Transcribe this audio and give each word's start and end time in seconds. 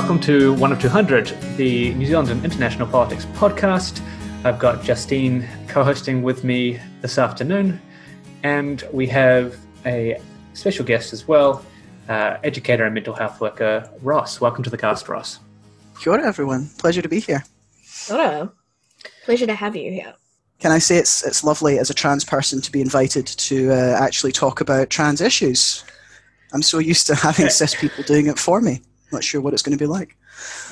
welcome 0.00 0.18
to 0.18 0.54
One 0.54 0.72
of 0.72 0.80
200, 0.80 1.26
the 1.58 1.92
New 1.92 2.06
Zealand 2.06 2.30
and 2.30 2.42
International 2.42 2.88
Politics 2.88 3.26
podcast. 3.34 4.00
I've 4.46 4.58
got 4.58 4.82
Justine 4.82 5.46
co 5.68 5.84
hosting 5.84 6.22
with 6.22 6.42
me 6.42 6.80
this 7.02 7.18
afternoon, 7.18 7.78
and 8.42 8.82
we 8.94 9.06
have 9.08 9.58
a 9.84 10.18
special 10.54 10.86
guest 10.86 11.12
as 11.12 11.28
well, 11.28 11.62
uh, 12.08 12.38
educator 12.42 12.86
and 12.86 12.94
mental 12.94 13.12
health 13.12 13.42
worker 13.42 13.90
Ross. 14.00 14.40
Welcome 14.40 14.64
to 14.64 14.70
the 14.70 14.78
cast, 14.78 15.06
Ross. 15.06 15.38
Kia 16.00 16.14
ora, 16.14 16.26
everyone. 16.26 16.70
Pleasure 16.78 17.02
to 17.02 17.08
be 17.08 17.20
here. 17.20 17.44
Hello. 18.06 18.50
Pleasure 19.26 19.46
to 19.46 19.54
have 19.54 19.76
you 19.76 19.92
here. 19.92 20.14
Can 20.60 20.72
I 20.72 20.78
say 20.78 20.96
it's 20.96 21.22
it's 21.26 21.44
lovely 21.44 21.78
as 21.78 21.90
a 21.90 21.94
trans 21.94 22.24
person 22.24 22.62
to 22.62 22.72
be 22.72 22.80
invited 22.80 23.26
to 23.26 23.70
uh, 23.70 23.98
actually 24.00 24.32
talk 24.32 24.62
about 24.62 24.88
trans 24.88 25.20
issues? 25.20 25.84
I'm 26.54 26.62
so 26.62 26.78
used 26.78 27.06
to 27.08 27.14
having 27.14 27.48
cis 27.50 27.74
people 27.74 28.02
doing 28.04 28.28
it 28.28 28.38
for 28.38 28.62
me. 28.62 28.80
Not 29.12 29.24
sure 29.24 29.40
what 29.40 29.52
it's 29.52 29.62
going 29.62 29.76
to 29.76 29.82
be 29.82 29.86
like. 29.88 30.16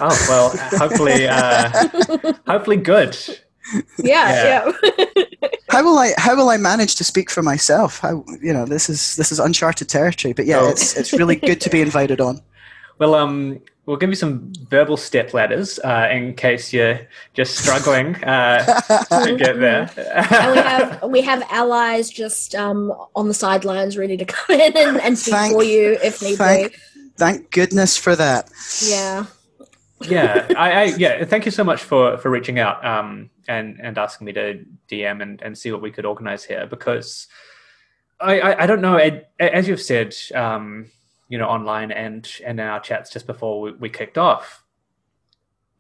Oh 0.01 0.27
well, 0.29 0.51
hopefully, 0.79 1.27
uh, 1.27 1.71
hopefully 2.47 2.77
good. 2.77 3.17
Yeah, 4.03 4.73
yeah. 4.73 5.05
How 5.71 5.85
will 5.85 5.99
I 5.99 6.13
how 6.17 6.35
will 6.35 6.49
I 6.49 6.57
manage 6.57 6.97
to 6.97 7.05
speak 7.05 7.31
for 7.31 7.43
myself? 7.43 7.99
How 7.99 8.25
you 8.41 8.53
know 8.53 8.65
this 8.65 8.89
is 8.89 9.17
this 9.17 9.31
is 9.31 9.39
uncharted 9.39 9.89
territory. 9.89 10.33
But 10.33 10.47
yeah, 10.47 10.61
Oh. 10.61 10.71
it's 10.71 10.97
it's 10.97 11.13
really 11.13 11.37
good 11.37 11.61
to 11.61 11.69
be 11.71 11.83
invited 11.83 12.21
on. 12.21 12.41
Well, 12.99 13.15
um, 13.15 13.61
we'll 13.85 13.99
give 13.99 14.09
you 14.09 14.17
some 14.17 14.51
verbal 14.71 14.97
step 14.97 15.35
ladders 15.35 15.79
uh, 15.85 16.09
in 16.11 16.35
case 16.35 16.73
you're 16.73 16.99
just 17.35 17.57
struggling 17.59 18.17
uh, 18.25 18.65
to 19.25 19.37
get 19.37 19.61
there. 19.61 19.91
and 20.31 20.53
we 20.53 20.59
have 20.63 21.03
we 21.11 21.21
have 21.21 21.43
allies 21.51 22.09
just 22.09 22.55
um, 22.55 22.91
on 23.15 23.29
the 23.29 23.35
sidelines 23.35 23.99
ready 23.99 24.17
to 24.17 24.25
come 24.25 24.59
in 24.59 24.75
and, 24.77 24.99
and 25.03 25.19
speak 25.19 25.35
Thank- 25.35 25.53
for 25.53 25.63
you 25.63 25.99
if 26.03 26.23
need 26.23 26.37
thank- 26.37 26.73
be. 26.73 26.79
Thank 27.19 27.51
goodness 27.51 27.97
for 27.97 28.15
that. 28.15 28.49
Yeah. 28.81 29.27
yeah, 30.03 30.47
I, 30.57 30.71
I 30.71 30.85
yeah. 30.85 31.25
Thank 31.25 31.45
you 31.45 31.51
so 31.51 31.65
much 31.65 31.83
for 31.83 32.17
for 32.19 32.31
reaching 32.31 32.61
out 32.61 32.85
um, 32.85 33.31
and 33.49 33.81
and 33.83 33.99
asking 33.99 34.27
me 34.27 34.33
to 34.35 34.65
DM 34.89 35.21
and 35.21 35.43
and 35.43 35.59
see 35.59 35.73
what 35.73 35.83
we 35.83 35.91
could 35.91 36.07
organize 36.07 36.45
here 36.45 36.67
because 36.67 37.27
I 38.21 38.39
I, 38.39 38.63
I 38.63 38.67
don't 38.67 38.81
know 38.81 38.97
Ed, 38.97 39.27
as 39.41 39.67
you've 39.67 39.83
said 39.83 40.15
um, 40.33 40.87
you 41.29 41.39
know 41.39 41.49
online 41.49 41.91
and 41.91 42.31
and 42.47 42.61
in 42.61 42.67
our 42.67 42.79
chats 42.79 43.11
just 43.11 43.27
before 43.27 43.61
we, 43.61 43.73
we 43.73 43.89
kicked 43.89 44.17
off. 44.17 44.63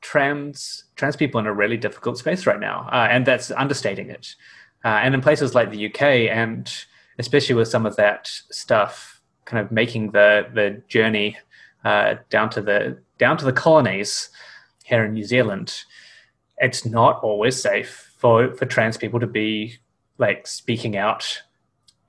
Trans 0.00 0.84
trans 0.97 1.14
people 1.14 1.39
in 1.39 1.47
a 1.47 1.53
really 1.53 1.77
difficult 1.77 2.19
space 2.19 2.47
right 2.47 2.59
now, 2.59 2.89
uh, 2.91 3.06
and 3.09 3.25
that's 3.25 3.53
understating 3.53 4.11
it. 4.11 4.34
Uh, 4.84 5.00
and 5.03 5.14
in 5.14 5.20
places 5.20 5.55
like 5.55 5.70
the 5.70 5.86
UK, 5.86 6.03
and 6.31 6.72
especially 7.19 7.55
with 7.55 7.69
some 7.69 7.86
of 7.86 7.97
that 7.97 8.28
stuff, 8.28 9.18
kind 9.49 9.65
of 9.65 9.73
making 9.73 10.11
the 10.11 10.47
the 10.53 10.83
journey 10.89 11.37
uh, 11.85 12.17
down 12.29 12.51
to 12.51 12.61
the 12.61 12.99
down 13.19 13.37
to 13.39 13.45
the 13.45 13.53
colonies 13.53 14.29
here 14.85 15.05
in 15.05 15.15
New 15.15 15.25
Zealand, 15.25 15.85
it's 16.59 16.85
not 16.85 17.23
always 17.23 17.61
safe 17.61 18.13
for 18.19 18.55
for 18.55 18.67
trans 18.67 18.97
people 18.97 19.19
to 19.19 19.27
be 19.27 19.79
like 20.19 20.47
speaking 20.47 20.97
out 20.97 21.43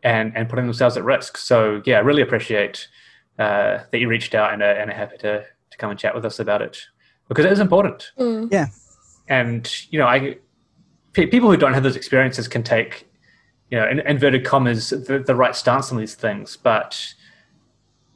and 0.04 0.36
and 0.36 0.50
putting 0.50 0.66
themselves 0.66 0.98
at 0.98 1.04
risk. 1.04 1.38
So 1.38 1.82
yeah, 1.86 1.98
I 1.98 2.02
really 2.02 2.22
appreciate 2.22 2.88
uh, 3.40 3.80
that 3.90 4.00
you 4.00 4.10
reached 4.10 4.36
out 4.36 4.54
and 4.54 4.62
are, 4.62 4.74
and 4.74 4.92
are 4.92 4.94
happy 4.94 5.18
to 5.20 5.46
to 5.72 5.78
come 5.78 5.90
and 5.90 6.00
chat 6.00 6.14
with 6.14 6.26
us 6.26 6.40
about 6.40 6.62
it 6.62 6.78
because 7.30 7.46
it 7.46 7.52
is 7.54 7.60
important. 7.60 8.12
Mm. 8.20 8.52
And 9.30 9.72
you 9.92 10.00
know, 10.00 10.08
I 10.08 10.38
pe- 11.14 11.28
people 11.28 11.50
who 11.50 11.58
don't 11.58 11.74
have 11.74 11.84
those 11.84 11.96
experiences 11.96 12.50
can 12.50 12.64
take 12.64 13.08
you 13.72 13.78
know 13.78 13.88
in 13.88 14.00
inverted 14.02 14.44
commas 14.44 14.90
the, 14.90 15.24
the 15.26 15.36
right 15.36 15.56
stance 15.56 15.90
on 15.92 15.98
these 15.98 16.16
things, 16.16 16.58
but 16.58 17.14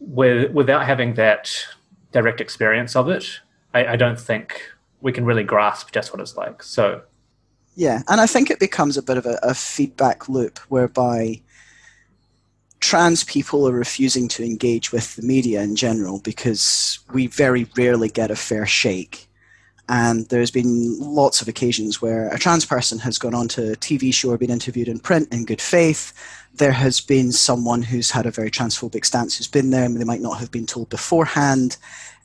with 0.08 0.52
without 0.52 0.86
having 0.86 1.14
that 1.16 1.52
direct 2.12 2.42
experience 2.42 2.96
of 2.96 3.10
it, 3.10 3.26
I, 3.74 3.86
I 3.88 3.96
don't 3.96 4.20
think 4.20 4.62
we 5.02 5.12
can 5.12 5.26
really 5.26 5.44
grasp 5.44 5.92
just 5.92 6.12
what 6.14 6.22
it's 6.22 6.38
like. 6.38 6.64
So 6.64 7.02
Yeah, 7.76 8.04
and 8.08 8.22
I 8.22 8.28
think 8.28 8.50
it 8.50 8.60
becomes 8.60 8.98
a 8.98 9.04
bit 9.04 9.18
of 9.18 9.26
a, 9.26 9.40
a 9.44 9.54
feedback 9.54 10.30
loop 10.30 10.60
whereby 10.70 11.42
trans 12.80 13.24
people 13.24 13.66
are 13.68 13.72
refusing 13.72 14.28
to 14.28 14.44
engage 14.44 14.92
with 14.92 15.16
the 15.16 15.22
media 15.22 15.62
in 15.62 15.76
general 15.76 16.20
because 16.20 17.00
we 17.14 17.28
very 17.28 17.66
rarely 17.78 18.10
get 18.10 18.30
a 18.30 18.36
fair 18.36 18.66
shake. 18.66 19.30
And 19.90 20.28
there's 20.28 20.52
been 20.52 20.98
lots 21.00 21.42
of 21.42 21.48
occasions 21.48 22.02
where 22.02 22.28
a 22.30 22.38
trans 22.38 22.66
person 22.66 23.00
has 23.00 23.18
gone 23.18 23.34
on 23.34 23.48
to 23.50 23.74
a 23.74 23.76
TV 23.76 24.14
show 24.14 24.32
or 24.32 24.38
been 24.38 24.50
interviewed 24.50 24.88
in 24.88 25.00
print 25.00 25.34
in 25.34 25.46
good 25.46 25.62
faith. 25.62 26.14
There 26.56 26.72
has 26.72 27.02
been 27.02 27.32
someone 27.32 27.82
who's 27.82 28.12
had 28.12 28.26
a 28.26 28.32
very 28.32 28.52
transphobic 28.52 29.06
stance 29.06 29.38
who's 29.38 29.48
been 29.48 29.72
there 29.72 29.86
and 29.86 30.00
they 30.00 30.06
might 30.06 30.22
not 30.22 30.40
have 30.40 30.52
been 30.52 30.66
told 30.66 30.90
beforehand. 30.90 31.78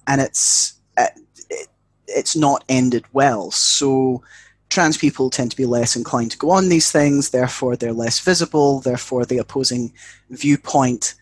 And 0.06 0.20
it's, 0.20 0.74
uh, 0.96 1.06
it, 1.50 1.68
it's 2.06 2.36
not 2.36 2.64
ended 2.68 3.04
well. 3.12 3.50
So 3.50 4.22
trans 4.68 4.98
people 4.98 5.30
tend 5.30 5.50
to 5.50 5.56
be 5.56 5.66
less 5.66 5.96
inclined 5.96 6.30
to 6.32 6.38
go 6.38 6.50
on 6.50 6.68
these 6.68 6.90
things, 6.92 7.30
therefore 7.30 7.76
they're 7.76 7.92
less 7.92 8.20
visible, 8.20 8.80
therefore 8.80 9.24
the 9.24 9.38
opposing 9.38 9.92
viewpoint 10.30 11.14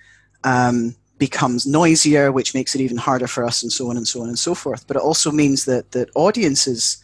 um, 0.45 0.97
becomes 1.19 1.67
noisier, 1.67 2.33
which 2.33 2.55
makes 2.55 2.75
it 2.75 2.81
even 2.81 2.97
harder 2.97 3.27
for 3.27 3.45
us, 3.45 3.63
and 3.63 3.73
so 3.73 3.89
on 3.89 3.97
and 3.97 4.09
so 4.09 4.21
on 4.23 4.29
and 4.29 4.39
so 4.39 4.55
forth. 4.55 4.87
But 4.87 4.97
it 4.97 5.03
also 5.03 5.31
means 5.31 5.65
that 5.65 5.93
that 5.93 6.11
audiences 6.15 6.99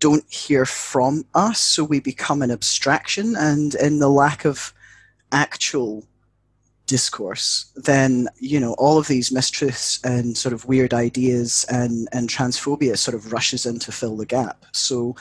don't 0.00 0.24
hear 0.32 0.64
from 0.64 1.24
us, 1.34 1.60
so 1.60 1.84
we 1.84 2.00
become 2.00 2.42
an 2.42 2.50
abstraction, 2.50 3.36
and 3.36 3.74
in 3.74 3.98
the 3.98 4.10
lack 4.10 4.44
of 4.44 4.72
actual 5.32 6.04
discourse, 6.86 7.72
then 7.74 8.28
you 8.38 8.60
know 8.60 8.74
all 8.74 8.98
of 8.98 9.08
these 9.08 9.30
mistruths 9.30 10.02
and 10.04 10.36
sort 10.36 10.52
of 10.52 10.66
weird 10.66 10.92
ideas 10.92 11.64
and 11.70 12.08
and 12.12 12.28
transphobia 12.28 12.96
sort 12.98 13.14
of 13.14 13.32
rushes 13.32 13.66
in 13.66 13.78
to 13.78 13.92
fill 13.92 14.16
the 14.16 14.26
gap. 14.26 14.64
So 14.72 15.16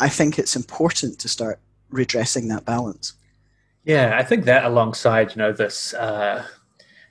I 0.00 0.08
think 0.08 0.38
it's 0.38 0.56
important 0.56 1.18
to 1.20 1.28
start 1.28 1.60
redressing 1.90 2.48
that 2.48 2.64
balance. 2.64 3.14
Yeah, 3.84 4.16
I 4.18 4.22
think 4.22 4.44
that 4.44 4.64
alongside, 4.64 5.30
you 5.30 5.36
know, 5.36 5.52
this 5.52 5.92
uh, 5.94 6.44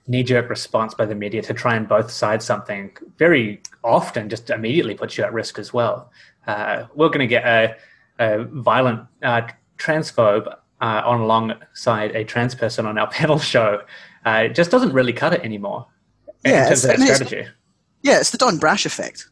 knee-jerk 0.07 0.49
response 0.49 0.93
by 0.93 1.05
the 1.05 1.15
media 1.15 1.41
to 1.43 1.53
try 1.53 1.75
and 1.75 1.87
both 1.87 2.09
side 2.09 2.41
something 2.41 2.91
very 3.17 3.61
often 3.83 4.29
just 4.29 4.49
immediately 4.49 4.95
puts 4.95 5.17
you 5.17 5.23
at 5.23 5.33
risk 5.33 5.59
as 5.59 5.73
well. 5.73 6.11
Uh, 6.47 6.85
we're 6.95 7.09
going 7.09 7.19
to 7.19 7.27
get 7.27 7.45
a, 7.45 7.75
a 8.19 8.43
violent 8.45 9.05
uh, 9.21 9.41
transphobe 9.77 10.53
uh, 10.81 11.01
on 11.05 11.21
alongside 11.21 12.15
a 12.15 12.23
trans 12.23 12.55
person 12.55 12.85
on 12.85 12.97
our 12.97 13.07
panel 13.11 13.39
show. 13.39 13.81
Uh, 14.25 14.43
it 14.45 14.55
just 14.55 14.71
doesn't 14.71 14.93
really 14.93 15.13
cut 15.13 15.33
it 15.33 15.41
anymore 15.41 15.87
in 16.43 16.51
Yeah, 16.51 16.65
it's- 16.65 16.85
I 16.85 16.95
mean, 16.97 17.07
it's- 17.09 17.49
Yeah, 18.03 18.19
it's 18.19 18.31
the 18.31 18.37
Don 18.37 18.57
Brash 18.57 18.85
effect. 18.85 19.27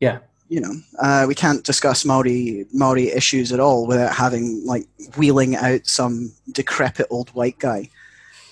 Yeah. 0.00 0.18
You 0.48 0.60
know, 0.60 0.74
uh, 1.00 1.24
we 1.26 1.34
can't 1.34 1.64
discuss 1.64 2.04
Maori 2.04 2.66
Maori 2.72 3.08
issues 3.10 3.50
at 3.52 3.58
all 3.58 3.84
without 3.86 4.14
having 4.14 4.64
like 4.64 4.86
wheeling 5.16 5.56
out 5.56 5.86
some 5.88 6.32
decrepit 6.52 7.06
old 7.10 7.30
white 7.30 7.58
guy 7.58 7.90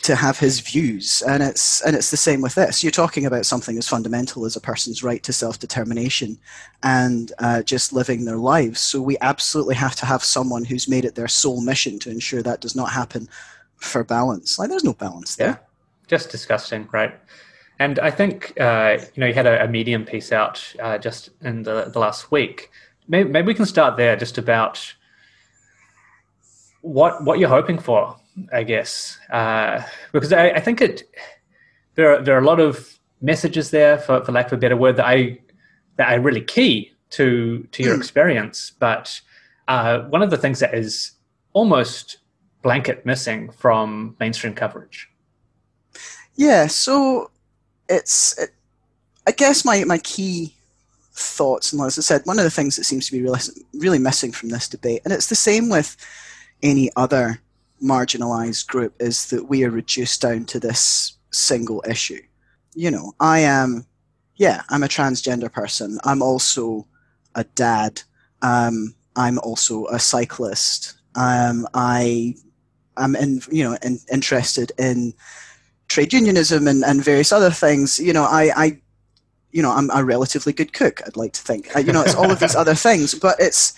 to 0.05 0.15
have 0.15 0.39
his 0.39 0.61
views, 0.61 1.23
and 1.27 1.43
it's 1.43 1.81
and 1.81 1.97
it's 1.97 2.11
the 2.11 2.19
same 2.19 2.43
with 2.43 2.55
this. 2.55 2.85
You're 2.85 2.91
talking 2.91 3.25
about 3.25 3.47
something 3.47 3.79
as 3.79 3.89
fundamental 3.89 4.45
as 4.45 4.55
a 4.55 4.61
person's 4.61 5.03
right 5.03 5.23
to 5.23 5.33
self 5.33 5.59
determination 5.59 6.39
and 6.83 7.33
uh, 7.39 7.63
just 7.63 7.95
living 7.95 8.27
their 8.27 8.37
lives. 8.37 8.81
So 8.81 9.01
we 9.01 9.17
absolutely 9.23 9.77
have 9.77 9.97
to 9.97 10.07
have 10.07 10.23
someone 10.23 10.67
who's 10.67 10.89
made 10.89 11.07
it 11.07 11.15
their 11.15 11.27
sole 11.29 11.63
mission 11.63 11.99
to 12.01 12.11
ensure 12.11 12.43
that 12.43 12.61
does 12.61 12.77
not 12.77 12.93
happen 12.93 13.31
for 13.77 14.05
balance. 14.05 14.59
Like, 14.59 14.69
there's 14.69 14.85
no 14.85 14.93
balance 14.93 15.37
there. 15.37 15.49
Yeah, 15.49 15.57
just 16.07 16.29
disgusting, 16.29 16.87
right? 16.93 17.19
And 17.79 17.99
I 17.99 18.11
think 18.11 18.61
uh, 18.61 18.99
you 19.15 19.21
know 19.23 19.27
you 19.27 19.35
had 19.35 19.47
a, 19.47 19.65
a 19.65 19.69
medium 19.69 20.05
piece 20.05 20.33
out 20.33 20.71
uh, 20.81 20.99
just 20.99 21.31
in 21.41 21.63
the, 21.63 21.85
the 21.85 21.99
last 21.99 22.31
week. 22.31 22.71
Maybe, 23.09 23.31
maybe 23.31 23.47
we 23.47 23.55
can 23.55 23.65
start 23.65 23.97
there, 23.97 24.17
just 24.17 24.37
about 24.37 24.95
what 26.83 27.25
what 27.25 27.39
you're 27.39 27.49
hoping 27.49 27.79
for, 27.79 28.17
I 28.53 28.65
guess, 28.65 29.19
uh, 29.31 29.83
because 30.13 30.33
I, 30.33 30.51
I 30.51 30.61
think 30.61 30.81
it 30.81 31.05
there 31.95 32.15
are, 32.15 32.23
there 32.23 32.35
are 32.35 32.41
a 32.41 32.45
lot 32.45 32.61
of 32.61 32.99
messages 33.21 33.71
there, 33.71 33.99
for, 33.99 34.25
for 34.25 34.33
lack 34.33 34.47
of 34.47 34.55
a 34.55 34.57
better 34.57 34.77
word, 34.77 34.97
that 34.97 35.07
I 35.07 35.39
that 35.97 36.13
are 36.13 36.21
really 36.21 36.43
key 36.43 36.93
to 37.11 37.67
to 37.71 37.83
your 37.83 37.95
experience. 37.95 38.73
But 38.79 39.21
uh, 39.69 40.01
one 40.11 40.23
of 40.23 40.31
the 40.31 40.37
things 40.37 40.59
that 40.61 40.75
is 40.75 41.13
almost 41.53 42.19
blanket 42.63 43.07
missing 43.07 43.51
from 43.53 44.17
mainstream 44.19 44.55
coverage. 44.55 45.09
Yeah, 46.35 46.67
so 46.67 47.31
it's, 47.89 48.37
it, 48.39 48.51
I 49.27 49.31
guess 49.31 49.65
my, 49.65 49.85
my 49.85 49.99
key 49.99 50.57
thoughts, 51.13 51.73
and 51.73 51.81
as 51.83 51.99
I 51.99 52.03
said, 52.03 52.23
one 52.25 52.39
of 52.39 52.45
the 52.45 52.51
things 52.51 52.75
that 52.77 52.85
seems 52.85 53.07
to 53.07 53.13
be 53.13 53.23
really, 53.23 53.39
really 53.75 53.99
missing 53.99 54.33
from 54.33 54.49
this 54.49 54.69
debate, 54.69 55.03
and 55.05 55.13
it's 55.13 55.29
the 55.29 55.37
same 55.37 55.69
with 55.69 55.97
any 56.63 56.91
other 56.97 57.41
marginalized 57.85 58.67
group, 58.67 58.95
is 59.01 59.27
that 59.29 59.49
we 59.49 59.65
are 59.65 59.71
reduced 59.71 60.23
down 60.23 60.45
to 60.47 60.59
this 60.59 61.17
single 61.31 61.85
issue. 61.89 62.23
You 62.75 62.91
know, 62.91 63.13
I 63.21 63.41
am, 63.41 63.87
yeah, 64.37 64.63
I'm 64.71 64.83
a 64.83 64.89
transgender 64.89 65.53
person. 65.53 65.99
I'm 66.05 66.23
also 66.23 66.87
a 67.35 67.45
dad. 67.45 68.03
Um, 68.43 68.95
I'm 69.17 69.39
also 69.41 69.87
a 69.87 69.99
cyclist. 69.99 70.95
Um, 71.15 71.69
I 71.75 72.35
am 72.97 73.15
in, 73.15 73.43
you 73.51 73.65
know, 73.65 73.77
in, 73.83 74.01
interested 74.13 74.73
in 74.79 75.15
trade 75.89 76.13
unionism 76.13 76.67
and, 76.67 76.85
and 76.85 77.05
various 77.05 77.33
other 77.33 77.51
things. 77.51 78.01
You 78.01 78.13
know, 78.13 78.25
I, 78.25 78.51
I 78.57 78.81
you 79.53 79.63
know, 79.63 79.71
I'm 79.71 79.89
a 79.91 80.05
relatively 80.05 80.53
good 80.53 80.73
cook. 80.73 81.01
I'd 81.07 81.17
like 81.17 81.33
to 81.35 81.41
think. 81.41 81.75
Uh, 81.77 81.79
you 81.79 81.93
know, 81.93 82.03
it's 82.03 82.17
all 82.17 82.31
of 82.31 82.41
these 82.41 82.57
other 82.63 82.75
things, 82.75 83.15
but 83.15 83.37
it's 83.39 83.73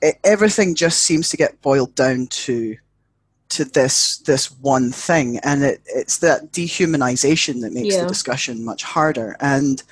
it, 0.00 0.18
everything 0.24 0.74
just 0.74 1.02
seems 1.02 1.28
to 1.28 1.36
get 1.36 1.60
boiled 1.60 1.94
down 1.94 2.28
to 2.28 2.76
to 3.50 3.64
this 3.64 4.18
this 4.18 4.50
one 4.60 4.92
thing, 4.92 5.38
and 5.38 5.64
it, 5.64 5.80
it's 5.86 6.18
that 6.18 6.52
dehumanization 6.52 7.60
that 7.62 7.72
makes 7.72 7.94
Yeah. 7.94 8.02
the 8.02 8.08
discussion 8.08 8.64
much 8.64 8.82
harder. 8.82 9.36
And 9.40 9.82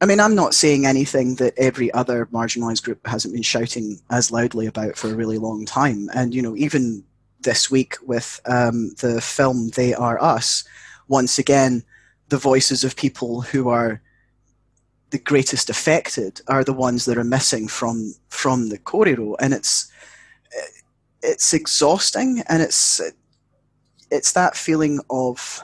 I 0.00 0.06
mean, 0.06 0.18
I'm 0.20 0.34
not 0.34 0.54
saying 0.54 0.86
anything 0.86 1.34
that 1.36 1.52
every 1.58 1.92
other 1.92 2.26
marginalized 2.26 2.82
group 2.82 3.06
hasn't 3.06 3.34
been 3.34 3.42
shouting 3.42 4.00
as 4.10 4.30
loudly 4.30 4.66
about 4.66 4.96
for 4.96 5.08
a 5.08 5.14
really 5.14 5.36
long 5.38 5.66
time. 5.66 6.08
And 6.14 6.34
you 6.34 6.40
know, 6.42 6.56
even 6.56 7.04
this 7.42 7.70
week 7.70 7.96
with 8.06 8.40
um, 8.46 8.94
the 9.00 9.20
film 9.20 9.68
"They 9.70 9.92
Are 9.94 10.22
Us," 10.22 10.64
once 11.08 11.38
again, 11.38 11.82
the 12.28 12.38
voices 12.38 12.82
of 12.84 12.96
people 12.96 13.42
who 13.42 13.68
are 13.68 14.00
the 15.10 15.18
greatest 15.18 15.68
affected 15.68 16.40
are 16.46 16.64
the 16.64 16.72
ones 16.72 17.04
that 17.04 17.18
are 17.18 17.24
missing 17.24 17.68
from 17.68 18.14
from 18.28 18.68
the 18.70 18.78
korero, 18.78 19.36
and 19.38 19.52
it's 19.52 19.90
it's 21.22 21.52
exhausting, 21.52 22.42
and 22.48 22.62
it's 22.62 23.00
it's 24.10 24.32
that 24.32 24.56
feeling 24.56 25.00
of 25.10 25.62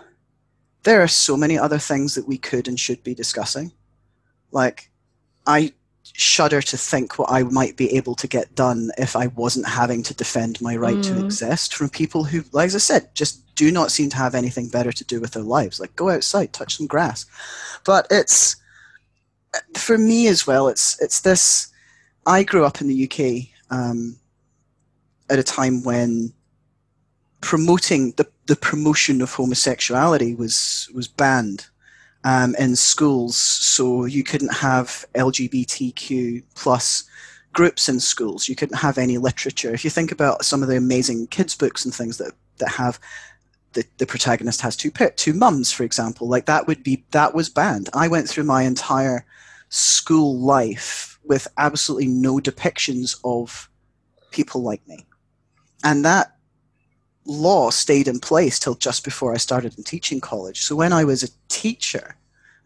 there 0.85 1.03
are 1.03 1.09
so 1.09 1.37
many 1.37 1.59
other 1.59 1.79
things 1.79 2.15
that 2.15 2.29
we 2.29 2.39
could 2.39 2.69
and 2.69 2.79
should 2.79 3.03
be 3.03 3.15
discussing. 3.15 3.73
Like, 4.53 4.91
I 5.47 5.73
shudder 6.13 6.63
to 6.63 6.77
think 6.77 7.19
what 7.19 7.31
I 7.31 7.43
might 7.43 7.77
be 7.77 7.97
able 7.97 8.15
to 8.15 8.29
get 8.29 8.55
done 8.55 8.91
if 8.97 9.17
I 9.17 9.27
wasn't 9.29 9.67
having 9.67 10.05
to 10.05 10.15
defend 10.15 10.61
my 10.61 10.77
right 10.77 11.03
to 11.03 11.17
Mm. 11.17 11.21
exist 11.21 11.75
from 11.75 11.89
people 11.89 12.23
who, 12.25 12.45
like 12.53 12.67
as 12.69 12.77
I 12.77 12.79
said, 12.79 13.13
just 13.15 13.43
do 13.57 13.73
not 13.73 13.91
seem 13.91 14.09
to 14.11 14.17
have 14.17 14.35
anything 14.37 14.69
better 14.69 14.93
to 14.93 15.05
do 15.05 15.21
with 15.21 15.33
their 15.33 15.43
lives. 15.43 15.81
Like, 15.81 15.97
go 15.97 16.11
outside, 16.11 16.53
touch 16.53 16.77
some 16.77 16.87
grass. 16.87 17.27
But 17.85 18.07
it's 18.11 18.57
for 19.77 19.99
me 19.99 20.29
as 20.29 20.47
well. 20.47 20.69
It's 20.69 21.01
it's 21.03 21.21
this. 21.21 21.69
I 22.27 22.43
grew 22.45 22.65
up 22.65 22.81
in 22.81 22.89
the 22.89 23.05
UK 23.05 23.49
um, 23.71 24.19
at 25.31 25.39
a 25.39 25.43
time 25.43 25.83
when 25.83 26.33
promoting 27.41 28.13
the, 28.13 28.27
the 28.47 28.57
promotion 28.57 29.21
of 29.21 29.33
homosexuality 29.33 30.35
was 30.35 30.89
was 30.95 31.09
banned 31.09 31.67
um, 32.25 32.57
in 32.59 32.75
schools, 32.75 33.37
so 33.37 34.05
you 34.05 34.25
couldn't 34.25 34.53
have 34.53 35.07
LGBTQ 35.15 36.43
plus 36.55 37.05
groups 37.53 37.89
in 37.89 38.01
schools. 38.01 38.49
You 38.49 38.57
couldn't 38.57 38.79
have 38.79 38.99
any 38.99 39.17
literature. 39.17 39.73
If 39.73 39.85
you 39.85 39.91
think 39.91 40.13
about 40.13 40.45
some 40.45 40.63
of 40.63 40.69
the 40.69 40.77
amazing 40.77 41.29
kids 41.29 41.55
books 41.55 41.85
and 41.85 41.95
things 41.95 42.19
that 42.19 42.33
that 42.59 42.71
have 42.71 42.99
the, 43.75 43.85
the 43.99 44.07
protagonist 44.07 44.61
has 44.63 44.77
two 44.77 44.91
two 45.17 45.33
mums, 45.35 45.71
for 45.71 45.85
example, 45.85 46.27
like 46.29 46.47
that 46.47 46.67
would 46.67 46.83
be 46.83 47.05
that 47.13 47.35
was 47.35 47.49
banned. 47.49 47.89
I 47.95 48.09
went 48.09 48.29
through 48.29 48.45
my 48.45 48.63
entire 48.63 49.25
school 49.69 50.37
life 50.39 51.19
with 51.25 51.47
absolutely 51.59 52.09
no 52.09 52.39
depictions 52.39 53.19
of 53.25 53.69
people 54.31 54.63
like 54.63 54.87
me, 54.89 55.06
and 55.85 56.05
that 56.05 56.37
law 57.27 57.71
stayed 57.71 58.09
in 58.09 58.21
place 58.21 58.59
till 58.59 58.75
just 58.75 59.05
before 59.05 59.35
I 59.35 59.39
started 59.39 59.77
in 59.77 59.85
teaching 59.85 60.21
college. 60.21 60.63
So 60.63 60.77
when 60.77 60.93
I 60.93 61.05
was 61.05 61.23
a 61.23 61.29
teacher 61.49 62.17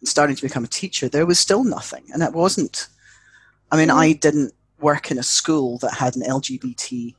and 0.00 0.08
starting 0.08 0.36
to 0.36 0.42
become 0.42 0.64
a 0.64 0.68
teacher, 0.68 1.08
there 1.08 1.26
was 1.26 1.38
still 1.38 1.64
nothing. 1.64 2.04
And 2.12 2.22
it 2.22 2.32
wasn't, 2.32 2.88
I 3.70 3.76
mean, 3.76 3.90
I 3.90 4.12
didn't 4.12 4.52
work 4.78 5.10
in 5.10 5.18
a 5.18 5.22
school 5.22 5.78
that 5.78 5.94
had 5.94 6.16
an 6.16 6.22
LGBT 6.22 7.14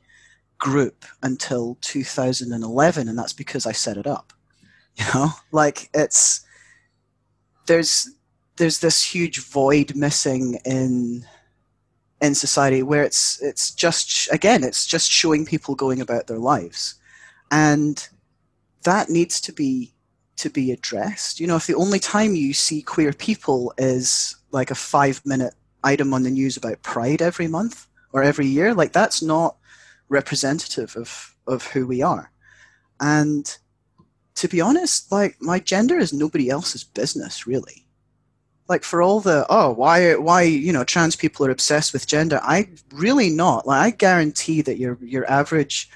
group 0.58 1.04
until 1.22 1.76
2011, 1.80 3.08
and 3.08 3.18
that's 3.18 3.32
because 3.32 3.66
I 3.66 3.72
set 3.72 3.96
it 3.96 4.06
up. 4.06 4.32
You 4.94 5.06
know, 5.14 5.30
like 5.52 5.88
it's, 5.94 6.44
there's, 7.66 8.10
there's 8.58 8.80
this 8.80 9.02
huge 9.02 9.38
void 9.38 9.96
missing 9.96 10.58
in 10.66 11.24
in 12.22 12.36
society 12.36 12.84
where 12.84 13.02
it's 13.02 13.42
it's 13.42 13.72
just 13.72 14.32
again 14.32 14.62
it's 14.62 14.86
just 14.86 15.10
showing 15.10 15.44
people 15.44 15.74
going 15.74 16.00
about 16.00 16.28
their 16.28 16.38
lives. 16.38 16.94
And 17.50 18.08
that 18.84 19.10
needs 19.10 19.40
to 19.42 19.52
be 19.52 19.92
to 20.36 20.48
be 20.48 20.70
addressed. 20.70 21.40
You 21.40 21.48
know 21.48 21.56
if 21.56 21.66
the 21.66 21.74
only 21.74 21.98
time 21.98 22.34
you 22.34 22.54
see 22.54 22.80
queer 22.80 23.12
people 23.12 23.74
is 23.76 24.36
like 24.52 24.70
a 24.70 24.76
5 24.76 25.22
minute 25.26 25.54
item 25.84 26.14
on 26.14 26.22
the 26.22 26.30
news 26.30 26.56
about 26.56 26.82
pride 26.82 27.20
every 27.20 27.48
month 27.48 27.88
or 28.12 28.22
every 28.22 28.46
year 28.46 28.72
like 28.72 28.92
that's 28.92 29.20
not 29.20 29.56
representative 30.08 30.96
of 30.96 31.34
of 31.48 31.66
who 31.66 31.86
we 31.86 32.02
are. 32.02 32.30
And 33.00 33.44
to 34.36 34.46
be 34.46 34.60
honest 34.60 35.10
like 35.10 35.36
my 35.40 35.58
gender 35.58 35.98
is 35.98 36.12
nobody 36.12 36.48
else's 36.48 36.84
business 36.84 37.48
really 37.48 37.81
like 38.68 38.84
for 38.84 39.02
all 39.02 39.20
the 39.20 39.44
oh 39.50 39.70
why 39.72 40.14
why 40.14 40.42
you 40.42 40.72
know 40.72 40.84
trans 40.84 41.16
people 41.16 41.44
are 41.44 41.50
obsessed 41.50 41.92
with 41.92 42.06
gender 42.06 42.40
i 42.42 42.68
really 42.92 43.28
not 43.30 43.66
like 43.66 43.94
i 43.94 43.96
guarantee 43.96 44.62
that 44.62 44.78
your 44.78 44.98
your 45.02 45.28
average 45.30 45.88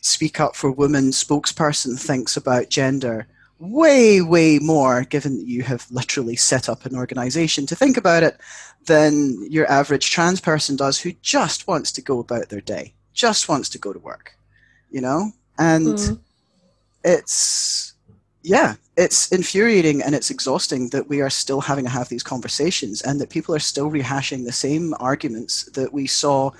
speak 0.00 0.38
up 0.40 0.54
for 0.54 0.70
women 0.70 1.10
spokesperson 1.10 1.98
thinks 1.98 2.36
about 2.36 2.70
gender 2.70 3.26
way 3.58 4.20
way 4.20 4.58
more 4.58 5.02
given 5.04 5.36
that 5.38 5.46
you 5.46 5.62
have 5.62 5.86
literally 5.90 6.36
set 6.36 6.68
up 6.68 6.84
an 6.86 6.94
organization 6.94 7.66
to 7.66 7.74
think 7.74 7.96
about 7.96 8.22
it 8.22 8.38
than 8.84 9.44
your 9.50 9.68
average 9.70 10.10
trans 10.10 10.40
person 10.40 10.76
does 10.76 11.00
who 11.00 11.12
just 11.22 11.66
wants 11.66 11.90
to 11.90 12.02
go 12.02 12.18
about 12.18 12.48
their 12.50 12.60
day 12.60 12.94
just 13.14 13.48
wants 13.48 13.68
to 13.68 13.78
go 13.78 13.92
to 13.92 13.98
work 13.98 14.36
you 14.90 15.00
know 15.00 15.32
and 15.58 15.86
Mm. 15.96 16.18
it's 17.04 17.94
yeah 18.46 18.74
it's 18.96 19.32
infuriating 19.32 20.00
and 20.00 20.14
it's 20.14 20.30
exhausting 20.30 20.88
that 20.90 21.08
we 21.08 21.20
are 21.20 21.28
still 21.28 21.60
having 21.60 21.84
to 21.84 21.90
have 21.90 22.08
these 22.08 22.22
conversations 22.22 23.02
and 23.02 23.20
that 23.20 23.28
people 23.28 23.52
are 23.52 23.58
still 23.58 23.90
rehashing 23.90 24.44
the 24.44 24.52
same 24.52 24.94
arguments 25.00 25.64
that 25.72 25.92
we 25.92 26.06
saw 26.06 26.52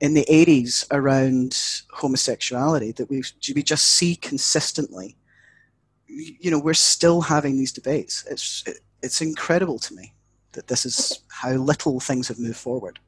in 0.00 0.14
the 0.14 0.24
80s 0.30 0.86
around 0.92 1.60
homosexuality 1.90 2.92
that 2.92 3.10
we, 3.10 3.24
we 3.54 3.62
just 3.62 3.88
see 3.88 4.14
consistently. 4.14 5.16
You 6.06 6.50
know 6.50 6.60
we're 6.60 6.74
still 6.74 7.22
having 7.22 7.56
these 7.56 7.72
debates. 7.72 8.24
It's 8.30 8.64
it's 9.02 9.20
incredible 9.20 9.78
to 9.80 9.94
me 9.94 10.12
that 10.52 10.68
this 10.68 10.86
is 10.86 11.22
how 11.28 11.52
little 11.52 11.98
things 11.98 12.28
have 12.28 12.38
moved 12.38 12.58
forward 12.58 13.00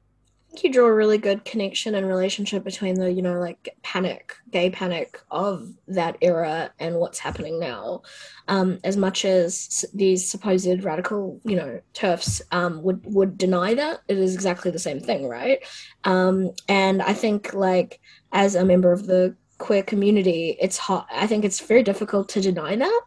think 0.54 0.64
you 0.64 0.72
draw 0.72 0.86
a 0.86 0.94
really 0.94 1.18
good 1.18 1.44
connection 1.44 1.96
and 1.96 2.06
relationship 2.06 2.62
between 2.62 2.94
the, 2.94 3.10
you 3.10 3.22
know, 3.22 3.40
like 3.40 3.76
panic, 3.82 4.36
gay 4.52 4.70
panic 4.70 5.20
of 5.32 5.68
that 5.88 6.16
era 6.20 6.70
and 6.78 6.94
what's 6.94 7.18
happening 7.18 7.58
now. 7.58 8.02
Um, 8.46 8.78
as 8.84 8.96
much 8.96 9.24
as 9.24 9.84
these 9.92 10.30
supposed 10.30 10.84
radical, 10.84 11.40
you 11.44 11.56
know, 11.56 11.80
TERFs 11.92 12.40
um, 12.52 12.82
would 12.82 13.00
would 13.04 13.36
deny 13.36 13.74
that, 13.74 14.02
it 14.06 14.16
is 14.16 14.34
exactly 14.34 14.70
the 14.70 14.78
same 14.78 15.00
thing, 15.00 15.28
right? 15.28 15.58
Um, 16.04 16.50
and 16.68 17.02
I 17.02 17.14
think, 17.14 17.52
like, 17.52 18.00
as 18.30 18.54
a 18.54 18.64
member 18.64 18.92
of 18.92 19.06
the 19.06 19.34
queer 19.58 19.82
community, 19.82 20.56
it's 20.60 20.78
hot. 20.78 21.08
I 21.12 21.26
think 21.26 21.44
it's 21.44 21.60
very 21.60 21.82
difficult 21.82 22.28
to 22.30 22.40
deny 22.40 22.76
that. 22.76 23.00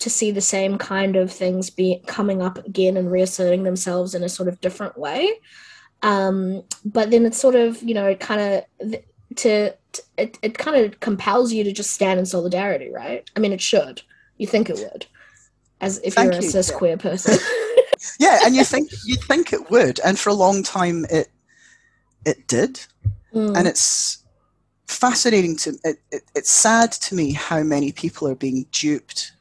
To 0.00 0.10
see 0.10 0.30
the 0.30 0.40
same 0.40 0.78
kind 0.78 1.14
of 1.14 1.30
things 1.30 1.68
be 1.68 2.02
coming 2.06 2.40
up 2.40 2.56
again 2.66 2.96
and 2.96 3.12
reasserting 3.12 3.64
themselves 3.64 4.14
in 4.14 4.24
a 4.24 4.30
sort 4.30 4.48
of 4.48 4.60
different 4.60 4.96
way 4.98 5.34
um 6.02 6.62
but 6.84 7.10
then 7.10 7.26
it's 7.26 7.38
sort 7.38 7.54
of 7.54 7.82
you 7.82 7.94
know 7.94 8.06
it 8.06 8.20
kind 8.20 8.40
of 8.40 8.92
to, 9.36 9.74
to 9.92 10.02
it, 10.16 10.38
it 10.42 10.58
kind 10.58 10.84
of 10.84 10.98
compels 11.00 11.52
you 11.52 11.62
to 11.64 11.72
just 11.72 11.92
stand 11.92 12.18
in 12.18 12.26
solidarity 12.26 12.90
right? 12.90 13.28
I 13.36 13.40
mean 13.40 13.52
it 13.52 13.60
should. 13.60 14.02
You 14.38 14.46
think 14.46 14.70
it 14.70 14.76
would 14.78 15.06
as 15.80 16.00
if 16.02 16.14
Thank 16.14 16.32
you're 16.32 16.40
a 16.40 16.44
you. 16.44 16.50
cis 16.50 16.70
queer 16.70 16.96
person. 16.96 17.38
Yeah 18.18 18.38
and 18.44 18.56
you 18.56 18.64
think 18.64 18.90
you 19.04 19.16
think 19.16 19.52
it 19.52 19.70
would 19.70 20.00
and 20.00 20.18
for 20.18 20.30
a 20.30 20.34
long 20.34 20.62
time 20.62 21.04
it 21.10 21.28
it 22.24 22.46
did. 22.48 22.80
Mm, 23.34 23.56
and 23.56 23.68
it's 23.68 24.24
fascinating 24.86 25.56
to 25.58 25.78
it, 25.84 25.98
it, 26.10 26.22
it's 26.34 26.50
sad 26.50 26.92
to 26.92 27.14
me 27.14 27.32
how 27.32 27.62
many 27.62 27.92
people 27.92 28.26
are 28.26 28.34
being 28.34 28.66
duped 28.72 29.32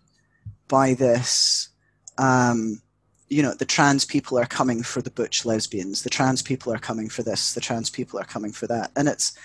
by 0.67 0.93
this 0.93 1.69
um, 2.17 2.81
you 3.29 3.43
know 3.43 3.53
the 3.53 3.65
trans 3.65 4.05
people 4.05 4.37
are 4.37 4.45
coming 4.45 4.83
for 4.83 5.01
the 5.01 5.11
butch 5.11 5.45
lesbians 5.45 6.01
the 6.03 6.09
trans 6.09 6.41
people 6.41 6.73
are 6.73 6.79
coming 6.79 7.09
for 7.09 7.23
this 7.23 7.53
the 7.53 7.61
trans 7.61 7.89
people 7.89 8.19
are 8.19 8.25
coming 8.25 8.51
for 8.51 8.67
that. 8.67 8.91
And 8.95 9.07
it's 9.07 9.37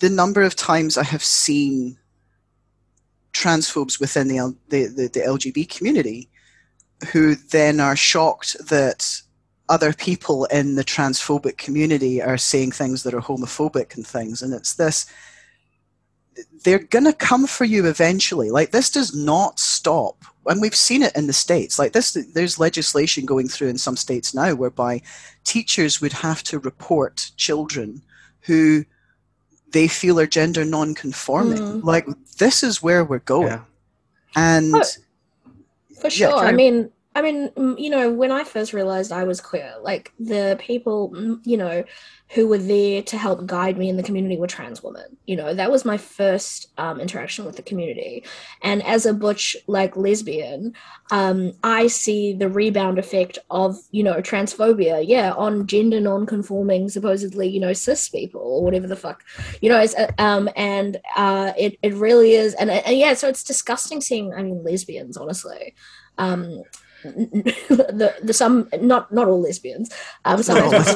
the 0.00 0.10
number 0.10 0.42
of 0.42 0.54
times 0.54 0.96
i 0.96 1.04
have 1.04 1.24
seen 1.24 1.98
transphobes 3.32 4.00
within 4.00 4.28
the, 4.28 4.56
the, 4.68 4.86
the, 4.86 5.08
the 5.08 5.20
lgb 5.20 5.68
community 5.68 6.28
who 7.12 7.34
then 7.34 7.80
are 7.80 7.96
shocked 7.96 8.56
that 8.68 9.22
other 9.68 9.92
people 9.92 10.46
in 10.46 10.74
the 10.74 10.84
transphobic 10.84 11.58
community 11.58 12.22
are 12.22 12.38
saying 12.38 12.72
things 12.72 13.02
that 13.02 13.14
are 13.14 13.20
homophobic 13.20 13.94
and 13.94 14.06
things. 14.06 14.42
And 14.42 14.54
it's 14.54 14.74
this 14.74 15.06
they're 16.62 16.78
going 16.78 17.04
to 17.04 17.12
come 17.12 17.46
for 17.46 17.64
you 17.64 17.86
eventually. 17.86 18.50
Like 18.50 18.70
this 18.70 18.90
does 18.90 19.14
not 19.14 19.58
stop 19.58 20.24
and 20.48 20.60
we've 20.60 20.74
seen 20.74 21.02
it 21.02 21.14
in 21.16 21.26
the 21.26 21.32
states 21.32 21.78
like 21.78 21.92
this 21.92 22.16
there's 22.34 22.58
legislation 22.58 23.24
going 23.26 23.48
through 23.48 23.68
in 23.68 23.78
some 23.78 23.96
states 23.96 24.34
now 24.34 24.54
whereby 24.54 25.00
teachers 25.44 26.00
would 26.00 26.12
have 26.12 26.42
to 26.42 26.58
report 26.58 27.30
children 27.36 28.02
who 28.42 28.84
they 29.72 29.86
feel 29.88 30.18
are 30.18 30.26
gender 30.26 30.64
non-conforming 30.64 31.58
Mm. 31.58 31.84
like 31.84 32.06
this 32.38 32.62
is 32.62 32.82
where 32.82 33.04
we're 33.04 33.18
going 33.20 33.48
Yeah. 33.48 33.64
and 34.36 34.74
for 36.00 36.08
yeah, 36.08 36.30
sure 36.30 36.38
i 36.38 36.52
mean 36.52 36.90
I 37.18 37.20
mean, 37.20 37.50
you 37.76 37.90
know, 37.90 38.12
when 38.12 38.30
I 38.30 38.44
first 38.44 38.72
realized 38.72 39.10
I 39.10 39.24
was 39.24 39.40
queer, 39.40 39.74
like 39.82 40.12
the 40.20 40.56
people, 40.60 41.12
you 41.42 41.56
know, 41.56 41.82
who 42.28 42.46
were 42.46 42.58
there 42.58 43.02
to 43.02 43.18
help 43.18 43.44
guide 43.44 43.76
me 43.76 43.88
in 43.88 43.96
the 43.96 44.04
community 44.04 44.36
were 44.36 44.46
trans 44.46 44.84
women. 44.84 45.16
You 45.26 45.34
know, 45.34 45.52
that 45.52 45.68
was 45.68 45.84
my 45.84 45.96
first 45.96 46.68
um, 46.78 47.00
interaction 47.00 47.44
with 47.44 47.56
the 47.56 47.62
community. 47.62 48.22
And 48.62 48.84
as 48.84 49.04
a 49.04 49.12
butch, 49.12 49.56
like 49.66 49.96
lesbian, 49.96 50.74
um, 51.10 51.54
I 51.64 51.88
see 51.88 52.34
the 52.34 52.48
rebound 52.48 53.00
effect 53.00 53.36
of, 53.50 53.76
you 53.90 54.04
know, 54.04 54.22
transphobia, 54.22 55.04
yeah, 55.04 55.32
on 55.32 55.66
gender 55.66 55.98
non 55.98 56.24
conforming, 56.24 56.88
supposedly, 56.88 57.48
you 57.48 57.58
know, 57.58 57.72
cis 57.72 58.08
people 58.08 58.42
or 58.42 58.62
whatever 58.62 58.86
the 58.86 58.94
fuck, 58.94 59.24
you 59.60 59.70
know, 59.70 59.84
uh, 59.98 60.12
um, 60.18 60.48
and 60.54 61.00
uh, 61.16 61.52
it, 61.58 61.80
it 61.82 61.94
really 61.94 62.34
is. 62.34 62.54
And, 62.54 62.70
and 62.70 62.96
yeah, 62.96 63.14
so 63.14 63.28
it's 63.28 63.42
disgusting 63.42 64.00
seeing, 64.00 64.32
I 64.34 64.44
mean, 64.44 64.62
lesbians, 64.62 65.16
honestly. 65.16 65.74
Um, 66.16 66.62
the 67.02 68.14
the 68.22 68.32
some 68.32 68.68
not 68.80 69.12
not 69.12 69.28
all 69.28 69.40
lesbians 69.40 69.90
um 70.24 70.42
some 70.42 70.58
aspects, 70.58 70.90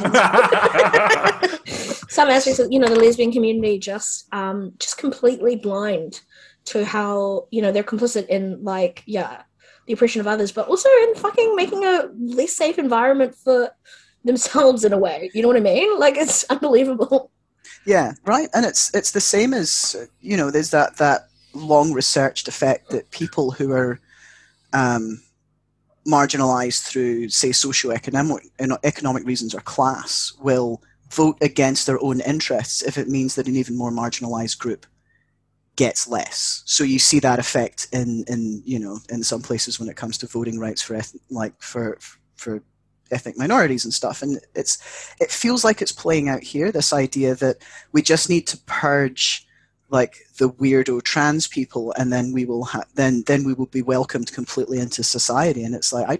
some 2.14 2.28
aspects 2.28 2.59
of 2.59 2.73
you 2.73 2.78
know 2.78 2.88
the 2.88 2.99
lesbian 2.99 3.30
community 3.30 3.78
just 3.78 4.26
um 4.35 4.73
just 4.78 4.99
completely 4.99 5.56
blind 5.56 6.21
to 6.64 6.85
how 6.85 7.47
you 7.50 7.62
know 7.62 7.73
they're 7.73 7.82
complicit 7.82 8.26
in 8.26 8.62
like 8.62 9.02
yeah 9.06 9.42
the 9.87 9.92
oppression 9.92 10.21
of 10.21 10.26
others 10.26 10.52
but 10.52 10.68
also 10.68 10.88
in 11.04 11.14
fucking 11.14 11.56
making 11.56 11.85
a 11.85 12.09
less 12.18 12.52
safe 12.52 12.78
environment 12.78 13.35
for 13.35 13.71
themselves 14.25 14.85
in 14.85 14.92
a 14.92 14.99
way. 14.99 15.30
You 15.35 15.42
know 15.42 15.49
what 15.49 15.56
i 15.56 15.61
mean? 15.61 15.99
Like 15.99 16.16
it's 16.16 16.44
unbelievable. 16.44 17.30
Yeah 17.87 18.12
right? 18.25 18.49
And 18.54 18.64
it's 18.64 18.94
it's 18.94 19.12
the 19.12 19.21
same 19.21 19.54
as 19.54 19.97
you 20.21 20.37
know 20.37 20.50
there's 20.50 20.71
that 20.71 20.97
that 20.97 21.28
long 21.54 21.92
researched 21.92 22.49
effect 22.49 22.90
that 22.90 23.11
people 23.11 23.50
who 23.50 23.73
are 23.73 23.99
um 24.73 25.23
marginalized 26.06 26.82
through, 26.87 27.28
say, 27.28 27.50
socioeconomic 27.50 28.40
economic 28.85 29.25
reasons 29.25 29.54
or 29.54 29.61
class 29.61 30.32
will 30.40 30.82
vote 31.11 31.37
against 31.40 31.87
their 31.87 32.02
own 32.02 32.21
interests 32.21 32.82
if 32.82 32.97
it 32.99 33.09
means 33.09 33.35
that 33.35 33.47
an 33.47 33.56
even 33.56 33.76
more 33.76 33.90
marginalized 33.90 34.59
group 34.59 34.87
gets 35.76 36.09
less. 36.09 36.62
So 36.66 36.85
you 36.85 36.99
see 36.99 37.18
that 37.21 37.38
effect 37.38 37.88
in, 37.92 38.25
in 38.28 38.62
you 38.64 38.78
know 38.78 38.99
in 39.11 39.23
some 39.23 39.42
places 39.42 39.78
when 39.78 39.88
it 39.88 39.97
comes 39.97 40.18
to 40.18 40.26
voting 40.26 40.59
rights 40.59 40.82
for 40.82 40.94
eth- 40.94 41.16
like 41.30 41.54
for 41.61 41.99
for 42.37 42.62
ethnic 43.11 43.38
minorities 43.38 43.85
and 43.85 43.94
stuff. 43.94 44.23
And 44.23 44.40
it's 44.54 45.14
it 45.21 45.30
feels 45.30 45.64
like 45.64 45.80
it's 45.82 45.92
playing 45.92 46.28
out 46.28 46.42
here. 46.42 46.73
This 46.73 46.92
idea 46.92 47.35
that 47.37 47.59
we 47.92 48.02
just 48.02 48.28
need 48.28 48.47
to 48.49 48.59
purge 48.66 49.47
like 49.92 50.16
the 50.38 50.49
weirdo 50.49 51.02
trans 51.02 51.46
people 51.46 51.92
and 51.99 52.12
then 52.12 52.32
we 52.32 52.44
will 52.44 52.64
ha- 52.64 52.84
then 52.94 53.22
then 53.26 53.44
we 53.44 53.52
will 53.52 53.66
be 53.66 53.82
welcomed 53.82 54.32
completely 54.32 54.78
into 54.78 55.04
society. 55.04 55.62
And 55.62 55.75
it's 55.75 55.92
like 55.92 56.08
i 56.08 56.18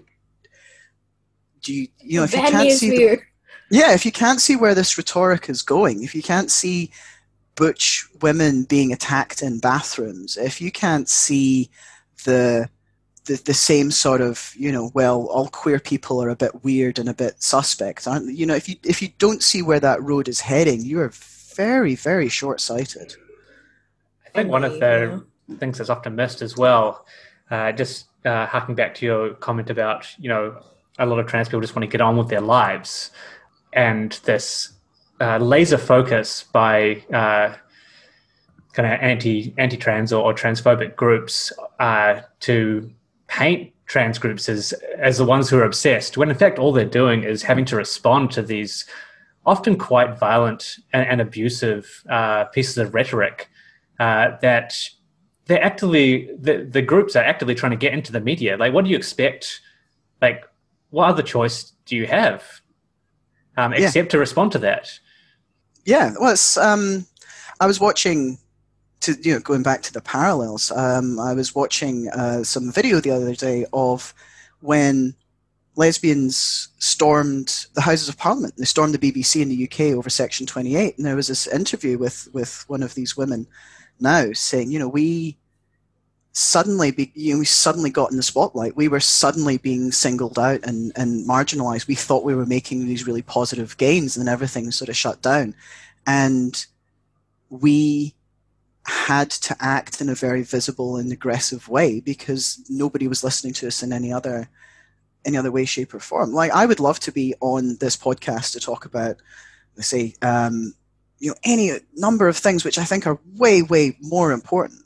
do 1.61 1.73
you 1.73 1.87
you 1.99 2.19
know 2.19 2.23
if 2.23 2.33
you 2.33 2.41
can't 2.41 2.71
see 2.71 2.89
the, 2.89 3.21
yeah 3.71 3.93
if 3.93 4.05
you 4.05 4.11
can't 4.11 4.41
see 4.41 4.55
where 4.55 4.75
this 4.75 4.97
rhetoric 4.97 5.49
is 5.49 5.61
going 5.61 6.03
if 6.03 6.13
you 6.13 6.21
can't 6.21 6.51
see 6.51 6.91
butch 7.55 8.07
women 8.21 8.63
being 8.65 8.91
attacked 8.91 9.41
in 9.41 9.59
bathrooms 9.59 10.37
if 10.37 10.59
you 10.59 10.71
can't 10.71 11.09
see 11.09 11.69
the 12.25 12.69
the, 13.25 13.41
the 13.45 13.53
same 13.53 13.89
sort 13.91 14.19
of 14.19 14.53
you 14.57 14.71
know 14.71 14.91
well 14.93 15.27
all 15.27 15.47
queer 15.47 15.79
people 15.79 16.21
are 16.21 16.29
a 16.29 16.35
bit 16.35 16.63
weird 16.63 16.99
and 16.99 17.07
a 17.07 17.13
bit 17.13 17.41
suspect 17.41 18.07
aren't 18.07 18.35
you 18.35 18.45
know 18.45 18.55
if 18.55 18.67
you 18.67 18.75
if 18.83 19.01
you 19.01 19.07
don't 19.17 19.41
see 19.41 19.61
where 19.61 19.79
that 19.79 20.03
road 20.03 20.27
is 20.27 20.41
heading 20.41 20.81
you 20.81 20.99
are 20.99 21.13
very 21.55 21.95
very 21.95 22.29
short-sighted. 22.29 23.15
I 23.15 23.22
think 24.33 24.49
one 24.49 24.63
of 24.63 24.79
the 24.79 25.23
things 25.57 25.77
that's 25.77 25.89
often 25.89 26.15
missed 26.15 26.41
as 26.41 26.57
well, 26.57 27.05
uh, 27.51 27.71
just 27.71 28.07
uh, 28.25 28.45
harking 28.47 28.75
back 28.75 28.95
to 28.95 29.05
your 29.05 29.33
comment 29.35 29.69
about, 29.69 30.07
you 30.17 30.29
know, 30.29 30.61
a 30.99 31.05
lot 31.05 31.19
of 31.19 31.27
trans 31.27 31.47
people 31.47 31.61
just 31.61 31.75
want 31.75 31.83
to 31.83 31.87
get 31.87 32.01
on 32.01 32.17
with 32.17 32.29
their 32.29 32.41
lives. 32.41 33.11
And 33.73 34.11
this 34.25 34.73
uh, 35.19 35.37
laser 35.37 35.77
focus 35.77 36.45
by 36.51 37.03
uh, 37.13 37.55
kind 38.73 38.93
of 38.93 38.99
anti 39.01 39.53
anti 39.57 39.77
trans 39.77 40.11
or, 40.13 40.23
or, 40.23 40.33
transphobic 40.33 40.95
groups 40.95 41.51
uh, 41.79 42.21
to 42.41 42.91
paint 43.27 43.71
trans 43.85 44.17
groups 44.17 44.49
as 44.49 44.73
as 44.97 45.17
the 45.17 45.25
ones 45.25 45.49
who 45.49 45.57
are 45.57 45.63
obsessed, 45.63 46.17
when 46.17 46.29
in 46.29 46.35
fact 46.35 46.59
all 46.59 46.71
they're 46.71 46.85
doing 46.85 47.23
is 47.23 47.43
having 47.43 47.65
to 47.65 47.75
respond 47.75 48.31
to 48.31 48.41
these 48.41 48.85
often 49.45 49.77
quite 49.77 50.17
violent 50.17 50.77
and, 50.93 51.07
and 51.07 51.21
abusive 51.21 52.03
uh, 52.09 52.45
pieces 52.45 52.77
of 52.77 52.93
rhetoric 52.93 53.49
uh, 53.99 54.37
that 54.41 54.89
they're 55.45 55.63
actively 55.63 56.29
the, 56.37 56.63
the 56.69 56.81
groups 56.81 57.15
are 57.15 57.23
actively 57.23 57.55
trying 57.55 57.71
to 57.71 57.77
get 57.77 57.93
into 57.93 58.11
the 58.11 58.21
media. 58.21 58.57
Like, 58.57 58.73
what 58.73 58.85
do 58.85 58.91
you 58.91 58.97
expect? 58.97 59.61
Like, 60.21 60.45
what 60.89 61.09
other 61.09 61.23
choice 61.23 61.73
do 61.85 61.95
you 61.95 62.07
have 62.07 62.61
um, 63.57 63.73
except 63.73 63.95
yeah. 63.95 64.03
to 64.11 64.19
respond 64.19 64.51
to 64.53 64.59
that? 64.59 64.99
Yeah, 65.85 66.13
well, 66.19 66.31
it's, 66.31 66.57
um, 66.57 67.05
I 67.59 67.67
was 67.67 67.79
watching 67.79 68.37
to 69.01 69.17
you 69.21 69.33
know 69.33 69.39
going 69.39 69.63
back 69.63 69.81
to 69.83 69.93
the 69.93 70.01
parallels. 70.01 70.71
Um, 70.71 71.19
I 71.19 71.33
was 71.33 71.53
watching 71.53 72.09
uh, 72.09 72.43
some 72.43 72.71
video 72.71 72.99
the 72.99 73.11
other 73.11 73.35
day 73.35 73.65
of 73.73 74.13
when 74.61 75.13
lesbians 75.75 76.69
stormed 76.77 77.65
the 77.73 77.81
Houses 77.81 78.07
of 78.07 78.17
Parliament. 78.17 78.55
They 78.57 78.65
stormed 78.65 78.93
the 78.93 79.11
BBC 79.11 79.41
in 79.41 79.49
the 79.49 79.63
UK 79.65 79.97
over 79.97 80.09
Section 80.09 80.45
28, 80.45 80.97
and 80.97 81.05
there 81.05 81.15
was 81.15 81.27
this 81.27 81.47
interview 81.47 81.97
with 81.97 82.29
with 82.33 82.63
one 82.67 82.81
of 82.83 82.95
these 82.95 83.17
women 83.17 83.47
now 84.03 84.31
saying, 84.33 84.71
you 84.71 84.77
know, 84.77 84.87
we 84.87 85.37
suddenly 86.33 86.91
be, 86.91 87.11
you 87.15 87.33
know, 87.33 87.39
we 87.39 87.45
suddenly 87.45 87.89
got 87.89 88.11
in 88.11 88.17
the 88.17 88.23
spotlight. 88.23 88.75
We 88.75 88.87
were 88.87 88.99
suddenly 88.99 89.57
being 89.57 89.91
singled 89.91 90.37
out 90.37 90.61
and, 90.63 90.91
and 90.95 91.27
marginalized. 91.27 91.87
We 91.87 91.95
thought 91.95 92.23
we 92.23 92.35
were 92.35 92.45
making 92.45 92.85
these 92.85 93.07
really 93.07 93.21
positive 93.21 93.77
gains 93.77 94.17
and 94.17 94.27
then 94.27 94.33
everything 94.33 94.69
sort 94.71 94.89
of 94.89 94.97
shut 94.97 95.21
down. 95.21 95.55
And 96.05 96.65
we 97.49 98.15
had 98.85 99.29
to 99.29 99.55
act 99.59 100.01
in 100.01 100.09
a 100.09 100.15
very 100.15 100.43
visible 100.43 100.97
and 100.97 101.11
aggressive 101.11 101.69
way 101.69 101.99
because 101.99 102.63
nobody 102.69 103.07
was 103.07 103.23
listening 103.23 103.53
to 103.53 103.67
us 103.67 103.81
in 103.81 103.93
any 103.93 104.11
other 104.11 104.49
any 105.25 105.37
other 105.37 105.51
way, 105.51 105.63
shape, 105.63 105.93
or 105.93 106.01
form. 106.01 106.33
Like 106.33 106.51
I 106.51 106.65
would 106.65 106.81
love 106.81 106.99
to 107.01 107.11
be 107.11 107.33
on 107.39 107.77
this 107.77 107.95
podcast 107.95 108.51
to 108.53 108.59
talk 108.59 108.83
about, 108.83 109.15
let's 109.77 109.87
say, 109.87 110.15
um, 110.21 110.73
you 111.23 111.29
know 111.29 111.35
any 111.45 111.71
number 111.95 112.27
of 112.27 112.35
things 112.35 112.65
which 112.65 112.77
I 112.77 112.83
think 112.83 113.07
are 113.07 113.17
way 113.37 113.61
way 113.61 113.95
more 114.01 114.33
important. 114.33 114.83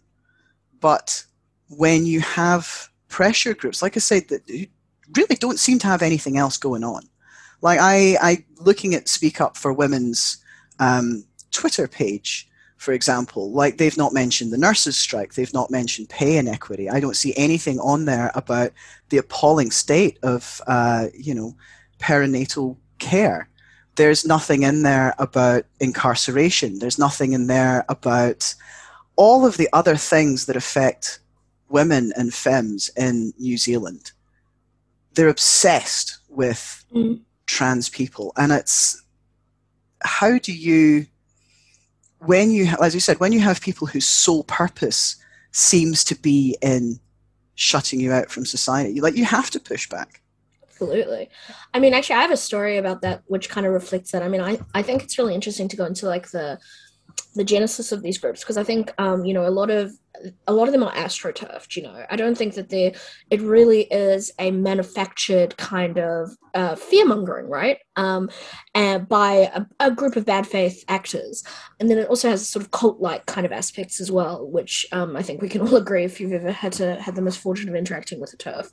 But 0.79 1.25
when 1.69 2.05
you 2.05 2.21
have 2.21 2.89
pressure 3.07 3.55
groups, 3.55 3.81
like 3.81 3.97
I 3.97 3.99
said, 3.99 4.27
that 4.27 4.67
really 5.15 5.35
don't 5.39 5.59
seem 5.59 5.79
to 5.79 5.87
have 5.87 6.03
anything 6.03 6.37
else 6.37 6.55
going 6.57 6.83
on. 6.83 7.09
Like 7.61 7.79
I, 7.81 8.17
I 8.21 8.45
looking 8.59 8.93
at 8.93 9.07
Speak 9.07 9.41
Up 9.41 9.57
for 9.57 9.73
Women's 9.73 10.37
um, 10.77 11.25
Twitter 11.49 11.87
page, 11.87 12.47
for 12.77 12.91
example, 12.91 13.51
like 13.51 13.77
they've 13.77 13.97
not 13.97 14.13
mentioned 14.13 14.53
the 14.53 14.59
nurses' 14.59 14.95
strike, 14.95 15.33
they've 15.33 15.53
not 15.55 15.71
mentioned 15.71 16.09
pay 16.09 16.37
inequity. 16.37 16.87
I 16.87 16.99
don't 16.99 17.15
see 17.15 17.33
anything 17.35 17.79
on 17.79 18.05
there 18.05 18.29
about 18.35 18.73
the 19.09 19.17
appalling 19.17 19.71
state 19.71 20.19
of, 20.21 20.61
uh, 20.67 21.07
you 21.17 21.33
know, 21.33 21.55
perinatal 21.99 22.77
care 22.99 23.49
there's 23.97 24.25
nothing 24.25 24.63
in 24.63 24.83
there 24.83 25.13
about 25.17 25.65
incarceration. 25.79 26.79
There's 26.79 26.99
nothing 26.99 27.33
in 27.33 27.47
there 27.47 27.83
about 27.89 28.55
all 29.15 29.45
of 29.45 29.57
the 29.57 29.67
other 29.73 29.95
things 29.95 30.45
that 30.45 30.55
affect 30.55 31.19
women 31.69 32.13
and 32.15 32.33
femmes 32.33 32.89
in 32.95 33.33
New 33.39 33.57
Zealand. 33.57 34.11
They're 35.15 35.27
obsessed 35.27 36.19
with 36.29 36.85
mm. 36.93 37.19
trans 37.47 37.89
people. 37.89 38.31
And 38.37 38.51
it's 38.51 39.03
how 40.03 40.37
do 40.37 40.53
you, 40.53 41.07
when 42.19 42.51
you, 42.51 42.71
as 42.81 42.93
you 42.93 42.99
said, 42.99 43.19
when 43.19 43.33
you 43.33 43.39
have 43.39 43.61
people 43.61 43.87
whose 43.87 44.07
sole 44.07 44.43
purpose 44.43 45.15
seems 45.51 46.03
to 46.05 46.15
be 46.15 46.55
in 46.61 46.99
shutting 47.55 47.99
you 47.99 48.13
out 48.13 48.29
from 48.29 48.45
society, 48.45 49.01
like 49.01 49.17
you 49.17 49.25
have 49.25 49.49
to 49.49 49.59
push 49.59 49.89
back. 49.89 50.21
Absolutely. 50.79 51.29
I 51.73 51.79
mean, 51.79 51.93
actually, 51.93 52.17
I 52.17 52.21
have 52.21 52.31
a 52.31 52.37
story 52.37 52.77
about 52.77 53.01
that 53.01 53.23
which 53.25 53.49
kind 53.49 53.65
of 53.65 53.73
reflects 53.73 54.11
that. 54.11 54.21
I 54.21 54.27
mean, 54.27 54.41
I, 54.41 54.59
I 54.75 54.83
think 54.83 55.03
it's 55.03 55.17
really 55.17 55.33
interesting 55.33 55.67
to 55.69 55.77
go 55.77 55.85
into 55.85 56.05
like 56.05 56.29
the 56.29 56.59
the 57.33 57.43
genesis 57.43 57.91
of 57.91 58.03
these 58.03 58.17
groups 58.17 58.41
because 58.41 58.57
I 58.57 58.63
think 58.63 58.93
um, 58.99 59.25
you 59.25 59.33
know 59.33 59.47
a 59.47 59.49
lot 59.49 59.69
of 59.71 59.91
a 60.47 60.53
lot 60.53 60.67
of 60.67 60.71
them 60.71 60.83
are 60.83 60.91
astroturfed. 60.93 61.75
You 61.75 61.83
know, 61.83 62.05
I 62.09 62.15
don't 62.15 62.37
think 62.37 62.55
that 62.55 62.69
they 62.69 62.93
it 63.29 63.41
really 63.41 63.81
is 63.83 64.31
a 64.39 64.51
manufactured 64.51 65.57
kind 65.57 65.97
of 65.97 66.31
uh, 66.53 66.75
fear 66.75 67.05
mongering, 67.05 67.47
right? 67.47 67.79
Um, 67.95 68.29
and 68.73 69.07
by 69.07 69.51
a, 69.53 69.65
a, 69.79 69.91
group 69.91 70.15
of 70.15 70.25
bad 70.25 70.47
faith 70.47 70.83
actors, 70.87 71.43
and 71.79 71.89
then 71.89 71.97
it 71.97 72.07
also 72.07 72.29
has 72.29 72.47
sort 72.47 72.63
of 72.63 72.71
cult 72.71 72.99
like 72.99 73.25
kind 73.25 73.45
of 73.45 73.51
aspects 73.51 74.01
as 74.01 74.11
well, 74.11 74.47
which 74.47 74.85
um, 74.91 75.15
I 75.15 75.21
think 75.21 75.41
we 75.41 75.49
can 75.49 75.61
all 75.67 75.75
agree 75.75 76.03
if 76.03 76.19
you've 76.19 76.33
ever 76.33 76.51
had 76.51 76.73
to 76.73 76.95
had 77.01 77.15
the 77.15 77.21
misfortune 77.21 77.69
of 77.69 77.75
interacting 77.75 78.19
with 78.19 78.33
a 78.33 78.37
TERF. 78.37 78.71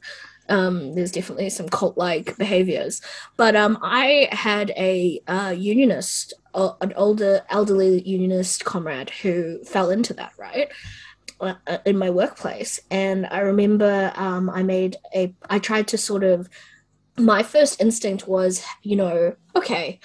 Um, 0.48 0.94
there's 0.94 1.10
definitely 1.10 1.50
some 1.50 1.68
cult 1.68 1.96
like 1.96 2.36
behaviors. 2.36 3.00
But 3.36 3.56
um, 3.56 3.78
I 3.82 4.28
had 4.32 4.70
a 4.70 5.20
uh, 5.26 5.54
unionist, 5.56 6.34
uh, 6.54 6.72
an 6.80 6.92
older 6.96 7.42
elderly 7.50 8.02
unionist 8.02 8.64
comrade 8.64 9.10
who 9.10 9.62
fell 9.64 9.90
into 9.90 10.14
that, 10.14 10.32
right? 10.38 10.68
Uh, 11.44 11.78
in 11.84 11.96
my 11.96 12.10
workplace, 12.10 12.80
and 12.90 13.26
I 13.30 13.40
remember 13.40 14.12
um, 14.16 14.50
I 14.50 14.62
made 14.62 14.96
a. 15.14 15.34
I 15.48 15.58
tried 15.58 15.88
to 15.88 15.98
sort 15.98 16.24
of. 16.24 16.48
My 17.16 17.44
first 17.44 17.80
instinct 17.80 18.26
was, 18.26 18.64
you 18.82 18.96
know, 18.96 19.36
okay, 19.54 20.00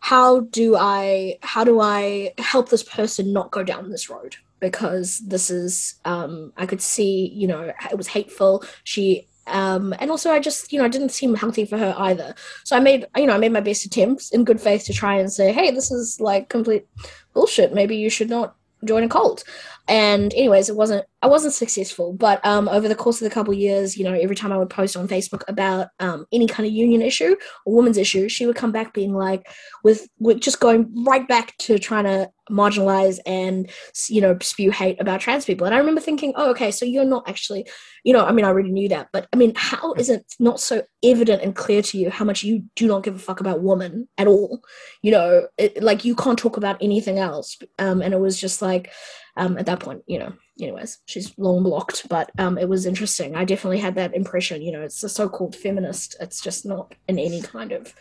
how 0.00 0.40
do 0.40 0.76
I 0.76 1.38
how 1.42 1.64
do 1.64 1.80
I 1.80 2.32
help 2.38 2.68
this 2.68 2.82
person 2.82 3.32
not 3.32 3.50
go 3.50 3.62
down 3.62 3.90
this 3.90 4.10
road? 4.10 4.36
Because 4.60 5.18
this 5.20 5.50
is 5.50 5.94
um, 6.04 6.52
I 6.56 6.66
could 6.66 6.82
see, 6.82 7.30
you 7.34 7.46
know, 7.46 7.72
it 7.90 7.96
was 7.96 8.08
hateful. 8.08 8.64
She 8.84 9.28
um, 9.46 9.94
and 9.98 10.10
also 10.10 10.30
I 10.30 10.40
just, 10.40 10.72
you 10.72 10.78
know, 10.78 10.84
it 10.84 10.92
didn't 10.92 11.10
seem 11.10 11.34
healthy 11.34 11.64
for 11.64 11.78
her 11.78 11.94
either. 11.98 12.34
So 12.64 12.76
I 12.76 12.80
made, 12.80 13.06
you 13.16 13.26
know, 13.26 13.34
I 13.34 13.38
made 13.38 13.52
my 13.52 13.60
best 13.60 13.84
attempts 13.84 14.30
in 14.30 14.44
good 14.44 14.60
faith 14.60 14.84
to 14.84 14.92
try 14.92 15.16
and 15.18 15.32
say, 15.32 15.52
hey, 15.52 15.70
this 15.70 15.90
is 15.90 16.20
like 16.20 16.48
complete 16.48 16.86
bullshit. 17.32 17.72
Maybe 17.72 17.96
you 17.96 18.10
should 18.10 18.28
not 18.28 18.56
join 18.84 19.02
a 19.02 19.08
cult 19.08 19.44
and 19.88 20.32
anyways 20.34 20.68
it 20.68 20.76
wasn't 20.76 21.04
i 21.22 21.26
wasn't 21.26 21.52
successful 21.52 22.12
but 22.12 22.44
um, 22.44 22.68
over 22.68 22.88
the 22.88 22.94
course 22.94 23.20
of 23.20 23.28
the 23.28 23.34
couple 23.34 23.52
of 23.52 23.58
years 23.58 23.96
you 23.96 24.04
know 24.04 24.12
every 24.12 24.36
time 24.36 24.52
i 24.52 24.56
would 24.56 24.70
post 24.70 24.96
on 24.96 25.08
facebook 25.08 25.42
about 25.48 25.88
um, 25.98 26.26
any 26.32 26.46
kind 26.46 26.66
of 26.66 26.72
union 26.72 27.02
issue 27.02 27.34
or 27.64 27.74
women's 27.74 27.98
issue 27.98 28.28
she 28.28 28.46
would 28.46 28.56
come 28.56 28.72
back 28.72 28.92
being 28.92 29.14
like 29.14 29.48
with 29.82 30.08
with 30.18 30.40
just 30.40 30.60
going 30.60 30.92
right 31.04 31.26
back 31.26 31.56
to 31.58 31.78
trying 31.78 32.04
to 32.04 32.30
marginalize 32.50 33.18
and 33.26 33.70
you 34.08 34.20
know 34.20 34.36
spew 34.40 34.70
hate 34.70 35.00
about 35.00 35.20
trans 35.20 35.44
people. 35.44 35.66
And 35.66 35.74
i 35.74 35.78
remember 35.78 36.00
thinking 36.00 36.32
oh 36.36 36.50
okay 36.50 36.70
so 36.70 36.84
you're 36.84 37.04
not 37.04 37.28
actually 37.28 37.66
you 38.04 38.12
know 38.12 38.24
i 38.24 38.32
mean 38.32 38.44
i 38.44 38.48
already 38.48 38.70
knew 38.70 38.88
that 38.88 39.08
but 39.12 39.28
i 39.32 39.36
mean 39.36 39.52
how 39.54 39.92
is 39.94 40.08
it 40.08 40.24
not 40.38 40.60
so 40.60 40.82
evident 41.04 41.42
and 41.42 41.54
clear 41.54 41.82
to 41.82 41.98
you 41.98 42.10
how 42.10 42.24
much 42.24 42.42
you 42.42 42.64
do 42.74 42.86
not 42.86 43.02
give 43.02 43.14
a 43.14 43.18
fuck 43.18 43.40
about 43.40 43.62
women 43.62 44.08
at 44.18 44.26
all? 44.26 44.62
You 45.02 45.12
know 45.12 45.48
it, 45.56 45.82
like 45.82 46.04
you 46.04 46.14
can't 46.14 46.38
talk 46.38 46.56
about 46.56 46.78
anything 46.80 47.18
else 47.18 47.58
um, 47.78 48.02
and 48.02 48.14
it 48.14 48.20
was 48.20 48.40
just 48.40 48.62
like 48.62 48.90
um, 49.38 49.56
at 49.56 49.66
that 49.66 49.80
point, 49.80 50.02
you 50.06 50.18
know, 50.18 50.32
anyways, 50.60 50.98
she's 51.06 51.32
long 51.38 51.62
blocked, 51.62 52.08
but 52.08 52.30
um, 52.38 52.58
it 52.58 52.68
was 52.68 52.84
interesting. 52.84 53.36
I 53.36 53.44
definitely 53.44 53.78
had 53.78 53.94
that 53.94 54.14
impression, 54.14 54.62
you 54.62 54.72
know, 54.72 54.82
it's 54.82 55.02
a 55.04 55.08
so 55.08 55.28
called 55.28 55.54
feminist. 55.54 56.16
It's 56.20 56.40
just 56.40 56.66
not 56.66 56.94
in 57.06 57.18
any 57.18 57.40
kind 57.40 57.72
of 57.72 57.94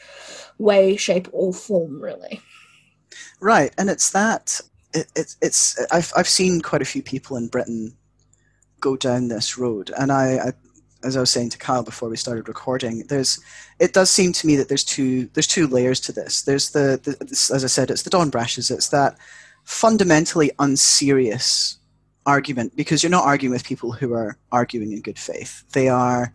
way, 0.58 0.98
shape, 0.98 1.29
or 1.32 1.53
form, 1.53 2.01
really. 2.01 2.41
Right. 3.39 3.74
And 3.77 3.89
it's 3.89 4.10
that, 4.12 4.60
it, 4.94 5.08
it, 5.15 5.36
it's, 5.41 5.79
I've, 5.91 6.12
I've 6.17 6.27
seen 6.27 6.62
quite 6.62 6.82
a 6.82 6.86
few 6.86 7.03
people 7.03 7.38
in 7.38 7.48
Britain 7.48 7.96
go 8.79 8.98
down 8.98 9.27
this 9.27 9.58
road. 9.58 9.91
And 9.98 10.12
I, 10.12 10.38
I 10.38 10.51
as 11.03 11.15
I 11.15 11.20
was 11.20 11.29
saying 11.29 11.50
to 11.51 11.58
Kyle 11.60 11.84
before 11.84 12.10
we 12.10 12.17
started 12.17 12.48
recording, 12.48 13.06
there's 13.08 13.39
it 13.79 13.94
does 13.94 14.10
seem 14.10 14.34
to 14.34 14.48
me 14.48 14.56
that 14.56 14.67
there's 14.67 14.84
two 14.84 15.27
there's 15.34 15.48
two 15.48 15.67
layers 15.67 16.00
to 16.01 16.12
this. 16.12 16.41
There's 16.41 16.72
the, 16.72 17.00
the 17.03 17.24
this, 17.24 17.51
as 17.51 17.63
I 17.63 17.67
said, 17.67 17.91
it's 17.91 18.01
the 18.01 18.10
Don 18.10 18.32
Brashes. 18.32 18.72
It's 18.72 18.89
that 18.89 19.15
fundamentally 19.67 20.50
unserious 20.59 21.77
argument 22.25 22.74
because 22.77 23.03
you're 23.03 23.09
not 23.09 23.25
arguing 23.25 23.51
with 23.51 23.65
people 23.65 23.91
who 23.91 24.13
are 24.13 24.38
arguing 24.50 24.93
in 24.93 25.01
good 25.01 25.19
faith. 25.19 25.63
They 25.74 25.89
are 25.89 26.33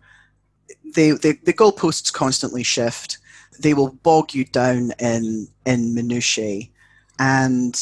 they, 0.95 1.11
they 1.11 1.33
the 1.33 1.53
goalposts 1.53 2.13
constantly 2.13 2.61
shift. 2.61 3.17
They 3.59 3.73
will 3.73 3.89
bog 4.03 4.35
you 4.35 4.45
down 4.45 4.91
in 4.99 5.47
in 5.65 5.95
minutiae. 5.95 6.69
And 7.17 7.75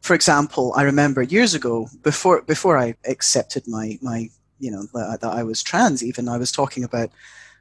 for 0.00 0.14
example, 0.14 0.72
I 0.76 0.82
remember 0.82 1.22
years 1.22 1.54
ago 1.54 1.88
before 2.02 2.42
before 2.42 2.76
I 2.76 2.96
accepted 3.06 3.68
my 3.68 4.00
my 4.02 4.28
you 4.58 4.72
know 4.72 4.82
that, 4.94 5.20
that 5.20 5.32
I 5.32 5.44
was 5.44 5.62
trans. 5.62 6.04
Even 6.04 6.28
I 6.28 6.38
was 6.38 6.50
talking 6.50 6.82
about 6.82 7.10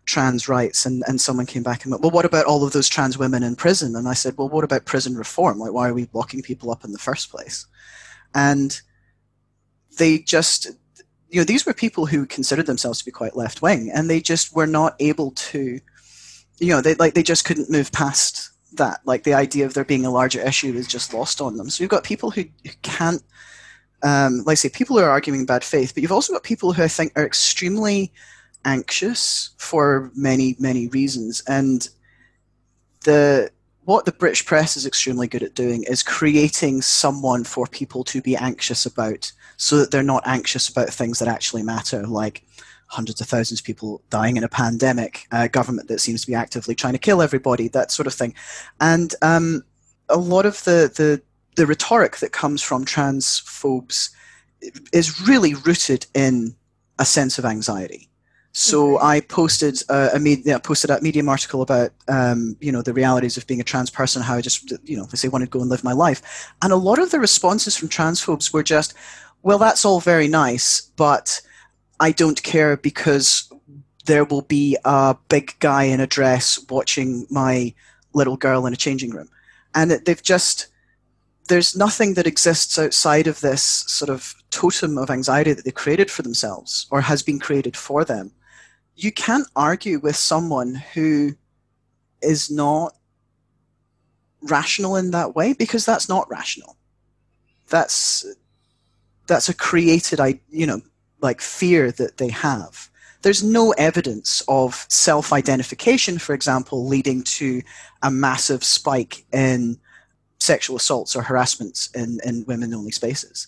trans 0.07 0.47
rights 0.47 0.85
and, 0.85 1.03
and 1.07 1.21
someone 1.21 1.45
came 1.45 1.61
back 1.61 1.83
and 1.83 1.91
went, 1.91 2.01
well, 2.01 2.11
what 2.11 2.25
about 2.25 2.45
all 2.45 2.63
of 2.65 2.73
those 2.73 2.89
trans 2.89 3.17
women 3.17 3.43
in 3.43 3.55
prison? 3.55 3.95
And 3.95 4.07
I 4.07 4.13
said, 4.13 4.35
well, 4.37 4.49
what 4.49 4.63
about 4.63 4.85
prison 4.85 5.15
reform? 5.15 5.59
Like, 5.59 5.73
why 5.73 5.89
are 5.89 5.93
we 5.93 6.09
locking 6.13 6.41
people 6.41 6.71
up 6.71 6.83
in 6.83 6.93
the 6.93 6.97
first 6.97 7.29
place? 7.29 7.67
And 8.33 8.79
they 9.97 10.19
just, 10.19 10.67
you 11.29 11.39
know, 11.39 11.43
these 11.43 11.65
were 11.65 11.73
people 11.73 12.05
who 12.05 12.25
considered 12.25 12.65
themselves 12.65 12.99
to 12.99 13.05
be 13.05 13.11
quite 13.11 13.35
left 13.35 13.61
wing 13.61 13.91
and 13.93 14.09
they 14.09 14.21
just 14.21 14.55
were 14.55 14.65
not 14.65 14.95
able 14.99 15.31
to, 15.31 15.79
you 16.59 16.69
know, 16.69 16.81
they 16.81 16.95
like, 16.95 17.13
they 17.13 17.23
just 17.23 17.45
couldn't 17.45 17.69
move 17.69 17.91
past 17.91 18.49
that. 18.73 19.01
Like 19.05 19.23
the 19.23 19.33
idea 19.33 19.65
of 19.65 19.73
there 19.73 19.83
being 19.83 20.05
a 20.05 20.11
larger 20.11 20.39
issue 20.41 20.73
is 20.73 20.87
just 20.87 21.13
lost 21.13 21.41
on 21.41 21.57
them. 21.57 21.69
So 21.69 21.83
you've 21.83 21.91
got 21.91 22.03
people 22.03 22.31
who, 22.31 22.45
who 22.63 22.71
can't, 22.81 23.21
um, 24.03 24.43
like 24.45 24.53
I 24.53 24.55
say, 24.55 24.69
people 24.69 24.97
who 24.97 25.03
are 25.03 25.09
arguing 25.09 25.45
bad 25.45 25.65
faith, 25.65 25.93
but 25.93 26.01
you've 26.01 26.11
also 26.13 26.31
got 26.31 26.43
people 26.43 26.71
who 26.71 26.83
I 26.83 26.87
think 26.87 27.11
are 27.15 27.25
extremely, 27.25 28.13
anxious 28.67 29.51
for 29.57 30.11
many 30.15 30.55
many 30.59 30.87
reasons. 30.89 31.41
And 31.47 31.89
the 33.03 33.49
what 33.85 34.03
the 34.03 34.11
British 34.11 34.45
press 34.45 34.75
is 34.75 34.85
extremely 34.85 35.27
good 35.27 35.41
at 35.41 35.55
doing 35.55 35.83
is 35.83 36.03
creating 36.03 36.81
someone 36.81 37.45
for 37.45 37.65
people 37.67 38.03
to 38.03 38.21
be 38.21 38.35
anxious 38.35 38.85
about 38.85 39.31
so 39.55 39.77
that 39.77 39.91
they're 39.91 40.03
not 40.03 40.27
anxious 40.27 40.67
about 40.67 40.89
things 40.89 41.19
that 41.19 41.29
actually 41.29 41.63
matter 41.63 42.05
like 42.05 42.43
hundreds 42.87 43.21
of 43.21 43.27
thousands 43.27 43.61
of 43.61 43.65
people 43.65 44.01
dying 44.09 44.35
in 44.35 44.43
a 44.43 44.49
pandemic 44.49 45.25
a 45.31 45.47
government 45.47 45.87
that 45.87 46.01
seems 46.01 46.21
to 46.21 46.27
be 46.27 46.35
actively 46.35 46.75
trying 46.75 46.93
to 46.93 46.99
kill 46.99 47.21
everybody 47.21 47.69
that 47.69 47.91
sort 47.91 48.07
of 48.07 48.13
thing. 48.13 48.33
And 48.81 49.15
um, 49.21 49.63
a 50.09 50.17
lot 50.17 50.45
of 50.45 50.63
the, 50.65 50.91
the 50.93 51.21
the 51.55 51.65
rhetoric 51.65 52.17
that 52.17 52.31
comes 52.31 52.61
from 52.61 52.85
transphobes 52.85 54.09
is 54.93 55.27
really 55.27 55.55
rooted 55.55 56.05
in 56.13 56.55
a 56.99 57.05
sense 57.05 57.39
of 57.39 57.45
anxiety 57.45 58.06
so. 58.57 58.99
I 58.99 59.21
posted 59.21 59.81
a, 59.89 60.15
a 60.15 60.19
med- 60.19 60.45
yeah, 60.45 60.57
posted 60.57 60.89
a 60.89 61.01
Medium 61.01 61.29
article 61.29 61.61
about 61.61 61.91
um, 62.07 62.57
you 62.59 62.71
know 62.71 62.81
the 62.81 62.93
realities 62.93 63.37
of 63.37 63.45
being 63.47 63.61
a 63.61 63.63
trans 63.63 63.89
person, 63.89 64.21
how 64.21 64.35
I 64.35 64.41
just 64.41 64.71
you 64.83 64.97
know 64.97 65.05
they 65.05 65.17
say 65.17 65.27
wanted 65.27 65.45
to 65.45 65.51
go 65.51 65.61
and 65.61 65.69
live 65.69 65.83
my 65.83 65.93
life, 65.93 66.51
and 66.61 66.73
a 66.73 66.77
lot 66.77 66.99
of 66.99 67.11
the 67.11 67.19
responses 67.19 67.77
from 67.77 67.89
transphobes 67.89 68.51
were 68.51 68.63
just, 68.63 68.93
well, 69.43 69.57
that's 69.57 69.85
all 69.85 69.99
very 69.99 70.27
nice, 70.27 70.81
but 70.95 71.41
I 71.99 72.11
don't 72.11 72.41
care 72.43 72.77
because 72.77 73.51
there 74.05 74.25
will 74.25 74.43
be 74.43 74.77
a 74.85 75.15
big 75.29 75.53
guy 75.59 75.83
in 75.83 75.99
a 75.99 76.07
dress 76.07 76.59
watching 76.69 77.27
my 77.29 77.73
little 78.13 78.37
girl 78.37 78.65
in 78.65 78.73
a 78.73 78.77
changing 78.77 79.11
room, 79.11 79.29
and 79.75 79.91
they've 79.91 80.23
just 80.23 80.67
there's 81.47 81.75
nothing 81.75 82.15
that 82.15 82.27
exists 82.27 82.77
outside 82.77 83.27
of 83.27 83.39
this 83.41 83.61
sort 83.61 84.09
of 84.09 84.35
totem 84.49 84.97
of 84.97 85.09
anxiety 85.09 85.53
that 85.53 85.63
they 85.65 85.71
created 85.71 86.11
for 86.11 86.21
themselves 86.21 86.87
or 86.91 87.01
has 87.01 87.23
been 87.23 87.39
created 87.39 87.75
for 87.77 88.03
them 88.03 88.31
you 88.97 89.11
can't 89.11 89.47
argue 89.55 89.99
with 89.99 90.15
someone 90.15 90.73
who 90.93 91.35
is 92.21 92.49
not 92.49 92.95
rational 94.41 94.95
in 94.95 95.11
that 95.11 95.35
way 95.35 95.53
because 95.53 95.85
that's 95.85 96.09
not 96.09 96.29
rational. 96.29 96.75
That's 97.69 98.25
that's 99.27 99.49
a 99.49 99.53
created 99.53 100.19
you 100.49 100.65
know 100.65 100.81
like 101.21 101.41
fear 101.41 101.91
that 101.91 102.17
they 102.17 102.29
have. 102.29 102.89
There's 103.21 103.43
no 103.43 103.71
evidence 103.73 104.41
of 104.47 104.85
self-identification 104.89 106.17
for 106.17 106.33
example 106.33 106.87
leading 106.87 107.23
to 107.23 107.61
a 108.01 108.09
massive 108.09 108.63
spike 108.63 109.25
in 109.31 109.77
sexual 110.39 110.77
assaults 110.77 111.15
or 111.15 111.21
harassments 111.21 111.89
in, 111.93 112.19
in 112.23 112.45
women 112.47 112.73
only 112.73 112.91
spaces. 112.91 113.47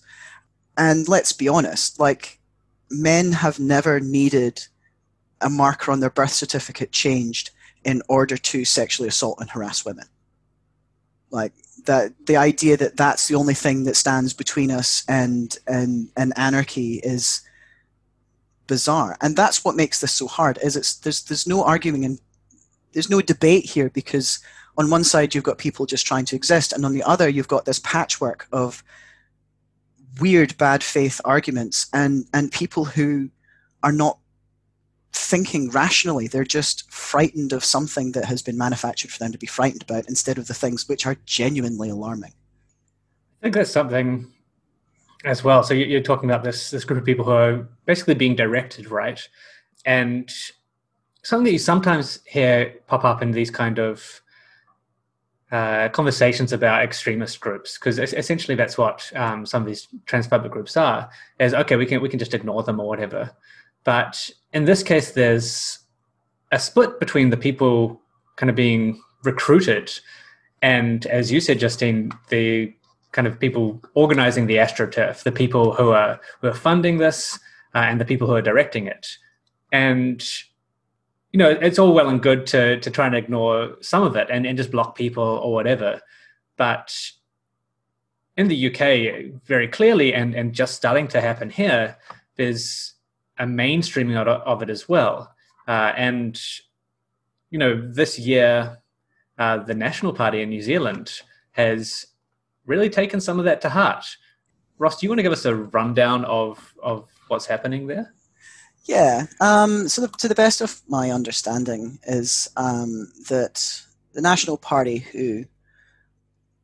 And 0.78 1.08
let's 1.08 1.34
be 1.34 1.48
honest 1.48 2.00
like 2.00 2.40
men 2.92 3.32
have 3.32 3.60
never 3.60 4.00
needed 4.00 4.68
a 5.42 5.50
marker 5.50 5.92
on 5.92 6.00
their 6.00 6.10
birth 6.10 6.34
certificate 6.34 6.92
changed 6.92 7.52
in 7.84 8.02
order 8.08 8.38
to 8.38 8.66
sexually 8.66 9.08
assault 9.08 9.38
and 9.40 9.50
harass 9.50 9.86
women. 9.86 10.06
Like 11.32 11.54
that, 11.86 12.14
the 12.26 12.38
idea 12.38 12.76
that 12.78 12.98
that's 12.98 13.28
the 13.28 13.36
only 13.36 13.54
thing 13.54 13.84
that 13.84 13.96
stands 13.96 14.34
between 14.34 14.72
us 14.72 15.04
and 15.08 15.58
and 15.68 16.10
and 16.18 16.34
anarchy 16.36 16.96
is 17.04 17.42
bizarre, 18.68 19.18
and 19.22 19.36
that's 19.36 19.64
what 19.64 19.76
makes 19.76 20.02
this 20.02 20.14
so 20.14 20.28
hard. 20.28 20.60
Is 20.64 20.76
it's 20.76 20.96
there's 20.96 21.24
there's 21.24 21.48
no 21.48 21.64
arguing 21.64 22.04
and 22.04 22.20
there's 22.94 23.10
no 23.10 23.22
debate 23.22 23.66
here 23.66 23.90
because 23.90 24.40
on 24.78 24.90
one 24.90 25.04
side 25.04 25.36
you've 25.36 25.44
got 25.44 25.60
people 25.60 25.86
just 25.86 26.06
trying 26.06 26.26
to 26.26 26.36
exist, 26.36 26.74
and 26.74 26.84
on 26.84 26.94
the 26.94 27.04
other 27.04 27.30
you've 27.30 27.48
got 27.48 27.66
this 27.66 27.80
patchwork 27.80 28.48
of 28.52 28.84
weird 30.20 30.58
bad 30.58 30.84
faith 30.84 31.22
arguments 31.24 31.88
and 31.94 32.26
and 32.34 32.52
people 32.52 32.86
who 32.86 33.30
are 33.84 33.92
not 33.92 34.18
thinking 35.14 35.70
rationally. 35.72 36.28
They're 36.28 36.44
just 36.44 36.92
frightened 36.92 37.54
of 37.54 37.64
something 37.66 38.12
that 38.14 38.26
has 38.26 38.42
been 38.42 38.58
manufactured 38.58 39.12
for 39.12 39.20
them 39.20 39.32
to 39.32 39.38
be 39.38 39.48
frightened 39.48 39.84
about 39.84 40.08
instead 40.08 40.38
of 40.38 40.48
the 40.48 40.54
things 40.54 40.88
which 40.88 41.06
are 41.06 41.18
genuinely 41.26 41.90
alarming. 41.90 42.34
I 43.40 43.44
think 43.44 43.56
that's 43.56 43.72
something 43.72 44.32
as 45.26 45.44
well. 45.44 45.64
So 45.64 45.74
you're 45.74 46.02
talking 46.02 46.30
about 46.30 46.44
this 46.44 46.72
this 46.72 46.86
group 46.86 47.00
of 47.00 47.06
people 47.06 47.26
who 47.26 47.32
are 47.32 47.68
basically 47.86 48.16
being 48.16 48.36
directed, 48.36 48.92
right? 48.92 49.22
And 49.86 50.30
something 51.24 51.46
that 51.46 51.52
you 51.52 51.60
sometimes 51.60 52.20
hear 52.26 52.76
pop 52.88 53.04
up 53.04 53.22
in 53.22 53.32
these 53.32 53.52
kind 53.52 53.80
of 53.80 54.22
uh, 55.52 55.90
conversations 55.90 56.54
about 56.54 56.84
extremist 56.84 57.40
groups, 57.40 57.78
because 57.78 57.98
essentially 57.98 58.56
that's 58.56 58.78
what 58.78 59.12
um, 59.16 59.46
some 59.46 59.64
of 59.64 59.68
these 59.68 59.88
transphobic 60.06 60.52
groups 60.52 60.78
are. 60.78 61.10
Is 61.40 61.54
okay, 61.54 61.76
we 61.76 61.86
can 61.86 62.02
we 62.02 62.10
can 62.10 62.20
just 62.20 62.34
ignore 62.34 62.64
them 62.64 62.80
or 62.80 62.88
whatever. 62.88 63.32
But 63.84 64.30
in 64.54 64.66
this 64.66 64.84
case, 64.84 65.12
there's 65.12 65.80
a 66.52 66.60
split 66.60 67.00
between 67.00 67.30
the 67.30 67.38
people 67.38 68.02
kind 68.36 68.50
of 68.50 68.56
being 68.56 69.02
recruited 69.24 69.92
and, 70.62 71.06
as 71.06 71.32
you 71.32 71.40
said, 71.40 71.60
Justine, 71.60 72.12
the 72.30 72.74
kind 73.12 73.28
of 73.28 73.40
people 73.40 73.82
organizing 73.94 74.48
the 74.48 74.58
astroturf, 74.58 75.24
the 75.24 75.32
people 75.32 75.74
who 75.74 75.90
are 75.92 76.20
who 76.42 76.48
are 76.48 76.54
funding 76.54 76.98
this, 76.98 77.40
uh, 77.74 77.80
and 77.80 78.00
the 78.00 78.06
people 78.06 78.28
who 78.28 78.36
are 78.36 78.42
directing 78.42 78.88
it. 78.88 79.08
And 79.72 80.24
you 81.32 81.38
know, 81.38 81.50
it's 81.50 81.80
all 81.80 81.94
well 81.94 82.10
and 82.10 82.22
good 82.22 82.46
to 82.48 82.80
to 82.80 82.92
try 82.92 83.06
and 83.06 83.16
ignore 83.16 83.78
some 83.82 84.04
of 84.04 84.16
it 84.16 84.28
and, 84.30 84.46
and 84.46 84.58
just 84.58 84.72
block 84.72 84.96
people 84.96 85.24
or 85.24 85.54
whatever. 85.54 86.02
But 86.58 86.94
in 88.36 88.48
the 88.48 88.68
UK, 88.68 89.42
very 89.46 89.68
clearly, 89.68 90.14
and, 90.14 90.34
and 90.34 90.54
just 90.54 90.76
starting 90.76 91.08
to 91.10 91.22
happen 91.22 91.50
here, 91.50 91.98
there's 92.36 92.94
a 93.40 93.46
mainstreaming 93.46 94.16
of 94.28 94.62
it 94.62 94.70
as 94.70 94.88
well. 94.88 95.34
Uh, 95.68 95.94
and, 95.96 96.40
you 97.50 97.58
know, 97.58 97.90
this 97.90 98.20
year, 98.20 98.78
uh, 99.38 99.58
the 99.58 99.74
National 99.74 100.14
Party 100.14 100.42
in 100.42 100.50
New 100.50 100.62
Zealand 100.62 101.22
has 101.52 102.06
really 102.66 102.90
taken 102.90 103.22
some 103.22 103.40
of 103.40 103.46
that 103.46 103.62
to 103.62 103.70
heart. 103.70 104.06
Ross, 104.78 105.00
do 105.00 105.06
you 105.06 105.10
want 105.10 105.20
to 105.20 105.24
give 105.24 105.32
us 105.32 105.46
a 105.46 105.56
rundown 105.56 106.26
of, 106.26 106.74
of 106.84 107.10
what's 107.30 107.46
happening 107.46 107.88
there? 107.88 108.14
Yeah. 108.86 109.28
Um, 109.40 109.88
so, 109.88 110.02
the, 110.02 110.08
to 110.08 110.28
the 110.28 110.36
best 110.36 110.62
of 110.62 110.82
my 110.88 111.12
understanding, 111.12 112.00
is 112.08 112.50
um, 112.58 113.12
that 113.30 113.82
the 114.14 114.22
National 114.22 114.58
Party, 114.58 114.98
who 114.98 115.46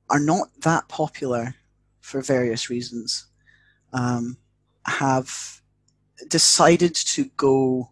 are 0.09 0.19
not 0.19 0.49
that 0.61 0.87
popular 0.87 1.55
for 1.99 2.21
various 2.21 2.69
reasons, 2.69 3.27
um, 3.93 4.37
have 4.85 5.54
decided 6.27 6.95
to 6.95 7.25
go 7.37 7.91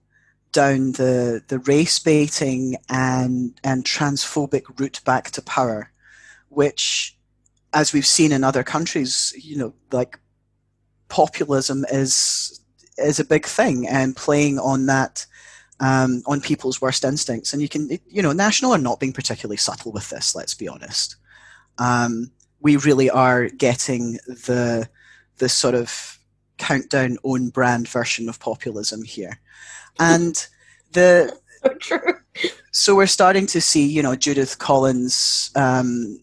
down 0.51 0.93
the, 0.93 1.43
the 1.47 1.59
race 1.59 1.99
baiting 1.99 2.75
and, 2.89 3.59
and 3.63 3.83
transphobic 3.83 4.79
route 4.79 5.01
back 5.03 5.31
to 5.31 5.41
power, 5.41 5.91
which, 6.49 7.17
as 7.73 7.91
we've 7.91 8.05
seen 8.05 8.31
in 8.31 8.43
other 8.43 8.63
countries, 8.63 9.33
you 9.38 9.57
know, 9.57 9.73
like 9.91 10.19
populism 11.09 11.86
is 11.91 12.59
is 12.97 13.19
a 13.19 13.25
big 13.25 13.45
thing 13.45 13.88
and 13.88 14.15
playing 14.15 14.59
on 14.59 14.86
that 14.86 15.25
um, 15.79 16.21
on 16.25 16.39
people's 16.39 16.81
worst 16.81 17.03
instincts. 17.03 17.53
And 17.53 17.62
you 17.62 17.67
can, 17.67 17.89
you 18.07 18.21
know, 18.21 18.31
National 18.31 18.73
are 18.73 18.77
not 18.77 18.99
being 18.99 19.13
particularly 19.13 19.57
subtle 19.57 19.91
with 19.91 20.09
this. 20.09 20.36
Let's 20.36 20.53
be 20.53 20.67
honest. 20.67 21.15
Um, 21.77 22.31
we 22.62 22.77
really 22.77 23.09
are 23.09 23.49
getting 23.49 24.13
the 24.25 24.88
the 25.38 25.49
sort 25.49 25.75
of 25.75 26.12
countdown 26.63 27.17
own 27.23 27.49
brand 27.49 27.88
version 27.88 28.30
of 28.30 28.39
populism 28.39 29.04
here, 29.04 29.39
and 29.99 30.47
the 30.93 31.38
so 31.63 31.73
true. 31.76 32.13
So 32.71 32.95
we're 32.95 33.08
starting 33.08 33.45
to 33.47 33.62
see, 33.62 33.86
you 33.86 34.02
know, 34.02 34.15
Judith 34.15 34.58
Collins' 34.58 35.52
um, 35.56 36.19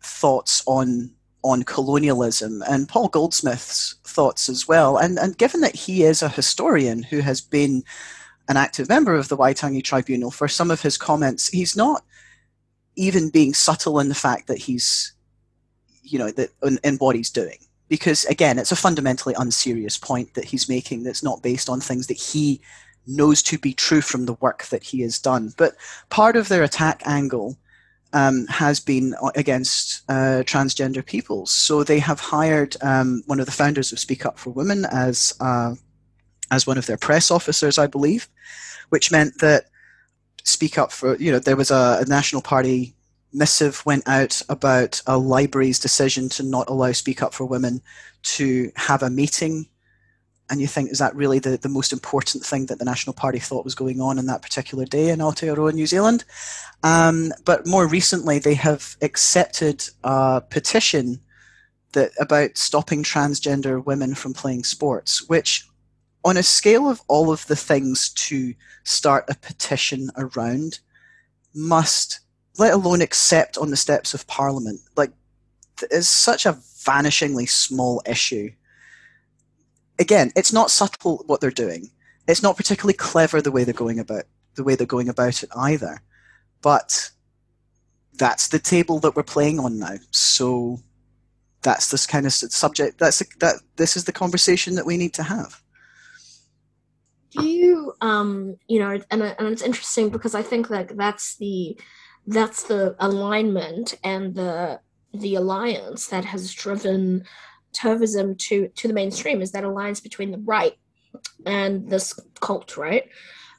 thoughts 0.00 0.62
on 0.66 1.10
on 1.42 1.62
colonialism 1.62 2.62
and 2.68 2.88
Paul 2.88 3.08
Goldsmith's 3.08 3.94
thoughts 4.04 4.48
as 4.48 4.68
well. 4.68 4.98
And, 4.98 5.18
and 5.18 5.38
given 5.38 5.62
that 5.62 5.74
he 5.74 6.02
is 6.02 6.22
a 6.22 6.28
historian 6.28 7.02
who 7.02 7.20
has 7.20 7.40
been 7.40 7.82
an 8.48 8.56
active 8.58 8.88
member 8.88 9.14
of 9.14 9.28
the 9.28 9.36
Waitangi 9.36 9.82
Tribunal, 9.82 10.30
for 10.30 10.48
some 10.48 10.70
of 10.70 10.82
his 10.82 10.98
comments, 10.98 11.48
he's 11.48 11.76
not 11.76 12.04
even 12.96 13.30
being 13.30 13.54
subtle 13.54 14.00
in 14.00 14.08
the 14.08 14.14
fact 14.14 14.48
that 14.48 14.58
he's, 14.58 15.14
you 16.02 16.18
know, 16.18 16.30
that 16.32 16.50
in, 16.62 16.78
in 16.84 16.96
what 16.96 17.16
he's 17.16 17.30
doing. 17.30 17.58
Because 17.90 18.24
again, 18.26 18.58
it's 18.58 18.72
a 18.72 18.76
fundamentally 18.76 19.34
unserious 19.36 19.98
point 19.98 20.32
that 20.32 20.46
he's 20.46 20.68
making 20.68 21.02
that's 21.02 21.22
not 21.22 21.42
based 21.42 21.68
on 21.68 21.80
things 21.80 22.06
that 22.06 22.16
he 22.16 22.62
knows 23.06 23.42
to 23.42 23.58
be 23.58 23.74
true 23.74 24.00
from 24.00 24.24
the 24.24 24.34
work 24.34 24.64
that 24.66 24.82
he 24.82 25.02
has 25.02 25.18
done. 25.18 25.52
But 25.58 25.74
part 26.08 26.36
of 26.36 26.48
their 26.48 26.62
attack 26.62 27.02
angle 27.04 27.58
um, 28.12 28.46
has 28.46 28.80
been 28.80 29.14
against 29.34 30.02
uh, 30.08 30.42
transgender 30.46 31.04
people. 31.04 31.46
So 31.46 31.84
they 31.84 31.98
have 31.98 32.20
hired 32.20 32.76
um, 32.82 33.22
one 33.26 33.40
of 33.40 33.46
the 33.46 33.52
founders 33.52 33.92
of 33.92 33.98
Speak 33.98 34.24
Up 34.24 34.38
for 34.38 34.50
Women 34.50 34.86
as 34.86 35.34
uh, 35.40 35.74
as 36.50 36.66
one 36.66 36.78
of 36.78 36.86
their 36.86 36.96
press 36.96 37.30
officers, 37.30 37.78
I 37.78 37.86
believe, 37.86 38.28
which 38.88 39.12
meant 39.12 39.38
that 39.40 39.66
Speak 40.44 40.78
Up 40.78 40.92
for 40.92 41.16
you 41.16 41.30
know 41.30 41.38
there 41.38 41.56
was 41.56 41.70
a, 41.70 41.98
a 42.00 42.08
National 42.08 42.42
Party 42.42 42.94
missive 43.32 43.84
went 43.86 44.06
out 44.08 44.42
about 44.48 45.02
a 45.06 45.18
library's 45.18 45.78
decision 45.78 46.28
to 46.30 46.42
not 46.42 46.68
allow 46.68 46.92
Speak 46.92 47.22
Up 47.22 47.32
for 47.32 47.44
Women 47.44 47.82
to 48.22 48.72
have 48.76 49.02
a 49.02 49.10
meeting 49.10 49.66
and 50.50 50.60
you 50.60 50.66
think, 50.66 50.90
is 50.90 50.98
that 50.98 51.14
really 51.14 51.38
the, 51.38 51.56
the 51.56 51.68
most 51.68 51.92
important 51.92 52.44
thing 52.44 52.66
that 52.66 52.80
the 52.80 52.84
National 52.84 53.14
Party 53.14 53.38
thought 53.38 53.64
was 53.64 53.76
going 53.76 54.00
on 54.00 54.18
in 54.18 54.26
that 54.26 54.42
particular 54.42 54.84
day 54.84 55.10
in 55.10 55.20
Aotearoa, 55.20 55.72
New 55.72 55.86
Zealand? 55.86 56.24
Um, 56.82 57.32
but 57.44 57.66
more 57.68 57.86
recently, 57.86 58.40
they 58.40 58.54
have 58.54 58.96
accepted 59.00 59.84
a 60.02 60.42
petition 60.50 61.20
that 61.92 62.10
about 62.18 62.58
stopping 62.58 63.04
transgender 63.04 63.84
women 63.84 64.14
from 64.14 64.34
playing 64.34 64.64
sports, 64.64 65.28
which 65.28 65.66
on 66.24 66.36
a 66.36 66.42
scale 66.42 66.88
of 66.88 67.00
all 67.06 67.32
of 67.32 67.46
the 67.46 67.56
things 67.56 68.10
to 68.10 68.54
start 68.82 69.24
a 69.28 69.36
petition 69.36 70.10
around 70.16 70.80
must 71.54 72.20
let 72.60 72.72
alone 72.72 73.00
accept 73.00 73.58
on 73.58 73.70
the 73.70 73.76
steps 73.76 74.14
of 74.14 74.26
parliament 74.26 74.80
like 74.96 75.10
is 75.90 76.08
such 76.08 76.46
a 76.46 76.52
vanishingly 76.84 77.48
small 77.48 78.02
issue 78.06 78.50
again, 80.00 80.32
it's 80.34 80.52
not 80.52 80.70
subtle 80.70 81.22
what 81.26 81.40
they're 81.40 81.50
doing. 81.50 81.90
It's 82.26 82.42
not 82.42 82.56
particularly 82.56 82.94
clever 82.94 83.40
the 83.40 83.52
way 83.52 83.62
they're 83.62 83.74
going 83.74 84.00
about 84.00 84.24
the 84.56 84.64
way 84.64 84.74
they're 84.74 84.86
going 84.86 85.08
about 85.08 85.44
it 85.44 85.50
either. 85.56 86.02
But 86.60 87.10
that's 88.14 88.48
the 88.48 88.58
table 88.58 88.98
that 89.00 89.14
we're 89.14 89.22
playing 89.22 89.60
on 89.60 89.78
now. 89.78 89.96
So 90.10 90.80
that's 91.62 91.90
this 91.90 92.06
kind 92.06 92.26
of 92.26 92.32
subject. 92.32 92.98
That's 92.98 93.20
a, 93.20 93.24
that. 93.40 93.56
This 93.76 93.96
is 93.96 94.04
the 94.04 94.12
conversation 94.12 94.74
that 94.74 94.86
we 94.86 94.96
need 94.96 95.14
to 95.14 95.22
have. 95.22 95.62
Do 97.30 97.46
you, 97.46 97.92
um, 98.00 98.56
you 98.66 98.80
know, 98.80 99.00
and 99.10 99.22
and 99.22 99.48
it's 99.48 99.62
interesting 99.62 100.08
because 100.08 100.34
I 100.34 100.42
think 100.42 100.68
that 100.68 100.96
that's 100.96 101.36
the 101.36 101.78
that's 102.26 102.64
the 102.64 102.96
alignment 102.98 103.94
and 104.04 104.34
the 104.34 104.80
the 105.12 105.34
alliance 105.34 106.06
that 106.08 106.24
has 106.24 106.52
driven 106.54 107.24
TERFism 107.72 108.38
to 108.38 108.68
to 108.68 108.88
the 108.88 108.94
mainstream 108.94 109.42
is 109.42 109.52
that 109.52 109.64
alliance 109.64 110.00
between 110.00 110.30
the 110.30 110.38
right 110.38 110.76
and 111.46 111.90
this 111.90 112.18
cult, 112.40 112.76
right? 112.76 113.08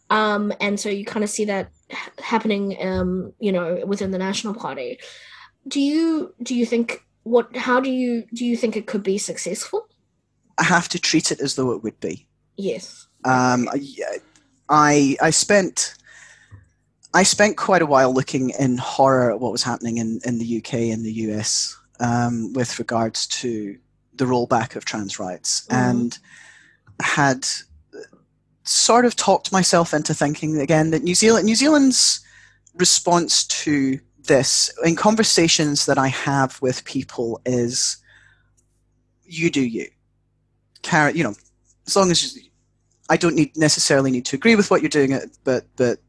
Um, 0.10 0.52
and 0.60 0.80
so 0.80 0.90
you 0.90 1.06
kind 1.06 1.24
of 1.24 1.30
see 1.30 1.46
that 1.46 1.72
happening, 2.20 2.78
um, 2.82 3.34
you 3.40 3.52
know, 3.52 3.84
within 3.86 4.12
the 4.12 4.18
National 4.18 4.54
Party. 4.54 5.00
Do 5.68 5.80
you 5.80 6.34
do 6.44 6.56
you 6.56 6.66
think 6.66 7.06
what? 7.24 7.56
How 7.56 7.80
do 7.80 7.90
you 7.90 8.26
do 8.34 8.46
you 8.46 8.58
think 8.58 8.76
it 8.76 8.88
could 8.88 9.04
be 9.04 9.18
successful? 9.18 9.88
I 10.58 10.64
have 10.64 10.90
to 10.90 11.00
treat 11.00 11.32
it 11.32 11.40
as 11.40 11.56
though 11.56 11.72
it 11.72 11.84
would 11.84 12.00
be. 12.00 12.28
Yes. 12.58 13.08
Um, 13.24 13.70
I 14.70 15.16
I 15.22 15.30
spent 15.30 15.96
I 17.14 17.24
spent 17.24 17.58
quite 17.58 17.82
a 17.82 17.86
while 17.86 18.14
looking 18.14 18.52
in 18.52 18.78
horror 18.78 19.32
at 19.32 19.40
what 19.40 19.52
was 19.52 19.64
happening 19.64 19.98
in, 19.98 20.22
in 20.26 20.38
the 20.38 20.58
UK 20.58 20.74
and 20.74 21.04
the 21.04 21.14
US 21.14 21.78
um, 22.00 22.54
with 22.54 22.80
regards 22.80 23.28
to 23.28 23.78
the 24.16 24.26
rollback 24.26 24.76
of 24.76 24.86
trans 24.86 25.20
rights 25.20 25.66
mm. 25.68 25.76
and 25.76 26.18
had 27.02 27.46
sort 28.64 29.06
of 29.06 29.16
talked 29.16 29.52
myself 29.52 29.94
into 29.94 30.14
thinking 30.14 30.60
again 30.60 30.92
that 30.92 31.04
New 31.04 31.16
Zealand 31.16 31.46
New 31.46 31.56
Zealand's 31.56 32.22
response 32.76 33.46
to 33.48 34.00
this 34.24 34.72
in 34.86 34.96
conversations 34.96 35.86
that 35.88 35.98
I 35.98 36.08
have 36.08 36.62
with 36.62 36.86
people 36.86 37.42
is 37.46 37.98
you 39.26 39.50
do 39.50 39.62
you. 39.62 39.88
Carrot, 40.84 41.16
you 41.16 41.24
know, 41.24 41.36
as 41.88 41.96
long 41.96 42.12
as 42.12 42.36
you, 42.36 42.44
I 43.10 43.18
don't 43.18 43.36
need 43.36 43.56
necessarily 43.58 44.12
need 44.12 44.26
to 44.26 44.36
agree 44.36 44.56
with 44.56 44.70
what 44.72 44.82
you're 44.82 44.90
doing, 44.90 45.20
but 45.44 45.66
but 45.76 46.00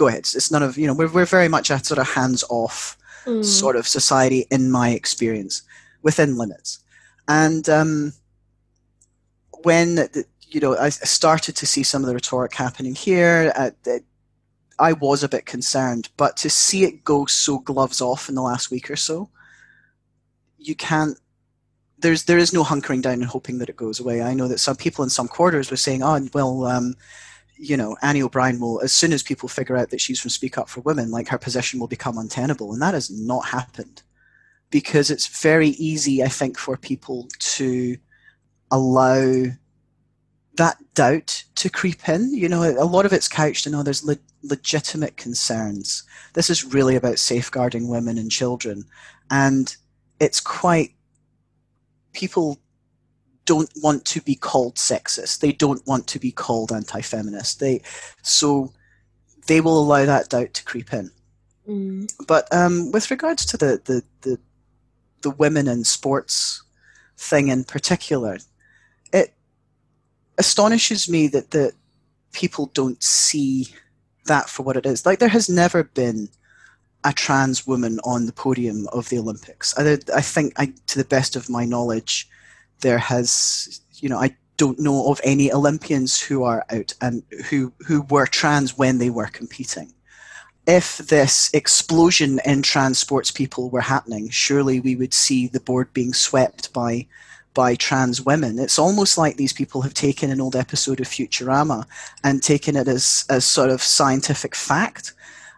go 0.00 0.08
ahead. 0.08 0.20
It's 0.20 0.50
none 0.50 0.62
of 0.62 0.78
you 0.78 0.86
know 0.86 0.94
we're 0.94 1.12
we're 1.12 1.26
very 1.38 1.48
much 1.48 1.70
a 1.70 1.78
sort 1.84 1.98
of 1.98 2.08
hands 2.08 2.42
off 2.48 2.96
mm. 3.26 3.44
sort 3.44 3.76
of 3.76 3.86
society 3.86 4.46
in 4.50 4.70
my 4.70 4.88
experience 4.90 5.62
within 6.02 6.38
limits. 6.38 6.80
And 7.28 7.68
um, 7.68 8.14
when 9.62 9.96
the, 9.96 10.24
you 10.48 10.58
know 10.58 10.76
I 10.76 10.88
started 10.88 11.54
to 11.56 11.66
see 11.66 11.82
some 11.82 12.02
of 12.02 12.08
the 12.08 12.14
rhetoric 12.14 12.54
happening 12.54 12.94
here, 12.94 13.52
uh, 13.54 13.70
I 14.78 14.94
was 14.94 15.22
a 15.22 15.28
bit 15.28 15.44
concerned. 15.44 16.08
But 16.16 16.38
to 16.38 16.48
see 16.48 16.84
it 16.84 17.04
go 17.04 17.26
so 17.26 17.58
gloves 17.58 18.00
off 18.00 18.30
in 18.30 18.34
the 18.34 18.48
last 18.50 18.70
week 18.70 18.90
or 18.90 18.96
so, 18.96 19.28
you 20.58 20.74
can't. 20.74 21.18
There's 21.98 22.24
there 22.24 22.38
is 22.38 22.54
no 22.54 22.64
hunkering 22.64 23.02
down 23.02 23.20
and 23.20 23.26
hoping 23.26 23.58
that 23.58 23.68
it 23.68 23.76
goes 23.76 24.00
away. 24.00 24.22
I 24.22 24.32
know 24.32 24.48
that 24.48 24.60
some 24.60 24.76
people 24.76 25.04
in 25.04 25.10
some 25.10 25.28
quarters 25.28 25.70
were 25.70 25.76
saying, 25.76 26.02
"Oh, 26.02 26.26
well." 26.32 26.64
Um, 26.64 26.94
you 27.60 27.76
know, 27.76 27.94
Ani 28.00 28.22
O'Brien 28.22 28.58
will, 28.58 28.80
as 28.80 28.92
soon 28.92 29.12
as 29.12 29.22
people 29.22 29.48
figure 29.48 29.76
out 29.76 29.90
that 29.90 30.00
she's 30.00 30.18
from 30.18 30.30
Speak 30.30 30.56
Up 30.56 30.68
for 30.68 30.80
Women, 30.80 31.10
like 31.10 31.28
her 31.28 31.38
position 31.38 31.78
will 31.78 31.88
become 31.88 32.16
untenable. 32.16 32.72
And 32.72 32.80
that 32.80 32.94
has 32.94 33.10
not 33.10 33.46
happened 33.46 34.02
because 34.70 35.10
it's 35.10 35.26
very 35.42 35.68
easy, 35.70 36.22
I 36.22 36.28
think, 36.28 36.56
for 36.56 36.78
people 36.78 37.28
to 37.38 37.98
allow 38.70 39.44
that 40.54 40.78
doubt 40.94 41.44
to 41.56 41.68
creep 41.68 42.08
in. 42.08 42.32
You 42.32 42.48
know, 42.48 42.62
a 42.62 42.84
lot 42.84 43.04
of 43.04 43.12
it's 43.12 43.28
couched 43.28 43.66
in, 43.66 43.74
oh, 43.74 43.82
there's 43.82 44.04
le- 44.04 44.16
legitimate 44.42 45.18
concerns. 45.18 46.02
This 46.32 46.48
is 46.48 46.64
really 46.64 46.96
about 46.96 47.18
safeguarding 47.18 47.88
women 47.88 48.16
and 48.16 48.30
children. 48.30 48.84
And 49.30 49.76
it's 50.18 50.40
quite 50.40 50.94
people 52.14 52.58
don't 53.52 53.72
want 53.82 54.04
to 54.04 54.20
be 54.20 54.36
called 54.36 54.76
sexist. 54.76 55.40
They 55.40 55.52
don't 55.52 55.84
want 55.86 56.06
to 56.06 56.18
be 56.20 56.32
called 56.44 56.70
anti-feminist. 56.72 57.58
They 57.58 57.82
so 58.22 58.72
they 59.46 59.60
will 59.60 59.78
allow 59.82 60.04
that 60.06 60.28
doubt 60.28 60.54
to 60.54 60.64
creep 60.70 60.92
in. 60.92 61.10
Mm. 61.68 62.12
But 62.26 62.44
um, 62.60 62.92
with 62.92 63.10
regards 63.10 63.44
to 63.46 63.56
the, 63.56 63.80
the 63.84 64.02
the 64.20 64.38
the 65.22 65.30
women 65.42 65.66
in 65.68 65.84
sports 65.84 66.62
thing 67.16 67.48
in 67.48 67.64
particular, 67.64 68.38
it 69.12 69.34
astonishes 70.38 71.08
me 71.08 71.28
that 71.28 71.50
that 71.50 71.72
people 72.32 72.70
don't 72.72 73.02
see 73.02 73.74
that 74.26 74.48
for 74.48 74.62
what 74.62 74.76
it 74.76 74.86
is. 74.86 75.04
Like 75.04 75.18
there 75.18 75.36
has 75.38 75.48
never 75.48 75.82
been 75.82 76.28
a 77.02 77.12
trans 77.12 77.66
woman 77.66 77.98
on 78.04 78.26
the 78.26 78.32
podium 78.32 78.86
of 78.92 79.08
the 79.08 79.18
Olympics. 79.18 79.74
I, 79.78 79.98
I 80.14 80.20
think, 80.20 80.52
I, 80.56 80.72
to 80.86 80.98
the 80.98 81.10
best 81.16 81.34
of 81.36 81.48
my 81.48 81.64
knowledge, 81.64 82.28
there 82.80 82.98
has, 82.98 83.80
you 83.94 84.08
know, 84.08 84.18
I 84.18 84.36
don't 84.56 84.78
know 84.78 85.10
of 85.10 85.20
any 85.24 85.52
Olympians 85.52 86.20
who 86.20 86.44
are 86.44 86.64
out 86.70 86.92
and 87.00 87.22
who 87.48 87.72
who 87.86 88.02
were 88.02 88.26
trans 88.26 88.76
when 88.76 88.98
they 88.98 89.10
were 89.10 89.28
competing. 89.28 89.92
If 90.66 90.98
this 90.98 91.50
explosion 91.54 92.40
in 92.44 92.62
trans 92.62 92.98
sports 92.98 93.30
people 93.30 93.70
were 93.70 93.80
happening, 93.80 94.28
surely 94.28 94.78
we 94.78 94.94
would 94.96 95.14
see 95.14 95.46
the 95.46 95.60
board 95.60 95.92
being 95.92 96.12
swept 96.12 96.72
by 96.72 97.06
by 97.54 97.74
trans 97.74 98.20
women. 98.20 98.58
It's 98.58 98.78
almost 98.78 99.18
like 99.18 99.36
these 99.36 99.52
people 99.52 99.82
have 99.82 99.94
taken 99.94 100.30
an 100.30 100.40
old 100.40 100.54
episode 100.54 101.00
of 101.00 101.08
Futurama 101.08 101.84
and 102.22 102.42
taken 102.42 102.76
it 102.76 102.86
as, 102.86 103.24
as 103.28 103.44
sort 103.44 103.70
of 103.70 103.82
scientific 103.82 104.54
fact. 104.54 105.14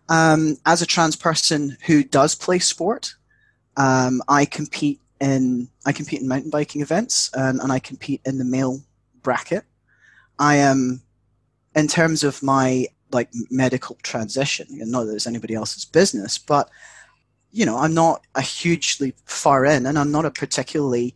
Um, 0.09 0.57
as 0.65 0.81
a 0.81 0.87
trans 0.87 1.17
person 1.17 1.77
who 1.87 2.03
does 2.03 2.35
play 2.35 2.59
sport, 2.61 3.15
um, 3.77 4.23
I 4.29 4.45
compete 4.47 5.02
in 5.23 5.69
I 5.87 5.93
compete 5.93 6.21
in 6.21 6.29
mountain 6.29 6.51
biking 6.51 6.83
events 6.83 7.31
and, 7.33 7.61
and 7.61 7.73
I 7.73 7.79
compete 7.79 8.21
in 8.27 8.39
the 8.39 8.45
male 8.45 8.83
bracket. 9.23 9.65
I 10.39 10.57
am, 10.57 11.01
in 11.77 11.87
terms 11.87 12.25
of 12.25 12.43
my 12.43 12.89
like 13.13 13.31
medical 13.51 13.97
transition, 14.03 14.67
and 14.81 14.91
not 14.91 15.05
that 15.05 15.15
it's 15.15 15.27
anybody 15.27 15.55
else's 15.55 15.85
business, 15.85 16.39
but 16.39 16.69
you 17.53 17.65
know, 17.65 17.79
I'm 17.79 17.95
not 17.95 18.23
a 18.35 18.41
hugely 18.41 19.15
far 19.27 19.65
in, 19.65 19.87
and 19.87 19.99
I'm 19.99 20.11
not 20.11 20.25
a 20.25 20.31
particularly 20.31 21.15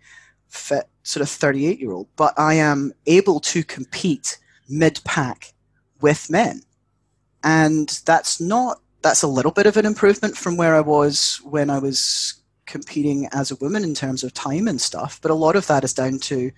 fit 0.48 0.88
sort 1.02 1.22
of 1.22 1.30
38 1.30 1.80
year 1.80 1.92
old, 1.92 2.08
but 2.16 2.38
I 2.38 2.54
am 2.54 2.92
able 3.06 3.40
to 3.40 3.64
compete 3.64 4.38
mid 4.68 5.00
pack 5.04 5.52
with 6.00 6.30
men. 6.30 6.62
And 7.42 7.88
that's 8.04 8.40
not, 8.40 8.80
that's 9.02 9.22
a 9.22 9.28
little 9.28 9.50
bit 9.50 9.66
of 9.66 9.76
an 9.76 9.86
improvement 9.86 10.36
from 10.36 10.56
where 10.56 10.74
I 10.74 10.80
was 10.80 11.40
when 11.44 11.70
I 11.70 11.78
was 11.78 12.34
competing 12.66 13.28
as 13.32 13.50
a 13.50 13.56
woman 13.56 13.84
in 13.84 13.94
terms 13.94 14.22
of 14.22 14.34
time 14.34 14.68
and 14.68 14.80
stuff. 14.80 15.20
But 15.22 15.30
a 15.30 15.34
lot 15.34 15.56
of 15.56 15.66
that 15.68 15.84
is 15.84 15.94
down 15.94 16.18
to 16.20 16.50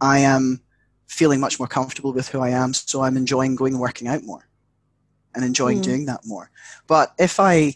I 0.00 0.18
am 0.20 0.60
feeling 1.06 1.40
much 1.40 1.58
more 1.58 1.68
comfortable 1.68 2.12
with 2.12 2.28
who 2.28 2.40
I 2.40 2.50
am, 2.50 2.74
so 2.74 3.02
I'm 3.02 3.16
enjoying 3.16 3.56
going 3.56 3.74
and 3.74 3.80
working 3.80 4.08
out 4.08 4.22
more 4.22 4.46
and 5.34 5.44
enjoying 5.44 5.78
mm. 5.80 5.84
doing 5.84 6.06
that 6.06 6.20
more. 6.24 6.50
But 6.86 7.14
if 7.18 7.40
I 7.40 7.74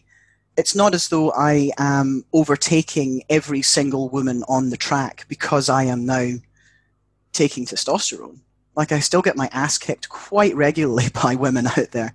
it's 0.57 0.75
not 0.75 0.95
as 0.95 1.09
though 1.09 1.33
I 1.33 1.71
am 1.79 2.25
overtaking 2.33 3.23
every 3.31 3.63
single 3.63 4.09
woman 4.11 4.45
on 4.49 4.71
the 4.71 4.77
track 4.77 5.25
because 5.29 5.69
I 5.69 5.85
am 5.85 6.05
now 6.05 6.33
taking 7.33 7.65
testosterone. 7.65 8.41
Like 8.77 8.93
I 8.93 9.01
still 9.01 9.23
get 9.23 9.37
my 9.37 9.49
ass 9.53 9.79
kicked 9.79 10.09
quite 10.09 10.55
regularly 10.55 11.07
by 11.23 11.35
women 11.35 11.67
out 11.67 11.93
there. 11.93 12.15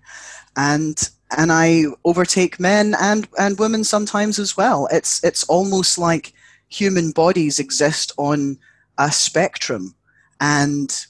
And 0.56 1.10
and 1.36 1.52
I 1.52 1.86
overtake 2.06 2.60
men 2.60 2.96
and, 3.00 3.28
and 3.38 3.60
women 3.60 3.84
sometimes 3.84 4.40
as 4.40 4.56
well. 4.56 4.88
It's 4.92 5.24
it's 5.24 5.44
almost 5.46 5.98
like 5.98 6.34
human 6.70 7.12
bodies 7.12 7.60
exist 7.60 8.12
on 8.18 8.58
a 8.98 9.12
spectrum 9.12 9.96
and 10.40 11.06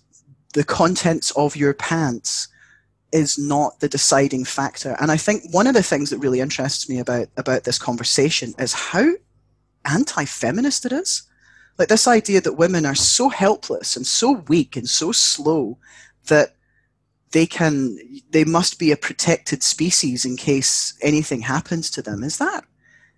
the 0.54 0.64
contents 0.64 1.32
of 1.32 1.56
your 1.56 1.74
pants 1.74 2.48
is 3.12 3.38
not 3.38 3.80
the 3.80 3.88
deciding 3.88 4.44
factor. 4.44 4.96
And 5.00 5.12
I 5.12 5.18
think 5.18 5.44
one 5.52 5.68
of 5.68 5.74
the 5.74 5.84
things 5.84 6.10
that 6.10 6.20
really 6.20 6.40
interests 6.40 6.90
me 6.90 7.00
about 7.00 7.28
about 7.38 7.64
this 7.64 7.80
conversation 7.80 8.54
is 8.58 8.74
how 8.74 9.14
anti-feminist 9.86 10.86
it 10.86 10.92
is. 10.92 11.24
Like 11.78 11.90
this 11.90 12.08
idea 12.08 12.42
that 12.42 12.54
women 12.54 12.86
are 12.86 12.96
so 12.96 13.30
helpless 13.30 13.96
and 13.96 14.06
so 14.06 14.44
weak 14.48 14.76
and 14.76 14.90
so 14.90 15.12
slow 15.12 15.78
that 16.26 16.56
they 17.32 17.46
can 17.46 17.98
they 18.32 18.46
must 18.46 18.80
be 18.80 18.92
a 18.92 18.98
protected 18.98 19.64
species 19.64 20.26
in 20.26 20.38
case 20.38 20.98
anything 21.02 21.42
happens 21.42 21.90
to 21.92 22.02
them. 22.02 22.24
Is 22.24 22.38
that 22.38 22.64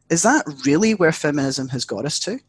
is 0.09 0.23
that 0.23 0.45
really 0.65 0.93
where 0.93 1.11
feminism 1.11 1.69
has 1.69 1.85
got 1.85 2.05
us 2.05 2.19
to? 2.21 2.39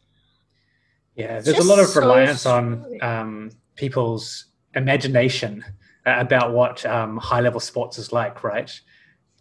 Yeah, 1.15 1.39
there's 1.39 1.57
Just 1.57 1.59
a 1.59 1.63
lot 1.63 1.79
of 1.79 1.95
reliance 1.95 2.41
so 2.41 2.55
on 2.55 2.97
um, 3.01 3.51
people's 3.75 4.45
imagination 4.75 5.63
about 6.05 6.53
what 6.53 6.85
um, 6.85 7.17
high 7.17 7.41
level 7.41 7.59
sports 7.59 7.97
is 7.97 8.11
like, 8.11 8.43
right? 8.43 8.79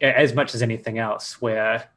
As 0.03 0.35
much 0.35 0.55
as 0.55 0.63
anything 0.63 0.99
else, 0.99 1.41
where 1.41 1.89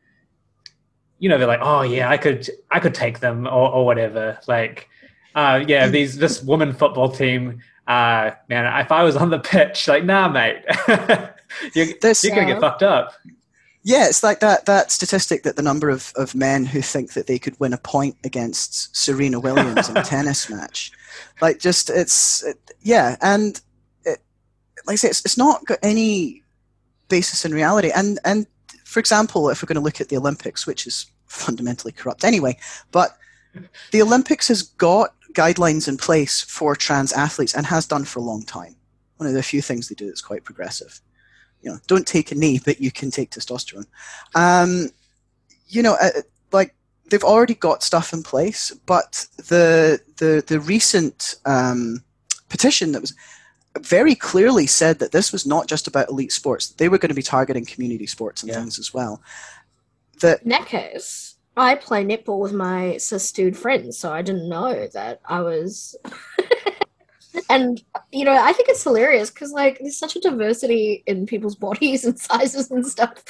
you 1.20 1.30
know 1.30 1.38
they're 1.38 1.48
like, 1.48 1.62
oh 1.62 1.82
yeah, 1.82 2.10
I 2.10 2.18
could 2.18 2.50
I 2.72 2.80
could 2.80 2.94
take 2.94 3.20
them 3.20 3.48
or, 3.48 3.72
or 3.72 3.86
whatever. 3.86 4.40
Like, 4.48 4.90
uh, 5.36 5.64
yeah, 5.68 5.88
these 5.88 6.18
this 6.18 6.44
woman 6.44 6.74
football 6.74 7.10
team, 7.10 7.62
uh, 7.88 8.32
man, 8.50 8.82
if 8.82 8.92
I 8.92 9.04
was 9.04 9.16
on 9.16 9.30
the 9.30 9.40
pitch, 9.40 9.88
like, 9.88 10.04
nah, 10.04 10.30
mate, 10.30 10.64
you're, 11.74 11.86
you're 11.86 12.36
gonna 12.36 12.46
get 12.46 12.62
fucked 12.62 12.84
up. 12.84 13.14
Yeah, 13.86 14.08
it's 14.08 14.24
like 14.24 14.40
that 14.40 14.66
that 14.66 14.92
statistic 14.92 15.44
that 15.44 15.58
the 15.58 15.62
number 15.62 15.90
of, 15.90 16.14
of 16.16 16.34
men 16.34 16.66
who 16.66 16.82
think 16.82 17.14
that 17.14 17.28
they 17.28 17.38
could 17.38 17.60
win 17.60 17.74
a 17.74 17.78
point 17.78 18.16
against 18.24 18.96
Serena 18.96 19.40
Williams 19.40 19.90
in 19.90 19.98
a 19.98 20.04
tennis 20.06 20.50
match, 20.50 20.94
like 21.42 21.60
just 21.60 21.90
it's 21.90 22.44
it, 22.44 22.58
yeah, 22.82 23.18
and 23.22 23.60
it, 24.06 24.20
like 24.88 24.94
I 24.94 24.96
say, 24.96 25.10
it's, 25.10 25.26
it's 25.26 25.38
not 25.38 25.66
got 25.66 25.80
any 25.84 26.44
basis 27.10 27.44
in 27.44 27.54
reality. 27.54 27.92
And 27.94 28.20
and 28.24 28.48
for 28.86 29.00
example, 29.00 29.50
if 29.50 29.62
we're 29.62 29.68
going 29.68 29.76
to 29.76 29.82
look 29.82 30.00
at 30.00 30.08
the 30.08 30.18
Olympics, 30.18 30.66
which 30.66 30.88
is 30.88 31.08
fundamentally 31.26 31.92
corrupt 31.92 32.24
anyway, 32.24 32.58
but 32.92 33.18
the 33.92 34.02
Olympics 34.02 34.48
has 34.48 34.62
got 34.62 35.14
guidelines 35.34 35.88
in 35.88 35.98
place 35.98 36.42
for 36.42 36.76
trans 36.76 37.12
athletes 37.14 37.54
and 37.54 37.66
has 37.66 37.86
done 37.86 38.06
for 38.06 38.20
a 38.20 38.24
long 38.24 38.44
time. 38.44 38.76
One 39.18 39.28
of 39.28 39.34
the 39.34 39.44
few 39.44 39.62
things 39.62 39.88
they 39.88 39.96
do 39.96 40.08
that's 40.08 40.22
quite 40.22 40.44
progressive. 40.44 41.00
You 41.62 41.72
know, 41.72 41.80
don't 41.88 42.08
take 42.08 42.32
a 42.32 42.36
knee, 42.36 42.60
but 42.64 42.82
you 42.82 42.92
can 42.92 43.10
take 43.10 43.32
testosterone. 43.32 43.88
Um, 44.36 44.90
you 45.68 45.82
know, 45.82 45.96
uh, 46.02 46.22
like 46.52 46.76
they've 47.10 47.24
already 47.24 47.56
got 47.56 47.84
stuff 47.84 48.14
in 48.14 48.24
place, 48.24 48.72
but 48.86 49.28
the 49.38 50.00
the 50.18 50.44
the 50.46 50.60
recent 50.60 51.36
um, 51.46 52.04
petition 52.50 52.92
that 52.92 53.02
was 53.02 53.14
very 53.80 54.14
clearly 54.14 54.68
said 54.68 55.00
that 55.00 55.12
this 55.12 55.32
was 55.32 55.46
not 55.46 55.68
just 55.68 55.88
about 55.88 56.10
elite 56.10 56.32
sports. 56.32 56.70
They 56.70 56.90
were 56.90 56.98
going 56.98 57.10
to 57.10 57.16
be 57.16 57.24
targeting 57.24 57.66
community 57.66 58.08
sports 58.08 58.44
and 58.44 58.50
yeah. 58.50 58.60
things 58.60 58.78
as 58.78 58.94
well. 58.94 59.22
That 60.22 60.46
Neckers. 60.46 61.33
I 61.56 61.76
play 61.76 62.04
netball 62.04 62.40
with 62.40 62.54
my 62.54 62.98
cis 62.98 63.32
friends, 63.56 63.98
so 63.98 64.12
I 64.12 64.22
didn't 64.22 64.50
know 64.50 64.88
that 64.94 65.22
I 65.26 65.42
was. 65.42 65.96
and 67.50 67.82
you 68.12 68.26
know, 68.26 68.34
I 68.34 68.54
think 68.54 68.70
it's 68.70 68.84
hilarious 68.84 69.30
because 69.30 69.52
like 69.52 69.80
there's 69.80 69.98
such 69.98 70.16
a 70.16 70.20
diversity 70.20 71.04
in 71.06 71.26
people's 71.26 71.56
bodies 71.68 72.06
and 72.06 72.20
sizes 72.20 72.72
and 72.72 72.86
stuff. 72.86 73.24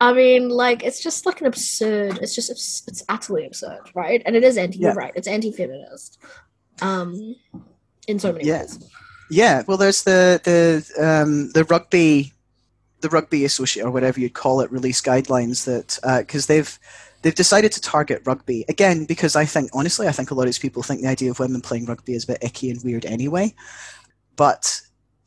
I 0.00 0.12
mean, 0.12 0.48
like 0.48 0.84
it's 0.84 1.02
just 1.02 1.24
like 1.26 1.40
an 1.40 1.46
absurd. 1.46 2.18
It's 2.20 2.34
just 2.34 2.50
it's 2.50 3.02
utterly 3.08 3.46
absurd, 3.46 3.90
right? 3.94 4.22
And 4.26 4.36
it 4.36 4.44
is 4.44 4.56
anti. 4.56 4.78
Yeah. 4.78 4.88
You're 4.88 4.96
right. 4.96 5.12
It's 5.14 5.28
anti-feminist. 5.28 6.18
Um, 6.82 7.36
in 8.06 8.18
so 8.18 8.32
many 8.32 8.46
yeah. 8.46 8.60
ways. 8.60 8.90
Yeah, 9.30 9.62
well, 9.66 9.76
there's 9.76 10.02
the 10.02 10.40
the 10.42 11.02
um, 11.02 11.52
the 11.52 11.64
rugby, 11.64 12.32
the 13.00 13.08
rugby 13.08 13.44
associate 13.44 13.86
or 13.86 13.90
whatever 13.90 14.18
you'd 14.18 14.34
call 14.34 14.60
it, 14.60 14.72
release 14.72 15.00
guidelines 15.00 15.64
that 15.64 15.98
because 16.20 16.50
uh, 16.50 16.52
they've 16.52 16.78
they've 17.22 17.34
decided 17.34 17.72
to 17.72 17.80
target 17.80 18.22
rugby 18.24 18.64
again 18.68 19.04
because 19.04 19.36
I 19.36 19.44
think 19.44 19.70
honestly 19.72 20.08
I 20.08 20.12
think 20.12 20.30
a 20.30 20.34
lot 20.34 20.42
of 20.42 20.48
these 20.48 20.58
people 20.58 20.82
think 20.82 21.02
the 21.02 21.08
idea 21.08 21.30
of 21.30 21.38
women 21.38 21.60
playing 21.60 21.86
rugby 21.86 22.14
is 22.14 22.24
a 22.24 22.28
bit 22.28 22.42
icky 22.42 22.70
and 22.70 22.82
weird 22.82 23.04
anyway, 23.04 23.54
but 24.36 24.80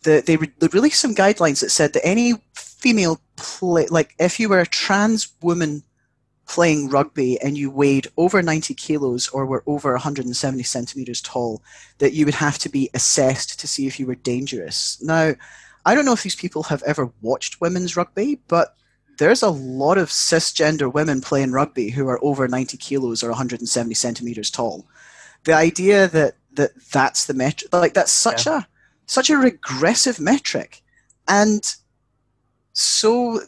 the, 0.03 0.23
they, 0.25 0.38
re- 0.38 0.51
they 0.60 0.67
released 0.67 0.99
some 0.99 1.15
guidelines 1.15 1.62
that 1.62 1.69
said 1.69 1.93
that 1.93 2.06
any 2.06 2.34
female 2.56 3.19
play 3.36 3.88
like 3.88 4.15
if 4.19 4.39
you 4.39 4.49
were 4.49 4.60
a 4.60 4.67
trans 4.67 5.34
woman 5.41 5.84
playing 6.45 6.89
rugby 6.89 7.39
and 7.41 7.58
you 7.58 7.69
weighed 7.69 8.08
over 8.17 8.41
90 8.41 8.73
kilos 8.73 9.29
or 9.29 9.45
were 9.45 9.63
over 9.65 9.93
170 9.93 10.62
centimeters 10.63 11.21
tall, 11.21 11.63
that 11.99 12.13
you 12.13 12.25
would 12.25 12.36
have 12.36 12.58
to 12.60 12.69
be 12.69 12.89
assessed 12.93 13.60
to 13.60 13.67
see 13.67 13.88
if 13.88 13.99
you 13.99 14.06
were 14.06 14.15
dangerous. 14.15 15.01
Now, 15.01 15.34
I 15.86 15.95
don't 15.95 16.06
know 16.06 16.13
if 16.13 16.23
these 16.23 16.36
people 16.36 16.63
have 16.63 16.84
ever 16.84 17.12
watched 17.21 17.62
women's 17.62 17.97
rugby, 17.97 18.41
but 18.47 18.75
there's 19.17 19.43
a 19.43 19.49
lot 19.49 19.97
of 19.97 20.10
cisgender 20.10 20.91
women 20.91 21.21
playing 21.21 21.52
rugby 21.52 21.89
who 21.89 22.08
are 22.08 22.23
over 22.23 22.47
90 22.47 22.78
kilos 22.78 23.23
or 23.23 23.30
170 23.30 23.93
centimeters 23.93 24.49
tall. 24.49 24.86
The 25.43 25.54
idea 25.54 26.08
that, 26.08 26.36
that 26.54 26.71
that's 26.91 27.26
the 27.26 27.34
metric, 27.34 27.73
like 27.73 27.93
that's 27.93 28.12
such 28.12 28.45
yeah. 28.45 28.60
a 28.60 28.67
such 29.06 29.30
a 29.30 29.38
regressive 29.38 30.19
metric, 30.19 30.82
and 31.28 31.63
so 32.73 33.41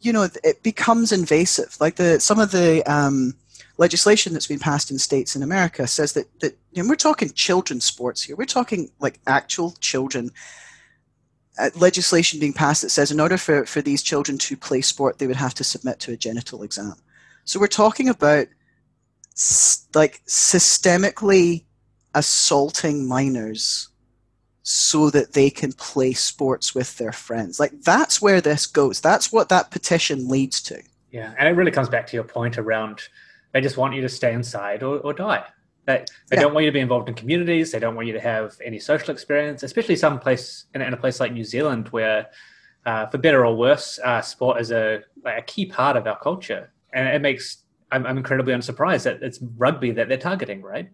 you 0.00 0.12
know 0.12 0.28
it 0.44 0.62
becomes 0.62 1.10
invasive 1.10 1.76
like 1.80 1.96
the 1.96 2.20
some 2.20 2.38
of 2.38 2.52
the 2.52 2.82
um, 2.84 3.34
legislation 3.78 4.32
that's 4.32 4.46
been 4.46 4.58
passed 4.58 4.90
in 4.90 4.98
states 4.98 5.34
in 5.34 5.42
America 5.42 5.86
says 5.86 6.12
that 6.12 6.26
that 6.40 6.56
you 6.72 6.82
know, 6.82 6.88
we're 6.88 6.96
talking 6.96 7.30
children's 7.30 7.84
sports 7.84 8.22
here. 8.22 8.36
We're 8.36 8.44
talking 8.44 8.90
like 9.00 9.18
actual 9.26 9.72
children. 9.80 10.30
Uh, 11.60 11.70
legislation 11.76 12.40
being 12.40 12.52
passed 12.52 12.82
that 12.82 12.90
says 12.90 13.10
in 13.10 13.20
order 13.20 13.36
for, 13.36 13.66
for 13.66 13.82
these 13.82 14.02
children 14.02 14.38
to 14.38 14.56
play 14.56 14.80
sport, 14.80 15.18
they 15.18 15.26
would 15.26 15.36
have 15.36 15.54
to 15.54 15.64
submit 15.64 15.98
to 16.00 16.12
a 16.12 16.16
genital 16.16 16.62
exam. 16.62 16.94
So 17.44 17.60
we're 17.60 17.66
talking 17.66 18.08
about 18.08 18.46
like 19.94 20.22
systemically 20.26 21.64
assaulting 22.14 23.06
minors 23.06 23.88
so 24.62 25.10
that 25.10 25.32
they 25.32 25.50
can 25.50 25.72
play 25.72 26.12
sports 26.12 26.74
with 26.74 26.96
their 26.98 27.12
friends. 27.12 27.58
Like 27.58 27.82
that's 27.82 28.20
where 28.20 28.40
this 28.40 28.66
goes. 28.66 29.00
That's 29.00 29.32
what 29.32 29.48
that 29.48 29.70
petition 29.70 30.28
leads 30.28 30.62
to. 30.62 30.82
Yeah, 31.10 31.34
and 31.38 31.48
it 31.48 31.52
really 31.52 31.72
comes 31.72 31.88
back 31.88 32.06
to 32.08 32.16
your 32.16 32.24
point 32.24 32.56
around 32.56 33.02
they 33.52 33.60
just 33.60 33.76
want 33.76 33.94
you 33.94 34.00
to 34.02 34.08
stay 34.08 34.32
inside 34.32 34.82
or, 34.82 34.98
or 34.98 35.12
die. 35.12 35.44
They, 35.98 36.04
they 36.28 36.36
yeah. 36.36 36.42
don't 36.42 36.54
want 36.54 36.64
you 36.64 36.70
to 36.70 36.74
be 36.74 36.80
involved 36.80 37.08
in 37.08 37.14
communities. 37.14 37.72
They 37.72 37.78
don't 37.78 37.94
want 37.94 38.06
you 38.06 38.12
to 38.14 38.20
have 38.20 38.56
any 38.64 38.78
social 38.78 39.10
experience, 39.10 39.62
especially 39.62 39.96
some 39.96 40.18
place 40.18 40.66
in, 40.74 40.82
in 40.82 40.92
a 40.92 40.96
place 40.96 41.20
like 41.20 41.32
New 41.32 41.44
Zealand 41.44 41.88
where, 41.88 42.28
uh, 42.86 43.06
for 43.06 43.18
better 43.18 43.44
or 43.44 43.56
worse, 43.56 43.98
uh, 44.04 44.20
sport 44.20 44.60
is 44.60 44.70
a, 44.70 45.02
a 45.24 45.42
key 45.42 45.66
part 45.66 45.96
of 45.96 46.06
our 46.06 46.18
culture. 46.18 46.72
And 46.92 47.08
it 47.08 47.20
makes, 47.20 47.64
I'm, 47.92 48.06
I'm 48.06 48.16
incredibly 48.16 48.52
unsurprised 48.52 49.04
that 49.04 49.22
it's 49.22 49.40
rugby 49.56 49.90
that 49.92 50.08
they're 50.08 50.18
targeting, 50.18 50.62
right? 50.62 50.88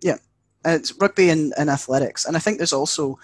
Yeah, 0.00 0.18
it's 0.64 0.92
rugby 1.00 1.30
and, 1.30 1.52
and 1.58 1.68
athletics. 1.68 2.24
And 2.24 2.36
I 2.36 2.40
think 2.40 2.58
there's 2.58 2.72
also, 2.72 3.18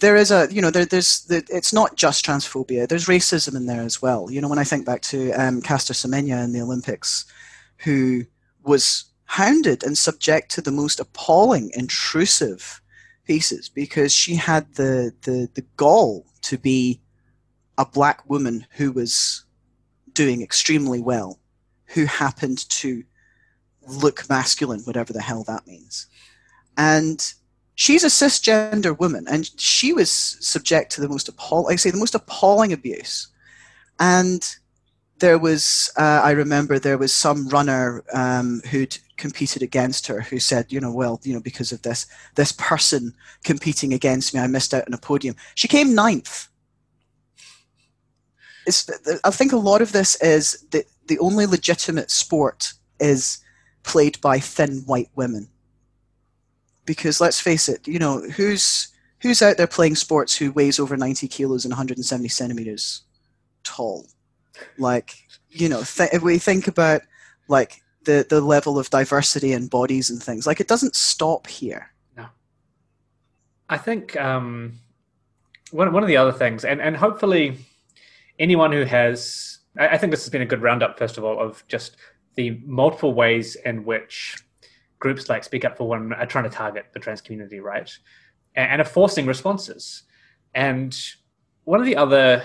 there 0.00 0.16
is 0.16 0.30
a 0.30 0.46
you 0.50 0.60
know 0.60 0.70
there, 0.70 0.84
there's 0.84 1.24
the, 1.24 1.42
it's 1.48 1.72
not 1.72 1.96
just 1.96 2.22
transphobia 2.22 2.86
there's 2.86 3.06
racism 3.06 3.56
in 3.56 3.64
there 3.64 3.80
as 3.80 4.02
well 4.02 4.30
you 4.30 4.42
know 4.42 4.48
when 4.48 4.58
i 4.58 4.64
think 4.64 4.84
back 4.84 5.00
to 5.00 5.32
um, 5.32 5.62
caster 5.62 5.94
semenya 5.94 6.44
in 6.44 6.52
the 6.52 6.60
olympics 6.60 7.24
who 7.78 8.22
was 8.62 9.06
hounded 9.26 9.82
and 9.82 9.96
subject 9.98 10.50
to 10.52 10.60
the 10.60 10.70
most 10.70 11.00
appalling 11.00 11.70
intrusive 11.74 12.80
pieces 13.24 13.68
because 13.68 14.12
she 14.12 14.34
had 14.34 14.74
the, 14.74 15.12
the, 15.22 15.48
the 15.54 15.64
gall 15.76 16.26
to 16.42 16.56
be 16.56 17.00
a 17.78 17.84
black 17.84 18.28
woman 18.30 18.66
who 18.70 18.92
was 18.92 19.44
doing 20.12 20.42
extremely 20.42 21.00
well 21.00 21.38
who 21.86 22.04
happened 22.06 22.68
to 22.70 23.04
look 23.86 24.28
masculine 24.28 24.80
whatever 24.80 25.12
the 25.12 25.20
hell 25.20 25.44
that 25.44 25.66
means 25.66 26.06
and 26.76 27.34
she's 27.76 28.02
a 28.02 28.08
cisgender 28.08 28.98
woman, 28.98 29.26
and 29.28 29.48
she 29.60 29.92
was 29.92 30.10
subject 30.10 30.90
to 30.92 31.00
the 31.00 31.08
most 31.08 31.28
appalling, 31.28 31.72
I 31.72 31.76
say, 31.76 31.90
the 31.90 31.98
most 31.98 32.14
appalling 32.14 32.72
abuse. 32.72 33.28
And 34.00 34.44
there 35.18 35.38
was, 35.38 35.90
uh, 35.96 36.20
I 36.22 36.32
remember, 36.32 36.78
there 36.78 36.98
was 36.98 37.14
some 37.14 37.48
runner 37.48 38.04
um, 38.12 38.60
who'd 38.70 38.98
competed 39.16 39.62
against 39.62 40.06
her 40.06 40.20
who 40.20 40.38
said, 40.38 40.70
you 40.70 40.80
know, 40.80 40.92
well, 40.92 41.20
you 41.22 41.32
know, 41.32 41.40
because 41.40 41.72
of 41.72 41.82
this 41.82 42.06
this 42.34 42.52
person 42.52 43.14
competing 43.44 43.92
against 43.92 44.34
me, 44.34 44.40
I 44.40 44.46
missed 44.46 44.74
out 44.74 44.86
on 44.86 44.94
a 44.94 44.98
podium. 44.98 45.36
She 45.54 45.68
came 45.68 45.94
ninth. 45.94 46.48
It's, 48.66 48.90
I 49.24 49.30
think 49.30 49.52
a 49.52 49.56
lot 49.56 49.80
of 49.80 49.92
this 49.92 50.20
is 50.20 50.64
that 50.70 50.86
the 51.06 51.18
only 51.20 51.46
legitimate 51.46 52.10
sport 52.10 52.74
is 52.98 53.38
played 53.84 54.20
by 54.20 54.40
thin 54.40 54.82
white 54.86 55.10
women 55.14 55.48
because 56.84 57.20
let's 57.20 57.40
face 57.40 57.68
it, 57.68 57.86
you 57.86 57.98
know, 57.98 58.20
who's 58.20 58.88
who's 59.20 59.42
out 59.42 59.56
there 59.56 59.66
playing 59.66 59.96
sports 59.96 60.36
who 60.36 60.52
weighs 60.52 60.78
over 60.78 60.96
90 60.96 61.28
kilos 61.28 61.64
and 61.64 61.72
170 61.72 62.28
centimeters 62.28 63.02
tall? 63.64 64.06
Like, 64.78 65.26
you 65.50 65.68
know, 65.68 65.82
th- 65.82 66.10
if 66.12 66.22
we 66.22 66.38
think 66.38 66.68
about 66.68 67.02
like 67.48 67.82
the 68.04 68.26
the 68.28 68.40
level 68.40 68.78
of 68.78 68.90
diversity 68.90 69.52
in 69.52 69.68
bodies 69.68 70.10
and 70.10 70.22
things, 70.22 70.46
like 70.46 70.60
it 70.60 70.68
doesn't 70.68 70.94
stop 70.94 71.46
here. 71.46 71.90
No, 72.16 72.26
I 73.68 73.78
think 73.78 74.16
um, 74.16 74.78
one 75.70 75.92
one 75.92 76.02
of 76.02 76.08
the 76.08 76.16
other 76.16 76.32
things, 76.32 76.64
and 76.64 76.80
and 76.80 76.96
hopefully 76.96 77.58
anyone 78.38 78.72
who 78.72 78.84
has, 78.84 79.58
I, 79.78 79.88
I 79.88 79.98
think 79.98 80.10
this 80.10 80.22
has 80.24 80.30
been 80.30 80.42
a 80.42 80.46
good 80.46 80.62
roundup, 80.62 80.98
first 80.98 81.18
of 81.18 81.24
all, 81.24 81.40
of 81.40 81.64
just 81.68 81.96
the 82.34 82.60
multiple 82.64 83.14
ways 83.14 83.56
in 83.64 83.84
which 83.84 84.36
groups 84.98 85.28
like 85.28 85.44
Speak 85.44 85.64
Up 85.64 85.76
for 85.76 85.88
Women 85.88 86.12
are 86.12 86.26
trying 86.26 86.44
to 86.44 86.50
target 86.50 86.86
the 86.92 87.00
trans 87.00 87.20
community, 87.20 87.60
right? 87.60 87.90
And, 88.54 88.72
and 88.72 88.80
are 88.80 88.84
forcing 88.84 89.26
responses. 89.26 90.02
And 90.54 90.96
one 91.64 91.80
of 91.80 91.86
the 91.86 91.96
other 91.96 92.42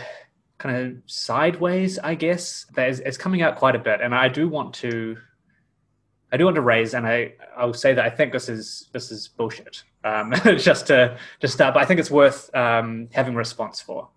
kind 0.61 0.77
of 0.77 0.97
sideways, 1.07 1.97
I 1.97 2.13
guess, 2.13 2.67
that 2.75 2.87
is, 2.87 2.99
is 2.99 3.17
coming 3.17 3.41
out 3.41 3.55
quite 3.55 3.75
a 3.75 3.79
bit, 3.79 3.99
and 3.99 4.13
I 4.13 4.27
do 4.27 4.47
want 4.47 4.75
to, 4.75 5.17
I 6.31 6.37
do 6.37 6.45
want 6.45 6.55
to 6.55 6.61
raise, 6.61 6.93
and 6.93 7.07
I 7.07 7.33
I'll 7.57 7.73
say 7.73 7.95
that 7.95 8.05
I 8.05 8.11
think 8.11 8.31
this 8.31 8.47
is 8.47 8.87
this 8.93 9.11
is 9.11 9.27
bullshit. 9.27 9.83
Um, 10.03 10.33
just 10.57 10.87
to 10.87 11.17
just 11.39 11.55
start, 11.55 11.73
but 11.73 11.81
I 11.81 11.85
think 11.85 11.99
it's 11.99 12.11
worth 12.11 12.53
um, 12.55 13.09
having 13.11 13.33
a 13.33 13.37
response 13.37 13.81
for, 13.81 14.09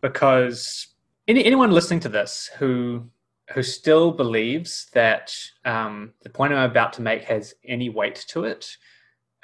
because 0.00 0.88
any, 1.28 1.44
anyone 1.44 1.70
listening 1.70 2.00
to 2.00 2.08
this 2.08 2.50
who 2.58 3.08
who 3.54 3.62
still 3.62 4.10
believes 4.10 4.88
that 4.94 5.32
um, 5.64 6.12
the 6.22 6.28
point 6.28 6.52
I'm 6.52 6.68
about 6.68 6.92
to 6.94 7.02
make 7.02 7.22
has 7.24 7.54
any 7.64 7.88
weight 7.88 8.26
to 8.30 8.44
it, 8.44 8.76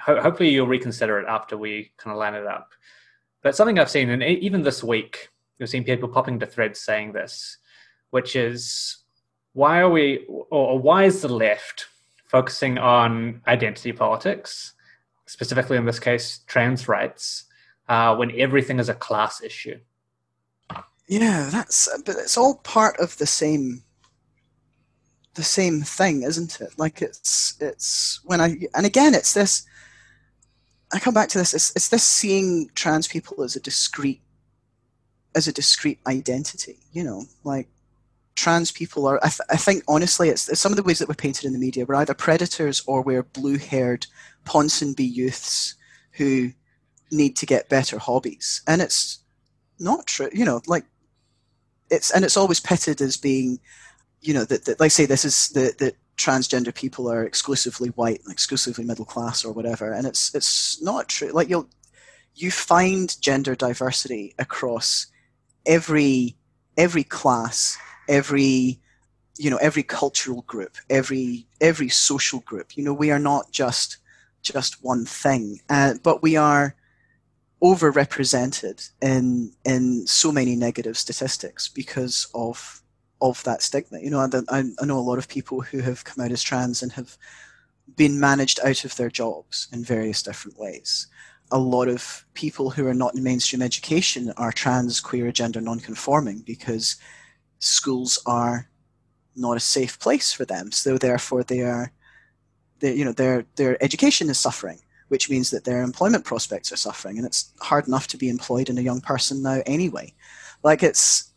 ho- 0.01 0.21
hopefully 0.21 0.51
you'll 0.51 0.67
reconsider 0.67 1.21
it 1.21 1.27
after 1.29 1.57
we 1.57 1.93
kind 1.97 2.13
of 2.13 2.19
line 2.19 2.35
it 2.35 2.47
up. 2.47 2.73
But 3.41 3.55
something 3.55 3.79
I've 3.79 3.91
seen, 3.91 4.11
and 4.11 4.23
even 4.23 4.63
this 4.63 4.83
week, 4.83 5.29
you've 5.59 5.71
seen 5.71 5.85
people 5.85 6.09
popping 6.09 6.39
to 6.41 6.47
threads 6.47 6.81
saying 6.81 7.13
this, 7.13 7.59
which 8.11 8.37
is 8.37 8.99
why 9.53 9.81
are 9.81 9.91
we, 9.91 10.25
or 10.29 10.79
why 10.79 11.05
is 11.05 11.23
the 11.23 11.29
left 11.29 11.87
focusing 12.27 12.79
on 12.79 13.41
identity 13.47 13.93
politics, 13.93 14.73
specifically 15.27 15.77
in 15.77 15.87
this 15.87 16.01
case, 16.01 16.41
trans 16.47 16.89
rights, 16.89 17.45
uh, 17.89 18.17
when 18.17 18.39
everything 18.39 18.79
is 18.79 18.89
a 18.89 18.95
class 18.95 19.43
issue? 19.43 19.79
Yeah, 21.07 21.49
that's 21.53 21.89
but 22.07 22.17
it's 22.17 22.39
all 22.39 22.57
part 22.57 22.99
of 22.99 23.17
the 23.19 23.27
same 23.27 23.83
the 25.35 25.43
same 25.43 25.83
thing, 25.83 26.23
isn't 26.23 26.61
it? 26.61 26.79
Like 26.79 27.03
it's 27.03 27.57
it's 27.61 28.21
when 28.25 28.41
I 28.41 28.57
and 28.75 28.87
again 28.87 29.15
it's 29.15 29.35
this. 29.35 29.67
I 30.93 30.99
come 30.99 31.15
back 31.15 31.29
to 31.31 31.39
this. 31.39 31.55
It's, 31.55 31.73
it's 31.75 31.89
this 31.89 32.05
seeing 32.05 32.71
trans 32.75 33.09
people 33.09 33.43
as 33.43 33.57
a 33.57 33.61
discrete 33.61 34.23
as 35.35 35.49
a 35.49 35.53
discrete 35.53 36.01
identity. 36.07 36.79
You 36.93 37.05
know, 37.05 37.25
like 37.45 37.69
trans 38.35 38.73
people 38.73 39.07
are. 39.07 39.19
I, 39.23 39.29
th- 39.29 39.49
I 39.51 39.57
think 39.57 39.85
honestly, 39.89 40.29
it's, 40.29 40.49
it's, 40.49 40.61
some 40.61 40.73
of 40.73 40.77
the 40.77 40.83
ways 40.83 40.99
that 40.99 41.09
we're 41.09 41.15
painted 41.15 41.45
in 41.45 41.53
the 41.53 41.59
media. 41.59 41.85
We're 41.85 41.97
either 41.97 42.15
predators 42.15 42.83
or 42.87 43.03
we're 43.03 43.23
blue-haired 43.23 44.07
Ponsonby 44.45 45.11
youths 45.13 45.75
who 46.13 46.51
need 47.11 47.37
to 47.37 47.47
get 47.47 47.69
better 47.69 47.99
hobbies, 47.99 48.63
and 48.67 48.83
it's 48.83 49.21
not 49.79 50.07
true. 50.07 50.31
You 50.33 50.45
know, 50.45 50.61
like 50.67 50.85
it's 51.91 52.11
and 52.11 52.25
it's 52.25 52.37
always 52.37 52.61
pitted 52.61 53.01
as 53.01 53.17
being 53.17 53.61
you 54.25 54.33
know, 54.33 54.45
that, 54.45 54.65
that 54.65 54.81
like 54.81 54.91
say 54.91 55.07
this 55.07 55.25
is 55.25 55.49
the, 55.51 55.75
that 55.79 55.97
transgender 56.17 56.75
people 56.75 57.11
are 57.11 57.25
exclusively 57.25 57.91
white, 57.91 58.21
and 58.25 58.33
exclusively 58.33 58.85
middle 58.85 59.05
class 59.05 59.45
or 59.45 59.53
whatever, 59.53 59.93
and 59.93 60.07
it's 60.07 60.35
it's 60.35 60.83
not 60.83 61.09
true. 61.09 61.31
Like 61.31 61.49
you'll 61.49 61.69
you 62.35 62.51
find 62.51 63.21
gender 63.21 63.55
diversity 63.55 64.35
across 64.39 65.07
every 65.67 66.37
every 66.77 67.05
class, 67.05 67.77
every 68.09 68.81
you 69.39 69.51
know 69.51 69.57
every 69.59 69.83
cultural 69.83 70.43
group, 70.43 70.77
every 70.91 71.47
every 71.61 71.89
social 71.89 72.41
group. 72.41 72.77
You 72.77 72.85
know, 72.85 72.95
we 72.95 73.11
are 73.11 73.19
not 73.19 73.51
just 73.51 73.99
just 74.43 74.83
one 74.85 75.05
thing, 75.05 75.61
uh, 75.69 75.95
but 76.03 76.23
we 76.23 76.37
are 76.37 76.75
overrepresented 77.63 78.91
in 79.01 79.53
in 79.65 80.07
so 80.07 80.31
many 80.31 80.55
negative 80.55 80.99
statistics 80.99 81.69
because 81.69 82.29
of 82.35 82.83
of 83.21 83.43
that 83.45 83.63
stigma. 83.63 84.01
You 84.01 84.11
know, 84.11 84.21
I, 84.21 84.65
I 84.81 84.85
know 84.85 84.99
a 84.99 85.01
lot 85.01 85.19
of 85.19 85.29
people 85.29 85.63
who 85.63 85.79
have 85.79 86.05
come 86.05 86.25
out 86.25 86.33
as 86.33 86.43
trans 86.43 86.83
and 86.83 86.93
have 86.93 87.17
been 87.97 88.21
managed 88.21 88.61
out 88.61 88.85
of 88.85 88.97
their 88.97 89.11
jobs 89.11 89.69
in 89.73 89.85
various 89.85 90.23
different 90.23 90.59
ways. 90.59 91.07
A 91.55 91.59
lot 91.59 91.89
of 91.89 92.27
people 92.35 92.69
who 92.69 92.87
are 92.87 93.01
not 93.03 93.15
in 93.15 93.23
mainstream 93.23 93.63
education 93.63 94.33
are 94.37 94.53
trans, 94.53 95.01
queer, 95.01 95.33
gender 95.33 95.61
non-conforming 95.61 96.43
because 96.45 96.97
schools 97.61 98.21
are 98.27 98.69
not 99.37 99.57
a 99.57 99.61
safe 99.61 99.99
place 99.99 100.33
for 100.33 100.45
them. 100.45 100.73
So 100.73 100.99
therefore, 100.99 101.45
they 101.45 101.63
are, 101.63 101.93
they, 102.81 102.95
you 102.95 103.05
know, 103.05 103.13
their 103.13 103.47
their 103.55 103.83
education 103.83 104.29
is 104.29 104.39
suffering, 104.39 104.81
which 105.09 105.31
means 105.31 105.51
that 105.51 105.65
their 105.65 105.83
employment 105.83 106.25
prospects 106.25 106.73
are 106.73 106.77
suffering, 106.77 107.19
and 107.19 107.27
it's 107.27 107.53
hard 107.61 107.87
enough 107.87 108.09
to 108.09 108.17
be 108.17 108.29
employed 108.29 108.69
in 108.69 108.79
a 108.79 108.83
young 108.83 109.01
person 109.01 109.43
now 109.43 109.63
anyway. 109.65 110.13
Like 110.63 110.83
it's, 110.83 111.33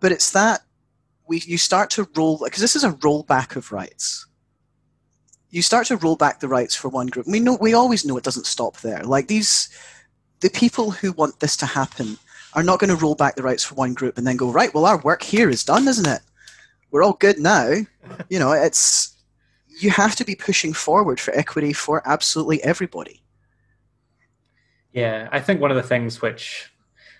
but 0.00 0.12
it's 0.12 0.30
that 0.32 0.60
we 1.26 1.42
you 1.46 1.58
start 1.58 1.90
to 1.90 2.08
roll 2.14 2.38
because 2.44 2.60
this 2.60 2.76
is 2.76 2.84
a 2.84 2.92
rollback 2.92 3.56
of 3.56 3.72
rights. 3.72 4.26
You 5.54 5.62
start 5.62 5.86
to 5.86 5.96
roll 5.96 6.16
back 6.16 6.40
the 6.40 6.48
rights 6.48 6.74
for 6.74 6.88
one 6.88 7.06
group. 7.06 7.28
We 7.28 7.38
know 7.38 7.56
we 7.60 7.74
always 7.74 8.04
know 8.04 8.16
it 8.16 8.24
doesn't 8.24 8.46
stop 8.46 8.78
there. 8.78 9.04
Like 9.04 9.28
these, 9.28 9.68
the 10.40 10.50
people 10.50 10.90
who 10.90 11.12
want 11.12 11.38
this 11.38 11.56
to 11.58 11.66
happen 11.66 12.18
are 12.54 12.64
not 12.64 12.80
going 12.80 12.90
to 12.90 12.96
roll 12.96 13.14
back 13.14 13.36
the 13.36 13.44
rights 13.44 13.62
for 13.62 13.76
one 13.76 13.94
group 13.94 14.18
and 14.18 14.26
then 14.26 14.36
go 14.36 14.50
right. 14.50 14.74
Well, 14.74 14.84
our 14.84 14.98
work 14.98 15.22
here 15.22 15.48
is 15.48 15.62
done, 15.62 15.86
isn't 15.86 16.08
it? 16.08 16.22
We're 16.90 17.04
all 17.04 17.12
good 17.12 17.38
now. 17.38 17.72
You 18.28 18.38
know, 18.38 18.52
it's 18.52 19.16
you 19.80 19.90
have 19.90 20.14
to 20.16 20.24
be 20.24 20.34
pushing 20.34 20.74
forward 20.74 21.18
for 21.18 21.32
equity 21.34 21.72
for 21.72 22.02
absolutely 22.06 22.62
everybody. 22.62 23.22
Yeah, 24.92 25.28
I 25.32 25.40
think 25.40 25.60
one 25.60 25.70
of 25.70 25.76
the 25.78 25.82
things 25.82 26.20
which, 26.20 26.70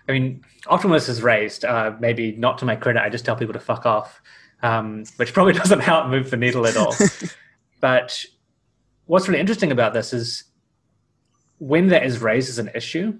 I 0.09 0.13
mean, 0.13 0.45
often 0.67 0.91
this 0.91 1.09
is 1.09 1.23
raised, 1.23 1.65
uh, 1.65 1.95
maybe 2.01 2.33
not 2.33 2.59
to 2.59 2.67
my 2.67 2.77
credit, 2.77 3.03
I 3.03 3.09
just 3.09 3.25
tell 3.25 3.35
people 3.35 3.55
to 3.55 3.61
fuck 3.61 3.87
off, 3.87 4.21
um, 4.63 5.05
which 5.17 5.33
probably 5.33 5.53
doesn't 5.63 5.81
help 5.81 6.09
move 6.09 6.31
the 6.31 6.37
needle 6.37 6.67
at 6.67 6.77
all. 6.77 6.95
but 7.81 8.25
what's 9.07 9.29
really 9.29 9.41
interesting 9.41 9.73
about 9.73 9.93
this 9.93 10.13
is 10.13 10.45
when 11.59 11.89
that 11.89 12.05
is 12.05 12.21
raised 12.21 12.49
as 12.49 12.59
an 12.59 12.71
issue, 12.75 13.19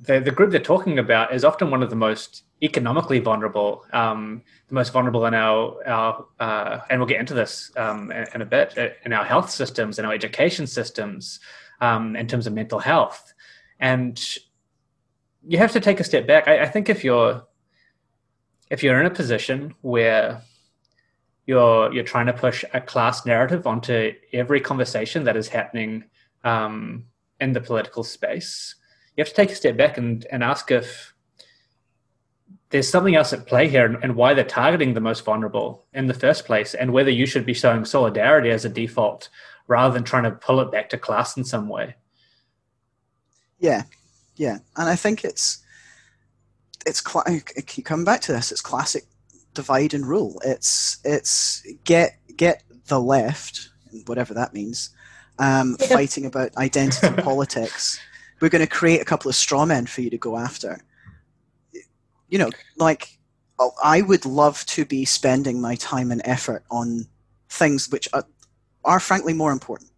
the, 0.00 0.20
the 0.20 0.30
group 0.30 0.50
they're 0.50 0.60
talking 0.60 0.98
about 0.98 1.32
is 1.32 1.44
often 1.44 1.70
one 1.70 1.82
of 1.82 1.90
the 1.90 1.96
most 1.96 2.44
economically 2.62 3.20
vulnerable, 3.20 3.84
um, 3.92 4.42
the 4.68 4.74
most 4.74 4.92
vulnerable 4.92 5.26
in 5.26 5.34
our, 5.34 5.76
our 5.86 6.26
uh, 6.40 6.80
and 6.90 7.00
we'll 7.00 7.08
get 7.08 7.20
into 7.20 7.34
this 7.34 7.70
um, 7.76 8.10
in, 8.10 8.26
in, 8.34 8.42
a 8.42 8.46
bit, 8.46 8.76
uh, 8.76 8.88
in 9.04 9.12
our 9.12 9.24
health 9.24 9.50
systems, 9.50 9.98
in 9.98 10.04
our 10.04 10.12
education 10.12 10.66
systems, 10.66 11.40
um, 11.80 12.16
in 12.16 12.26
terms 12.26 12.46
of 12.46 12.52
mental 12.52 12.78
health. 12.78 13.32
And 13.80 14.22
you 15.46 15.58
have 15.58 15.72
to 15.72 15.80
take 15.80 16.00
a 16.00 16.04
step 16.04 16.26
back. 16.26 16.48
I, 16.48 16.62
I 16.62 16.68
think 16.68 16.88
if 16.88 17.04
you're 17.04 17.44
if 18.70 18.82
you're 18.82 18.98
in 18.98 19.06
a 19.06 19.10
position 19.10 19.74
where 19.82 20.42
you're 21.46 21.92
you're 21.92 22.04
trying 22.04 22.26
to 22.26 22.32
push 22.32 22.64
a 22.72 22.80
class 22.80 23.26
narrative 23.26 23.66
onto 23.66 24.12
every 24.32 24.60
conversation 24.60 25.24
that 25.24 25.36
is 25.36 25.48
happening 25.48 26.04
um, 26.42 27.04
in 27.40 27.52
the 27.52 27.60
political 27.60 28.02
space, 28.02 28.76
you 29.16 29.22
have 29.22 29.28
to 29.28 29.34
take 29.34 29.50
a 29.50 29.54
step 29.54 29.76
back 29.76 29.98
and, 29.98 30.26
and 30.30 30.42
ask 30.42 30.70
if 30.70 31.14
there's 32.70 32.88
something 32.88 33.14
else 33.14 33.32
at 33.32 33.46
play 33.46 33.68
here 33.68 33.84
and, 33.84 34.02
and 34.02 34.16
why 34.16 34.34
they're 34.34 34.44
targeting 34.44 34.94
the 34.94 35.00
most 35.00 35.24
vulnerable 35.24 35.86
in 35.92 36.06
the 36.06 36.14
first 36.14 36.44
place, 36.44 36.74
and 36.74 36.92
whether 36.92 37.10
you 37.10 37.26
should 37.26 37.46
be 37.46 37.54
showing 37.54 37.84
solidarity 37.84 38.50
as 38.50 38.64
a 38.64 38.68
default 38.68 39.28
rather 39.66 39.94
than 39.94 40.04
trying 40.04 40.24
to 40.24 40.30
pull 40.30 40.60
it 40.60 40.72
back 40.72 40.88
to 40.88 40.98
class 40.98 41.36
in 41.36 41.44
some 41.44 41.68
way. 41.68 41.94
Yeah, 43.58 43.84
yeah, 44.36 44.58
and 44.76 44.88
I 44.88 44.96
think 44.96 45.24
it's 45.24 45.62
it's 46.86 47.02
cl- 47.02 47.24
keep 47.66 47.86
coming 47.86 48.04
back 48.04 48.20
to 48.22 48.32
this. 48.32 48.52
It's 48.52 48.60
classic 48.60 49.04
divide 49.54 49.94
and 49.94 50.06
rule. 50.06 50.40
It's 50.44 50.98
it's 51.04 51.66
get 51.84 52.18
get 52.36 52.62
the 52.88 53.00
left, 53.00 53.70
whatever 54.06 54.34
that 54.34 54.52
means, 54.52 54.90
um, 55.38 55.76
yeah. 55.80 55.86
fighting 55.86 56.26
about 56.26 56.56
identity 56.56 57.22
politics 57.22 57.98
we're 58.40 58.48
going 58.48 58.60
to 58.60 58.70
create 58.70 59.00
a 59.00 59.04
couple 59.06 59.28
of 59.28 59.34
straw 59.34 59.64
men 59.64 59.86
for 59.86 60.02
you 60.02 60.10
to 60.10 60.18
go 60.18 60.36
after. 60.36 60.78
You 62.28 62.38
know, 62.38 62.50
like 62.76 63.18
oh, 63.58 63.72
I 63.82 64.02
would 64.02 64.26
love 64.26 64.66
to 64.66 64.84
be 64.84 65.06
spending 65.06 65.60
my 65.60 65.76
time 65.76 66.10
and 66.10 66.20
effort 66.24 66.62
on 66.70 67.06
things 67.48 67.90
which 67.90 68.06
are, 68.12 68.26
are 68.84 69.00
frankly 69.00 69.32
more 69.32 69.52
important. 69.52 69.90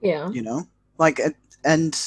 Yeah. 0.00 0.30
You 0.30 0.42
know, 0.42 0.68
like 0.98 1.20
and 1.64 1.98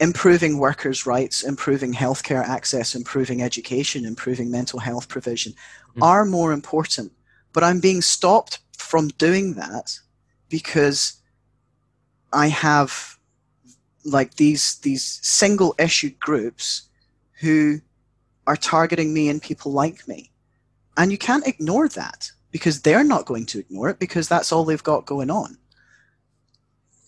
improving 0.00 0.58
workers' 0.58 1.06
rights, 1.06 1.42
improving 1.42 1.92
healthcare 1.92 2.46
access, 2.46 2.94
improving 2.94 3.42
education, 3.42 4.04
improving 4.04 4.50
mental 4.50 4.78
health 4.78 5.08
provision 5.08 5.52
mm-hmm. 5.52 6.02
are 6.02 6.24
more 6.24 6.52
important. 6.52 7.12
But 7.52 7.64
I'm 7.64 7.80
being 7.80 8.02
stopped 8.02 8.60
from 8.76 9.08
doing 9.08 9.54
that 9.54 9.98
because 10.48 11.20
I 12.32 12.48
have 12.48 13.16
like 14.04 14.34
these 14.34 14.78
these 14.78 15.18
single 15.22 15.74
issued 15.78 16.18
groups 16.20 16.88
who 17.40 17.80
are 18.46 18.56
targeting 18.56 19.12
me 19.12 19.28
and 19.28 19.42
people 19.42 19.72
like 19.72 20.06
me 20.08 20.30
and 20.96 21.12
you 21.12 21.18
can't 21.18 21.46
ignore 21.46 21.88
that 21.88 22.30
because 22.50 22.80
they're 22.80 23.04
not 23.04 23.26
going 23.26 23.44
to 23.46 23.58
ignore 23.58 23.90
it 23.90 23.98
because 23.98 24.28
that's 24.28 24.52
all 24.52 24.64
they've 24.64 24.82
got 24.82 25.04
going 25.04 25.30
on 25.30 25.58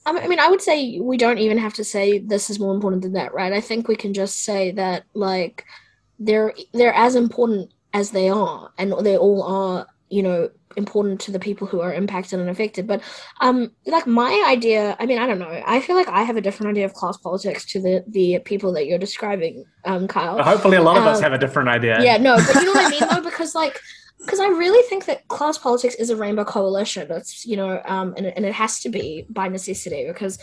I 0.06 0.26
mean, 0.26 0.40
I 0.40 0.48
would 0.48 0.62
say 0.62 0.98
we 0.98 1.16
don't 1.16 1.38
even 1.38 1.58
have 1.58 1.74
to 1.74 1.84
say 1.84 2.18
this 2.18 2.50
is 2.50 2.58
more 2.58 2.74
important 2.74 3.02
than 3.02 3.12
that, 3.12 3.34
right? 3.34 3.52
I 3.52 3.60
think 3.60 3.86
we 3.86 3.96
can 3.96 4.14
just 4.14 4.44
say 4.44 4.70
that 4.72 5.04
like 5.14 5.64
they're 6.18 6.54
they're 6.72 6.94
as 6.94 7.14
important 7.14 7.70
as 7.92 8.10
they 8.10 8.28
are, 8.28 8.70
and 8.78 8.94
they 9.04 9.16
all 9.16 9.42
are, 9.42 9.86
you 10.08 10.22
know, 10.22 10.50
important 10.76 11.20
to 11.20 11.30
the 11.32 11.38
people 11.38 11.66
who 11.66 11.80
are 11.80 11.92
impacted 11.92 12.40
and 12.40 12.48
affected. 12.48 12.86
But 12.86 13.02
um 13.40 13.72
like 13.86 14.06
my 14.06 14.44
idea, 14.48 14.96
I 14.98 15.06
mean, 15.06 15.18
I 15.18 15.26
don't 15.26 15.38
know. 15.38 15.62
I 15.66 15.80
feel 15.80 15.96
like 15.96 16.08
I 16.08 16.22
have 16.22 16.36
a 16.36 16.40
different 16.40 16.70
idea 16.70 16.86
of 16.86 16.94
class 16.94 17.16
politics 17.18 17.64
to 17.72 17.80
the 17.80 18.04
the 18.08 18.38
people 18.40 18.72
that 18.74 18.86
you're 18.86 18.98
describing, 18.98 19.64
um, 19.84 20.08
Kyle. 20.08 20.42
hopefully 20.42 20.76
a 20.76 20.82
lot 20.82 20.96
of 20.96 21.02
um, 21.02 21.08
us 21.08 21.20
have 21.20 21.32
a 21.32 21.38
different 21.38 21.68
idea. 21.68 22.02
Yeah, 22.02 22.16
no, 22.16 22.36
but 22.36 22.54
you 22.54 22.64
know 22.64 22.72
what 22.72 22.86
I 22.86 22.90
mean 22.90 23.08
though, 23.08 23.22
because 23.30 23.54
like 23.54 23.80
because 24.20 24.40
I 24.40 24.48
really 24.48 24.86
think 24.88 25.06
that 25.06 25.26
class 25.28 25.58
politics 25.58 25.94
is 25.94 26.10
a 26.10 26.16
rainbow 26.16 26.44
coalition. 26.44 27.08
That's 27.08 27.46
you 27.46 27.56
know, 27.56 27.80
um, 27.84 28.14
and 28.16 28.26
and 28.26 28.44
it 28.44 28.54
has 28.54 28.80
to 28.80 28.88
be 28.88 29.26
by 29.28 29.48
necessity 29.48 30.06
because, 30.06 30.38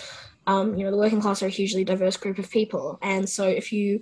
um, 0.47 0.75
you 0.75 0.83
know, 0.83 0.91
the 0.91 0.97
working 0.97 1.21
class 1.21 1.43
are 1.43 1.47
a 1.47 1.49
hugely 1.49 1.83
diverse 1.83 2.17
group 2.17 2.39
of 2.39 2.49
people, 2.49 2.97
and 3.01 3.29
so 3.29 3.47
if 3.47 3.71
you 3.71 4.01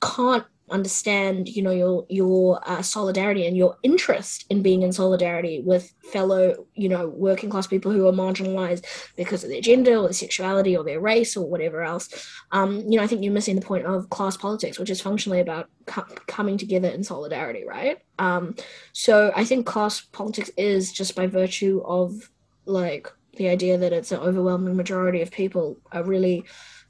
can't 0.00 0.44
understand 0.70 1.48
you 1.48 1.62
know 1.62 1.70
your 1.70 2.04
your 2.08 2.60
uh, 2.68 2.82
solidarity 2.82 3.46
and 3.46 3.56
your 3.56 3.76
interest 3.82 4.44
in 4.50 4.62
being 4.62 4.82
in 4.82 4.92
solidarity 4.92 5.62
with 5.64 5.92
fellow 6.12 6.66
you 6.74 6.88
know 6.88 7.08
working 7.08 7.48
class 7.48 7.66
people 7.66 7.92
who 7.92 8.06
are 8.08 8.12
marginalized 8.12 8.84
because 9.16 9.44
of 9.44 9.50
their 9.50 9.60
gender 9.60 9.94
or 9.96 10.02
their 10.02 10.12
sexuality 10.12 10.76
or 10.76 10.82
their 10.82 11.00
race 11.00 11.36
or 11.36 11.48
whatever 11.48 11.82
else 11.82 12.08
um, 12.50 12.78
you 12.88 12.96
know 12.96 13.02
i 13.02 13.06
think 13.06 13.22
you're 13.22 13.32
missing 13.32 13.54
the 13.54 13.64
point 13.64 13.86
of 13.86 14.10
class 14.10 14.36
politics 14.36 14.78
which 14.78 14.90
is 14.90 15.00
functionally 15.00 15.40
about 15.40 15.68
co- 15.86 16.06
coming 16.26 16.58
together 16.58 16.88
in 16.88 17.04
solidarity 17.04 17.64
right 17.64 17.98
um, 18.18 18.54
so 18.92 19.32
i 19.36 19.44
think 19.44 19.66
class 19.66 20.00
politics 20.00 20.50
is 20.56 20.92
just 20.92 21.14
by 21.14 21.26
virtue 21.26 21.82
of 21.84 22.30
like 22.64 23.12
the 23.36 23.48
idea 23.48 23.78
that 23.78 23.92
it's 23.92 24.12
an 24.12 24.20
overwhelming 24.20 24.76
majority 24.76 25.22
of 25.22 25.30
people 25.30 25.76
are 25.92 26.02
really 26.02 26.44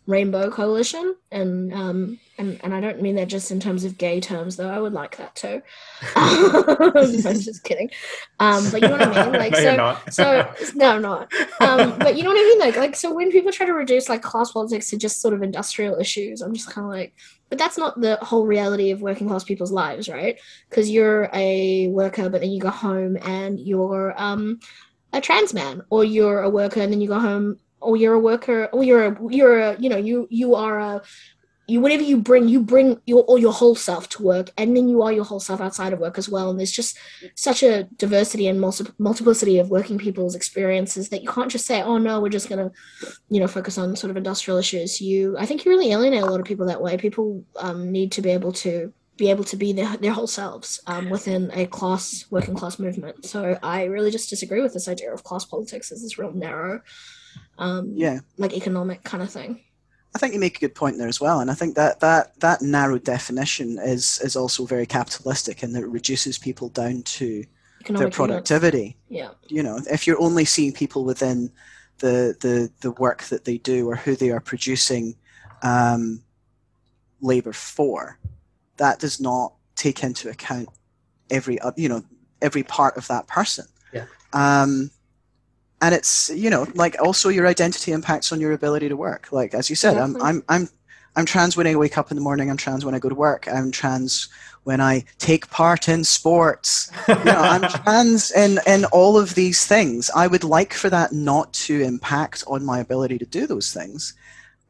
rainbow 0.07 0.51
coalition. 0.51 1.17
And 1.33 1.75
um 1.75 2.21
and 2.39 2.61
and 2.63 2.73
i 2.73 2.81
don't 2.81 3.03
mean 3.03 3.17
that 3.17 3.29
just 3.29 3.51
in 3.51 3.59
terms 3.59 3.85
of 3.85 3.99
gay 3.99 4.21
terms 4.21 4.57
though. 4.57 4.69
I 4.69 4.79
would 4.79 4.93
like 4.93 5.17
that 5.17 5.35
too. 5.35 5.63
I'm 6.17 7.41
just 7.41 7.65
kidding. 7.65 7.91
Um 8.39 8.71
but 8.71 8.83
you 8.83 8.89
know 8.89 8.97
what 8.97 9.17
i 9.17 9.25
mean? 9.25 9.33
Like 9.33 9.53
no, 9.53 9.99
so 10.11 10.49
so 10.57 10.73
no 10.77 10.91
i'm 10.91 11.03
not. 11.03 11.33
Um 11.61 11.99
but 11.99 12.17
you 12.17 12.23
know 12.23 12.31
what 12.31 12.39
i 12.39 12.45
mean? 12.45 12.59
Like 12.61 12.77
like 12.77 12.97
so 12.97 13.13
when 13.13 13.33
people 13.33 13.53
try 13.53 13.67
to 13.67 13.75
reduce 13.75 14.09
like 14.09 14.23
class 14.23 14.53
politics 14.53 14.91
to 14.91 14.97
just 14.97 15.21
sort 15.21 15.35
of 15.35 15.43
industrial 15.43 15.99
issues 15.99 16.41
i'm 16.41 16.55
just 16.55 16.71
kind 16.71 16.87
of 16.87 16.93
like 16.93 17.15
but 17.49 17.59
that's 17.59 17.79
not 17.79 18.01
the 18.01 18.17
whole 18.17 18.47
reality 18.47 18.91
of 18.91 19.03
working 19.03 19.29
class 19.29 19.45
people's 19.45 19.73
lives 19.73 20.09
right? 20.09 20.39
Because 20.69 20.91
you're 20.91 21.31
a 21.33 21.89
worker 21.89 22.29
but 22.29 22.41
then 22.41 22.51
you 22.51 22.61
go 22.61 22.71
home 22.71 23.17
and 23.23 23.59
you're 23.61 24.15
um 24.17 24.61
a 25.13 25.21
trans 25.21 25.55
man 25.55 25.83
or 25.91 26.05
you're 26.05 26.43
a 26.43 26.51
worker 26.51 26.81
and 26.81 26.93
then 26.93 27.01
you 27.01 27.09
go 27.09 27.19
home 27.19 27.59
or 27.81 27.97
you're 27.97 28.15
a 28.15 28.21
worker 28.21 28.69
or 28.73 28.83
you're 28.83 29.07
a 29.07 29.19
you're 29.31 29.61
a 29.61 29.77
you 29.79 29.89
know 29.89 29.97
you 29.97 30.27
you 30.31 30.55
are 30.55 30.79
a 30.79 31.03
you 31.67 31.81
whatever 31.81 32.03
you 32.03 32.17
bring 32.19 32.49
you 32.49 32.61
bring 32.61 33.01
your 33.07 33.23
all 33.23 33.39
your 33.39 33.53
whole 33.53 33.75
self 33.75 34.09
to 34.09 34.23
work 34.23 34.51
and 34.57 34.77
then 34.77 34.89
you 34.89 35.03
are 35.03 35.13
your 35.13 35.25
whole 35.25 35.41
self 35.41 35.61
outside 35.61 35.93
of 35.93 35.99
work 35.99 36.17
as 36.19 36.29
well. 36.29 36.51
And 36.51 36.59
there's 36.59 36.73
just 36.73 36.97
such 37.35 37.63
a 37.63 37.85
diversity 37.97 38.47
and 38.47 38.61
multi- 38.61 38.93
multiplicity 38.99 39.59
of 39.59 39.71
working 39.71 39.99
people's 39.99 40.35
experiences 40.35 41.09
that 41.09 41.23
you 41.23 41.31
can't 41.31 41.51
just 41.51 41.67
say 41.67 41.83
oh 41.83 41.99
no 41.99 42.21
we're 42.21 42.29
just 42.29 42.49
going 42.49 42.69
to 42.69 42.75
you 43.31 43.41
know 43.41 43.49
focus 43.49 43.79
on 43.79 43.97
sort 43.97 44.11
of 44.11 44.17
industrial 44.17 44.59
issues. 44.59 45.01
You 45.01 45.37
i 45.39 45.47
think 45.47 45.65
you 45.65 45.71
really 45.71 45.93
alienate 45.93 46.23
a 46.23 46.27
lot 46.27 46.41
of 46.41 46.47
people 46.47 46.67
that 46.67 46.83
way. 46.83 46.97
People 46.97 47.45
um, 47.57 47.91
need 47.91 48.13
to 48.13 48.23
be 48.23 48.31
able 48.31 48.53
to 48.53 48.93
be 49.17 49.31
able 49.31 49.45
to 49.45 49.57
be 49.57 49.73
their, 49.73 49.97
their 49.97 50.13
whole 50.13 50.27
selves 50.27 50.79
um, 50.87 51.09
within 51.09 51.51
a 51.55 51.67
class 51.67 52.27
working 52.31 52.55
class 52.55 52.79
movement. 52.79 53.25
So 53.25 53.59
i 53.63 53.85
really 53.85 54.11
just 54.11 54.29
disagree 54.29 54.61
with 54.61 54.75
this 54.75 54.89
idea 54.89 55.13
of 55.13 55.25
class 55.25 55.45
politics 55.45 55.91
as 55.91 56.03
this 56.03 56.19
real 56.19 56.33
narrow 56.33 56.83
um, 57.59 57.93
yeah, 57.95 58.21
like 58.37 58.53
economic 58.53 59.03
kind 59.03 59.23
of 59.23 59.31
thing. 59.31 59.61
I 60.17 60.19
think 60.19 60.33
you 60.33 60.41
make 60.41 60.57
a 60.57 60.61
good 60.61 60.75
point 60.75 60.97
there 60.97 61.09
as 61.09 61.21
well, 61.21 61.41
and 61.41 61.51
I 61.51 61.55
think 61.55 61.75
that 61.75 62.01
that 62.01 62.41
that 62.41 62.63
narrow 62.63 62.99
definition 62.99 63.79
is 63.79 64.19
is 64.25 64.35
also 64.35 64.65
very 64.65 64.87
capitalistic, 64.87 65.63
and 65.63 65.75
that 65.75 65.83
it 65.83 65.89
reduces 65.89 66.39
people 66.39 66.71
down 66.71 67.03
to 67.03 67.45
economic 67.83 68.01
their 68.01 68.17
productivity. 68.17 68.97
Yeah, 69.11 69.33
you 69.49 69.63
know, 69.63 69.79
if 69.91 70.07
you're 70.07 70.19
only 70.19 70.47
seeing 70.47 70.73
people 70.73 71.05
within 71.05 71.53
the 71.99 72.35
the 72.41 72.73
the 72.81 72.93
work 72.93 73.25
that 73.25 73.45
they 73.45 73.59
do 73.59 73.91
or 73.91 73.95
who 73.95 74.17
they 74.17 74.31
are 74.31 74.41
producing 74.41 75.17
um, 75.63 76.23
labor 77.21 77.53
for, 77.53 78.19
that 78.79 78.99
does 78.99 79.21
not 79.21 79.53
take 79.75 80.03
into 80.03 80.31
account 80.31 80.71
every 81.31 81.59
you 81.77 81.91
know 81.91 82.03
every 82.41 82.63
part 82.63 82.97
of 82.97 83.07
that 83.09 83.27
person. 83.27 83.67
Yeah. 83.93 84.07
Um, 84.33 84.91
and 85.81 85.95
it's 85.95 86.31
you 86.31 86.51
know 86.51 86.67
like 86.75 86.97
also 87.01 87.29
your 87.29 87.47
identity 87.47 87.93
impacts 87.93 88.33
on 88.33 88.41
your 88.41 88.53
ability 88.53 88.89
to 88.89 88.97
work. 88.97 89.29
Like 89.31 89.55
as 89.55 89.69
you 89.69 89.77
said 89.77 89.97
I'm, 89.97 90.21
I'm 90.23 90.43
i'm 90.49 90.69
i'm 91.15 91.27
trans 91.27 91.57
when 91.57 91.67
i 91.67 91.75
wake 91.75 91.99
up 91.99 92.11
in 92.11 92.17
the 92.17 92.23
morning 92.23 92.51
i'm 92.51 92.57
trans 92.57 92.85
when 92.85 92.95
i 92.95 92.99
go 92.99 93.09
to 93.09 93.15
work 93.15 93.49
i'm 93.49 93.71
trans 93.71 94.29
when 94.65 94.81
i 94.81 95.05
take 95.19 95.49
part 95.51 95.89
in 95.89 96.05
sports. 96.05 96.91
You 97.09 97.15
know 97.25 97.39
i'm 97.39 97.63
trans 97.85 98.31
in 98.33 98.59
in 98.67 98.85
all 98.87 99.19
of 99.19 99.35
these 99.35 99.67
things. 99.67 100.11
I 100.15 100.27
would 100.27 100.45
like 100.45 100.73
for 100.75 100.91
that 100.91 101.13
not 101.13 101.53
to 101.55 101.81
impact 101.83 102.45
on 102.47 102.65
my 102.65 102.81
ability 102.81 103.19
to 103.19 103.27
do 103.27 103.47
those 103.47 103.73
things. 103.73 104.15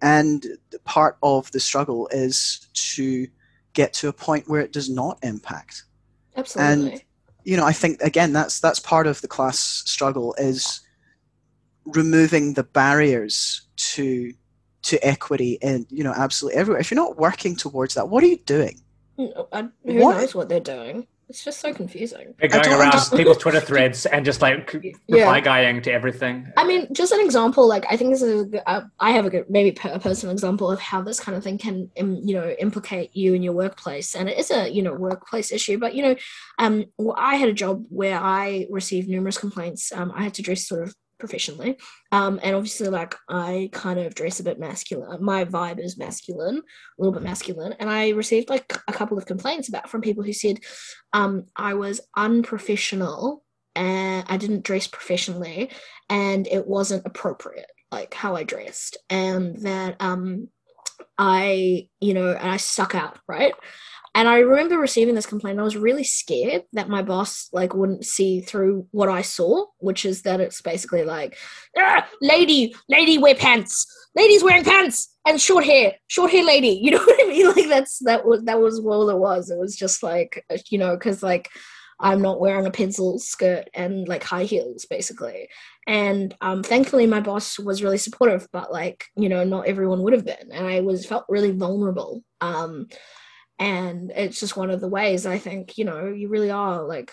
And 0.03 0.47
part 0.85 1.17
of 1.23 1.51
the 1.53 1.61
struggle 1.61 2.09
is 2.09 2.69
to 2.95 3.27
get 3.73 3.95
to 3.95 4.09
a 4.09 4.13
point 4.13 4.49
where 4.49 4.61
it 4.61 4.73
does 4.73 4.91
not 4.91 5.19
impact. 5.23 5.85
Absolutely. 6.37 6.93
And 6.93 7.03
you 7.45 7.57
know 7.57 7.65
i 7.65 7.73
think 7.73 8.03
again 8.03 8.33
that's 8.33 8.61
that's 8.61 8.81
part 8.81 9.07
of 9.07 9.23
the 9.23 9.29
class 9.29 9.59
struggle 9.87 10.35
is 10.37 10.81
removing 11.87 12.55
the 12.55 12.65
barriers 12.65 13.63
to 13.77 14.33
to 14.83 15.05
equity 15.05 15.59
and 15.63 15.87
you 15.91 16.05
know 16.05 16.13
absolutely 16.17 16.59
everywhere. 16.61 16.81
If 16.81 16.91
you're 16.91 16.97
not 16.97 17.19
working 17.19 17.57
towards 17.57 17.95
that, 17.95 18.09
what 18.09 18.23
are 18.23 18.29
you 18.29 18.39
doing? 18.39 18.81
Mm, 19.19 19.47
I, 19.53 19.61
who 19.85 19.95
What? 20.05 20.19
knows 20.19 20.35
what 20.35 20.49
they're 20.49 20.61
doing? 20.61 21.07
It's 21.29 21.43
just 21.45 21.59
so 21.59 21.75
confusing. 21.75 22.35
They're 22.39 22.49
going 22.49 22.69
around 22.69 22.83
understand. 22.93 23.19
people's 23.19 23.39
Twitter 23.39 23.59
threads 23.61 24.07
and 24.07 24.25
just 24.25 24.41
like 24.41 24.73
Yeah. 25.09 25.23
reply 25.23 25.41
guying 25.41 25.83
to 25.83 25.91
everything. 25.93 26.53
I 26.57 26.65
mean, 26.65 26.87
just 26.95 27.11
an 27.13 27.19
example. 27.19 27.67
Like, 27.67 27.85
I 27.91 27.97
think 27.97 28.13
this 28.13 28.23
is. 28.23 28.43
A, 28.43 28.45
good- 28.45 28.63
uh, 28.65 28.83
I 29.01 29.11
have 29.11 29.27
a 29.27 29.31
good, 29.31 29.47
maybe 29.51 29.77
a 29.91 29.99
personal 29.99 30.33
example 30.33 30.71
of 30.71 30.79
how 30.79 31.03
this 31.03 31.19
kind 31.19 31.37
of 31.37 31.43
thing 31.43 31.59
can, 31.59 31.91
um, 31.99 32.21
you 32.23 32.37
know, 32.37 32.55
implicate 32.61 33.17
you 33.17 33.35
in 33.35 33.43
your 33.43 33.55
workplace, 33.55 34.15
and 34.15 34.29
it 34.29 34.39
is 34.39 34.53
a, 34.53 34.69
you 34.71 34.83
know, 34.83 34.95
workplace 34.95 35.51
issue. 35.51 35.79
But 35.79 35.97
you 35.97 36.03
know, 36.03 36.15
um, 36.61 36.85
well, 36.97 37.17
I 37.19 37.35
had 37.35 37.49
a 37.49 37.53
job 37.55 37.85
where 37.89 38.21
I 38.21 38.69
received 38.71 39.09
numerous 39.09 39.37
complaints. 39.37 39.91
Um, 39.91 40.13
I 40.15 40.23
had 40.23 40.35
to 40.35 40.43
dress 40.43 40.69
sort 40.69 40.85
of 40.85 40.95
professionally, 41.19 41.77
um, 42.13 42.41
and 42.43 42.55
obviously, 42.55 42.89
like, 42.89 43.15
I 43.29 43.71
kind 43.73 43.99
of 43.99 44.15
dress 44.15 44.41
a 44.41 44.45
bit 44.45 44.59
masculine. 44.59 45.23
My 45.23 45.45
vibe 45.45 45.79
is 45.79 45.99
masculine, 45.99 46.59
a 46.59 46.63
little 46.99 47.13
bit 47.13 47.23
masculine, 47.23 47.75
and 47.79 47.91
I 47.91 48.11
received 48.11 48.49
like 48.49 48.73
a 48.89 48.93
couple 48.93 49.19
of 49.19 49.27
complaints 49.27 49.69
about 49.69 49.89
from 49.91 50.01
people 50.01 50.25
who 50.25 50.33
said, 50.33 50.61
um, 51.13 51.47
I 51.57 51.75
was 51.75 52.01
unprofessional 52.17 53.45
and 53.75 54.25
I 54.29 54.37
didn't 54.39 54.65
dress 54.65 54.87
professionally 54.87 55.71
and 56.09 56.47
it 56.47 56.67
wasn't 56.67 57.07
appropriate 57.07 57.71
like 57.93 58.15
how 58.15 58.35
i 58.35 58.43
dressed. 58.43 58.97
And 59.11 59.57
that 59.63 59.97
um 60.01 60.49
i 61.19 61.89
you 62.01 62.15
know 62.15 62.31
and 62.31 62.51
i 62.51 62.57
stuck 62.57 62.95
out 62.95 63.19
right 63.29 63.53
and 64.17 64.29
i 64.29 64.39
remember 64.39 64.77
receiving 64.77 65.15
this 65.15 65.27
complaint 65.27 65.61
i 65.61 65.63
was 65.63 65.77
really 65.77 66.05
scared 66.05 66.63
that 66.73 66.89
my 66.89 67.03
boss 67.03 67.49
like 67.53 67.75
wouldn't 67.75 68.05
see 68.05 68.41
through 68.41 68.85
what 68.91 69.09
i 69.09 69.23
saw 69.23 69.65
which 69.79 70.05
is 70.05 70.23
that 70.23 70.41
it's 70.41 70.61
basically 70.61 71.05
like 71.05 71.39
ah, 71.79 72.07
lady 72.21 72.75
lady 72.89 73.19
wear 73.19 73.35
pants. 73.35 73.87
Ladies 74.15 74.43
wearing 74.43 74.65
pants 74.65 75.15
and 75.27 75.41
short 75.41 75.65
hair. 75.65 75.95
Short 76.07 76.31
hair 76.31 76.45
lady. 76.45 76.69
You 76.83 76.93
know 76.93 76.99
what 76.99 77.21
i 77.21 77.29
mean? 77.29 77.47
Like 77.47 77.69
that's 77.69 77.99
that 78.05 78.27
was 78.27 78.43
that 78.45 78.61
was 78.61 78.81
all 78.81 79.11
it 79.11 79.19
was. 79.19 79.51
It 79.51 79.59
was 79.59 79.77
just 79.77 80.03
like 80.03 80.45
you 80.71 80.79
know 80.79 80.97
because 80.97 81.23
like 81.23 81.49
I'm 81.99 82.21
not 82.21 82.41
wearing 82.41 82.67
a 82.67 82.71
pencil 82.71 83.19
skirt 83.19 83.71
and 83.73 84.07
like 84.07 84.23
high 84.23 84.45
heels, 84.45 84.85
basically. 84.85 85.49
And 85.87 86.35
um, 86.43 86.63
thankfully, 86.63 87.07
my 87.07 87.21
boss 87.21 87.59
was 87.59 87.83
really 87.83 87.97
supportive, 87.97 88.47
but 88.53 88.71
like 88.71 89.07
you 89.17 89.29
know, 89.29 89.45
not 89.45 89.67
everyone 89.67 90.03
would 90.03 90.13
have 90.13 90.25
been, 90.25 90.53
and 90.53 90.67
I 90.67 90.81
was 90.81 91.07
felt 91.07 91.25
really 91.29 91.53
vulnerable. 91.53 92.23
Um, 92.41 92.89
and 93.59 94.11
it's 94.15 94.41
just 94.41 94.57
one 94.57 94.71
of 94.71 94.81
the 94.81 94.89
ways 94.89 95.27
I 95.27 95.39
think 95.39 95.79
you 95.79 95.85
know 95.85 96.09
you 96.09 96.29
really 96.29 96.51
are 96.51 96.83
like, 96.83 97.13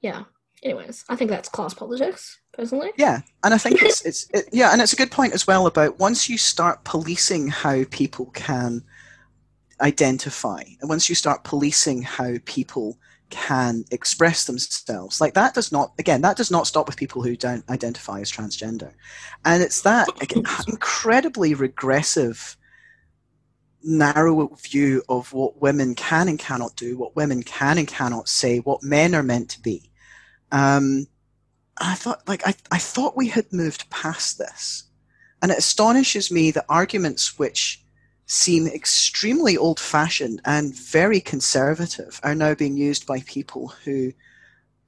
yeah. 0.00 0.24
Anyways, 0.62 1.04
I 1.10 1.16
think 1.16 1.30
that's 1.30 1.50
class 1.50 1.74
politics, 1.74 2.40
personally. 2.54 2.90
Yeah, 2.96 3.20
and 3.42 3.52
I 3.52 3.58
think 3.58 3.82
it's 3.82 4.02
it's 4.06 4.28
it, 4.32 4.48
yeah, 4.50 4.72
and 4.72 4.80
it's 4.80 4.94
a 4.94 4.96
good 4.96 5.10
point 5.10 5.34
as 5.34 5.46
well 5.46 5.66
about 5.66 5.98
once 5.98 6.28
you 6.28 6.38
start 6.38 6.84
policing 6.84 7.48
how 7.48 7.84
people 7.90 8.26
can 8.32 8.82
identify, 9.80 10.62
and 10.80 10.88
once 10.88 11.08
you 11.08 11.14
start 11.14 11.44
policing 11.44 12.02
how 12.02 12.36
people 12.46 12.96
can 13.28 13.84
express 13.90 14.46
themselves, 14.46 15.20
like 15.20 15.34
that 15.34 15.52
does 15.52 15.70
not 15.70 15.92
again 15.98 16.22
that 16.22 16.38
does 16.38 16.50
not 16.50 16.66
stop 16.66 16.86
with 16.86 16.96
people 16.96 17.22
who 17.22 17.36
don't 17.36 17.68
identify 17.68 18.20
as 18.20 18.32
transgender, 18.32 18.92
and 19.44 19.62
it's 19.62 19.82
that 19.82 20.08
again, 20.22 20.44
incredibly 20.66 21.52
regressive 21.52 22.56
narrow 23.84 24.48
view 24.56 25.02
of 25.08 25.32
what 25.32 25.60
women 25.60 25.94
can 25.94 26.28
and 26.28 26.38
cannot 26.38 26.74
do, 26.76 26.96
what 26.96 27.14
women 27.14 27.42
can 27.42 27.78
and 27.78 27.86
cannot 27.86 28.28
say, 28.28 28.58
what 28.58 28.82
men 28.82 29.14
are 29.14 29.22
meant 29.22 29.50
to 29.50 29.60
be. 29.60 29.90
Um, 30.50 31.06
I 31.76 31.94
thought, 31.94 32.26
like, 32.28 32.46
I, 32.46 32.54
I 32.70 32.78
thought 32.78 33.16
we 33.16 33.28
had 33.28 33.52
moved 33.52 33.90
past 33.90 34.38
this, 34.38 34.84
and 35.42 35.50
it 35.52 35.58
astonishes 35.58 36.30
me 36.30 36.50
that 36.52 36.66
arguments 36.68 37.38
which 37.38 37.82
seem 38.26 38.66
extremely 38.66 39.56
old-fashioned 39.56 40.40
and 40.44 40.74
very 40.74 41.20
conservative 41.20 42.20
are 42.22 42.34
now 42.34 42.54
being 42.54 42.76
used 42.76 43.06
by 43.06 43.20
people 43.20 43.68
who 43.84 44.12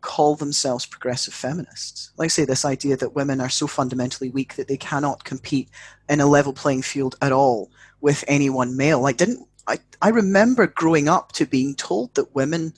call 0.01 0.37
themselves 0.37 0.87
progressive 0.87 1.35
feminists. 1.35 2.13
Like, 2.17 2.31
say, 2.31 2.45
this 2.45 2.65
idea 2.65 2.97
that 2.97 3.15
women 3.15 3.41
are 3.41 3.51
so 3.51 3.67
fundamentally 3.67 4.31
weak 4.31 4.55
that 4.55 4.69
they 4.69 4.77
cannot 4.77 5.25
compete 5.25 5.69
in 6.09 6.21
a 6.21 6.27
level 6.27 6.53
playing 6.53 6.83
field 6.83 7.17
at 7.21 7.33
all 7.33 7.71
with 8.07 8.23
any 8.29 8.49
one 8.49 8.77
male. 8.77 9.01
Like, 9.01 9.17
didn't 9.17 9.49
I? 9.67 9.79
I 10.01 10.11
remember 10.11 10.69
growing 10.69 11.09
up 11.09 11.33
to 11.33 11.45
being 11.45 11.75
told 11.75 12.15
that 12.15 12.37
women 12.37 12.73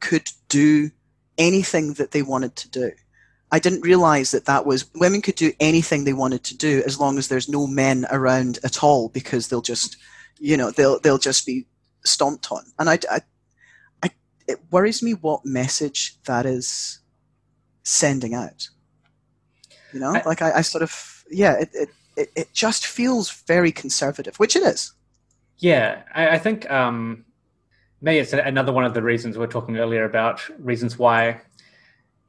could 0.00 0.28
do 0.50 0.90
anything 1.38 1.94
that 1.94 2.10
they 2.10 2.20
wanted 2.20 2.56
to 2.56 2.68
do. 2.68 2.90
I 3.50 3.58
didn't 3.58 3.80
realize 3.80 4.32
that 4.32 4.44
that 4.44 4.66
was 4.66 4.84
women 4.94 5.22
could 5.22 5.36
do 5.36 5.54
anything 5.60 6.04
they 6.04 6.12
wanted 6.12 6.44
to 6.44 6.54
do 6.58 6.82
as 6.84 7.00
long 7.00 7.16
as 7.16 7.28
there's 7.28 7.48
no 7.48 7.66
men 7.66 8.04
around 8.10 8.58
at 8.64 8.82
all 8.84 9.08
because 9.08 9.48
they'll 9.48 9.62
just, 9.62 9.96
you 10.38 10.58
know, 10.58 10.70
they'll 10.70 11.00
they'll 11.00 11.16
just 11.30 11.46
be 11.46 11.64
stomped 12.04 12.52
on. 12.52 12.62
And 12.78 12.90
I, 12.90 12.98
I, 13.10 13.20
I 14.02 14.10
it 14.46 14.58
worries 14.70 15.02
me 15.02 15.12
what 15.14 15.46
message 15.46 16.18
that 16.26 16.44
is 16.44 16.98
sending 17.82 18.34
out. 18.34 18.68
You 19.94 20.00
know, 20.00 20.12
I- 20.16 20.22
like 20.26 20.42
I, 20.42 20.58
I 20.58 20.60
sort 20.60 20.82
of 20.82 21.24
yeah, 21.30 21.54
it, 21.54 21.70
it 21.72 21.88
it 22.16 22.30
it 22.34 22.52
just 22.52 22.86
feels 22.86 23.30
very 23.46 23.72
conservative, 23.72 24.36
which 24.38 24.56
it 24.56 24.62
is. 24.62 24.92
Yeah, 25.58 26.02
I, 26.14 26.30
I 26.30 26.38
think 26.38 26.70
um, 26.70 27.24
maybe 28.00 28.18
it's 28.18 28.32
another 28.32 28.72
one 28.72 28.84
of 28.84 28.94
the 28.94 29.02
reasons 29.02 29.36
we 29.36 29.40
we're 29.40 29.50
talking 29.50 29.78
earlier 29.78 30.04
about 30.04 30.40
reasons 30.58 30.98
why 30.98 31.40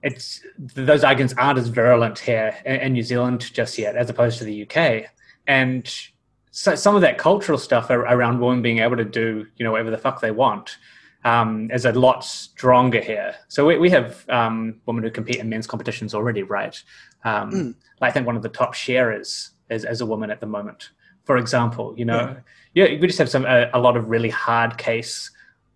it's 0.04 0.42
those 0.58 1.04
arguments 1.04 1.34
aren't 1.38 1.60
as 1.60 1.68
virulent 1.70 2.20
here 2.20 2.56
in, 2.66 2.76
in 2.78 2.94
New 2.94 3.04
Zealand 3.04 3.52
just 3.54 3.78
yet, 3.78 3.96
as 3.96 4.10
opposed 4.10 4.38
to 4.40 4.44
the 4.44 4.64
UK. 4.64 5.10
And 5.48 5.94
so 6.52 6.76
some 6.76 6.96
of 6.96 7.02
that 7.02 7.18
cultural 7.18 7.58
stuff 7.58 7.90
around 7.90 8.40
women 8.40 8.62
being 8.62 8.80
able 8.80 8.98
to 8.98 9.06
do 9.06 9.48
you 9.58 9.66
know 9.66 9.72
whatever 9.72 9.92
the 9.92 9.98
fuck 9.98 10.22
they 10.22 10.32
want 10.32 10.78
um, 11.26 11.70
is 11.72 11.86
a 11.86 11.92
lot 11.92 12.24
stronger 12.24 13.02
here. 13.02 13.36
So 13.48 13.66
we, 13.66 13.78
we 13.78 13.90
have 13.90 14.28
um, 14.30 14.80
women 14.86 15.04
who 15.04 15.12
compete 15.12 15.38
in 15.38 15.50
men's 15.50 15.68
competitions 15.68 16.14
already, 16.14 16.44
right? 16.44 16.82
Um, 17.24 17.52
Mm. 17.52 17.76
I 18.02 18.12
think 18.12 18.28
one 18.28 18.38
of 18.38 18.44
the 18.44 18.50
top 18.50 18.74
shearers 18.74 19.52
is, 19.70 19.86
is 19.86 20.02
a 20.02 20.06
woman 20.06 20.32
at 20.32 20.40
the 20.40 20.48
moment. 20.48 20.90
For 21.26 21.38
example, 21.38 21.94
you 21.98 22.06
know, 22.06 22.38
yeah, 22.74 22.86
we 22.86 23.08
just 23.08 23.20
have 23.20 23.30
some 23.30 23.46
a, 23.46 23.70
a 23.74 23.80
lot 23.80 23.98
of 23.98 24.10
really 24.10 24.30
hard 24.30 24.78
case 24.78 25.32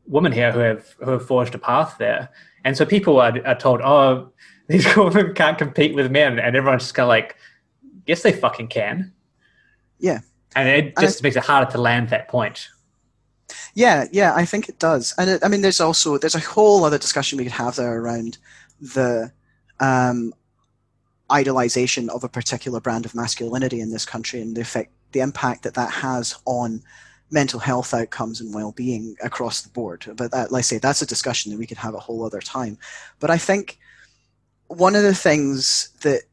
women 0.07 0.31
here 0.31 0.51
who 0.51 0.59
have 0.59 0.95
who 1.03 1.11
have 1.11 1.25
forged 1.25 1.55
a 1.55 1.59
path 1.59 1.95
there, 1.99 2.29
and 2.63 2.75
so 2.77 2.85
people 2.85 3.19
are, 3.19 3.33
are 3.45 3.55
told, 3.55 3.81
oh, 3.81 4.29
these 4.67 4.95
women 4.95 5.33
can't 5.33 5.57
compete 5.57 5.95
with 5.95 6.11
men, 6.11 6.39
and 6.39 6.55
everyone's 6.55 6.83
just 6.83 6.93
kind 6.93 7.05
of 7.05 7.09
like, 7.09 7.35
yes, 8.05 8.21
they 8.23 8.31
fucking 8.31 8.67
can. 8.67 9.11
Yeah. 9.99 10.19
and 10.55 10.67
it 10.67 10.93
I- 10.97 11.01
just 11.01 11.21
makes 11.23 11.35
it 11.35 11.43
harder 11.43 11.69
to 11.71 11.77
land 11.77 12.09
that 12.09 12.27
point. 12.27 12.69
Yeah, 13.73 14.05
yeah, 14.11 14.33
I 14.35 14.45
think 14.45 14.69
it 14.69 14.79
does. 14.79 15.13
And 15.17 15.29
it, 15.29 15.43
I 15.43 15.47
mean, 15.47 15.61
there's 15.61 15.81
also 15.81 16.17
there's 16.17 16.35
a 16.35 16.39
whole 16.39 16.83
other 16.83 16.97
discussion 16.97 17.37
we 17.37 17.43
could 17.43 17.53
have 17.53 17.75
there 17.75 17.99
around 17.99 18.37
the 18.79 19.31
um, 19.79 20.33
idolization 21.31 22.09
of 22.09 22.23
a 22.23 22.29
particular 22.29 22.79
brand 22.79 23.05
of 23.05 23.15
masculinity 23.15 23.79
in 23.79 23.91
this 23.91 24.05
country 24.05 24.41
and 24.41 24.55
the 24.55 24.61
effect, 24.61 24.91
the 25.11 25.21
impact 25.21 25.63
that 25.63 25.73
that 25.75 25.91
has 25.91 26.37
on 26.45 26.81
mental 27.31 27.59
health 27.59 27.93
outcomes 27.93 28.41
and 28.41 28.53
well-being 28.53 29.15
across 29.23 29.61
the 29.61 29.69
board. 29.69 30.05
But 30.15 30.31
that, 30.31 30.51
like 30.51 30.59
I 30.59 30.63
say, 30.63 30.77
that's 30.77 31.01
a 31.01 31.05
discussion 31.05 31.51
that 31.51 31.57
we 31.57 31.65
could 31.65 31.77
have 31.77 31.93
a 31.93 31.99
whole 31.99 32.25
other 32.25 32.41
time. 32.41 32.77
But 33.19 33.29
I 33.29 33.37
think 33.37 33.79
one 34.67 34.95
of 34.95 35.03
the 35.03 35.15
things 35.15 35.89
that 36.01 36.23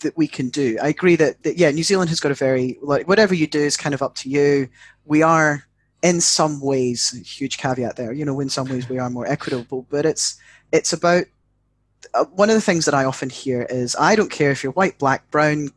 that 0.00 0.16
we 0.16 0.28
can 0.28 0.48
do, 0.48 0.78
I 0.80 0.88
agree 0.88 1.16
that, 1.16 1.42
that 1.42 1.56
yeah, 1.56 1.72
New 1.72 1.82
Zealand 1.82 2.08
has 2.10 2.20
got 2.20 2.30
a 2.30 2.34
very 2.34 2.78
like 2.82 3.08
whatever 3.08 3.34
you 3.34 3.46
do 3.46 3.60
is 3.60 3.76
kind 3.76 3.94
of 3.94 4.02
up 4.02 4.14
to 4.16 4.28
you. 4.28 4.68
We 5.04 5.22
are 5.22 5.64
in 6.02 6.20
some 6.20 6.60
ways 6.60 7.10
huge 7.26 7.58
caveat 7.58 7.96
there 7.96 8.12
you 8.12 8.24
know 8.24 8.38
in 8.40 8.48
some 8.48 8.68
ways 8.68 8.88
we 8.88 8.98
are 8.98 9.10
more 9.10 9.26
equitable 9.26 9.86
but 9.90 10.06
it's 10.06 10.38
it's 10.72 10.92
about 10.92 11.24
one 12.32 12.48
of 12.48 12.54
the 12.54 12.60
things 12.60 12.84
that 12.84 12.94
i 12.94 13.04
often 13.04 13.30
hear 13.30 13.62
is 13.62 13.96
i 13.98 14.16
don't 14.16 14.30
care 14.30 14.50
if 14.50 14.62
you're 14.62 14.72
white 14.72 14.98
black 14.98 15.30
brown 15.30 15.68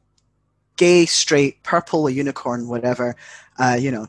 gay 0.77 1.05
straight 1.05 1.61
purple 1.63 2.07
a 2.07 2.11
unicorn 2.11 2.67
whatever 2.67 3.15
uh, 3.61 3.77
you 3.79 3.91
know. 3.91 4.07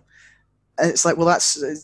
And 0.79 0.91
it's 0.91 1.05
like 1.05 1.17
well 1.17 1.27
that's 1.27 1.63
uh, 1.63 1.75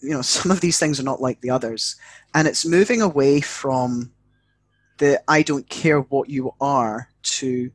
you 0.00 0.10
know 0.10 0.22
some 0.36 0.50
of 0.50 0.60
these 0.60 0.78
things 0.78 0.98
are 1.00 1.04
not 1.04 1.22
like 1.22 1.40
the 1.40 1.50
others. 1.50 1.96
And 2.34 2.46
it's 2.46 2.66
moving 2.66 3.02
away 3.02 3.40
from 3.40 4.12
the 4.98 5.20
i 5.28 5.42
don't 5.42 5.68
care 5.68 6.00
what 6.00 6.28
you 6.28 6.52
are 6.60 7.08
to 7.22 7.70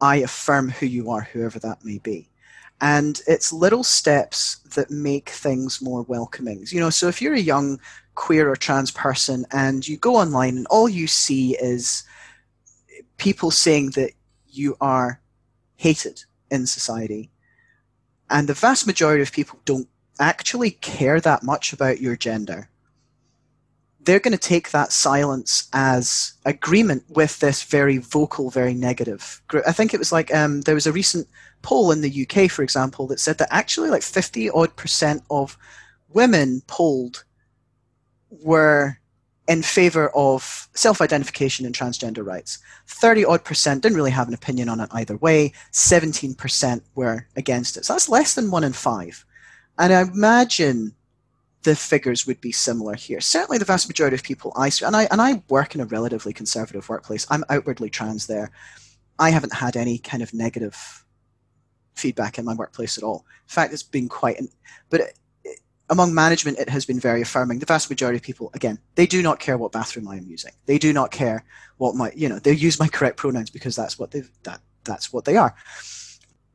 i 0.00 0.16
affirm 0.16 0.70
who 0.70 0.86
you 0.86 1.10
are 1.10 1.22
whoever 1.22 1.58
that 1.58 1.84
may 1.84 1.98
be. 1.98 2.28
And 2.80 3.20
it's 3.26 3.52
little 3.52 3.84
steps 3.84 4.56
that 4.74 4.90
make 4.90 5.28
things 5.28 5.82
more 5.82 6.02
welcoming. 6.02 6.64
You 6.68 6.80
know, 6.80 6.88
so 6.88 7.08
if 7.08 7.20
you're 7.20 7.34
a 7.34 7.40
young 7.40 7.78
queer 8.20 8.50
or 8.50 8.54
trans 8.54 8.90
person 8.90 9.46
and 9.50 9.88
you 9.88 9.96
go 9.96 10.16
online 10.16 10.58
and 10.58 10.66
all 10.66 10.90
you 10.90 11.06
see 11.06 11.56
is 11.56 12.04
people 13.16 13.50
saying 13.50 13.90
that 13.92 14.10
you 14.46 14.76
are 14.78 15.22
hated 15.76 16.22
in 16.50 16.66
society, 16.66 17.30
and 18.28 18.46
the 18.46 18.52
vast 18.54 18.86
majority 18.86 19.22
of 19.22 19.32
people 19.32 19.58
don't 19.64 19.88
actually 20.18 20.72
care 20.72 21.18
that 21.18 21.42
much 21.42 21.72
about 21.72 22.02
your 22.02 22.14
gender, 22.14 22.68
they're 24.00 24.20
going 24.20 24.36
to 24.36 24.48
take 24.54 24.70
that 24.70 24.92
silence 24.92 25.70
as 25.72 26.34
agreement 26.44 27.02
with 27.08 27.40
this 27.40 27.62
very 27.62 27.96
vocal, 27.96 28.50
very 28.50 28.74
negative 28.74 29.40
group. 29.48 29.64
I 29.66 29.72
think 29.72 29.94
it 29.94 29.98
was 29.98 30.12
like 30.12 30.34
um, 30.34 30.60
there 30.62 30.74
was 30.74 30.86
a 30.86 30.92
recent 30.92 31.26
poll 31.62 31.90
in 31.90 32.02
the 32.02 32.26
UK, 32.26 32.50
for 32.50 32.62
example, 32.62 33.06
that 33.06 33.20
said 33.20 33.38
that 33.38 33.48
actually 33.50 33.88
like 33.88 34.02
50 34.02 34.50
odd 34.50 34.76
percent 34.76 35.22
of 35.30 35.56
women 36.10 36.62
polled 36.66 37.24
were 38.30 38.96
in 39.48 39.62
favor 39.62 40.10
of 40.14 40.68
self 40.74 41.00
identification 41.00 41.66
and 41.66 41.74
transgender 41.74 42.24
rights. 42.24 42.58
30 42.86 43.24
odd 43.24 43.44
percent 43.44 43.82
didn't 43.82 43.96
really 43.96 44.10
have 44.10 44.28
an 44.28 44.34
opinion 44.34 44.68
on 44.68 44.80
it 44.80 44.88
either 44.92 45.16
way. 45.16 45.52
17% 45.72 46.82
were 46.94 47.26
against 47.36 47.76
it. 47.76 47.84
So 47.84 47.94
that's 47.94 48.08
less 48.08 48.34
than 48.34 48.50
one 48.50 48.64
in 48.64 48.72
five. 48.72 49.24
And 49.78 49.92
I 49.92 50.02
imagine 50.02 50.94
the 51.62 51.76
figures 51.76 52.26
would 52.26 52.40
be 52.40 52.52
similar 52.52 52.94
here. 52.94 53.20
Certainly, 53.20 53.58
the 53.58 53.64
vast 53.64 53.88
majority 53.88 54.14
of 54.14 54.22
people 54.22 54.52
I 54.56 54.70
and 54.84 54.96
I 54.96 55.08
and 55.10 55.20
I 55.20 55.42
work 55.48 55.74
in 55.74 55.80
a 55.80 55.86
relatively 55.86 56.32
conservative 56.32 56.88
workplace. 56.88 57.26
I'm 57.28 57.44
outwardly 57.48 57.90
trans 57.90 58.26
there. 58.26 58.50
I 59.18 59.30
haven't 59.30 59.54
had 59.54 59.76
any 59.76 59.98
kind 59.98 60.22
of 60.22 60.32
negative 60.32 61.04
feedback 61.94 62.38
in 62.38 62.44
my 62.44 62.54
workplace 62.54 62.96
at 62.96 63.04
all. 63.04 63.26
In 63.44 63.52
fact, 63.52 63.72
it's 63.72 63.82
been 63.82 64.08
quite. 64.08 64.40
But 64.88 65.00
it, 65.00 65.18
among 65.90 66.14
management, 66.14 66.58
it 66.58 66.68
has 66.70 66.86
been 66.86 66.98
very 66.98 67.20
affirming. 67.20 67.58
The 67.58 67.66
vast 67.66 67.90
majority 67.90 68.16
of 68.16 68.22
people, 68.22 68.50
again, 68.54 68.78
they 68.94 69.06
do 69.06 69.22
not 69.22 69.40
care 69.40 69.58
what 69.58 69.72
bathroom 69.72 70.08
I 70.08 70.16
am 70.16 70.26
using. 70.26 70.52
They 70.66 70.78
do 70.78 70.92
not 70.92 71.10
care 71.10 71.44
what 71.76 71.94
my, 71.94 72.12
you 72.14 72.28
know, 72.28 72.38
they 72.38 72.52
use 72.52 72.80
my 72.80 72.88
correct 72.88 73.18
pronouns 73.18 73.50
because 73.50 73.76
that's 73.76 73.98
what 73.98 74.12
they've 74.12 74.30
that 74.44 74.60
that's 74.84 75.12
what 75.12 75.26
they 75.26 75.36
are 75.36 75.54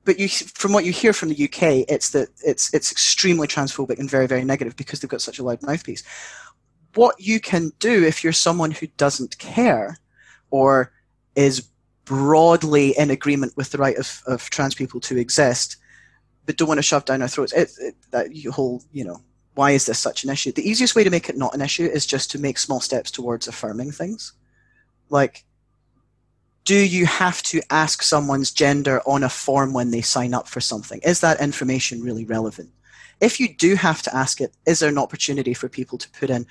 but 0.05 0.19
you, 0.19 0.29
from 0.29 0.71
what 0.71 0.85
you 0.85 0.91
hear 0.91 1.11
from 1.11 1.29
the 1.29 1.43
UK, 1.43 1.85
it's 1.89 2.11
that 2.11 2.29
it's 2.43 2.73
it's 2.73 2.91
extremely 2.91 3.47
transphobic 3.47 3.99
and 3.99 4.09
very 4.09 4.27
very 4.27 4.45
negative 4.45 4.75
because 4.75 4.99
they've 4.99 5.09
got 5.09 5.21
such 5.21 5.39
a 5.39 5.43
loud 5.43 5.61
mouthpiece. 5.63 6.03
What 6.93 7.19
you 7.19 7.39
can 7.39 7.71
do 7.79 8.05
if 8.05 8.23
you're 8.23 8.31
someone 8.31 8.71
who 8.71 8.87
doesn't 8.87 9.37
care, 9.39 9.97
or 10.51 10.93
is 11.35 11.67
broadly 12.05 12.97
in 12.97 13.09
agreement 13.09 13.57
with 13.57 13.71
the 13.71 13.79
right 13.79 13.97
of, 13.97 14.21
of 14.27 14.49
trans 14.51 14.75
people 14.75 14.99
to 15.01 15.17
exist, 15.17 15.77
but 16.45 16.57
don't 16.57 16.67
want 16.67 16.77
to 16.77 16.83
shove 16.83 17.05
down 17.05 17.21
our 17.21 17.27
throats, 17.27 17.53
it, 17.53 17.71
it, 17.79 17.95
that 18.11 18.27
whole 18.53 18.83
you 18.91 19.03
know 19.03 19.21
why 19.55 19.71
is 19.71 19.85
this 19.85 19.99
such 19.99 20.25
an 20.25 20.29
issue? 20.29 20.51
The 20.51 20.69
easiest 20.69 20.95
way 20.95 21.03
to 21.05 21.09
make 21.09 21.29
it 21.29 21.37
not 21.37 21.55
an 21.55 21.61
issue 21.61 21.85
is 21.85 22.05
just 22.05 22.29
to 22.31 22.39
make 22.39 22.57
small 22.57 22.81
steps 22.81 23.09
towards 23.09 23.47
affirming 23.47 23.91
things, 23.91 24.33
like 25.09 25.45
do 26.65 26.75
you 26.75 27.05
have 27.05 27.43
to 27.43 27.61
ask 27.69 28.01
someone's 28.01 28.51
gender 28.51 28.99
on 29.05 29.23
a 29.23 29.29
form 29.29 29.71
when 29.71 29.91
they 29.91 30.01
sign 30.01 30.33
up 30.33 30.47
for 30.47 30.59
something? 30.59 30.99
Is 31.03 31.19
that 31.21 31.39
information 31.39 32.01
really 32.01 32.25
relevant? 32.25 32.71
If 33.21 33.39
you 33.39 33.53
do 33.53 33.75
have 33.75 34.01
to 34.01 34.15
ask 34.15 34.41
it, 34.41 34.51
is 34.65 34.79
there 34.79 34.89
an 34.89 34.97
opportunity 34.97 35.53
for 35.53 35.69
people 35.69 35.99
to 35.99 36.09
put 36.09 36.31
in 36.31 36.47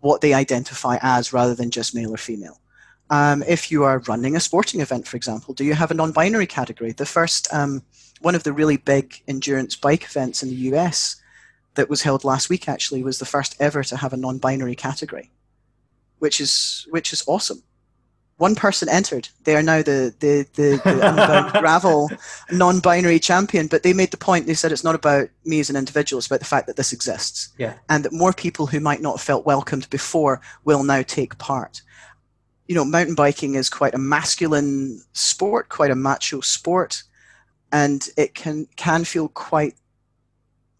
what 0.00 0.20
they 0.20 0.34
identify 0.34 0.98
as 1.00 1.32
rather 1.32 1.54
than 1.54 1.70
just 1.70 1.94
male 1.94 2.12
or 2.12 2.18
female? 2.18 2.60
Um, 3.08 3.42
if 3.48 3.70
you 3.70 3.82
are 3.84 4.00
running 4.00 4.36
a 4.36 4.40
sporting 4.40 4.80
event, 4.80 5.08
for 5.08 5.16
example, 5.16 5.54
do 5.54 5.64
you 5.64 5.74
have 5.74 5.90
a 5.90 5.94
non 5.94 6.12
binary 6.12 6.46
category? 6.46 6.92
The 6.92 7.06
first, 7.06 7.52
um, 7.52 7.82
one 8.24 8.34
of 8.34 8.42
the 8.42 8.52
really 8.52 8.76
big 8.76 9.22
endurance 9.28 9.76
bike 9.76 10.04
events 10.04 10.42
in 10.42 10.48
the 10.48 10.54
US 10.72 11.16
that 11.74 11.90
was 11.90 12.02
held 12.02 12.24
last 12.24 12.48
week 12.48 12.68
actually 12.68 13.02
was 13.02 13.18
the 13.18 13.24
first 13.24 13.56
ever 13.60 13.82
to 13.84 13.96
have 13.96 14.12
a 14.12 14.16
non 14.16 14.38
binary 14.38 14.74
category, 14.74 15.30
which 16.18 16.40
is, 16.40 16.86
which 16.90 17.12
is 17.12 17.24
awesome 17.26 17.62
one 18.36 18.54
person 18.54 18.88
entered. 18.88 19.28
They 19.44 19.54
are 19.54 19.62
now 19.62 19.82
the 19.82 20.14
the 20.18 20.46
the, 20.54 20.70
the 20.84 21.50
gravel 21.60 22.10
non-binary 22.50 23.20
champion. 23.20 23.68
But 23.68 23.82
they 23.82 23.92
made 23.92 24.10
the 24.10 24.16
point. 24.16 24.46
They 24.46 24.54
said 24.54 24.72
it's 24.72 24.84
not 24.84 24.94
about 24.94 25.28
me 25.44 25.60
as 25.60 25.70
an 25.70 25.76
individual. 25.76 26.18
It's 26.18 26.26
about 26.26 26.40
the 26.40 26.46
fact 26.46 26.66
that 26.66 26.76
this 26.76 26.92
exists. 26.92 27.50
Yeah. 27.58 27.74
And 27.88 28.04
that 28.04 28.12
more 28.12 28.32
people 28.32 28.66
who 28.66 28.80
might 28.80 29.00
not 29.00 29.16
have 29.16 29.20
felt 29.20 29.46
welcomed 29.46 29.88
before 29.90 30.40
will 30.64 30.82
now 30.82 31.02
take 31.02 31.38
part. 31.38 31.82
You 32.66 32.74
know, 32.74 32.84
mountain 32.84 33.14
biking 33.14 33.54
is 33.54 33.68
quite 33.68 33.94
a 33.94 33.98
masculine 33.98 35.02
sport, 35.12 35.68
quite 35.68 35.90
a 35.90 35.96
macho 35.96 36.40
sport, 36.40 37.02
and 37.74 38.08
it 38.16 38.34
can 38.34 38.66
can 38.76 39.04
feel 39.04 39.28
quite 39.28 39.74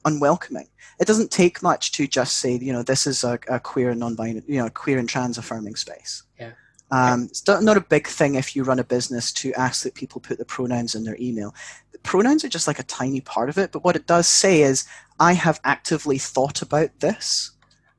unwelcoming. 0.04 0.68
It 1.00 1.08
doesn't 1.08 1.32
take 1.32 1.60
much 1.60 1.90
to 1.92 2.06
just 2.06 2.38
say, 2.38 2.56
you 2.56 2.72
know, 2.72 2.84
this 2.84 3.06
is 3.06 3.24
a, 3.24 3.38
a 3.48 3.58
queer 3.58 3.90
and 3.90 3.98
non-binary, 3.98 4.44
you 4.46 4.62
know, 4.62 4.70
queer 4.70 4.98
and 4.98 5.08
trans 5.08 5.36
affirming 5.36 5.74
space. 5.74 6.22
Yeah. 6.38 6.52
Um, 6.92 7.24
it's 7.24 7.44
not 7.48 7.76
a 7.76 7.80
big 7.80 8.06
thing 8.06 8.36
if 8.36 8.54
you 8.54 8.62
run 8.62 8.78
a 8.78 8.84
business 8.84 9.32
to 9.32 9.52
ask 9.54 9.82
that 9.82 9.94
people 9.94 10.20
put 10.20 10.38
the 10.38 10.44
pronouns 10.44 10.94
in 10.94 11.02
their 11.02 11.16
email. 11.18 11.52
The 11.90 11.98
pronouns 11.98 12.44
are 12.44 12.48
just 12.48 12.68
like 12.68 12.78
a 12.78 12.84
tiny 12.84 13.20
part 13.20 13.48
of 13.48 13.58
it, 13.58 13.72
but 13.72 13.82
what 13.82 13.96
it 13.96 14.06
does 14.06 14.28
say 14.28 14.62
is, 14.62 14.84
I 15.18 15.32
have 15.32 15.60
actively 15.64 16.18
thought 16.18 16.62
about 16.62 17.00
this, 17.00 17.50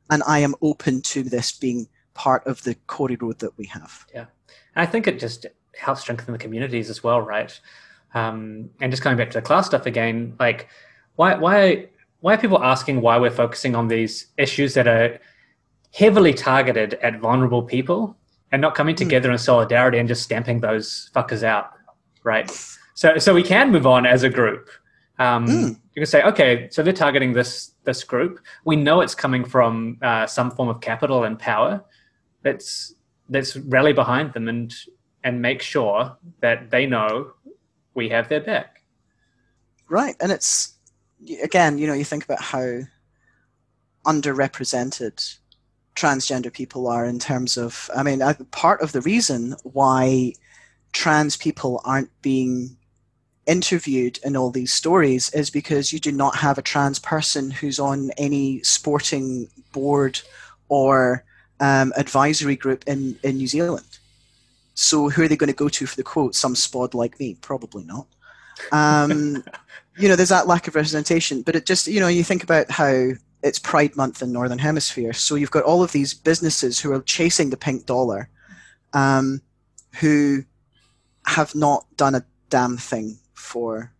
and 0.10 0.24
I 0.26 0.40
am 0.40 0.56
open 0.62 1.02
to 1.02 1.24
this 1.24 1.52
being 1.52 1.90
part 2.14 2.46
of 2.48 2.64
the 2.64 2.78
road 2.98 3.40
that 3.40 3.58
we 3.58 3.66
have. 3.66 4.06
Yeah, 4.14 4.28
and 4.76 4.88
I 4.88 4.90
think 4.90 5.08
it 5.08 5.20
just 5.20 5.48
helps 5.78 6.02
strengthen 6.02 6.32
the 6.32 6.40
communities 6.40 6.90
as 6.90 7.04
well, 7.04 7.20
right? 7.20 7.60
Um, 8.16 8.70
and 8.82 8.92
just 8.92 9.04
coming 9.04 9.18
back 9.18 9.30
to 9.32 9.38
the 9.38 9.42
class 9.42 9.68
stuff 9.68 9.86
again, 9.86 10.36
like 10.40 10.68
why 11.18 11.36
why 11.36 11.90
why 12.22 12.34
are 12.34 12.38
people 12.38 12.64
asking 12.64 13.02
why 13.02 13.20
we're 13.20 13.30
focusing 13.30 13.76
on 13.76 13.88
these 13.88 14.28
issues 14.38 14.74
that 14.74 14.88
are 14.88 15.20
heavily 15.94 16.34
targeted 16.34 16.96
at 16.96 17.20
vulnerable 17.20 17.62
people 17.62 18.18
and 18.52 18.62
not 18.62 18.74
coming 18.74 18.96
hmm. 18.96 19.00
together 19.00 19.30
mm. 19.30 19.34
in 19.34 19.38
solidarity 19.38 19.98
and 19.98 20.08
just 20.08 20.24
stamping 20.24 20.60
those 20.60 21.10
fuckers 21.16 21.44
out, 21.44 21.72
right? 22.24 22.50
So, 22.94 23.18
so 23.18 23.34
we 23.34 23.44
can 23.44 23.72
move 23.72 23.86
on 23.86 24.06
as 24.06 24.24
a 24.24 24.30
group. 24.30 24.70
Um, 25.20 25.46
mm. 25.46 25.70
You 25.70 26.02
can 26.02 26.06
say, 26.06 26.24
okay, 26.24 26.68
so 26.72 26.84
they're 26.84 26.94
targeting 26.94 27.34
this 27.34 27.72
this 27.84 28.04
group. 28.04 28.40
We 28.66 28.76
know 28.76 29.02
it's 29.02 29.16
coming 29.16 29.46
from 29.46 29.98
uh, 30.02 30.26
some 30.26 30.52
form 30.52 30.70
of 30.70 30.82
capital 30.82 31.24
and 31.24 31.38
power. 31.38 31.84
Let's 32.44 32.96
let's 33.30 33.56
rally 33.56 33.94
behind 33.94 34.34
them 34.34 34.48
and 34.48 34.74
and 35.24 35.42
make 35.42 35.62
sure 35.62 36.18
that 36.42 36.70
they 36.70 36.86
know 36.86 37.32
we 37.96 38.10
have 38.10 38.30
their 38.30 38.42
back. 38.42 38.82
Right, 39.90 40.16
and 40.20 40.32
it's 40.32 40.74
again, 41.42 41.78
you 41.78 41.88
know, 41.88 41.94
you 41.94 42.06
think 42.06 42.24
about 42.24 42.42
how 42.42 42.82
underrepresented 44.06 45.38
transgender 45.96 46.52
people 46.52 46.88
are 46.88 47.06
in 47.06 47.18
terms 47.18 47.56
of 47.58 47.90
i 47.96 48.04
mean 48.04 48.22
part 48.52 48.82
of 48.82 48.92
the 48.92 49.00
reason 49.02 49.56
why 49.64 50.34
trans 50.92 51.38
people 51.38 51.82
aren't 51.86 52.10
being 52.22 52.76
interviewed 53.46 54.20
in 54.24 54.36
all 54.36 54.50
these 54.50 54.74
stories 54.74 55.30
is 55.32 55.50
because 55.50 55.94
you 55.94 56.00
do 56.00 56.12
not 56.12 56.36
have 56.36 56.58
a 56.58 56.62
trans 56.62 57.00
person 57.00 57.52
who's 57.52 57.80
on 57.80 58.12
any 58.18 58.62
sporting 58.64 59.48
board 59.72 60.20
or 60.68 61.24
um, 61.60 61.94
advisory 61.96 62.56
group 62.56 62.84
in, 62.88 63.18
in 63.24 63.38
New 63.38 63.48
Zealand. 63.48 64.00
So 64.76 65.10
who 65.10 65.24
are 65.24 65.28
they 65.28 65.38
going 65.38 65.50
to 65.50 65.54
go 65.54 65.70
to 65.70 65.86
for 65.86 65.96
the 65.96 66.04
quote? 66.04 66.36
Some 66.36 66.54
spod 66.54 66.94
like 66.94 67.20
me? 67.20 67.36
Probably 67.42 67.84
not. 67.84 68.08
Um, 68.72 69.44
you 69.98 70.08
know, 70.08 70.16
there's 70.16 70.30
that 70.30 70.48
lack 70.48 70.68
of 70.68 70.76
representation. 70.76 71.42
But 71.42 71.56
it 71.56 71.66
just, 71.66 71.88
you 71.88 72.00
know, 72.00 72.08
you 72.08 72.24
think 72.24 72.44
about 72.44 72.70
how 72.70 73.12
it's 73.42 73.60
Pride 73.60 73.96
Month 73.96 74.22
in 74.22 74.32
Northern 74.32 74.60
Hemisphere. 74.60 75.14
So 75.14 75.36
you've 75.36 75.52
got 75.52 75.64
all 75.64 75.82
of 75.82 75.92
these 75.92 76.14
businesses 76.14 76.80
who 76.80 76.92
are 76.94 77.02
chasing 77.02 77.50
the 77.50 77.58
pink 77.58 77.86
dollar, 77.86 78.30
um, 78.94 79.42
who 80.00 80.44
have 81.26 81.56
not 81.56 81.86
done 81.96 82.16
a 82.16 82.26
damn 82.50 82.78
thing 82.78 83.18
for 83.34 83.92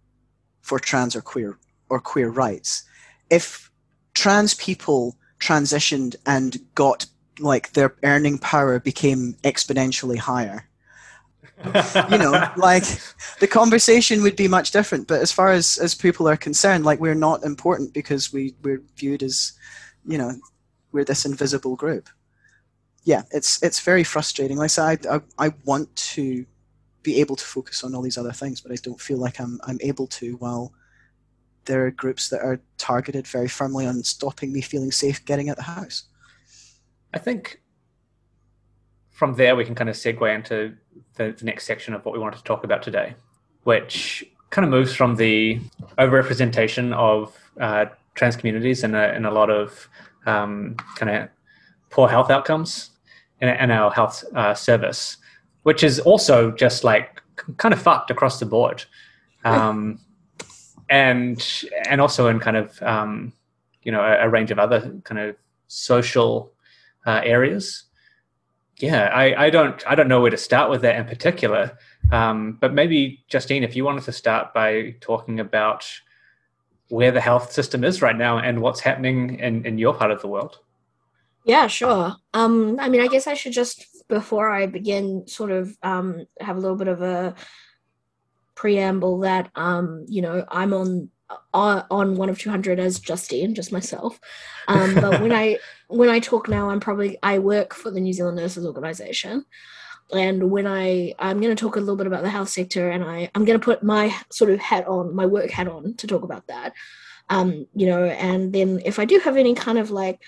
for 0.62 0.80
trans 0.80 1.16
or 1.16 1.22
queer 1.22 1.58
or 1.90 2.00
queer 2.00 2.30
rights. 2.30 2.84
If 3.30 3.72
trans 4.14 4.56
people 4.56 5.16
transitioned 5.40 6.16
and 6.26 6.58
got 6.74 7.06
like 7.40 7.74
their 7.74 7.96
earning 8.04 8.38
power 8.38 8.80
became 8.80 9.34
exponentially 9.44 10.18
higher, 10.18 10.68
you 11.64 12.18
know, 12.18 12.52
like 12.58 12.84
the 13.40 13.48
conversation 13.48 14.22
would 14.22 14.36
be 14.36 14.48
much 14.48 14.72
different. 14.72 15.08
But 15.08 15.22
as 15.22 15.32
far 15.32 15.52
as 15.52 15.78
as 15.78 15.96
people 15.96 16.28
are 16.28 16.38
concerned, 16.38 16.86
like 16.86 17.00
we're 17.00 17.16
not 17.16 17.44
important 17.44 17.94
because 17.94 18.34
we 18.34 18.56
we're 18.64 18.82
viewed 18.98 19.24
as, 19.24 19.54
you 20.06 20.18
know, 20.18 20.34
we're 20.92 21.06
this 21.06 21.26
invisible 21.26 21.76
group. 21.76 22.10
Yeah, 23.04 23.24
it's 23.32 23.62
it's 23.64 23.80
very 23.80 24.04
frustrating. 24.04 24.58
Like 24.58 24.66
I 24.66 24.68
said, 24.68 25.06
I, 25.08 25.16
I, 25.16 25.48
I 25.48 25.54
want 25.64 25.96
to 25.96 26.46
be 27.04 27.20
able 27.22 27.36
to 27.36 27.46
focus 27.46 27.84
on 27.84 27.94
all 27.94 28.02
these 28.02 28.18
other 28.18 28.32
things, 28.32 28.62
but 28.62 28.72
I 28.72 28.76
don't 28.82 29.00
feel 29.00 29.18
like 29.18 29.40
I'm 29.40 29.60
I'm 29.64 29.80
able 29.82 30.08
to 30.08 30.36
while 30.38 30.74
there 31.66 31.86
are 31.86 31.92
groups 31.92 32.30
that 32.30 32.42
are 32.42 32.60
targeted 32.78 33.28
very 33.28 33.48
firmly 33.48 33.88
on 33.88 34.04
stopping 34.04 34.54
me 34.54 34.62
feeling 34.62 34.92
safe 34.92 35.24
getting 35.26 35.50
at 35.50 35.58
the 35.58 35.64
house. 35.64 36.04
I 37.16 37.20
think 37.20 37.62
from 39.10 39.36
there 39.36 39.56
we 39.56 39.64
can 39.64 39.74
kind 39.74 39.90
of 39.90 39.96
segue 39.96 40.36
into 40.36 40.76
the, 41.16 41.34
the 41.38 41.46
next 41.46 41.66
section 41.66 41.94
of 41.94 42.04
what 42.04 42.14
we 42.14 42.20
wanted 42.20 42.38
to 42.38 42.44
talk 42.44 42.66
about 42.66 42.84
today, 42.84 43.16
which 43.64 44.24
kind 44.50 44.66
of 44.66 44.70
moves 44.70 44.94
from 44.94 45.16
the 45.16 45.60
overrepresentation 45.98 46.94
of 46.94 47.34
uh, 47.60 47.86
trans 48.16 48.36
communities 48.36 48.84
and 48.84 48.96
a, 48.96 49.18
a 49.18 49.32
lot 49.32 49.50
of 49.50 49.88
um, 50.26 50.76
kind 50.96 51.10
of 51.10 51.30
poor 51.90 52.10
health 52.10 52.30
outcomes 52.30 52.92
in, 53.40 53.48
in 53.48 53.72
our 53.72 53.90
health 53.92 54.26
uh, 54.36 54.54
service, 54.54 55.18
which 55.64 55.84
is 55.84 56.02
also 56.02 56.52
just 56.52 56.84
like 56.84 57.22
kind 57.58 57.74
of 57.74 57.82
fucked 57.82 58.12
across 58.12 58.40
the 58.40 58.46
board. 58.46 58.84
Um, 59.46 60.00
and 60.90 61.64
and 61.88 62.02
also 62.02 62.28
in 62.28 62.40
kind 62.40 62.58
of 62.58 62.82
um, 62.84 63.32
you 63.84 63.92
know 63.92 64.02
a, 64.02 64.26
a, 64.26 64.30
range 64.30 64.52
of 64.52 64.60
other 64.60 65.00
kind 65.04 65.20
of 65.20 65.36
social 65.68 66.52
uh, 67.06 67.22
areas. 67.24 67.84
Yeah, 68.80 69.06
I, 69.06 69.46
I 69.46 69.50
don't 69.50 69.82
I 69.88 69.96
don't 69.96 70.10
know 70.10 70.22
where 70.22 70.32
to 70.32 70.38
start 70.38 70.70
with 70.70 70.82
that 70.82 70.98
in 70.98 71.06
particular. 71.06 71.78
Um, 72.12 72.58
but 72.60 72.74
maybe 72.74 73.24
Justine, 73.30 73.64
if 73.64 73.76
you 73.76 73.86
wanted 73.86 74.04
to 74.04 74.12
start 74.12 74.54
by 74.54 74.96
talking 75.00 75.40
about 75.40 75.90
where 76.90 77.12
the 77.12 77.22
health 77.22 77.52
system 77.52 77.84
is 77.84 78.02
right 78.02 78.16
now 78.16 78.38
and 78.38 78.62
what's 78.62 78.80
happening 78.80 79.40
in, 79.40 79.66
in 79.66 79.78
your 79.78 79.94
part 79.94 80.12
of 80.12 80.22
the 80.22 80.28
world. 80.28 80.60
Yeah, 81.44 81.68
sure. 81.68 82.16
Um, 82.34 82.80
I 82.80 82.90
mean, 82.90 83.02
I 83.02 83.08
guess 83.08 83.28
I 83.28 83.34
should 83.34 83.54
just 83.54 83.86
before 84.08 84.50
I 84.50 84.66
begin, 84.66 85.28
sort 85.28 85.52
of 85.52 85.78
um, 85.84 86.26
have 86.40 86.58
a 86.58 86.60
little 86.60 86.78
bit 86.78 86.88
of 86.88 87.02
a 87.02 87.36
preamble 88.56 89.20
that 89.20 89.52
um, 89.56 90.06
you 90.08 90.22
know 90.22 90.46
I'm 90.50 90.74
on 90.74 91.10
on 91.54 92.16
one 92.16 92.30
of 92.30 92.40
200 92.40 92.80
as 92.80 93.00
Justine, 93.00 93.56
just 93.56 93.72
myself. 93.72 94.20
Um, 94.68 94.96
but 94.96 95.22
when 95.22 95.32
I 95.32 95.58
when 95.88 96.10
I 96.10 96.20
talk 96.20 96.48
now, 96.48 96.70
I'm 96.70 96.80
probably 96.80 97.18
I 97.24 97.40
work 97.40 97.74
for 97.74 97.92
the 97.92 98.00
New 98.00 98.14
Zealand 98.14 98.38
Nurses 98.38 98.66
Organization, 98.66 99.46
and 100.14 100.52
when 100.52 100.68
I 100.68 101.14
I'm 101.20 101.40
going 101.42 101.56
to 101.56 101.60
talk 101.60 101.76
a 101.76 101.80
little 101.80 101.96
bit 101.96 102.08
about 102.08 102.24
the 102.24 102.30
health 102.30 102.50
sector, 102.50 102.90
and 102.90 103.04
I 103.04 103.30
I'm 103.36 103.46
going 103.46 103.60
to 103.60 103.64
put 103.64 103.84
my 103.84 104.16
sort 104.32 104.50
of 104.50 104.60
hat 104.60 104.88
on, 104.88 105.16
my 105.16 105.26
work 105.26 105.50
hat 105.50 105.68
on 105.68 105.96
to 105.96 106.08
talk 106.08 106.24
about 106.24 106.48
that. 106.48 106.74
Um, 107.30 107.68
you 107.76 107.88
know, 107.88 108.06
and 108.06 108.54
then 108.54 108.82
if 108.86 109.00
I 109.00 109.06
do 109.06 109.20
have 109.20 109.36
any 109.36 109.56
kind 109.56 109.78
of 109.78 109.90
like 109.90 110.22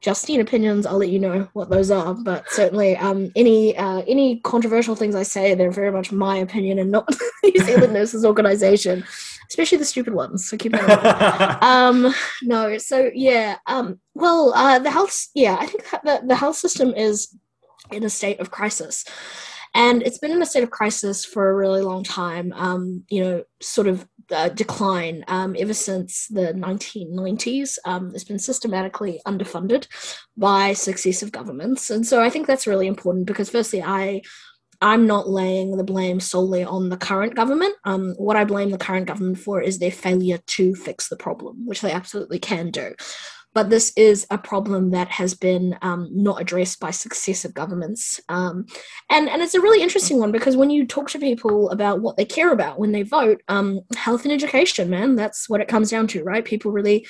Justine 0.00 0.40
opinions, 0.40 0.86
I'll 0.86 0.96
let 0.96 1.10
you 1.10 1.18
know 1.18 1.48
what 1.52 1.68
those 1.68 1.90
are. 1.90 2.14
But 2.14 2.50
certainly, 2.50 2.96
um, 2.96 3.30
any 3.36 3.76
uh, 3.76 4.02
any 4.06 4.40
controversial 4.40 4.96
things 4.96 5.14
I 5.14 5.22
say, 5.22 5.54
they're 5.54 5.70
very 5.70 5.92
much 5.92 6.10
my 6.10 6.36
opinion 6.36 6.78
and 6.78 6.90
not 6.90 7.06
the 7.08 7.30
New 7.44 7.64
Zealand 7.64 7.92
Nurses 7.92 8.24
Organization, 8.24 9.04
especially 9.50 9.78
the 9.78 9.84
stupid 9.84 10.14
ones. 10.14 10.48
So 10.48 10.56
keep 10.56 10.72
that. 10.72 11.58
in 11.60 11.68
um, 12.06 12.14
no, 12.42 12.78
so 12.78 13.10
yeah. 13.12 13.56
Um, 13.66 14.00
well, 14.14 14.54
uh, 14.54 14.78
the 14.78 14.90
health, 14.90 15.28
yeah, 15.34 15.56
I 15.60 15.66
think 15.66 15.84
the 16.04 16.22
the 16.26 16.36
health 16.36 16.56
system 16.56 16.94
is 16.94 17.36
in 17.90 18.04
a 18.04 18.10
state 18.10 18.40
of 18.40 18.50
crisis. 18.50 19.04
And 19.74 20.02
it's 20.02 20.18
been 20.18 20.32
in 20.32 20.42
a 20.42 20.46
state 20.46 20.64
of 20.64 20.70
crisis 20.70 21.24
for 21.24 21.48
a 21.48 21.54
really 21.54 21.82
long 21.82 22.02
time, 22.02 22.52
um, 22.56 23.04
you 23.08 23.22
know, 23.22 23.44
sort 23.62 23.86
of 23.86 24.06
uh, 24.32 24.48
decline 24.48 25.24
um, 25.28 25.54
ever 25.58 25.74
since 25.74 26.26
the 26.26 26.52
1990s. 26.54 27.78
Um, 27.84 28.10
it's 28.12 28.24
been 28.24 28.38
systematically 28.40 29.20
underfunded 29.26 29.86
by 30.36 30.72
successive 30.72 31.30
governments. 31.30 31.90
And 31.90 32.04
so 32.04 32.20
I 32.20 32.30
think 32.30 32.46
that's 32.48 32.66
really 32.66 32.88
important 32.88 33.26
because, 33.26 33.50
firstly, 33.50 33.80
I 33.80 34.22
I'm 34.80 35.06
not 35.06 35.28
laying 35.28 35.76
the 35.76 35.84
blame 35.84 36.20
solely 36.20 36.64
on 36.64 36.88
the 36.88 36.96
current 36.96 37.34
government. 37.34 37.74
Um, 37.84 38.14
what 38.16 38.36
I 38.36 38.44
blame 38.44 38.70
the 38.70 38.78
current 38.78 39.06
government 39.06 39.38
for 39.38 39.60
is 39.60 39.78
their 39.78 39.90
failure 39.90 40.38
to 40.38 40.74
fix 40.74 41.08
the 41.08 41.16
problem, 41.16 41.66
which 41.66 41.82
they 41.82 41.92
absolutely 41.92 42.38
can 42.38 42.70
do. 42.70 42.94
But 43.52 43.68
this 43.68 43.92
is 43.96 44.26
a 44.30 44.38
problem 44.38 44.90
that 44.90 45.08
has 45.08 45.34
been 45.34 45.76
um, 45.82 46.08
not 46.12 46.40
addressed 46.40 46.78
by 46.78 46.92
successive 46.92 47.52
governments. 47.52 48.20
Um, 48.28 48.66
and, 49.10 49.28
and 49.28 49.42
it's 49.42 49.54
a 49.54 49.60
really 49.60 49.82
interesting 49.82 50.20
one 50.20 50.30
because 50.30 50.56
when 50.56 50.70
you 50.70 50.86
talk 50.86 51.10
to 51.10 51.18
people 51.18 51.68
about 51.70 52.00
what 52.00 52.16
they 52.16 52.24
care 52.24 52.52
about 52.52 52.78
when 52.78 52.92
they 52.92 53.02
vote, 53.02 53.42
um, 53.48 53.80
health 53.96 54.22
and 54.22 54.32
education, 54.32 54.88
man, 54.88 55.16
that's 55.16 55.48
what 55.48 55.60
it 55.60 55.68
comes 55.68 55.90
down 55.90 56.06
to, 56.08 56.22
right? 56.22 56.44
People 56.44 56.70
really 56.70 57.06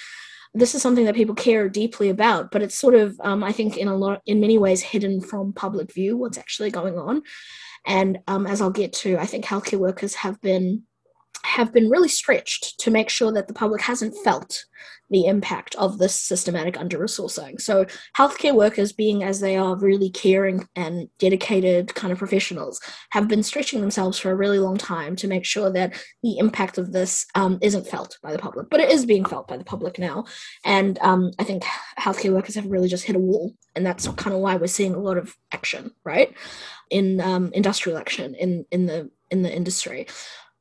this 0.55 0.74
is 0.74 0.82
something 0.82 1.05
that 1.05 1.14
people 1.14 1.34
care 1.34 1.68
deeply 1.68 2.09
about 2.09 2.51
but 2.51 2.62
it's 2.62 2.74
sort 2.74 2.94
of 2.94 3.18
um, 3.20 3.42
i 3.44 3.53
think 3.53 3.76
in 3.76 3.88
a 3.88 3.96
lot 3.96 4.20
in 4.26 4.40
many 4.40 4.59
ways 4.59 4.80
hidden 4.82 5.20
from 5.20 5.53
public 5.53 5.92
view 5.92 6.16
what's 6.16 6.38
actually 6.38 6.70
going 6.70 6.98
on. 6.98 7.22
And 7.86 8.18
um, 8.26 8.46
as 8.46 8.61
i'll 8.61 8.70
get 8.70 8.92
to 8.94 9.16
i 9.18 9.26
think 9.26 9.44
healthcare 9.44 9.78
workers 9.78 10.14
have 10.16 10.40
been 10.40 10.82
have 11.45 11.72
been 11.72 11.91
really 11.91 12.09
stretched 12.09 12.78
to 12.80 12.91
make 12.91 13.09
sure 13.09 13.32
that 13.32 13.49
the 13.49 13.55
public 13.55 13.82
hasn't 13.82 14.16
felt 14.24 14.64
the 15.11 15.26
impact 15.26 15.74
of 15.74 15.99
this 15.99 16.14
systematic 16.14 16.78
under 16.78 16.99
resourcing. 16.99 17.61
So, 17.61 17.84
healthcare 18.16 18.55
workers, 18.55 18.93
being 18.93 19.24
as 19.24 19.41
they 19.41 19.57
are 19.57 19.76
really 19.76 20.09
caring 20.09 20.66
and 20.76 21.09
dedicated 21.18 21.95
kind 21.95 22.12
of 22.12 22.18
professionals, 22.18 22.80
have 23.11 23.26
been 23.26 23.43
stretching 23.43 23.80
themselves 23.80 24.18
for 24.18 24.30
a 24.30 24.36
really 24.36 24.61
long 24.61 24.78
time 24.78 25.16
to 25.16 25.28
make 25.28 25.45
sure 25.45 25.70
that 25.72 26.01
the 26.22 26.38
impact 26.38 26.78
of 26.78 26.93
this 26.93 27.26
um, 27.34 27.59
isn't 27.61 27.88
felt 27.88 28.18
by 28.22 28.32
the 28.32 28.38
public. 28.38 28.70
But 28.70 28.80
it 28.80 28.91
is 28.91 29.05
being 29.05 29.24
felt 29.24 29.49
by 29.49 29.57
the 29.57 29.64
public 29.64 29.99
now. 29.99 30.24
And 30.64 30.99
um, 31.01 31.32
I 31.38 31.45
think 31.45 31.64
healthcare 31.99 32.32
workers 32.32 32.55
have 32.55 32.66
really 32.66 32.88
just 32.88 33.05
hit 33.05 33.16
a 33.16 33.20
wall. 33.20 33.55
And 33.74 33.84
that's 33.84 34.07
kind 34.09 34.34
of 34.34 34.41
why 34.41 34.57
we're 34.57 34.68
seeing 34.68 34.95
a 34.95 35.01
lot 35.01 35.18
of 35.18 35.36
action, 35.53 35.91
right? 36.05 36.32
In 36.91 37.20
um, 37.20 37.51
industrial 37.53 37.99
action 37.99 38.34
in, 38.34 38.64
in 38.70 38.86
the 38.86 39.11
in 39.30 39.43
the 39.43 39.55
industry. 39.55 40.07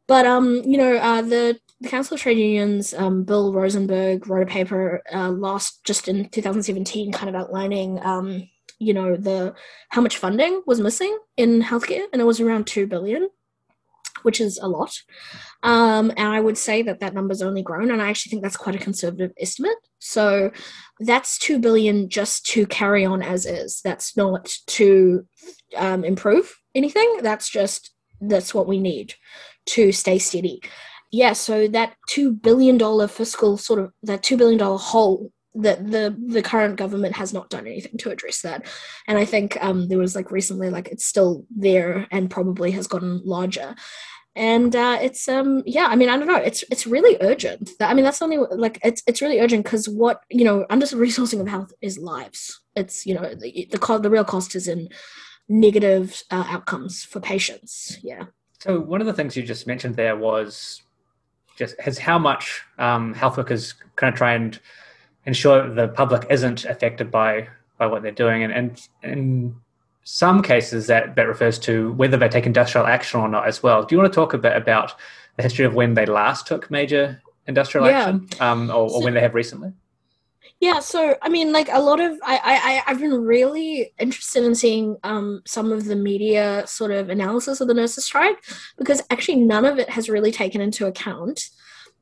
But 0.09 0.25
um, 0.25 0.63
you 0.65 0.75
know, 0.75 0.97
uh, 0.97 1.21
the 1.21 1.59
the 1.79 1.87
Council 1.87 2.15
of 2.15 2.21
Trade 2.21 2.39
Unions, 2.39 2.95
um, 2.95 3.23
Bill 3.23 3.53
Rosenberg 3.53 4.27
wrote 4.27 4.41
a 4.41 4.51
paper 4.51 5.03
uh, 5.13 5.29
last 5.29 5.85
just 5.85 6.07
in 6.07 6.27
2017, 6.29 7.13
kind 7.13 7.29
of 7.29 7.39
outlining, 7.39 8.03
um, 8.03 8.49
you 8.79 8.93
know, 8.93 9.15
the 9.15 9.53
how 9.89 10.01
much 10.01 10.17
funding 10.17 10.63
was 10.65 10.81
missing 10.81 11.15
in 11.37 11.61
healthcare, 11.61 12.05
and 12.11 12.23
it 12.23 12.25
was 12.25 12.41
around 12.41 12.65
two 12.65 12.87
billion, 12.87 13.29
which 14.23 14.41
is 14.41 14.57
a 14.57 14.67
lot. 14.67 14.99
Um, 15.61 16.11
and 16.17 16.27
I 16.27 16.39
would 16.39 16.57
say 16.57 16.81
that 16.81 17.01
that 17.01 17.13
number's 17.13 17.43
only 17.43 17.61
grown, 17.61 17.91
and 17.91 18.01
I 18.01 18.09
actually 18.09 18.31
think 18.31 18.41
that's 18.41 18.57
quite 18.57 18.75
a 18.75 18.79
conservative 18.79 19.31
estimate. 19.39 19.77
So 19.99 20.49
that's 21.01 21.37
two 21.37 21.59
billion 21.59 22.09
just 22.09 22.47
to 22.47 22.65
carry 22.65 23.05
on 23.05 23.21
as 23.21 23.45
is. 23.45 23.79
That's 23.83 24.17
not 24.17 24.51
to 24.69 25.27
um, 25.77 26.03
improve 26.03 26.57
anything. 26.73 27.19
That's 27.21 27.47
just 27.47 27.91
that's 28.21 28.55
what 28.55 28.67
we 28.67 28.79
need 28.79 29.13
to 29.75 29.91
stay 29.91 30.19
steady. 30.19 30.61
Yeah, 31.11 31.33
so 31.33 31.67
that 31.69 31.95
two 32.07 32.33
billion 32.33 32.77
dollar 32.77 33.07
fiscal 33.07 33.57
sort 33.57 33.79
of 33.79 33.91
that 34.03 34.21
two 34.23 34.37
billion 34.37 34.59
dollar 34.59 34.77
hole 34.77 35.31
that 35.55 35.89
the 35.89 36.15
the 36.27 36.43
current 36.43 36.75
government 36.75 37.15
has 37.15 37.33
not 37.33 37.49
done 37.49 37.65
anything 37.65 37.97
to 37.97 38.11
address 38.11 38.41
that, 38.41 38.67
and 39.07 39.17
I 39.17 39.25
think 39.25 39.57
um, 39.63 39.87
there 39.87 39.97
was 39.97 40.15
like 40.15 40.31
recently 40.31 40.69
like 40.69 40.87
it's 40.89 41.05
still 41.05 41.45
there 41.49 42.07
and 42.11 42.29
probably 42.29 42.71
has 42.71 42.85
gotten 42.85 43.21
larger, 43.25 43.75
and 44.35 44.75
uh, 44.75 44.99
it's 45.01 45.27
um 45.27 45.63
yeah 45.65 45.87
I 45.89 45.95
mean 45.95 46.09
I 46.09 46.17
don't 46.17 46.27
know 46.27 46.35
it's 46.35 46.63
it's 46.71 46.85
really 46.85 47.17
urgent. 47.21 47.71
I 47.81 47.93
mean 47.95 48.05
that's 48.05 48.21
only 48.21 48.37
like 48.37 48.79
it's 48.83 49.01
it's 49.07 49.21
really 49.21 49.39
urgent 49.39 49.63
because 49.63 49.89
what 49.89 50.21
you 50.29 50.45
know 50.45 50.65
under 50.69 50.85
resourcing 50.85 51.41
of 51.41 51.47
health 51.47 51.73
is 51.81 51.97
lives. 51.97 52.61
It's 52.75 53.05
you 53.07 53.15
know 53.15 53.33
the 53.33 53.67
the, 53.71 53.79
co- 53.79 53.97
the 53.97 54.11
real 54.11 54.23
cost 54.23 54.55
is 54.55 54.67
in 54.67 54.89
negative 55.49 56.21
uh, 56.29 56.45
outcomes 56.47 57.03
for 57.03 57.19
patients. 57.19 57.97
Yeah. 58.03 58.25
So 58.59 58.79
one 58.79 58.99
of 58.99 59.07
the 59.07 59.13
things 59.13 59.37
you 59.37 59.43
just 59.43 59.67
mentioned 59.67 59.95
there 59.95 60.17
was 60.17 60.81
just 61.55 61.79
has 61.79 61.97
how 61.97 62.19
much 62.19 62.61
um, 62.77 63.13
health 63.13 63.37
workers 63.37 63.73
kind 63.95 64.13
of 64.13 64.17
try 64.17 64.33
and 64.33 64.59
ensure 65.25 65.73
the 65.73 65.87
public 65.89 66.25
isn't 66.29 66.65
affected 66.65 67.11
by 67.11 67.47
by 67.77 67.85
what 67.85 68.01
they're 68.01 68.11
doing, 68.11 68.43
and, 68.43 68.53
and 68.53 68.81
in 69.03 69.55
some 70.03 70.41
cases 70.43 70.87
that 70.87 71.15
that 71.15 71.27
refers 71.27 71.57
to 71.59 71.93
whether 71.93 72.17
they 72.17 72.27
take 72.27 72.45
industrial 72.45 72.87
action 72.87 73.21
or 73.21 73.29
not 73.29 73.47
as 73.47 73.63
well. 73.63 73.83
Do 73.83 73.95
you 73.95 73.99
want 74.01 74.11
to 74.11 74.15
talk 74.15 74.33
a 74.33 74.37
bit 74.37 74.55
about 74.55 74.95
the 75.37 75.43
history 75.43 75.63
of 75.63 75.73
when 75.75 75.93
they 75.93 76.05
last 76.05 76.45
took 76.45 76.69
major 76.69 77.21
industrial 77.47 77.87
yeah. 77.87 77.99
action, 77.99 78.27
um, 78.41 78.69
or, 78.69 78.89
or 78.91 79.03
when 79.03 79.13
they 79.13 79.21
have 79.21 79.35
recently? 79.35 79.71
Yeah, 80.59 80.79
so 80.79 81.15
I 81.21 81.29
mean, 81.29 81.53
like 81.53 81.69
a 81.71 81.79
lot 81.79 82.01
of 82.01 82.17
I 82.21 82.81
I 82.85 82.91
I've 82.91 82.99
been 82.99 83.13
really 83.13 83.93
interested 83.97 84.43
in 84.43 84.55
seeing 84.55 84.97
um 85.03 85.41
some 85.45 85.71
of 85.71 85.85
the 85.85 85.95
media 85.95 86.63
sort 86.67 86.91
of 86.91 87.09
analysis 87.09 87.61
of 87.61 87.69
the 87.69 87.73
nurses 87.73 88.03
strike 88.05 88.43
because 88.77 89.01
actually 89.09 89.37
none 89.37 89.63
of 89.63 89.79
it 89.79 89.89
has 89.89 90.09
really 90.09 90.31
taken 90.31 90.59
into 90.59 90.85
account. 90.85 91.49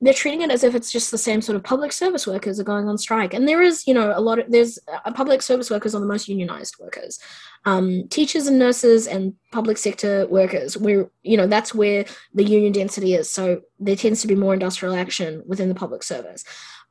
They're 0.02 0.14
treating 0.14 0.42
it 0.42 0.52
as 0.52 0.64
if 0.64 0.76
it's 0.76 0.92
just 0.92 1.10
the 1.10 1.18
same 1.18 1.42
sort 1.42 1.56
of 1.56 1.64
public 1.64 1.92
service 1.92 2.28
workers 2.28 2.60
are 2.60 2.64
going 2.64 2.88
on 2.88 2.98
strike, 3.00 3.34
and 3.34 3.48
there 3.48 3.62
is, 3.62 3.88
you 3.88 3.94
know, 3.96 4.12
a 4.16 4.22
lot 4.22 4.40
of 4.40 4.52
there's 4.52 4.80
uh, 5.06 5.12
public 5.12 5.42
service 5.44 5.70
workers 5.70 5.94
are 5.94 6.00
the 6.00 6.08
most 6.08 6.28
unionized 6.28 6.76
workers, 6.80 7.20
um, 7.66 8.08
teachers 8.10 8.48
and 8.48 8.60
nurses 8.60 9.08
and 9.08 9.34
public 9.52 9.78
sector 9.78 10.28
workers. 10.28 10.78
Where 10.78 11.10
you 11.22 11.38
know 11.38 11.48
that's 11.48 11.76
where 11.76 12.06
the 12.34 12.44
union 12.44 12.74
density 12.74 13.14
is. 13.14 13.30
So 13.30 13.62
there 13.80 13.96
tends 13.96 14.22
to 14.22 14.28
be 14.28 14.36
more 14.36 14.54
industrial 14.54 14.96
action 14.96 15.44
within 15.46 15.70
the 15.70 15.76
public 15.76 16.02
service 16.04 16.44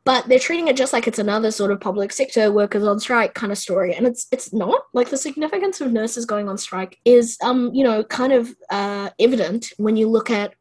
but 0.06 0.28
they're 0.28 0.38
treating 0.38 0.68
it 0.68 0.76
just 0.76 0.92
like 0.92 1.08
it's 1.08 1.18
another 1.18 1.50
sort 1.50 1.72
of 1.72 1.80
public 1.80 2.12
sector 2.12 2.52
workers 2.52 2.84
on 2.84 3.00
strike 3.00 3.34
kind 3.34 3.50
of 3.50 3.58
story. 3.58 3.92
And 3.92 4.06
it's 4.06 4.28
it's 4.30 4.52
not. 4.52 4.82
Like 4.94 5.10
the 5.10 5.18
significance 5.18 5.80
of 5.80 5.92
nurses 5.92 6.24
going 6.24 6.48
on 6.48 6.56
strike 6.56 6.98
is 7.04 7.36
um 7.42 7.74
you 7.74 7.82
know 7.82 8.04
kind 8.04 8.32
of 8.32 8.54
uh, 8.70 9.10
evident 9.18 9.72
when 9.78 9.96
you 9.96 10.08
look 10.08 10.30
at 10.30 10.54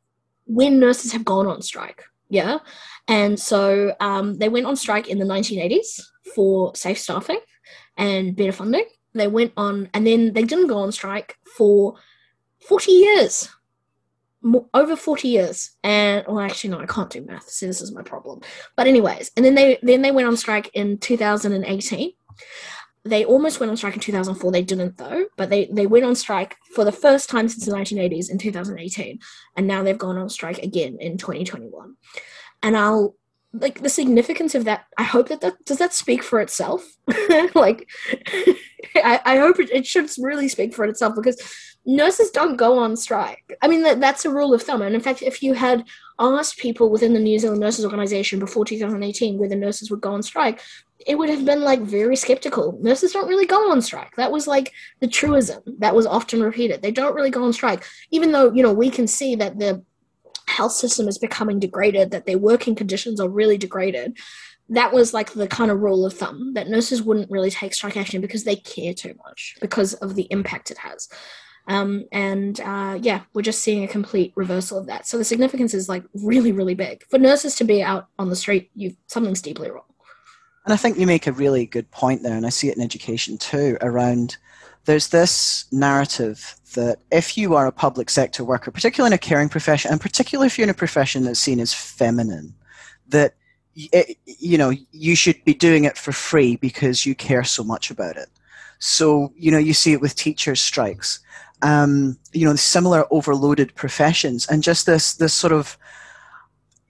when 0.46 0.80
nurses 0.80 1.12
have 1.12 1.24
gone 1.24 1.46
on 1.46 1.62
strike. 1.62 2.04
Yeah. 2.28 2.58
And 3.08 3.40
so 3.40 3.96
um, 4.00 4.34
they 4.40 4.50
went 4.50 4.66
on 4.66 4.76
strike 4.76 5.10
in 5.10 5.20
the 5.20 5.26
1980s 5.26 6.02
for 6.34 6.76
safe 6.76 6.98
staffing 6.98 7.40
and 7.98 8.36
better 8.36 8.52
funding. 8.52 8.86
They 9.14 9.28
went 9.28 9.54
on 9.58 9.90
and 9.94 10.08
then 10.08 10.34
they 10.34 10.44
didn't 10.44 10.68
go 10.68 10.80
on 10.80 10.92
strike 10.92 11.38
for 11.56 11.96
40 12.68 12.92
years 12.92 13.50
over 14.74 14.96
40 14.96 15.28
years. 15.28 15.72
And 15.84 16.26
well 16.28 16.40
actually 16.40 16.72
no 16.72 16.80
i 16.80 16.86
can't 16.86 17.10
do 17.10 17.22
math. 17.22 17.50
So 17.50 17.66
this 17.66 17.82
is 17.82 17.94
my 17.94 18.04
problem. 18.04 18.42
But 18.76 18.88
anyways 18.88 19.32
and 19.36 19.46
then 19.46 19.56
they 19.56 19.80
then 19.82 20.02
they 20.02 20.12
went 20.12 20.28
on 20.28 20.38
strike 20.38 20.70
in 20.74 20.98
2018 20.98 22.12
they 23.08 23.24
almost 23.24 23.60
went 23.60 23.70
on 23.70 23.78
strike 23.78 23.94
in 23.94 24.00
2004 24.00 24.52
they 24.52 24.64
didn't 24.64 24.98
though. 24.98 25.26
But 25.38 25.50
they 25.50 25.70
they 25.72 25.88
went 25.88 26.06
on 26.06 26.16
strike 26.16 26.56
for 26.74 26.84
the 26.84 26.92
first 26.92 27.30
time 27.30 27.48
since 27.48 27.66
the 27.66 27.72
1980s 27.72 28.30
in 28.30 28.38
2018 28.38 29.20
and 29.56 29.68
now 29.68 29.84
they've 29.84 29.98
gone 29.98 30.18
on 30.18 30.30
strike 30.30 30.60
again 30.60 30.98
in 31.00 31.18
2021 31.18 31.96
and 32.64 32.76
i'll 32.76 33.16
like 33.54 33.82
the 33.82 33.90
significance 33.90 34.56
of 34.56 34.66
that 34.66 34.86
i 34.98 35.04
hope 35.04 35.30
that 35.30 35.42
that 35.42 35.54
does 35.66 35.78
that 35.78 35.94
speak 35.94 36.24
for 36.24 36.40
itself? 36.42 36.86
Like 37.56 37.88
I, 38.96 39.20
I 39.26 39.38
hope 39.38 39.60
it, 39.60 39.70
it 39.72 39.86
should 39.86 40.10
really 40.18 40.48
speak 40.48 40.74
for 40.74 40.86
itself 40.86 41.16
because 41.16 41.42
nurses 41.86 42.32
don't 42.32 42.56
go 42.56 42.80
on 42.80 42.96
strike. 42.96 43.58
I 43.62 43.68
mean 43.68 43.84
that, 43.84 44.00
that's 44.00 44.26
a 44.26 44.30
rule 44.30 44.54
of 44.54 44.62
thumb. 44.62 44.82
And 44.82 44.96
in 44.96 45.02
fact 45.02 45.22
if 45.22 45.44
you 45.44 45.54
had 45.54 45.86
asked 46.20 46.58
people 46.58 46.90
within 46.90 47.14
the 47.14 47.20
new 47.20 47.38
zealand 47.38 47.60
nurses 47.60 47.84
organization 47.84 48.40
before 48.40 48.64
2018 48.64 49.38
whether 49.38 49.56
nurses 49.56 49.92
would 49.92 50.00
go 50.00 50.14
on 50.14 50.24
strike 50.24 50.62
it 51.06 51.18
would 51.18 51.30
have 51.30 51.46
been 51.46 51.62
like 51.62 51.82
very 51.82 52.16
skeptical. 52.16 52.78
Nurses 52.82 53.12
don't 53.12 53.28
really 53.28 53.46
go 53.46 53.72
on 53.72 53.82
strike. 53.82 54.16
That 54.16 54.32
was 54.32 54.48
like 54.48 54.74
the 55.02 55.08
truism 55.08 55.62
that 55.80 55.96
was 55.96 56.06
often 56.06 56.42
repeated. 56.42 56.82
They 56.82 56.92
don't 56.92 57.16
really 57.16 57.30
go 57.30 57.44
on 57.44 57.54
strike. 57.54 57.84
Even 58.12 58.32
though 58.32 58.52
you 58.52 58.64
know 58.64 58.74
we 58.74 58.90
can 58.90 59.08
see 59.08 59.36
that 59.36 59.60
the 59.60 59.84
health 60.48 60.72
system 60.72 61.08
is 61.08 61.18
becoming 61.18 61.60
degraded, 61.60 62.12
that 62.12 62.26
their 62.26 62.38
working 62.38 62.76
conditions 62.76 63.20
are 63.20 63.30
really 63.30 63.58
degraded. 63.58 64.18
That 64.70 64.94
was 64.94 65.14
like 65.14 65.34
the 65.34 65.48
kind 65.48 65.70
of 65.70 65.82
rule 65.82 66.06
of 66.06 66.14
thumb 66.14 66.54
that 66.54 66.70
nurses 66.70 67.04
wouldn't 67.04 67.30
really 67.30 67.52
take 67.52 67.74
strike 67.74 67.98
action 67.98 68.20
because 68.22 68.44
they 68.44 68.56
care 68.56 68.94
too 68.94 69.14
much 69.24 69.58
because 69.62 69.94
of 69.96 70.16
the 70.16 70.28
impact 70.32 70.72
it 70.72 70.80
has. 70.80 71.08
Um, 71.68 72.06
and 72.12 72.60
uh, 72.62 72.98
yeah, 73.02 73.22
we're 73.34 73.42
just 73.42 73.62
seeing 73.62 73.84
a 73.84 73.88
complete 73.88 74.34
reversal 74.36 74.78
of 74.78 74.86
that. 74.86 75.08
So 75.08 75.18
the 75.18 75.24
significance 75.24 75.74
is 75.74 75.90
like 75.90 76.04
really, 76.14 76.52
really 76.52 76.76
big 76.76 77.04
for 77.10 77.18
nurses 77.18 77.56
to 77.56 77.64
be 77.64 77.82
out 77.82 78.08
on 78.20 78.30
the 78.30 78.36
street. 78.36 78.70
You 78.76 78.96
something's 79.08 79.42
deeply 79.42 79.72
wrong. 79.72 79.84
And 80.66 80.74
I 80.74 80.78
think 80.78 80.98
you 80.98 81.06
make 81.06 81.28
a 81.28 81.32
really 81.32 81.66
good 81.66 81.90
point 81.92 82.24
there, 82.24 82.36
and 82.36 82.46
I 82.46 82.50
see 82.50 82.70
it 82.70 82.78
in 82.78 82.84
education 82.84 83.38
too. 83.38 83.78
Around 83.82 84.38
there's 84.86 85.08
this 85.08 85.66
narrative 85.72 86.56
that 86.76 87.00
if 87.12 87.38
you 87.38 87.56
are 87.56 87.66
a 87.66 87.72
public 87.72 88.10
sector 88.10 88.44
worker, 88.44 88.72
particularly 88.72 89.10
in 89.10 89.14
a 89.14 89.18
caring 89.18 89.50
profession, 89.50 89.92
and 89.92 90.00
particularly 90.00 90.48
if 90.48 90.58
you're 90.58 90.64
in 90.64 90.70
a 90.70 90.76
profession 90.76 91.24
that's 91.24 91.40
seen 91.40 91.60
as 91.60 91.74
feminine, 91.74 92.54
that 93.08 93.36
it, 93.76 94.18
you 94.26 94.58
know 94.58 94.72
you 94.92 95.16
should 95.16 95.44
be 95.44 95.54
doing 95.54 95.84
it 95.84 95.98
for 95.98 96.12
free 96.12 96.56
because 96.56 97.06
you 97.06 97.16
care 97.16 97.44
so 97.44 97.64
much 97.64 97.92
about 97.92 98.18
it. 98.18 98.30
So 98.80 99.34
you 99.36 99.52
know 99.52 99.58
you 99.58 99.74
see 99.74 99.94
it 99.94 100.02
with 100.02 100.16
teachers' 100.16 100.62
strikes, 100.62 101.20
um, 101.66 102.18
you 102.32 102.46
know 102.48 102.56
similar 102.56 103.06
overloaded 103.12 103.74
professions, 103.76 104.48
and 104.48 104.64
just 104.64 104.86
this 104.86 105.16
this 105.16 105.34
sort 105.34 105.54
of 105.54 105.78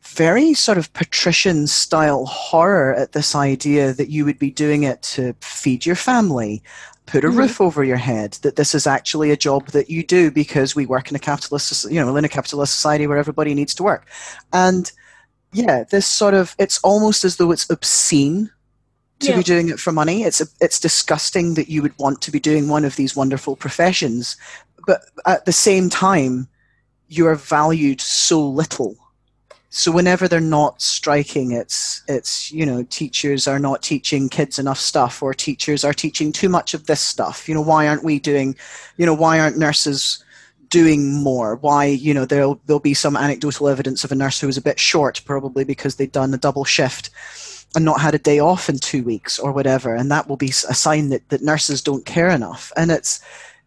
very 0.02 0.54
sort 0.54 0.78
of 0.78 0.94
patrician 0.94 1.68
style 1.68 2.26
horror 2.26 2.94
at 2.96 3.12
this 3.12 3.36
idea 3.36 3.92
that 3.94 4.10
you 4.10 4.24
would 4.24 4.40
be 4.40 4.50
doing 4.50 4.84
it 4.84 5.02
to 5.02 5.34
feed 5.42 5.86
your 5.86 5.96
family 5.96 6.64
put 7.06 7.24
a 7.24 7.28
mm-hmm. 7.28 7.40
roof 7.40 7.62
over 7.62 7.84
your 7.84 7.98
head 7.98 8.34
that 8.42 8.56
this 8.56 8.74
is 8.74 8.88
actually 8.88 9.30
a 9.30 9.38
job 9.38 9.68
that 9.68 9.90
you 9.90 10.04
do 10.04 10.32
because 10.32 10.76
we 10.76 10.86
work 10.86 11.10
in 11.10 11.16
a 11.16 11.20
capitalist 11.20 11.90
you 11.92 12.00
know 12.00 12.16
in 12.16 12.26
a 12.26 12.30
capitalist 12.30 12.74
society 12.74 13.08
where 13.08 13.18
everybody 13.18 13.54
needs 13.54 13.74
to 13.74 13.84
work 13.84 14.08
and 14.54 14.92
yeah 15.54 15.84
this 15.92 16.08
sort 16.08 16.34
of 16.34 16.56
it's 16.58 16.80
almost 16.80 17.24
as 17.24 17.38
though 17.38 17.52
it's 17.52 17.70
obscene 17.70 18.50
to 19.20 19.30
yeah. 19.30 19.38
be 19.38 19.44
doing 19.44 19.70
it 19.70 19.80
for 19.80 19.92
money 19.92 20.24
it's 20.24 20.42
a, 20.42 20.46
it's 20.62 20.80
disgusting 20.80 21.54
that 21.54 21.70
you 21.70 21.82
would 21.82 21.98
want 22.00 22.22
to 22.22 22.32
be 22.32 22.40
doing 22.40 22.68
one 22.68 22.86
of 22.86 22.96
these 22.96 23.16
wonderful 23.16 23.56
professions 23.56 24.38
but 24.86 25.02
at 25.26 25.46
the 25.46 25.52
same 25.52 25.90
time 25.90 26.48
you 27.08 27.28
are 27.28 27.36
valued 27.36 28.02
so 28.02 28.46
little. 28.46 28.96
So 29.70 29.92
whenever 29.92 30.28
they're 30.28 30.40
not 30.40 30.82
striking 30.82 31.52
it's 31.52 32.02
it's 32.08 32.52
you 32.52 32.66
know 32.66 32.84
teachers 32.84 33.48
are 33.48 33.60
not 33.60 33.84
teaching 33.84 34.30
kids 34.30 34.58
enough 34.58 34.80
stuff 34.80 35.22
or 35.22 35.34
teachers 35.34 35.84
are 35.84 35.94
teaching 35.94 36.32
too 36.32 36.50
much 36.50 36.74
of 36.74 36.86
this 36.86 37.02
stuff. 37.02 37.48
You 37.50 37.56
know 37.56 37.62
why 37.62 37.88
aren't 37.88 38.04
we 38.04 38.20
doing 38.20 38.56
you 38.98 39.06
know 39.06 39.14
why 39.14 39.40
aren't 39.40 39.58
nurses 39.58 40.24
doing 40.70 41.22
more? 41.22 41.58
Why 41.58 41.86
you 41.86 42.14
know 42.14 42.26
there'll 42.26 42.60
there'll 42.66 42.80
be 42.80 42.94
some 42.94 43.18
anecdotal 43.18 43.68
evidence 43.68 44.04
of 44.04 44.12
a 44.12 44.16
nurse 44.16 44.40
who 44.40 44.48
was 44.48 44.58
a 44.58 44.62
bit 44.62 44.80
short 44.80 45.22
probably 45.26 45.64
because 45.64 45.96
they'd 45.96 46.12
done 46.12 46.34
a 46.34 46.38
double 46.38 46.66
shift 46.66 47.10
and 47.76 47.86
not 47.86 48.02
had 48.02 48.16
a 48.16 48.20
day 48.20 48.40
off 48.40 48.70
in 48.70 48.80
two 48.80 49.04
weeks 49.04 49.38
or 49.38 49.52
whatever. 49.52 49.94
And 49.94 50.10
that 50.10 50.28
will 50.28 50.38
be 50.38 50.50
a 50.50 50.74
sign 50.74 51.10
that, 51.10 51.28
that 51.30 51.42
nurses 51.42 51.82
don't 51.82 52.06
care 52.06 52.30
enough. 52.30 52.72
And 52.78 52.90
it's 52.90 53.20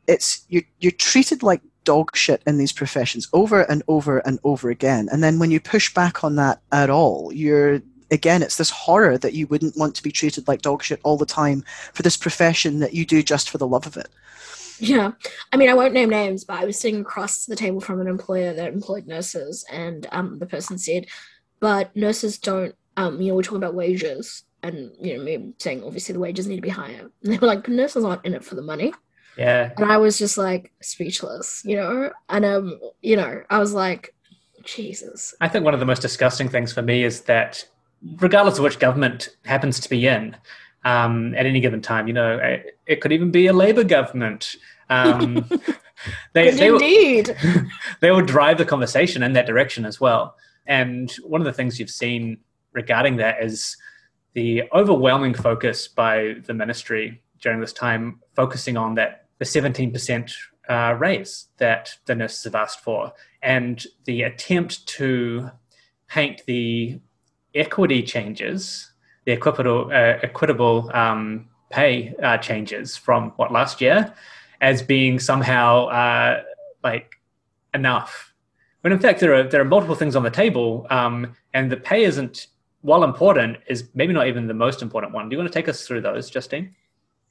it's 0.09 0.45
you're, 0.49 0.65
you're 0.81 0.91
treated 0.91 1.45
like 1.45 1.61
dog 1.85 2.17
shit 2.17 2.43
in 2.47 2.59
these 2.59 2.73
professions 2.73 3.29
over 3.33 3.63
and 3.71 3.83
over 3.87 4.19
and 4.27 4.41
over 4.43 4.69
again. 4.71 5.09
And 5.13 5.23
then 5.23 5.39
when 5.39 5.51
you 5.51 5.61
push 5.61 5.95
back 5.95 6.25
on 6.25 6.35
that 6.37 6.61
at 6.73 6.91
all, 6.91 7.33
you're 7.33 7.81
again, 8.11 8.43
it's 8.43 8.57
this 8.57 8.71
horror 8.71 9.19
that 9.19 9.35
you 9.35 9.47
wouldn't 9.47 9.77
want 9.77 9.95
to 9.95 10.03
be 10.03 10.11
treated 10.11 10.49
like 10.49 10.63
dog 10.63 10.83
shit 10.83 11.01
all 11.05 11.19
the 11.19 11.27
time 11.27 11.63
for 11.93 12.03
this 12.03 12.17
profession 12.17 12.79
that 12.81 12.95
you 12.95 13.05
do 13.05 13.23
just 13.23 13.51
for 13.51 13.59
the 13.59 13.67
love 13.67 13.87
of 13.87 13.97
it. 13.97 14.09
Yeah. 14.81 15.13
I 15.53 15.57
mean, 15.57 15.69
I 15.69 15.75
won't 15.75 15.93
name 15.93 16.09
names, 16.09 16.45
but 16.45 16.61
I 16.61 16.65
was 16.65 16.79
sitting 16.79 17.01
across 17.01 17.47
the 17.47 17.57
table 17.57 17.81
from 17.81 18.01
an 18.01 18.07
employer 18.07 18.55
that 18.55 18.73
employed 18.73 19.07
nurses, 19.07 19.65
and 19.71 20.07
um, 20.13 20.39
the 20.39 20.47
person 20.47 20.79
said, 20.79 21.07
but 21.61 21.95
nurses 21.97 22.39
don't, 22.39 22.75
um, 22.97 23.21
you 23.21 23.29
know, 23.29 23.35
we're 23.35 23.43
talking 23.43 23.59
about 23.59 23.75
wages, 23.75 24.45
and, 24.63 24.93
you 25.01 25.17
know, 25.17 25.25
me 25.25 25.53
saying 25.59 25.83
obviously 25.85 26.13
the 26.13 26.21
wages 26.21 26.47
need 26.47 26.57
to 26.57 26.63
be 26.63 26.69
higher. 26.69 27.11
And 27.23 27.33
they 27.33 27.39
were 27.39 27.47
like, 27.47 27.69
nurses 27.69 28.05
aren't 28.05 28.25
in 28.25 28.35
it 28.35 28.45
for 28.45 28.55
the 28.55 28.63
money. 28.63 28.93
Yeah. 29.39 29.73
And 29.77 29.91
I 29.91 29.97
was 29.99 30.19
just 30.19 30.37
like 30.37 30.73
speechless, 30.83 31.63
you 31.65 31.77
know? 31.77 32.11
And 32.29 32.45
um, 32.45 32.81
you 33.01 33.17
know, 33.17 33.43
I 33.49 33.59
was 33.59 33.73
like, 33.73 34.15
Jesus. 34.65 35.33
I 35.41 35.49
think 35.49 35.65
one 35.65 35.75
of 35.75 35.81
the 35.81 35.87
most 35.87 36.03
disgusting 36.03 36.49
things 36.49 36.73
for 36.73 36.83
me 36.83 37.05
is 37.05 37.23
that 37.23 37.65
regardless 38.17 38.59
of 38.59 38.65
which 38.65 38.81
government 38.81 39.31
happens 39.45 39.79
to 39.81 39.89
be 39.89 40.07
in, 40.07 40.37
um, 40.85 41.35
at 41.35 41.47
any 41.47 41.61
given 41.61 41.81
time, 41.81 42.09
you 42.09 42.13
know, 42.13 42.37
it, 42.37 42.79
it 42.87 43.01
could 43.01 43.13
even 43.13 43.31
be 43.31 43.47
a 43.47 43.53
Labour 43.53 43.85
government. 43.85 44.57
Um, 44.91 45.49
they, 46.33 46.51
they 46.51 46.69
indeed. 46.69 47.37
Will, 47.43 47.63
they 48.01 48.11
will 48.11 48.25
drive 48.25 48.59
the 48.59 48.65
conversation 48.65 49.23
in 49.23 49.35
that 49.35 49.47
direction 49.47 49.85
as 49.85 50.01
well. 50.01 50.37
And 50.67 51.11
one 51.23 51.41
of 51.41 51.45
the 51.45 51.53
things 51.53 51.79
you've 51.79 51.91
seen 51.91 52.39
regarding 52.73 53.17
that 53.17 53.43
is 53.43 53.77
the 54.35 54.65
overwhelming 54.73 55.35
focus 55.35 55.89
by 55.89 56.37
the 56.47 56.55
ministry 56.55 57.23
during 57.41 57.61
this 57.61 57.73
time, 57.73 58.21
focusing 58.35 58.77
on 58.77 58.95
that 58.97 59.28
the 59.39 59.45
17% 59.45 60.33
uh, 60.69 60.95
raise 60.99 61.47
that 61.59 61.97
the 62.07 62.15
nurses 62.15 62.45
have 62.45 62.55
asked 62.55 62.81
for, 62.81 63.13
and 63.43 63.87
the 64.05 64.23
attempt 64.23 64.87
to 64.87 65.51
paint 66.09 66.43
the 66.47 67.01
equity 67.55 68.03
changes, 68.03 68.93
the 69.25 69.33
equitable, 69.33 69.87
uh, 69.91 70.19
equitable 70.23 70.91
um, 70.95 71.49
pay 71.71 72.15
uh, 72.23 72.39
changes 72.39 72.97
from 72.97 73.31
what 73.37 73.53
last 73.53 73.81
year, 73.81 74.13
as 74.61 74.83
being 74.83 75.19
somehow 75.19 75.87
uh, 75.87 76.43
like 76.83 77.15
enough. 77.75 78.35
When 78.81 78.93
in 78.93 78.99
fact 78.99 79.21
there 79.21 79.35
are 79.35 79.43
there 79.43 79.61
are 79.61 79.65
multiple 79.65 79.95
things 79.95 80.17
on 80.17 80.23
the 80.23 80.31
table, 80.31 80.87
um, 80.91 81.35
and 81.53 81.71
the 81.71 81.77
pay 81.77 82.05
isn't, 82.05 82.47
while 82.83 83.05
important, 83.05 83.59
is 83.67 83.89
maybe 83.95 84.13
not 84.13 84.29
even 84.29 84.47
the 84.47 84.55
most 84.55 84.83
important 84.83 85.13
one. 85.13 85.29
Do 85.29 85.35
you 85.35 85.39
want 85.39 85.53
to 85.53 85.59
take 85.59 85.69
us 85.69 85.87
through 85.87 86.03
those, 86.03 86.31
Justine? 86.31 86.75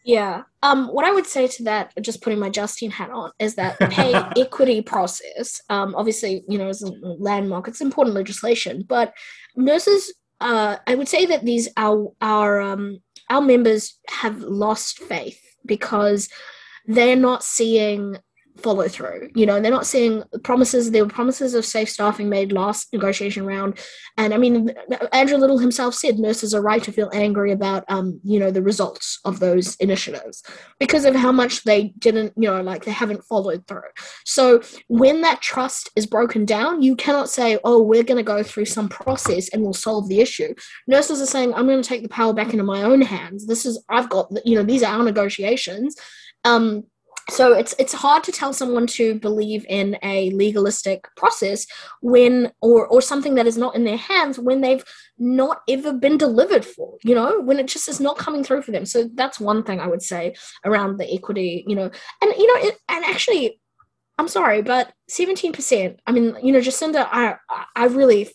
Yeah. 0.07 0.43
Um, 0.63 0.87
what 0.87 1.03
I 1.03 1.11
would 1.11 1.27
say 1.27 1.47
to 1.47 1.63
that, 1.65 1.91
just 2.01 2.21
putting 2.21 2.39
my 2.39 2.49
Justine 2.49 2.91
hat 2.91 3.11
on, 3.11 3.31
is 3.39 3.55
that 3.55 3.77
the 3.77 3.87
pay 3.87 4.13
equity 4.41 4.81
process, 4.81 5.61
um, 5.69 5.93
obviously, 5.95 6.45
you 6.47 6.57
know, 6.57 6.69
is 6.69 6.81
a 6.81 6.89
landmark. 7.19 7.67
It's 7.67 7.81
important 7.81 8.15
legislation, 8.15 8.85
but 8.87 9.13
nurses, 9.57 10.13
uh, 10.39 10.77
I 10.87 10.95
would 10.95 11.09
say 11.09 11.25
that 11.25 11.43
these 11.43 11.67
our 11.75 12.13
our 12.21 12.61
um, 12.61 12.99
our 13.29 13.41
members 13.41 13.99
have 14.07 14.39
lost 14.39 14.99
faith 14.99 15.41
because 15.65 16.29
they're 16.85 17.17
not 17.17 17.43
seeing 17.43 18.17
follow 18.57 18.87
through. 18.87 19.29
You 19.35 19.45
know, 19.45 19.59
they're 19.61 19.71
not 19.71 19.85
seeing 19.85 20.23
promises. 20.43 20.91
There 20.91 21.03
were 21.03 21.09
promises 21.09 21.53
of 21.53 21.65
safe 21.65 21.89
staffing 21.89 22.29
made 22.29 22.51
last 22.51 22.91
negotiation 22.93 23.45
round, 23.45 23.79
and 24.17 24.33
I 24.33 24.37
mean, 24.37 24.71
Andrew 25.13 25.37
Little 25.37 25.59
himself 25.59 25.93
said 25.93 26.19
nurses 26.19 26.53
are 26.53 26.61
right 26.61 26.83
to 26.83 26.91
feel 26.91 27.09
angry 27.13 27.51
about, 27.51 27.83
um, 27.87 28.19
you 28.23 28.39
know, 28.39 28.51
the 28.51 28.61
results 28.61 29.19
of 29.25 29.39
those 29.39 29.75
initiatives 29.75 30.43
because 30.79 31.05
of 31.05 31.15
how 31.15 31.31
much 31.31 31.63
they 31.63 31.93
didn't, 31.99 32.33
you 32.35 32.49
know, 32.49 32.61
like 32.61 32.85
they 32.85 32.91
haven't 32.91 33.23
followed 33.23 33.65
through. 33.67 33.81
So 34.25 34.61
when 34.87 35.21
that 35.21 35.41
trust 35.41 35.89
is 35.95 36.05
broken 36.05 36.45
down, 36.45 36.81
you 36.81 36.95
cannot 36.95 37.29
say, 37.29 37.59
oh, 37.63 37.81
we're 37.81 38.03
going 38.03 38.17
to 38.17 38.23
go 38.23 38.43
through 38.43 38.65
some 38.65 38.89
process 38.89 39.49
and 39.49 39.61
we'll 39.61 39.73
solve 39.73 40.09
the 40.09 40.19
issue. 40.19 40.53
Nurses 40.87 41.21
are 41.21 41.25
saying, 41.25 41.53
I'm 41.53 41.67
going 41.67 41.81
to 41.81 41.87
take 41.87 42.03
the 42.03 42.09
power 42.09 42.33
back 42.33 42.51
into 42.51 42.63
my 42.63 42.83
own 42.83 43.01
hands. 43.01 43.45
This 43.45 43.65
is 43.65 43.83
I've 43.89 44.09
got, 44.09 44.31
you 44.45 44.55
know, 44.55 44.63
these 44.63 44.83
are 44.83 44.97
our 44.97 45.03
negotiations. 45.03 45.95
Um, 46.43 46.85
so 47.29 47.53
it's 47.53 47.75
it's 47.77 47.93
hard 47.93 48.23
to 48.23 48.31
tell 48.31 48.53
someone 48.53 48.87
to 48.87 49.15
believe 49.15 49.65
in 49.67 49.97
a 50.01 50.29
legalistic 50.31 51.07
process 51.15 51.67
when 52.01 52.51
or 52.61 52.87
or 52.87 53.01
something 53.01 53.35
that 53.35 53.47
is 53.47 53.57
not 53.57 53.75
in 53.75 53.83
their 53.83 53.97
hands 53.97 54.39
when 54.39 54.61
they've 54.61 54.83
not 55.17 55.61
ever 55.67 55.91
been 55.93 56.17
delivered 56.17 56.63
for 56.63 56.97
you 57.03 57.13
know 57.13 57.41
when 57.41 57.59
it 57.59 57.67
just 57.67 57.89
is 57.89 57.99
not 57.99 58.17
coming 58.17 58.43
through 58.43 58.61
for 58.61 58.71
them. 58.71 58.85
So 58.85 59.09
that's 59.13 59.39
one 59.39 59.63
thing 59.63 59.79
i 59.79 59.87
would 59.87 60.01
say 60.01 60.35
around 60.63 60.97
the 60.97 61.13
equity 61.13 61.65
you 61.67 61.75
know. 61.75 61.91
And 62.21 62.33
you 62.37 62.47
know 62.47 62.69
it, 62.69 62.77
and 62.87 63.03
actually 63.05 63.59
i'm 64.17 64.27
sorry 64.27 64.61
but 64.61 64.91
17% 65.11 65.97
i 66.07 66.11
mean 66.11 66.35
you 66.41 66.51
know 66.51 66.59
jacinda 66.59 67.07
i 67.11 67.35
i 67.75 67.85
really 67.85 68.29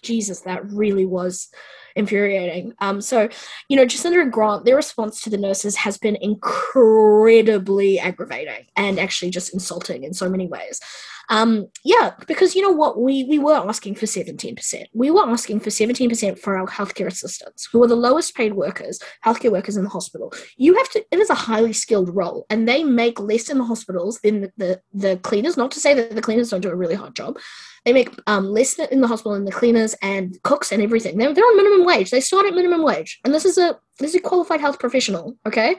jesus 0.00 0.40
that 0.42 0.64
really 0.70 1.06
was 1.06 1.48
infuriating. 1.96 2.74
Um, 2.80 3.00
so, 3.00 3.28
you 3.68 3.76
know, 3.76 3.84
Jacinda 3.84 4.20
and 4.20 4.32
Grant, 4.32 4.64
their 4.64 4.76
response 4.76 5.20
to 5.22 5.30
the 5.30 5.38
nurses 5.38 5.76
has 5.76 5.98
been 5.98 6.16
incredibly 6.16 7.98
aggravating 7.98 8.66
and 8.76 8.98
actually 8.98 9.30
just 9.30 9.52
insulting 9.52 10.04
in 10.04 10.14
so 10.14 10.28
many 10.28 10.46
ways. 10.46 10.80
Um, 11.28 11.68
yeah, 11.84 12.10
because 12.26 12.54
you 12.54 12.62
know 12.62 12.72
what, 12.72 13.00
we 13.00 13.24
we 13.24 13.38
were 13.38 13.54
asking 13.54 13.94
for 13.94 14.06
seventeen 14.06 14.56
percent. 14.56 14.88
We 14.92 15.10
were 15.10 15.26
asking 15.26 15.60
for 15.60 15.70
seventeen 15.70 16.08
percent 16.08 16.38
for 16.38 16.58
our 16.58 16.66
healthcare 16.66 17.06
assistants, 17.06 17.68
who 17.72 17.82
are 17.82 17.86
the 17.86 17.94
lowest 17.94 18.34
paid 18.34 18.54
workers, 18.54 18.98
healthcare 19.24 19.52
workers 19.52 19.76
in 19.76 19.84
the 19.84 19.90
hospital. 19.90 20.32
You 20.56 20.76
have 20.76 20.90
to. 20.90 21.04
It 21.10 21.20
is 21.20 21.30
a 21.30 21.34
highly 21.34 21.72
skilled 21.72 22.14
role, 22.14 22.44
and 22.50 22.68
they 22.68 22.82
make 22.82 23.20
less 23.20 23.48
in 23.48 23.58
the 23.58 23.64
hospitals 23.64 24.18
than 24.22 24.42
the 24.42 24.52
the, 24.56 24.80
the 24.92 25.16
cleaners. 25.18 25.56
Not 25.56 25.70
to 25.70 25.80
say 25.80 25.94
that 25.94 26.14
the 26.14 26.20
cleaners 26.22 26.50
don't 26.50 26.60
do 26.60 26.70
a 26.70 26.76
really 26.76 26.96
hard 26.96 27.14
job. 27.14 27.38
They 27.84 27.92
make 27.92 28.10
um, 28.26 28.46
less 28.46 28.78
in 28.78 29.00
the 29.00 29.08
hospital 29.08 29.32
than 29.32 29.44
the 29.44 29.52
cleaners 29.52 29.94
and 30.02 30.40
cooks 30.44 30.70
and 30.70 30.82
everything. 30.82 31.18
They're, 31.18 31.34
they're 31.34 31.44
on 31.44 31.56
minimum 31.56 31.84
wage. 31.84 32.10
They 32.10 32.20
start 32.20 32.46
at 32.46 32.54
minimum 32.54 32.82
wage, 32.82 33.20
and 33.24 33.34
this 33.34 33.44
is 33.44 33.58
a 33.58 33.78
this 33.98 34.10
is 34.10 34.16
a 34.16 34.20
qualified 34.20 34.60
health 34.60 34.78
professional. 34.78 35.36
Okay, 35.46 35.76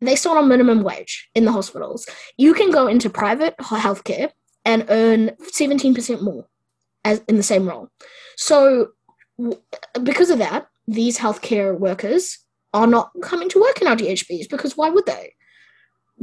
they 0.00 0.16
start 0.16 0.38
on 0.38 0.48
minimum 0.48 0.82
wage 0.82 1.28
in 1.34 1.44
the 1.44 1.52
hospitals. 1.52 2.06
You 2.36 2.54
can 2.54 2.70
go 2.70 2.86
into 2.86 3.10
private 3.10 3.56
healthcare 3.58 4.30
and 4.64 4.86
earn 4.88 5.30
17% 5.56 6.22
more 6.22 6.46
as 7.04 7.22
in 7.28 7.36
the 7.36 7.42
same 7.42 7.68
role. 7.68 7.88
So 8.36 8.92
because 10.02 10.30
of 10.30 10.38
that, 10.38 10.68
these 10.86 11.18
healthcare 11.18 11.78
workers 11.78 12.38
are 12.72 12.86
not 12.86 13.10
coming 13.22 13.48
to 13.50 13.60
work 13.60 13.80
in 13.80 13.86
our 13.86 13.96
DHBs 13.96 14.48
because 14.48 14.76
why 14.76 14.90
would 14.90 15.06
they? 15.06 15.34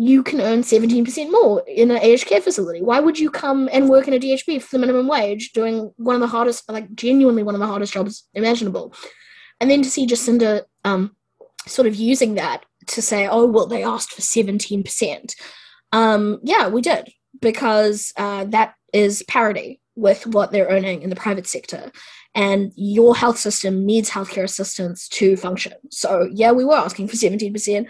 You 0.02 0.24
can 0.24 0.41
earn 0.41 0.62
17% 0.64 1.32
more 1.32 1.64
in 1.68 1.91
an 1.91 1.97
aged 1.97 2.26
care 2.26 2.41
facility. 2.41 2.82
Why 2.82 2.99
would 2.99 3.20
you 3.20 3.30
come 3.30 3.70
and 3.72 3.88
work 3.88 4.08
in 4.08 4.16
a 4.16 4.20
DHB 4.20 4.62
for 4.62 4.70
the 4.72 4.80
minimum 4.80 5.08
wage 5.08 5.52
doing 5.52 5.93
one 5.97 6.16
of 6.16 6.22
the 6.22 6.28
hardest, 6.28 6.70
like 6.72 6.93
genuinely 6.95 7.43
one 7.43 7.54
of 7.54 7.62
the 7.62 7.68
hardest 7.68 7.93
jobs 7.93 8.28
imaginable? 8.34 8.95
And 9.60 9.70
then 9.70 9.84
to 9.84 9.91
see 9.91 10.08
Jacinda 10.08 10.64
um, 10.84 11.16
sort 11.68 11.88
of 11.88 11.95
using 11.95 12.34
that 12.36 12.66
to 12.88 13.02
say, 13.02 13.28
oh, 13.28 13.45
well, 13.45 13.68
they 13.68 13.84
asked 13.84 14.12
for 14.12 14.22
17%. 14.22 15.36
Um, 15.91 16.39
yeah, 16.41 16.68
we 16.68 16.82
did 16.82 17.10
because 17.39 18.12
uh, 18.18 18.45
that 18.45 18.74
is 18.93 19.24
parity 19.28 19.80
with 19.95 20.26
what 20.26 20.52
they're 20.52 20.68
earning 20.68 21.02
in 21.02 21.10
the 21.10 21.16
private 21.16 21.45
sector. 21.45 21.91
And 22.34 22.72
your 22.76 23.16
health 23.16 23.38
system 23.38 23.86
needs 23.86 24.10
healthcare 24.10 24.43
assistance 24.43 25.08
to 25.10 25.36
function. 25.36 25.74
So, 25.89 26.28
yeah, 26.32 26.52
we 26.52 26.66
were 26.66 26.76
asking 26.76 27.10
for 27.10 27.18
17%. 27.18 27.88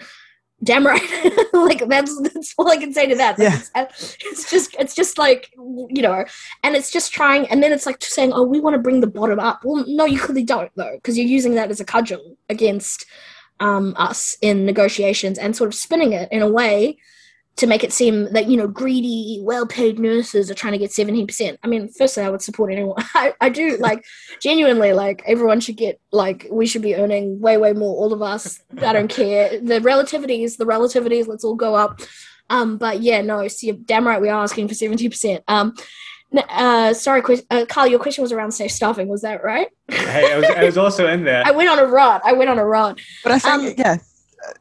Damn 0.63 0.85
right. 0.85 1.01
like 1.53 1.87
that's 1.87 2.21
that's 2.21 2.53
all 2.57 2.69
I 2.69 2.77
can 2.77 2.93
say 2.93 3.07
to 3.07 3.15
that. 3.15 3.39
Yeah. 3.39 3.59
It's, 3.75 4.17
it's 4.21 4.51
just 4.51 4.75
it's 4.77 4.93
just 4.93 5.17
like 5.17 5.51
you 5.55 6.01
know, 6.01 6.23
and 6.63 6.75
it's 6.75 6.91
just 6.91 7.11
trying, 7.11 7.47
and 7.47 7.63
then 7.63 7.73
it's 7.73 7.85
like 7.87 8.03
saying, 8.03 8.31
"Oh, 8.33 8.43
we 8.43 8.59
want 8.59 8.75
to 8.75 8.81
bring 8.81 9.01
the 9.01 9.07
bottom 9.07 9.39
up." 9.39 9.61
Well, 9.63 9.85
no, 9.87 10.05
you 10.05 10.19
clearly 10.19 10.43
don't, 10.43 10.71
though, 10.75 10.95
because 10.95 11.17
you're 11.17 11.27
using 11.27 11.55
that 11.55 11.71
as 11.71 11.79
a 11.79 11.85
cudgel 11.85 12.37
against 12.47 13.05
um, 13.59 13.95
us 13.97 14.37
in 14.41 14.65
negotiations 14.65 15.39
and 15.39 15.55
sort 15.55 15.69
of 15.69 15.73
spinning 15.73 16.13
it 16.13 16.31
in 16.31 16.41
a 16.41 16.49
way 16.49 16.97
to 17.61 17.67
make 17.67 17.83
it 17.83 17.93
seem 17.93 18.33
that 18.33 18.47
you 18.47 18.57
know 18.57 18.67
greedy 18.67 19.39
well-paid 19.43 19.99
nurses 19.99 20.49
are 20.49 20.55
trying 20.55 20.73
to 20.73 20.79
get 20.79 20.89
17% 20.89 21.57
i 21.63 21.67
mean 21.67 21.87
firstly 21.89 22.23
i 22.23 22.29
would 22.29 22.41
support 22.41 22.71
anyone 22.71 22.95
I, 23.13 23.33
I 23.39 23.49
do 23.49 23.77
like 23.79 24.03
genuinely 24.41 24.93
like 24.93 25.21
everyone 25.27 25.59
should 25.59 25.77
get 25.77 26.01
like 26.11 26.47
we 26.51 26.65
should 26.65 26.81
be 26.81 26.95
earning 26.95 27.39
way 27.39 27.57
way 27.57 27.73
more 27.73 27.95
all 27.95 28.13
of 28.13 28.21
us 28.21 28.61
i 28.81 28.91
don't 28.91 29.09
care 29.21 29.49
the 29.59 29.79
relativities 29.79 30.57
the 30.57 30.65
relativities 30.65 31.27
let's 31.27 31.43
all 31.43 31.55
go 31.55 31.75
up 31.75 32.01
um 32.49 32.77
but 32.77 33.01
yeah 33.01 33.21
no 33.21 33.47
see 33.47 33.71
damn 33.71 34.07
right 34.07 34.21
we 34.21 34.29
are 34.29 34.43
asking 34.43 34.67
for 34.67 34.73
70% 34.73 35.41
um 35.47 35.75
uh, 36.33 36.93
sorry, 36.93 37.21
uh, 37.49 37.65
Carl, 37.67 37.87
your 37.87 37.99
question 37.99 38.21
was 38.21 38.31
around 38.31 38.53
safe 38.53 38.71
staffing. 38.71 39.09
Was 39.09 39.21
that 39.23 39.43
right? 39.43 39.67
hey, 39.89 40.31
I 40.31 40.37
was, 40.37 40.45
I 40.45 40.63
was 40.63 40.77
also 40.77 41.05
in 41.09 41.25
there. 41.25 41.43
I 41.45 41.51
went 41.51 41.69
on 41.69 41.77
a 41.77 41.85
run. 41.85 42.21
I 42.23 42.31
went 42.31 42.49
on 42.49 42.57
a 42.57 42.63
run. 42.63 42.95
But 43.21 43.33
I 43.33 43.39
think, 43.39 43.53
um, 43.53 43.73
yeah, 43.77 43.97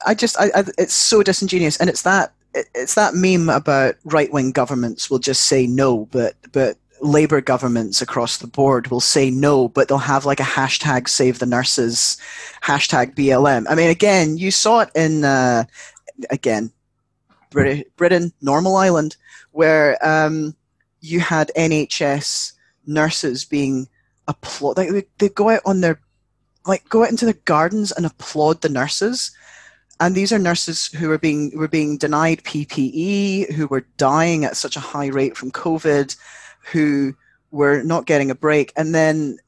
I 0.05 0.14
just, 0.14 0.36
I, 0.36 0.46
I, 0.46 0.64
it's 0.78 0.94
so 0.94 1.22
disingenuous, 1.22 1.76
and 1.76 1.88
it's 1.88 2.03
that 2.03 2.32
it's 2.55 2.94
that 2.94 3.14
meme 3.14 3.48
about 3.48 3.96
right 4.05 4.32
wing 4.32 4.53
governments 4.53 5.11
will 5.11 5.18
just 5.18 5.42
say 5.42 5.66
no, 5.66 6.07
but 6.07 6.34
but 6.53 6.76
labor 7.01 7.40
governments 7.40 8.03
across 8.03 8.38
the 8.38 8.46
board 8.46 8.88
will 8.88 9.01
say 9.01 9.30
no, 9.30 9.68
but 9.68 9.88
they'll 9.88 9.98
have 9.98 10.26
like 10.26 10.40
a 10.40 10.44
hashtag 10.44 11.09
save 11.09 11.38
the 11.38 11.46
nurses, 11.46 12.18
hashtag 12.62 13.14
BLM. 13.14 13.66
I 13.68 13.74
mean, 13.74 13.90
again, 13.90 14.36
you 14.36 14.51
saw 14.51 14.80
it 14.80 14.90
in 14.94 15.24
uh, 15.24 15.64
again 16.30 16.72
Britain, 17.51 18.32
normal 18.40 18.76
island, 18.76 19.16
where 19.53 19.98
um, 20.07 20.55
you 21.01 21.20
had 21.20 21.51
NHS 21.57 22.53
nurses 22.86 23.44
being 23.44 23.88
applaud 24.28 24.76
like 24.76 24.90
they, 24.90 25.05
they 25.18 25.28
go 25.28 25.51
out 25.51 25.62
on 25.64 25.80
their 25.80 26.01
like 26.66 26.88
go 26.88 27.03
out 27.03 27.11
into 27.11 27.26
the 27.26 27.32
gardens 27.32 27.90
and 27.92 28.07
applaud 28.07 28.61
the 28.61 28.68
nurses 28.68 29.32
and 30.01 30.14
these 30.14 30.32
are 30.32 30.38
nurses 30.38 30.86
who 30.86 31.09
were 31.09 31.18
being 31.18 31.57
were 31.57 31.68
being 31.68 31.98
denied 31.98 32.42
PPE, 32.42 33.53
who 33.53 33.66
were 33.66 33.86
dying 33.98 34.44
at 34.44 34.57
such 34.57 34.76
a 34.76 34.80
high 34.80 35.09
rate 35.09 35.36
from 35.36 35.53
COVID, 35.53 36.16
who 36.72 37.14
were 37.51 37.82
not 37.82 38.07
getting 38.07 38.30
a 38.30 38.34
break, 38.34 38.72
and 38.76 38.94
then 38.94 39.38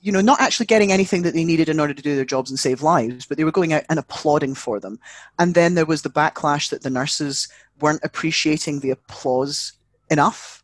you 0.00 0.12
know 0.12 0.20
not 0.20 0.40
actually 0.40 0.66
getting 0.66 0.92
anything 0.92 1.22
that 1.22 1.34
they 1.34 1.44
needed 1.44 1.68
in 1.68 1.80
order 1.80 1.92
to 1.92 2.02
do 2.02 2.14
their 2.14 2.24
jobs 2.24 2.48
and 2.48 2.60
save 2.60 2.80
lives, 2.80 3.26
but 3.26 3.36
they 3.36 3.44
were 3.44 3.50
going 3.50 3.72
out 3.72 3.82
and 3.90 3.98
applauding 3.98 4.54
for 4.54 4.78
them. 4.78 5.00
And 5.40 5.54
then 5.54 5.74
there 5.74 5.86
was 5.86 6.02
the 6.02 6.10
backlash 6.10 6.70
that 6.70 6.82
the 6.82 6.90
nurses 6.90 7.48
weren't 7.80 8.04
appreciating 8.04 8.80
the 8.80 8.90
applause 8.90 9.72
enough. 10.10 10.62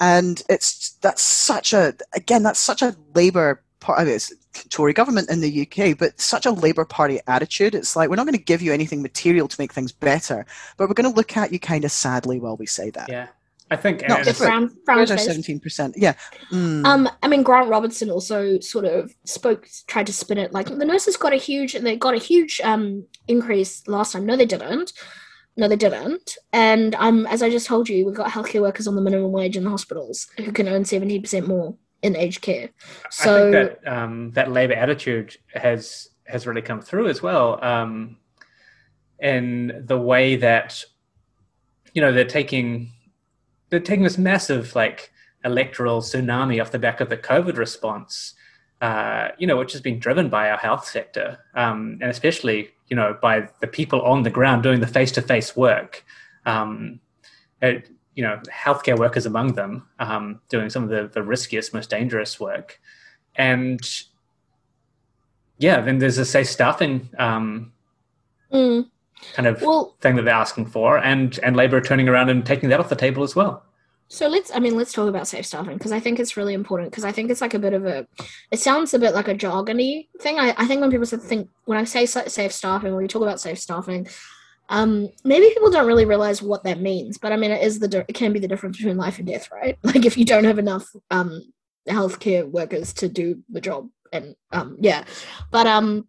And 0.00 0.42
it's 0.48 0.90
that's 1.02 1.22
such 1.22 1.72
a 1.72 1.94
again 2.14 2.44
that's 2.44 2.60
such 2.60 2.82
a 2.82 2.96
labor 3.14 3.62
part 3.80 4.00
of 4.00 4.06
it. 4.06 4.30
Tory 4.70 4.92
government 4.92 5.30
in 5.30 5.40
the 5.40 5.62
UK, 5.62 5.96
but 5.98 6.20
such 6.20 6.46
a 6.46 6.50
Labour 6.50 6.84
Party 6.84 7.20
attitude. 7.26 7.74
It's 7.74 7.96
like 7.96 8.08
we're 8.08 8.16
not 8.16 8.26
going 8.26 8.38
to 8.38 8.44
give 8.44 8.62
you 8.62 8.72
anything 8.72 9.02
material 9.02 9.48
to 9.48 9.60
make 9.60 9.72
things 9.72 9.92
better, 9.92 10.46
but 10.76 10.88
we're 10.88 10.94
going 10.94 11.10
to 11.10 11.16
look 11.16 11.36
at 11.36 11.52
you 11.52 11.58
kind 11.58 11.84
of 11.84 11.92
sadly 11.92 12.38
while 12.40 12.56
we 12.56 12.66
say 12.66 12.90
that. 12.90 13.08
Yeah. 13.08 13.28
I 13.70 13.76
think 13.76 14.06
not 14.06 14.24
different. 14.24 14.84
Brown, 14.84 15.06
seventeen 15.06 15.58
percent. 15.58 15.94
Yeah. 15.96 16.14
Mm. 16.52 16.84
Um, 16.84 17.08
I 17.22 17.28
mean, 17.28 17.42
Grant 17.42 17.70
Robertson 17.70 18.10
also 18.10 18.60
sort 18.60 18.84
of 18.84 19.14
spoke, 19.24 19.68
tried 19.86 20.06
to 20.06 20.12
spin 20.12 20.38
it 20.38 20.52
like 20.52 20.66
the 20.66 20.84
nurses 20.84 21.16
got 21.16 21.32
a 21.32 21.36
huge, 21.36 21.72
they 21.72 21.96
got 21.96 22.14
a 22.14 22.18
huge 22.18 22.60
um 22.62 23.06
increase 23.26 23.86
last 23.88 24.12
time. 24.12 24.26
No, 24.26 24.36
they 24.36 24.46
didn't. 24.46 24.92
No, 25.56 25.68
they 25.68 25.76
didn't. 25.76 26.36
And 26.52 26.94
um, 26.96 27.26
as 27.26 27.42
I 27.42 27.48
just 27.48 27.66
told 27.66 27.88
you, 27.88 28.04
we've 28.04 28.14
got 28.14 28.30
healthcare 28.30 28.60
workers 28.60 28.86
on 28.86 28.96
the 28.96 29.00
minimum 29.00 29.32
wage 29.32 29.56
in 29.56 29.64
the 29.64 29.70
hospitals 29.70 30.26
who 30.36 30.52
can 30.52 30.68
earn 30.68 30.84
seventeen 30.84 31.22
percent 31.22 31.48
more 31.48 31.74
in 32.04 32.14
aged 32.14 32.42
care. 32.42 32.68
So 33.10 33.34
I 33.34 33.40
think 33.40 33.52
that 33.52 33.92
um, 33.92 34.30
that 34.32 34.52
Labor 34.52 34.74
attitude 34.74 35.36
has 35.54 36.10
has 36.26 36.46
really 36.46 36.62
come 36.62 36.80
through 36.80 37.08
as 37.08 37.22
well 37.22 37.62
um, 37.64 38.18
in 39.18 39.84
the 39.86 39.98
way 39.98 40.36
that 40.36 40.84
you 41.94 42.02
know 42.02 42.12
they're 42.12 42.24
taking 42.26 42.90
they're 43.70 43.80
taking 43.80 44.04
this 44.04 44.18
massive 44.18 44.76
like 44.76 45.10
electoral 45.44 46.02
tsunami 46.02 46.60
off 46.60 46.70
the 46.70 46.78
back 46.78 47.00
of 47.00 47.08
the 47.08 47.16
COVID 47.16 47.56
response. 47.56 48.34
Uh, 48.80 49.28
you 49.38 49.46
know, 49.46 49.56
which 49.56 49.72
has 49.72 49.80
been 49.80 49.98
driven 49.98 50.28
by 50.28 50.50
our 50.50 50.58
health 50.58 50.86
sector, 50.86 51.38
um, 51.54 51.96
and 52.02 52.10
especially, 52.10 52.68
you 52.88 52.96
know, 52.96 53.16
by 53.22 53.48
the 53.60 53.66
people 53.66 54.02
on 54.02 54.24
the 54.24 54.28
ground 54.28 54.62
doing 54.62 54.80
the 54.80 54.86
face-to-face 54.86 55.56
work. 55.56 56.04
Um, 56.44 57.00
it, 57.62 57.88
you 58.14 58.22
know 58.22 58.40
healthcare 58.48 58.98
workers 58.98 59.26
among 59.26 59.54
them 59.54 59.88
um, 59.98 60.40
doing 60.48 60.70
some 60.70 60.84
of 60.84 60.88
the, 60.88 61.08
the 61.12 61.22
riskiest 61.22 61.74
most 61.74 61.90
dangerous 61.90 62.38
work. 62.38 62.80
And 63.36 63.80
yeah 65.58 65.80
then 65.80 65.98
there's 65.98 66.18
a 66.18 66.24
safe 66.24 66.48
staffing 66.48 67.08
um, 67.18 67.72
mm. 68.52 68.88
kind 69.34 69.48
of 69.48 69.62
well, 69.62 69.96
thing 70.00 70.16
that 70.16 70.22
they're 70.22 70.34
asking 70.34 70.66
for 70.66 70.98
and 70.98 71.38
and 71.42 71.56
labor 71.56 71.80
turning 71.80 72.08
around 72.08 72.28
and 72.28 72.44
taking 72.44 72.68
that 72.68 72.80
off 72.80 72.88
the 72.88 72.96
table 72.96 73.22
as 73.22 73.36
well. 73.36 73.62
So 74.08 74.28
let's 74.28 74.54
i 74.54 74.58
mean 74.58 74.76
let's 74.76 74.92
talk 74.92 75.08
about 75.08 75.26
safe 75.26 75.46
staffing 75.46 75.76
because 75.78 75.90
i 75.90 75.98
think 75.98 76.20
it's 76.20 76.36
really 76.36 76.54
important 76.54 76.90
because 76.90 77.04
i 77.04 77.10
think 77.10 77.30
it's 77.30 77.40
like 77.40 77.54
a 77.54 77.58
bit 77.58 77.72
of 77.72 77.86
a 77.86 78.06
it 78.50 78.60
sounds 78.60 78.92
a 78.94 78.98
bit 78.98 79.14
like 79.14 79.28
a 79.28 79.34
jargony 79.34 80.08
thing. 80.20 80.38
I, 80.38 80.54
I 80.56 80.66
think 80.66 80.82
when 80.82 80.90
people 80.90 81.06
think 81.06 81.48
when 81.64 81.78
i 81.78 81.84
say 81.84 82.06
safe 82.06 82.52
staffing 82.52 82.92
when 82.92 83.02
we 83.02 83.08
talk 83.08 83.22
about 83.22 83.40
safe 83.40 83.58
staffing 83.58 84.06
um, 84.68 85.08
maybe 85.24 85.48
people 85.52 85.70
don't 85.70 85.86
really 85.86 86.04
realize 86.04 86.42
what 86.42 86.64
that 86.64 86.80
means, 86.80 87.18
but 87.18 87.32
I 87.32 87.36
mean, 87.36 87.50
it 87.50 87.62
is 87.62 87.78
the 87.78 88.04
it 88.08 88.14
can 88.14 88.32
be 88.32 88.38
the 88.38 88.48
difference 88.48 88.78
between 88.78 88.96
life 88.96 89.18
and 89.18 89.26
death, 89.26 89.50
right? 89.50 89.78
Like 89.84 90.06
if 90.06 90.16
you 90.16 90.24
don't 90.24 90.44
have 90.44 90.58
enough 90.58 90.88
um, 91.10 91.42
healthcare 91.88 92.48
workers 92.50 92.92
to 92.94 93.08
do 93.08 93.42
the 93.48 93.60
job, 93.60 93.88
and 94.12 94.34
um, 94.52 94.76
yeah, 94.80 95.04
but 95.50 95.66
um, 95.66 96.08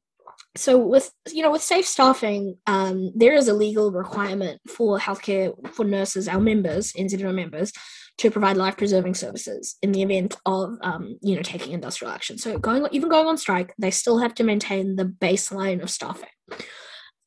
so 0.55 0.77
with 0.77 1.11
you 1.31 1.43
know 1.43 1.51
with 1.51 1.61
safe 1.61 1.85
staffing, 1.85 2.57
um, 2.65 3.11
there 3.13 3.33
is 3.33 3.47
a 3.47 3.53
legal 3.53 3.91
requirement 3.91 4.61
for 4.67 4.97
healthcare 4.99 5.53
for 5.73 5.83
nurses, 5.83 6.27
our 6.27 6.39
members, 6.39 6.93
NZNO 6.93 7.33
members, 7.33 7.73
to 8.19 8.31
provide 8.31 8.55
life 8.55 8.77
preserving 8.77 9.15
services 9.15 9.75
in 9.81 9.91
the 9.91 10.01
event 10.01 10.37
of 10.45 10.77
um, 10.81 11.17
you 11.21 11.35
know 11.35 11.41
taking 11.41 11.73
industrial 11.73 12.13
action. 12.13 12.37
So 12.37 12.57
going 12.57 12.87
even 12.91 13.09
going 13.09 13.27
on 13.27 13.37
strike, 13.37 13.73
they 13.77 13.91
still 13.91 14.19
have 14.19 14.33
to 14.35 14.43
maintain 14.43 14.95
the 14.95 15.05
baseline 15.05 15.83
of 15.83 15.89
staffing. 15.89 16.29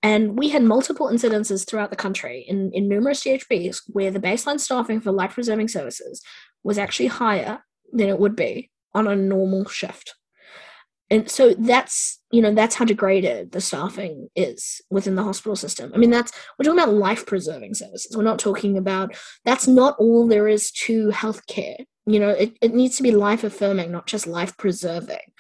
And 0.03 0.39
we 0.39 0.51
had 0.51 0.63
multiple 0.63 1.09
incidences 1.09 1.67
throughout 1.67 1.91
the 1.91 1.97
country 1.97 2.45
in, 2.47 2.71
in 2.73 2.89
numerous 2.89 3.25
DHBs 3.25 3.83
where 3.89 4.11
the 4.11 4.21
baseline 4.21 4.61
staffing 4.61 5.01
for 5.01 5.11
life 5.11 5.35
preserving 5.35 5.69
services 5.69 6.23
was 6.63 6.79
actually 6.79 7.09
higher 7.09 7.65
than 7.93 8.09
it 8.09 8.19
would 8.19 8.37
be 8.37 8.71
on 8.95 9.07
a 9.07 9.17
normal 9.17 9.65
shift. 9.67 10.15
and 11.11 11.31
so 11.31 11.55
that's 11.55 12.21
you 12.31 12.43
know 12.43 12.53
that's 12.55 12.75
how 12.75 12.85
degraded 12.85 13.53
the 13.53 13.61
staffing 13.61 14.29
is 14.37 14.81
within 14.91 15.15
the 15.15 15.23
hospital 15.23 15.57
system. 15.57 15.91
I 15.95 15.99
mean 15.99 16.11
that's 16.11 16.33
we're 16.59 16.65
talking 16.65 16.81
about 16.81 16.95
life 16.95 17.25
preserving 17.27 17.75
services. 17.75 18.15
We're 18.17 18.23
not 18.23 18.39
talking 18.39 18.77
about 18.77 19.17
that's 19.45 19.67
not 19.67 19.97
all 19.99 20.27
there 20.27 20.49
is 20.49 20.71
to 20.87 21.09
healthcare. 21.09 21.85
You 22.07 22.21
know 22.21 22.31
it, 22.31 22.57
it 22.61 22.75
needs 22.75 22.97
to 22.97 23.03
be 23.03 23.11
life 23.11 23.45
affirming 23.45 23.91
not 23.91 24.07
just 24.07 24.27
life 24.27 24.57
preserving 24.57 25.33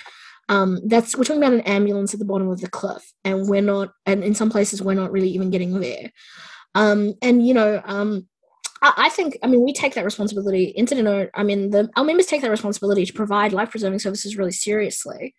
um, 0.48 0.78
that's 0.86 1.16
we're 1.16 1.24
talking 1.24 1.42
about 1.42 1.52
an 1.52 1.60
ambulance 1.62 2.12
at 2.12 2.18
the 2.18 2.26
bottom 2.26 2.48
of 2.48 2.60
the 2.60 2.68
cliff 2.68 3.12
and 3.24 3.48
we're 3.48 3.62
not 3.62 3.90
and 4.06 4.22
in 4.24 4.34
some 4.34 4.50
places 4.50 4.82
we're 4.82 4.94
not 4.94 5.12
really 5.12 5.28
even 5.28 5.50
getting 5.50 5.78
there 5.80 6.10
um, 6.74 7.14
and 7.22 7.46
you 7.46 7.54
know 7.54 7.80
um, 7.84 8.26
I, 8.82 8.92
I 8.96 9.08
think 9.10 9.38
i 9.42 9.46
mean 9.46 9.64
we 9.64 9.72
take 9.72 9.94
that 9.94 10.04
responsibility 10.04 10.64
incident 10.64 11.30
i 11.34 11.42
mean 11.42 11.70
the 11.70 11.90
our 11.96 12.04
members 12.04 12.26
take 12.26 12.42
that 12.42 12.50
responsibility 12.50 13.04
to 13.06 13.12
provide 13.12 13.52
life 13.52 13.70
preserving 13.70 13.98
services 13.98 14.36
really 14.36 14.52
seriously 14.52 15.34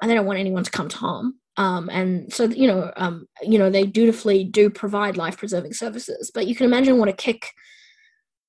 and 0.00 0.10
they 0.10 0.14
don't 0.14 0.26
want 0.26 0.38
anyone 0.38 0.64
to 0.64 0.70
come 0.70 0.88
to 0.88 0.96
harm. 0.96 1.34
Um, 1.56 1.88
and 1.90 2.32
so 2.32 2.44
you 2.44 2.66
know, 2.66 2.92
um, 2.96 3.26
you 3.42 3.58
know, 3.58 3.70
they 3.70 3.84
dutifully 3.84 4.44
do 4.44 4.68
provide 4.68 5.16
life 5.16 5.38
preserving 5.38 5.72
services. 5.72 6.30
But 6.32 6.46
you 6.46 6.54
can 6.54 6.66
imagine 6.66 6.98
what 6.98 7.08
a 7.08 7.14
kick 7.14 7.52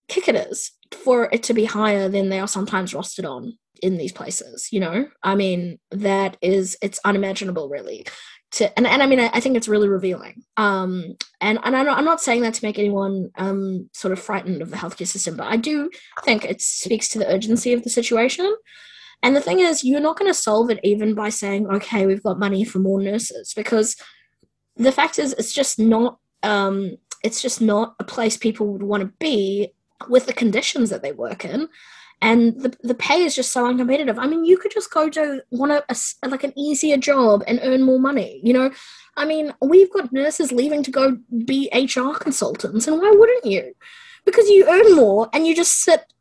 kick 0.07 0.27
it 0.27 0.35
is 0.35 0.71
for 1.03 1.29
it 1.31 1.43
to 1.43 1.53
be 1.53 1.65
higher 1.65 2.09
than 2.09 2.29
they 2.29 2.39
are 2.39 2.47
sometimes 2.47 2.93
rostered 2.93 3.29
on 3.29 3.57
in 3.81 3.97
these 3.97 4.11
places. 4.11 4.69
You 4.71 4.79
know, 4.79 5.07
I 5.23 5.35
mean, 5.35 5.79
that 5.91 6.37
is 6.41 6.77
it's 6.81 6.99
unimaginable, 7.03 7.69
really. 7.69 8.05
To, 8.51 8.77
and, 8.77 8.87
and 8.87 9.03
I 9.03 9.07
mean, 9.07 9.19
I, 9.19 9.29
I 9.33 9.39
think 9.41 9.57
it's 9.57 9.67
really 9.67 9.89
revealing. 9.89 10.41
Um, 10.55 11.17
and 11.41 11.59
and 11.63 11.75
I'm 11.75 11.85
not, 11.85 11.97
I'm 11.97 12.05
not 12.05 12.21
saying 12.21 12.41
that 12.43 12.53
to 12.53 12.65
make 12.65 12.79
anyone 12.79 13.29
um, 13.37 13.89
sort 13.93 14.13
of 14.13 14.19
frightened 14.19 14.61
of 14.61 14.69
the 14.69 14.77
healthcare 14.77 15.05
system, 15.07 15.35
but 15.35 15.47
I 15.47 15.57
do 15.57 15.89
think 16.23 16.45
it 16.45 16.61
speaks 16.61 17.09
to 17.09 17.19
the 17.19 17.27
urgency 17.27 17.73
of 17.73 17.83
the 17.83 17.89
situation. 17.89 18.55
And 19.21 19.35
the 19.35 19.41
thing 19.41 19.59
is, 19.59 19.83
you're 19.83 19.99
not 19.99 20.17
going 20.17 20.31
to 20.31 20.39
solve 20.39 20.69
it 20.69 20.79
even 20.83 21.13
by 21.13 21.29
saying, 21.29 21.67
okay, 21.67 22.05
we've 22.05 22.23
got 22.23 22.39
money 22.39 22.63
for 22.63 22.79
more 22.79 23.01
nurses, 23.01 23.53
because 23.53 23.97
the 24.77 24.91
fact 24.91 25.19
is, 25.19 25.33
it's 25.33 25.53
just 25.53 25.77
not. 25.77 26.19
Um, 26.43 26.97
it's 27.23 27.41
just 27.41 27.61
not 27.61 27.95
a 27.99 28.03
place 28.03 28.37
people 28.37 28.67
would 28.67 28.83
want 28.83 29.01
to 29.01 29.11
be 29.19 29.73
with 30.09 30.25
the 30.25 30.33
conditions 30.33 30.89
that 30.89 31.01
they 31.01 31.11
work 31.11 31.45
in 31.45 31.67
and 32.21 32.59
the, 32.59 32.75
the 32.81 32.95
pay 32.95 33.23
is 33.23 33.35
just 33.35 33.51
so 33.51 33.63
uncompetitive. 33.63 34.17
I 34.17 34.27
mean 34.27 34.43
you 34.43 34.57
could 34.57 34.71
just 34.71 34.91
go 34.91 35.09
to 35.09 35.41
one 35.49 35.71
of 35.71 35.83
a, 35.89 35.95
like 36.27 36.43
an 36.43 36.57
easier 36.57 36.97
job 36.97 37.43
and 37.47 37.59
earn 37.63 37.83
more 37.83 37.99
money 37.99 38.39
you 38.43 38.53
know? 38.53 38.71
I 39.15 39.25
mean 39.25 39.53
we've 39.61 39.91
got 39.91 40.13
nurses 40.13 40.51
leaving 40.51 40.83
to 40.83 40.91
go 40.91 41.17
be 41.45 41.69
hr 41.73 42.17
consultants 42.17 42.87
and 42.87 42.99
why 43.01 43.11
wouldn't 43.11 43.45
you? 43.45 43.73
Because 44.25 44.49
you 44.49 44.67
earn 44.67 44.95
more 44.95 45.29
and 45.33 45.47
you 45.47 45.55
just 45.55 45.81
sit 45.83 46.13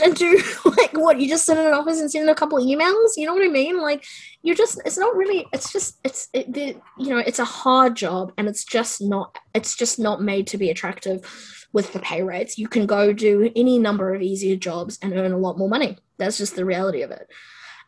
and 0.00 0.14
do 0.14 0.42
like 0.64 0.96
what 0.96 1.20
you 1.20 1.28
just 1.28 1.44
sit 1.44 1.58
in 1.58 1.66
an 1.66 1.74
office 1.74 2.00
and 2.00 2.10
send 2.10 2.28
a 2.28 2.34
couple 2.34 2.58
emails? 2.58 3.10
You 3.16 3.26
know 3.26 3.34
what 3.34 3.44
i 3.44 3.48
mean? 3.48 3.80
Like 3.80 4.04
you're 4.42 4.56
just 4.56 4.80
it's 4.84 4.98
not 4.98 5.14
really 5.14 5.46
it's 5.52 5.72
just 5.72 5.98
it's 6.04 6.28
it, 6.32 6.52
the, 6.52 6.76
you 6.98 7.10
know 7.10 7.18
it's 7.18 7.38
a 7.38 7.44
hard 7.44 7.94
job 7.94 8.32
and 8.38 8.48
it's 8.48 8.64
just 8.64 9.00
not 9.00 9.38
it's 9.54 9.76
just 9.76 9.98
not 9.98 10.22
made 10.22 10.46
to 10.48 10.58
be 10.58 10.70
attractive 10.70 11.66
with 11.72 11.92
the 11.92 12.00
pay 12.00 12.22
rates. 12.22 12.58
You 12.58 12.68
can 12.68 12.86
go 12.86 13.12
do 13.12 13.50
any 13.54 13.78
number 13.78 14.14
of 14.14 14.22
easier 14.22 14.56
jobs 14.56 14.98
and 15.02 15.14
earn 15.14 15.32
a 15.32 15.38
lot 15.38 15.58
more 15.58 15.68
money. 15.68 15.98
That's 16.18 16.38
just 16.38 16.56
the 16.56 16.64
reality 16.64 17.02
of 17.02 17.10
it. 17.10 17.28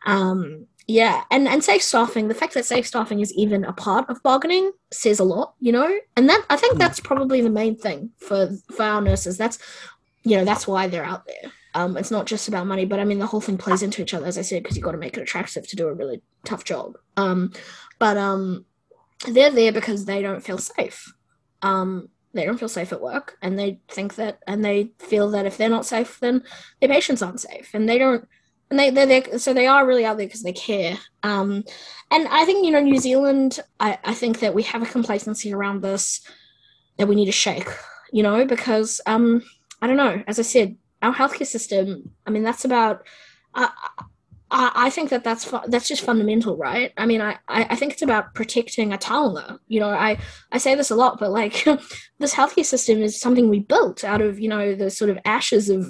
Um 0.05 0.67
yeah. 0.87 1.23
And 1.31 1.47
and 1.47 1.63
safe 1.63 1.81
staffing 1.81 2.27
the 2.27 2.35
fact 2.35 2.53
that 2.53 2.65
safe 2.65 2.85
staffing 2.85 3.19
is 3.19 3.33
even 3.33 3.65
a 3.65 3.73
part 3.73 4.07
of 4.09 4.21
bargaining 4.21 4.71
says 4.91 5.19
a 5.19 5.23
lot 5.23 5.55
you 5.59 5.71
know? 5.71 5.91
And 6.15 6.29
that 6.29 6.45
i 6.51 6.55
think 6.55 6.73
hmm. 6.73 6.79
that's 6.79 6.99
probably 6.99 7.41
the 7.41 7.49
main 7.49 7.75
thing 7.75 8.11
for 8.17 8.51
for 8.71 8.83
our 8.83 9.01
nurses. 9.01 9.37
That's 9.37 9.57
you 10.23 10.37
know 10.37 10.45
that's 10.45 10.67
why 10.67 10.87
they're 10.87 11.05
out 11.05 11.25
there 11.25 11.51
um, 11.75 11.97
it's 11.97 12.09
not 12.09 12.25
just 12.25 12.47
about 12.47 12.67
money, 12.67 12.85
but 12.85 12.99
I 12.99 13.03
mean 13.03 13.19
the 13.19 13.27
whole 13.27 13.41
thing 13.41 13.57
plays 13.57 13.83
into 13.83 14.01
each 14.01 14.13
other, 14.13 14.25
as 14.25 14.37
I 14.37 14.41
said, 14.41 14.63
because 14.63 14.77
you've 14.77 14.85
got 14.85 14.93
to 14.93 14.97
make 14.97 15.17
it 15.17 15.21
attractive 15.21 15.67
to 15.67 15.75
do 15.75 15.89
a 15.89 15.93
really 15.93 16.21
tough 16.45 16.63
job. 16.63 16.97
Um, 17.17 17.51
but 17.99 18.15
um, 18.15 18.65
they're 19.27 19.51
there 19.51 19.73
because 19.73 20.05
they 20.05 20.21
don't 20.21 20.43
feel 20.43 20.57
safe. 20.57 21.13
Um, 21.61 22.07
they 22.33 22.45
don't 22.45 22.57
feel 22.57 22.69
safe 22.69 22.93
at 22.93 23.01
work, 23.01 23.37
and 23.41 23.59
they 23.59 23.81
think 23.89 24.15
that, 24.15 24.39
and 24.47 24.63
they 24.63 24.91
feel 24.99 25.29
that 25.31 25.45
if 25.45 25.57
they're 25.57 25.69
not 25.69 25.85
safe, 25.85 26.17
then 26.21 26.43
their 26.79 26.89
patients 26.89 27.21
aren't 27.21 27.41
safe, 27.41 27.71
and 27.73 27.87
they 27.87 27.97
don't. 27.97 28.25
And 28.69 28.79
they 28.79 28.89
they're 28.89 29.05
there, 29.05 29.37
so 29.37 29.53
they 29.53 29.67
are 29.67 29.85
really 29.85 30.05
out 30.05 30.17
there 30.17 30.27
because 30.27 30.43
they 30.43 30.53
care. 30.53 30.97
Um, 31.23 31.65
and 32.09 32.27
I 32.29 32.45
think 32.45 32.65
you 32.65 32.71
know 32.71 32.79
New 32.79 32.99
Zealand. 32.99 33.59
I, 33.81 33.99
I 34.05 34.13
think 34.13 34.39
that 34.39 34.53
we 34.53 34.63
have 34.63 34.81
a 34.81 34.87
complacency 34.87 35.53
around 35.53 35.81
this 35.81 36.21
that 36.97 37.07
we 37.07 37.15
need 37.15 37.25
to 37.25 37.33
shake. 37.33 37.67
You 38.13 38.23
know, 38.23 38.45
because 38.45 39.01
um, 39.05 39.43
I 39.81 39.87
don't 39.87 39.97
know. 39.97 40.23
As 40.25 40.39
I 40.39 40.43
said, 40.43 40.77
our 41.01 41.13
healthcare 41.13 41.47
system. 41.47 42.11
I 42.25 42.31
mean, 42.31 42.43
that's 42.43 42.65
about. 42.65 43.05
Uh, 43.53 43.69
I, 44.51 44.71
I 44.75 44.89
think 44.89 45.09
that 45.09 45.23
that's 45.23 45.43
fu- 45.43 45.67
that's 45.67 45.87
just 45.87 46.03
fundamental, 46.03 46.55
right? 46.55 46.93
I 46.97 47.05
mean, 47.05 47.21
I, 47.21 47.37
I 47.47 47.75
think 47.75 47.93
it's 47.93 48.01
about 48.01 48.33
protecting 48.33 48.93
a 48.93 48.97
taonga. 48.97 49.59
You 49.67 49.79
know, 49.79 49.89
I, 49.89 50.17
I 50.51 50.57
say 50.57 50.75
this 50.75 50.91
a 50.91 50.95
lot, 50.95 51.19
but 51.19 51.31
like 51.31 51.63
this 52.19 52.33
healthcare 52.33 52.65
system 52.65 53.01
is 53.01 53.19
something 53.19 53.49
we 53.49 53.59
built 53.59 54.03
out 54.03 54.21
of 54.21 54.39
you 54.39 54.49
know 54.49 54.75
the 54.75 54.89
sort 54.89 55.09
of 55.09 55.19
ashes 55.25 55.69
of 55.69 55.87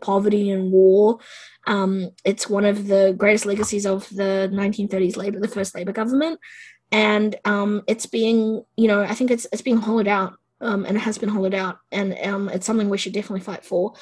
poverty 0.00 0.50
and 0.50 0.72
war. 0.72 1.18
Um, 1.66 2.10
it's 2.24 2.48
one 2.48 2.64
of 2.64 2.86
the 2.86 3.14
greatest 3.16 3.44
legacies 3.44 3.84
of 3.84 4.08
the 4.08 4.50
1930s 4.52 5.16
Labor, 5.16 5.40
the 5.40 5.48
first 5.48 5.74
Labor 5.74 5.92
government, 5.92 6.40
and 6.90 7.36
um, 7.44 7.82
it's 7.86 8.06
being 8.06 8.64
you 8.76 8.88
know 8.88 9.02
I 9.02 9.14
think 9.14 9.30
it's 9.30 9.46
it's 9.52 9.62
being 9.62 9.78
hollowed 9.78 10.08
out 10.08 10.34
um, 10.60 10.84
and 10.84 10.96
it 10.96 11.00
has 11.00 11.18
been 11.18 11.28
hollowed 11.28 11.54
out, 11.54 11.78
and 11.92 12.16
um, 12.24 12.48
it's 12.48 12.66
something 12.66 12.88
we 12.88 12.98
should 12.98 13.12
definitely 13.12 13.40
fight 13.40 13.64
for 13.64 13.94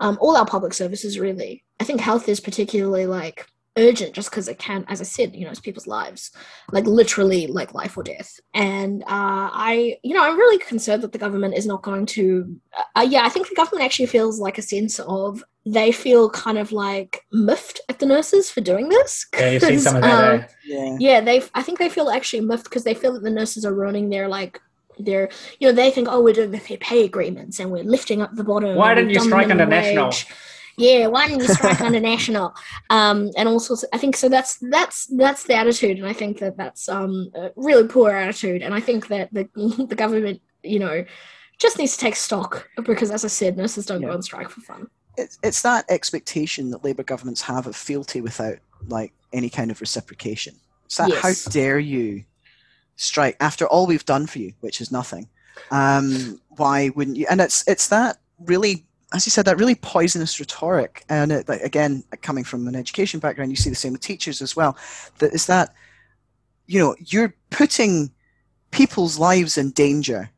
um, 0.00 0.18
all 0.20 0.36
our 0.36 0.46
public 0.46 0.74
services 0.74 1.18
really. 1.18 1.64
I 1.80 1.84
think 1.84 2.00
health 2.00 2.28
is 2.28 2.40
particularly 2.40 3.06
like 3.06 3.46
urgent 3.76 4.14
just 4.14 4.30
because 4.30 4.48
it 4.48 4.58
can, 4.58 4.84
as 4.88 5.00
I 5.00 5.04
said, 5.04 5.34
you 5.34 5.44
know, 5.44 5.50
it's 5.50 5.60
people's 5.60 5.86
lives, 5.86 6.30
like 6.72 6.86
literally 6.86 7.46
like 7.46 7.74
life 7.74 7.96
or 7.96 8.02
death. 8.02 8.40
And 8.54 9.02
uh, 9.02 9.06
I, 9.52 9.98
you 10.02 10.14
know, 10.14 10.24
I'm 10.24 10.38
really 10.38 10.58
concerned 10.58 11.02
that 11.02 11.12
the 11.12 11.18
government 11.18 11.54
is 11.54 11.66
not 11.66 11.82
going 11.82 12.06
to. 12.06 12.58
Uh, 12.94 13.06
yeah, 13.08 13.24
I 13.24 13.28
think 13.28 13.48
the 13.48 13.54
government 13.54 13.84
actually 13.84 14.06
feels 14.06 14.40
like 14.40 14.58
a 14.58 14.62
sense 14.62 14.98
of 15.00 15.44
they 15.66 15.92
feel 15.92 16.30
kind 16.30 16.58
of 16.58 16.72
like 16.72 17.24
miffed 17.32 17.80
at 17.88 17.98
the 17.98 18.06
nurses 18.06 18.50
for 18.50 18.60
doing 18.60 18.88
this. 18.88 19.26
Yeah, 19.36 19.50
you've 19.50 19.62
seen 19.62 19.78
some 19.80 19.96
of 19.96 20.02
that. 20.02 20.34
Um? 20.34 20.46
Yeah, 20.64 20.96
yeah. 20.98 21.20
They, 21.20 21.42
I 21.54 21.62
think 21.62 21.78
they 21.78 21.88
feel 21.88 22.08
actually 22.08 22.40
miffed 22.40 22.64
because 22.64 22.84
they 22.84 22.94
feel 22.94 23.12
that 23.12 23.22
the 23.22 23.30
nurses 23.30 23.64
are 23.64 23.74
ruining 23.74 24.08
their 24.08 24.28
like 24.28 24.60
they're 24.98 25.28
you 25.58 25.68
know 25.68 25.72
they 25.72 25.90
think 25.90 26.08
oh 26.10 26.20
we're 26.20 26.32
doing 26.32 26.50
the 26.50 26.58
fair 26.58 26.76
pay 26.78 27.04
agreements 27.04 27.58
and 27.58 27.70
we're 27.70 27.84
lifting 27.84 28.22
up 28.22 28.34
the 28.34 28.44
bottom 28.44 28.76
why 28.76 28.94
didn't 28.94 29.10
you 29.10 29.20
strike 29.20 29.50
under 29.50 29.66
national? 29.66 30.12
yeah 30.78 31.06
why 31.06 31.26
didn't 31.26 31.42
you 31.42 31.48
strike 31.48 31.80
under 31.80 32.00
national? 32.00 32.54
Um 32.90 33.30
and 33.36 33.48
all 33.48 33.60
sorts 33.60 33.82
of, 33.82 33.88
i 33.92 33.98
think 33.98 34.16
so 34.16 34.28
that's 34.28 34.58
that's 34.70 35.06
that's 35.06 35.44
the 35.44 35.54
attitude 35.54 35.98
and 35.98 36.06
i 36.06 36.12
think 36.12 36.38
that 36.38 36.56
that's 36.56 36.88
um 36.88 37.30
a 37.34 37.50
really 37.56 37.88
poor 37.88 38.10
attitude 38.10 38.62
and 38.62 38.74
i 38.74 38.80
think 38.80 39.08
that 39.08 39.32
the 39.32 39.48
the 39.88 39.96
government 39.96 40.40
you 40.62 40.78
know 40.78 41.04
just 41.58 41.78
needs 41.78 41.96
to 41.96 41.98
take 41.98 42.16
stock 42.16 42.68
because 42.84 43.10
as 43.10 43.24
i 43.24 43.28
said 43.28 43.56
nurses 43.56 43.86
don't 43.86 44.02
yeah. 44.02 44.08
go 44.08 44.14
on 44.14 44.22
strike 44.22 44.48
for 44.48 44.60
fun. 44.60 44.88
It's, 45.18 45.38
it's 45.42 45.62
that 45.62 45.86
expectation 45.88 46.70
that 46.70 46.84
labor 46.84 47.02
governments 47.02 47.40
have 47.42 47.66
of 47.66 47.74
fealty 47.74 48.20
without 48.20 48.58
like 48.88 49.14
any 49.32 49.48
kind 49.48 49.70
of 49.70 49.80
reciprocation. 49.80 50.54
It's 50.84 50.98
that 50.98 51.08
yes. 51.08 51.44
how 51.44 51.50
dare 51.50 51.78
you 51.78 52.24
strike 52.96 53.36
after 53.40 53.66
all 53.66 53.86
we've 53.86 54.04
done 54.04 54.26
for 54.26 54.38
you, 54.38 54.52
which 54.60 54.80
is 54.80 54.90
nothing. 54.90 55.28
Um, 55.70 56.40
why 56.48 56.90
wouldn't 56.90 57.16
you? 57.16 57.26
And 57.30 57.40
it's 57.40 57.66
it's 57.66 57.88
that 57.88 58.18
really, 58.44 58.84
as 59.14 59.26
you 59.26 59.30
said, 59.30 59.44
that 59.46 59.58
really 59.58 59.74
poisonous 59.74 60.38
rhetoric. 60.38 61.04
And 61.08 61.32
it, 61.32 61.48
again, 61.48 62.04
coming 62.22 62.44
from 62.44 62.68
an 62.68 62.76
education 62.76 63.20
background, 63.20 63.50
you 63.50 63.56
see 63.56 63.70
the 63.70 63.76
same 63.76 63.92
with 63.92 64.00
teachers 64.00 64.42
as 64.42 64.56
well. 64.56 64.76
That 65.18 65.32
is 65.32 65.46
that, 65.46 65.74
you 66.66 66.80
know, 66.80 66.96
you're 66.98 67.34
putting 67.50 68.12
people's 68.70 69.18
lives 69.18 69.56
in 69.56 69.70
danger 69.70 70.30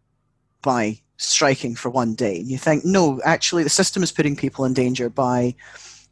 by 0.62 1.00
striking 1.16 1.74
for 1.74 1.90
one 1.90 2.14
day. 2.14 2.38
And 2.38 2.48
you 2.48 2.58
think, 2.58 2.84
no, 2.84 3.20
actually, 3.24 3.64
the 3.64 3.70
system 3.70 4.02
is 4.02 4.12
putting 4.12 4.36
people 4.36 4.64
in 4.64 4.74
danger 4.74 5.08
by 5.08 5.54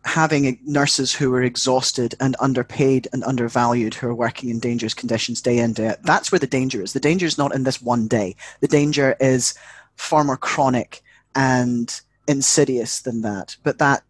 having 0.06 0.56
nurses 0.64 1.12
who 1.12 1.34
are 1.34 1.42
exhausted 1.42 2.14
and 2.20 2.36
underpaid 2.38 3.08
and 3.12 3.24
undervalued 3.24 3.92
who 3.92 4.06
are 4.06 4.14
working 4.14 4.48
in 4.48 4.60
dangerous 4.60 4.94
conditions 4.94 5.42
day 5.42 5.58
in 5.58 5.72
day 5.72 5.88
out. 5.88 6.02
That's 6.04 6.30
where 6.30 6.38
the 6.38 6.46
danger 6.46 6.80
is. 6.80 6.92
The 6.92 7.00
danger 7.00 7.26
is 7.26 7.36
not 7.36 7.52
in 7.52 7.64
this 7.64 7.82
one 7.82 8.06
day. 8.06 8.36
The 8.60 8.68
danger 8.68 9.16
is 9.18 9.54
far 9.96 10.22
more 10.22 10.36
chronic 10.36 11.02
and 11.34 12.00
insidious 12.28 13.00
than 13.00 13.22
that. 13.22 13.56
But 13.64 13.78
that 13.78 14.04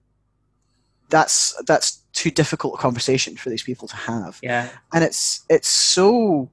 that's 1.08 1.54
that's 1.66 2.02
too 2.12 2.30
difficult 2.30 2.74
a 2.74 2.82
conversation 2.82 3.36
for 3.36 3.48
these 3.48 3.62
people 3.62 3.88
to 3.88 3.96
have. 3.96 4.38
Yeah. 4.42 4.68
And 4.92 5.02
it's 5.02 5.46
it's 5.48 5.68
so 5.68 6.50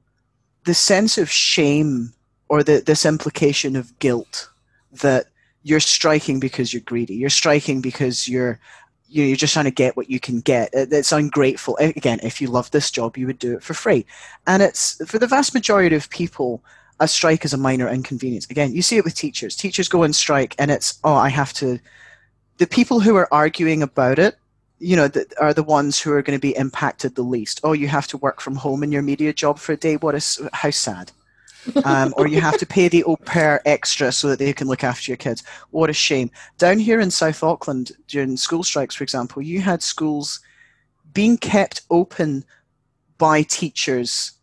the 0.64 0.74
sense 0.74 1.18
of 1.18 1.30
shame 1.30 2.14
or 2.48 2.64
the 2.64 2.82
this 2.86 3.06
implication 3.06 3.76
of 3.76 4.00
guilt 4.00 4.50
that 5.02 5.26
you're 5.64 5.82
striking 5.82 6.40
because 6.40 6.74
you're 6.74 6.82
greedy. 6.82 7.16
You're 7.16 7.30
striking 7.30 7.82
because 7.82 8.28
you're 8.28 8.60
you 9.14 9.22
know, 9.22 9.28
you're 9.28 9.38
just 9.38 9.54
trying 9.54 9.66
to 9.66 9.72
get 9.72 9.96
what 9.96 10.10
you 10.10 10.20
can 10.20 10.40
get. 10.40 10.72
It's 10.74 11.12
ungrateful. 11.12 11.78
Again, 11.78 12.20
if 12.24 12.42
you 12.42 12.48
love 12.48 12.72
this 12.72 12.90
job, 12.90 13.16
you 13.16 13.28
would 13.28 13.38
do 13.38 13.56
it 13.56 13.62
for 13.62 13.76
free. 13.76 14.08
And 14.48 14.64
it's 14.64 15.00
for 15.06 15.20
the 15.20 15.28
vast 15.28 15.54
majority 15.54 15.96
of 15.96 16.10
people, 16.10 16.64
a 17.00 17.08
strike 17.08 17.46
is 17.46 17.54
a 17.54 17.58
minor 17.58 17.88
inconvenience. 17.88 18.48
Again, 18.50 18.74
you 18.74 18.82
see 18.82 18.98
it 18.98 19.04
with 19.04 19.14
teachers. 19.14 19.56
Teachers 19.56 19.88
go 19.88 20.04
on 20.04 20.14
strike, 20.14 20.56
and 20.58 20.72
it's 20.72 21.00
oh, 21.04 21.14
I 21.14 21.30
have 21.30 21.54
to. 21.54 21.80
The 22.58 22.66
people 22.66 23.02
who 23.02 23.16
are 23.16 23.32
arguing 23.32 23.84
about 23.84 24.18
it, 24.18 24.36
you 24.80 24.96
know, 24.96 25.08
that 25.10 25.32
are 25.40 25.54
the 25.54 25.64
ones 25.64 26.00
who 26.00 26.12
are 26.12 26.24
going 26.24 26.38
to 26.38 26.42
be 26.42 26.58
impacted 26.58 27.14
the 27.14 27.22
least. 27.22 27.62
Oh, 27.64 27.74
you 27.74 27.88
have 27.90 28.08
to 28.08 28.18
work 28.18 28.42
from 28.42 28.56
home 28.56 28.82
in 28.82 28.92
your 28.92 29.04
media 29.04 29.32
job 29.32 29.60
for 29.60 29.74
a 29.74 29.78
day. 29.78 29.96
What 29.98 30.16
is 30.16 30.42
how 30.54 30.72
sad. 30.72 31.12
Um, 31.86 32.14
or 32.18 32.28
you 32.28 32.42
have 32.42 32.58
to 32.60 32.66
pay 32.66 32.88
the 32.88 33.04
au 33.06 33.16
pair 33.16 33.62
extra 33.66 34.12
so 34.12 34.28
that 34.28 34.40
they 34.40 34.54
can 34.54 34.68
look 34.68 34.84
after 34.84 35.12
your 35.12 35.18
kids. 35.18 35.44
What 35.72 35.90
a 35.90 35.94
shame. 35.94 36.30
Down 36.58 36.80
here 36.80 37.00
in 37.00 37.12
South 37.12 37.44
Auckland, 37.44 37.92
during 38.08 38.38
school 38.38 38.64
strikes, 38.64 38.96
for 38.96 39.04
example, 39.04 39.42
you 39.42 39.62
had 39.62 39.82
schools 39.82 40.40
being 41.14 41.38
kept 41.38 41.82
open 41.90 42.44
by 43.18 43.44
teachers 43.44 44.34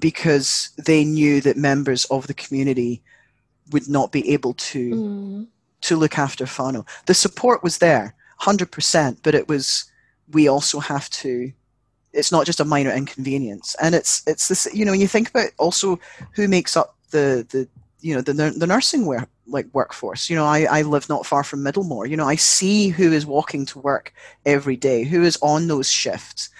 because 0.00 0.70
they 0.76 1.04
knew 1.04 1.40
that 1.40 1.56
members 1.56 2.04
of 2.06 2.26
the 2.26 2.34
community 2.34 3.02
would 3.72 3.88
not 3.88 4.12
be 4.12 4.32
able 4.32 4.54
to 4.54 4.90
Mm. 4.90 5.46
to 5.80 5.96
look 5.96 6.18
after 6.18 6.44
whānau. 6.44 6.86
The 7.06 7.14
support 7.14 7.62
was 7.62 7.78
there, 7.78 8.14
hundred 8.38 8.70
percent, 8.70 9.20
but 9.22 9.34
it 9.34 9.48
was 9.48 9.84
we 10.30 10.48
also 10.48 10.80
have 10.80 11.08
to. 11.10 11.52
It's 12.12 12.32
not 12.32 12.46
just 12.46 12.60
a 12.60 12.64
minor 12.64 12.92
inconvenience, 12.92 13.76
and 13.80 13.94
it's 13.94 14.22
it's 14.26 14.48
this. 14.48 14.68
You 14.72 14.84
know, 14.84 14.92
when 14.92 15.00
you 15.00 15.08
think 15.08 15.30
about 15.30 15.50
also 15.58 15.98
who 16.32 16.48
makes 16.48 16.76
up 16.76 16.96
the 17.10 17.46
the 17.50 17.68
you 18.00 18.14
know 18.14 18.20
the 18.20 18.32
the 18.32 18.66
nursing 18.66 19.06
work 19.06 19.28
like 19.46 19.66
workforce. 19.72 20.30
You 20.30 20.36
know, 20.36 20.44
I 20.44 20.66
I 20.70 20.82
live 20.82 21.08
not 21.08 21.26
far 21.26 21.44
from 21.44 21.64
Middlemore. 21.64 22.08
You 22.08 22.16
know, 22.16 22.28
I 22.28 22.36
see 22.36 22.88
who 22.88 23.12
is 23.12 23.26
walking 23.26 23.66
to 23.66 23.78
work 23.78 24.12
every 24.46 24.76
day, 24.76 25.04
who 25.04 25.22
is 25.22 25.38
on 25.42 25.66
those 25.66 25.90
shifts, 25.90 26.50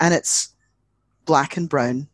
and 0.00 0.14
it's 0.14 0.48
black 1.24 1.56
and 1.56 1.68
brown 1.68 2.08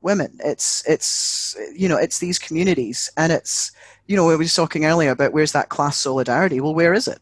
women. 0.00 0.38
It's 0.44 0.82
it's 0.88 1.56
you 1.74 1.88
know 1.88 1.96
it's 1.96 2.18
these 2.18 2.38
communities, 2.38 3.10
and 3.16 3.32
it's 3.32 3.72
you 4.06 4.16
know 4.16 4.26
we 4.26 4.36
were 4.36 4.44
talking 4.44 4.84
earlier 4.84 5.10
about 5.10 5.32
where's 5.32 5.52
that 5.52 5.68
class 5.68 5.96
solidarity. 5.96 6.60
Well, 6.60 6.74
where 6.74 6.94
is 6.94 7.08
it? 7.08 7.20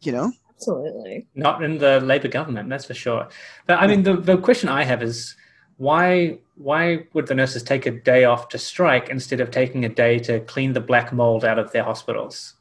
You 0.00 0.12
know, 0.12 0.32
Absolutely. 0.58 1.26
Not 1.36 1.62
in 1.62 1.78
the 1.78 2.00
Labour 2.00 2.28
government, 2.28 2.68
that's 2.68 2.84
for 2.84 2.94
sure. 2.94 3.28
But 3.66 3.78
I 3.78 3.86
mean, 3.86 4.02
the, 4.02 4.16
the 4.16 4.36
question 4.36 4.68
I 4.68 4.82
have 4.82 5.02
is 5.02 5.36
why 5.76 6.38
why 6.56 7.06
would 7.12 7.28
the 7.28 7.34
nurses 7.34 7.62
take 7.62 7.86
a 7.86 7.92
day 7.92 8.24
off 8.24 8.48
to 8.48 8.58
strike 8.58 9.08
instead 9.08 9.40
of 9.40 9.52
taking 9.52 9.84
a 9.84 9.88
day 9.88 10.18
to 10.18 10.40
clean 10.40 10.72
the 10.72 10.80
black 10.80 11.12
mold 11.12 11.44
out 11.44 11.60
of 11.60 11.70
their 11.70 11.84
hospitals? 11.84 12.54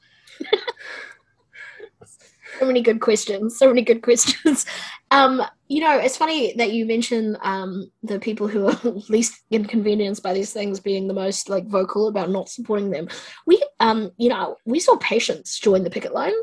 So 2.60 2.66
many 2.66 2.82
good 2.82 3.02
questions. 3.02 3.58
So 3.58 3.68
many 3.68 3.82
good 3.82 4.02
questions. 4.02 4.66
Um, 5.10 5.42
you 5.70 5.80
know, 5.80 5.98
it's 5.98 6.18
funny 6.18 6.54
that 6.58 6.74
you 6.74 6.86
mention 6.86 7.38
um, 7.42 7.90
the 8.04 8.20
people 8.20 8.50
who 8.50 8.68
are 8.68 8.78
least 9.08 9.42
inconvenienced 9.52 10.22
by 10.22 10.34
these 10.34 10.52
things 10.52 10.82
being 10.82 11.08
the 11.08 11.14
most 11.14 11.48
like 11.48 11.66
vocal 11.66 12.10
about 12.10 12.30
not 12.30 12.50
supporting 12.50 12.90
them. 12.90 13.08
We, 13.46 13.64
um, 13.80 14.12
you 14.18 14.28
know, 14.28 14.58
we 14.66 14.82
saw 14.82 14.98
patients 14.98 15.60
join 15.60 15.86
the 15.86 15.90
picket 15.90 16.14
line 16.14 16.34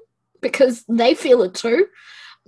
because 0.45 0.85
they 0.89 1.15
feel 1.15 1.43
it 1.43 1.55
too. 1.55 1.87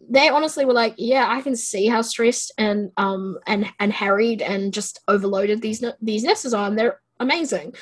They 0.09 0.29
honestly 0.29 0.65
were 0.65 0.75
like, 0.75 0.95
"Yeah, 0.99 1.27
I 1.29 1.41
can 1.41 1.57
see 1.57 1.87
how 1.87 2.03
stressed 2.03 2.53
and 2.59 2.93
um 2.97 3.39
and 3.47 3.67
and 3.81 3.93
harried 3.93 4.43
and 4.43 4.73
just 4.73 5.01
overloaded 5.09 5.63
these 5.63 5.83
these 6.01 6.23
nurses 6.23 6.55
are, 6.55 6.69
and 6.69 6.79
they're 6.79 7.01
amazing." 7.19 7.75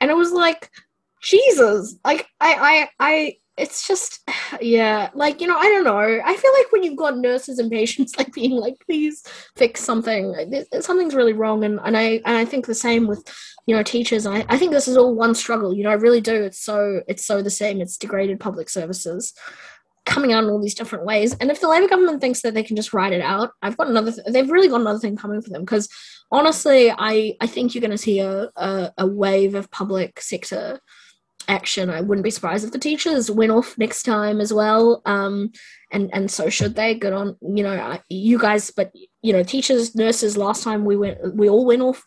And 0.00 0.10
it 0.10 0.16
was 0.16 0.32
like, 0.32 0.70
Jesus, 1.22 1.96
like 2.04 2.26
I 2.40 2.88
I 3.00 3.06
I 3.10 3.36
it's 3.58 3.86
just 3.86 4.20
yeah 4.60 5.10
like 5.14 5.40
you 5.40 5.46
know 5.46 5.56
i 5.56 5.68
don't 5.68 5.84
know. 5.84 5.98
I 6.24 6.36
feel 6.36 6.52
like 6.58 6.72
when 6.72 6.82
you've 6.82 6.96
got 6.96 7.18
nurses 7.18 7.58
and 7.58 7.70
patients 7.70 8.16
like 8.18 8.32
being 8.32 8.52
like 8.52 8.76
please 8.84 9.22
fix 9.56 9.82
something 9.82 10.34
something's 10.80 11.14
really 11.14 11.32
wrong. 11.32 11.64
And, 11.64 11.80
and 11.84 11.96
i 11.96 12.20
and 12.24 12.36
i 12.36 12.44
think 12.44 12.66
the 12.66 12.74
same 12.74 13.06
with 13.06 13.24
you 13.66 13.76
know 13.76 13.82
teachers. 13.82 14.26
I, 14.26 14.44
I 14.48 14.58
think 14.58 14.72
this 14.72 14.88
is 14.88 14.96
all 14.96 15.14
one 15.14 15.34
struggle. 15.34 15.74
You 15.74 15.84
know 15.84 15.90
i 15.90 15.94
really 15.94 16.20
do. 16.20 16.34
It's 16.44 16.60
so 16.60 17.02
it's 17.08 17.24
so 17.24 17.42
the 17.42 17.50
same. 17.50 17.80
It's 17.80 17.96
degraded 17.96 18.40
public 18.40 18.68
services 18.70 19.34
coming 20.06 20.32
out 20.32 20.42
in 20.42 20.48
all 20.48 20.60
these 20.60 20.74
different 20.74 21.04
ways. 21.04 21.36
And 21.38 21.50
if 21.50 21.60
the 21.60 21.68
labor 21.68 21.86
government 21.86 22.22
thinks 22.22 22.40
that 22.40 22.54
they 22.54 22.62
can 22.62 22.76
just 22.76 22.94
write 22.94 23.12
it 23.12 23.20
out 23.20 23.50
i've 23.62 23.76
got 23.76 23.88
another 23.88 24.10
th- 24.10 24.26
they've 24.30 24.50
really 24.50 24.68
got 24.68 24.80
another 24.80 24.98
thing 24.98 25.16
coming 25.16 25.42
for 25.42 25.50
them. 25.50 25.62
Because 25.62 25.88
honestly 26.30 26.90
i 26.90 27.34
i 27.40 27.46
think 27.46 27.74
you're 27.74 27.80
going 27.80 27.90
to 27.90 27.98
see 27.98 28.20
a, 28.20 28.48
a 28.56 28.92
a 28.98 29.06
wave 29.06 29.54
of 29.54 29.70
public 29.70 30.20
sector 30.20 30.80
action. 31.48 31.90
I 31.90 32.00
wouldn't 32.00 32.24
be 32.24 32.30
surprised 32.30 32.64
if 32.64 32.72
the 32.72 32.78
teachers 32.78 33.30
went 33.30 33.50
off 33.50 33.76
next 33.78 34.02
time 34.02 34.40
as 34.40 34.52
well. 34.52 35.02
Um, 35.06 35.50
and 35.90 36.10
and 36.12 36.30
so 36.30 36.50
should 36.50 36.74
they. 36.74 36.94
Good 36.94 37.12
on 37.12 37.36
you 37.40 37.62
know 37.62 37.98
you 38.08 38.38
guys, 38.38 38.70
but 38.70 38.92
you 39.22 39.32
know 39.32 39.42
teachers, 39.42 39.94
nurses. 39.94 40.36
Last 40.36 40.62
time 40.62 40.84
we 40.84 40.96
went, 40.96 41.34
we 41.34 41.48
all 41.48 41.64
went 41.64 41.82
off. 41.82 42.04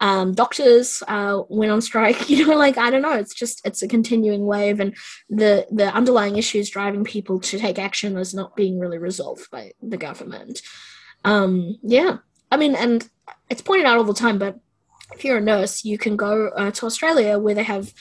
Um, 0.00 0.34
doctors 0.34 1.02
uh, 1.06 1.42
went 1.48 1.72
on 1.72 1.80
strike. 1.80 2.28
You 2.32 2.46
know, 2.46 2.56
like 2.56 2.78
I 2.78 2.90
don't 2.90 3.02
know. 3.02 3.18
It's 3.18 3.34
just 3.34 3.64
it's 3.64 3.82
a 3.82 3.88
continuing 3.88 4.46
wave, 4.46 4.80
and 4.80 4.94
the 5.30 5.66
the 5.70 5.86
underlying 5.94 6.36
issues 6.36 6.70
driving 6.70 7.04
people 7.04 7.40
to 7.40 7.58
take 7.58 7.78
action 7.78 8.16
is 8.18 8.34
not 8.34 8.56
being 8.56 8.78
really 8.78 8.98
resolved 8.98 9.50
by 9.50 9.72
the 9.80 9.96
government. 9.96 10.60
Um, 11.24 11.78
yeah, 11.82 12.18
I 12.50 12.56
mean, 12.56 12.74
and 12.74 13.08
it's 13.48 13.62
pointed 13.62 13.86
out 13.86 13.96
all 13.96 14.04
the 14.04 14.12
time, 14.12 14.38
but 14.38 14.58
if 15.14 15.24
you're 15.24 15.38
a 15.38 15.42
nurse, 15.42 15.84
you 15.84 15.98
can 15.98 16.16
go 16.16 16.48
uh, 16.48 16.70
to 16.72 16.86
Australia 16.86 17.38
where 17.38 17.54
they 17.54 17.62
have 17.62 17.92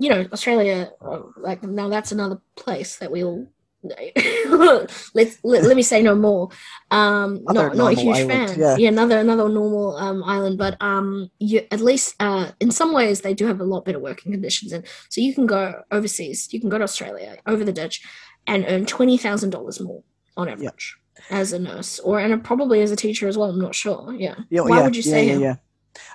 you 0.00 0.08
know, 0.08 0.26
Australia, 0.32 0.90
uh, 1.02 1.20
like 1.36 1.62
now 1.62 1.88
that's 1.88 2.10
another 2.10 2.40
place 2.56 2.96
that 2.96 3.12
we 3.12 3.22
all. 3.22 3.46
Let's 3.82 5.10
let, 5.44 5.62
let 5.64 5.76
me 5.76 5.82
say 5.82 6.02
no 6.02 6.14
more. 6.14 6.48
Um, 6.90 7.44
not 7.44 7.76
not 7.76 7.92
a 7.92 8.00
huge 8.00 8.16
island, 8.16 8.50
fan. 8.50 8.78
yeah. 8.78 8.88
another 8.88 9.18
another 9.18 9.48
normal 9.48 9.96
um 9.96 10.24
island, 10.24 10.56
but 10.56 10.80
um, 10.80 11.30
you 11.38 11.66
at 11.70 11.80
least 11.80 12.14
uh 12.18 12.50
in 12.60 12.70
some 12.70 12.92
ways 12.92 13.20
they 13.20 13.34
do 13.34 13.46
have 13.46 13.60
a 13.60 13.64
lot 13.64 13.84
better 13.84 13.98
working 13.98 14.32
conditions, 14.32 14.72
and 14.72 14.86
so 15.10 15.20
you 15.20 15.34
can 15.34 15.46
go 15.46 15.82
overseas. 15.90 16.48
You 16.50 16.60
can 16.60 16.70
go 16.70 16.78
to 16.78 16.84
Australia 16.84 17.36
over 17.46 17.62
the 17.62 17.72
ditch, 17.72 18.02
and 18.46 18.64
earn 18.68 18.86
twenty 18.86 19.18
thousand 19.18 19.50
dollars 19.50 19.80
more 19.80 20.02
on 20.36 20.48
average 20.48 20.96
as 21.28 21.52
a 21.52 21.58
nurse, 21.58 21.98
or 21.98 22.18
and 22.18 22.42
probably 22.42 22.80
as 22.80 22.90
a 22.90 22.96
teacher 22.96 23.28
as 23.28 23.36
well. 23.36 23.50
I'm 23.50 23.60
not 23.60 23.74
sure. 23.74 24.14
Yeah. 24.14 24.36
Yeah, 24.48 24.62
Why 24.62 24.78
yeah, 24.78 24.84
would 24.84 24.96
you 24.96 25.02
say 25.02 25.28
yeah, 25.28 25.38
yeah. 25.38 25.56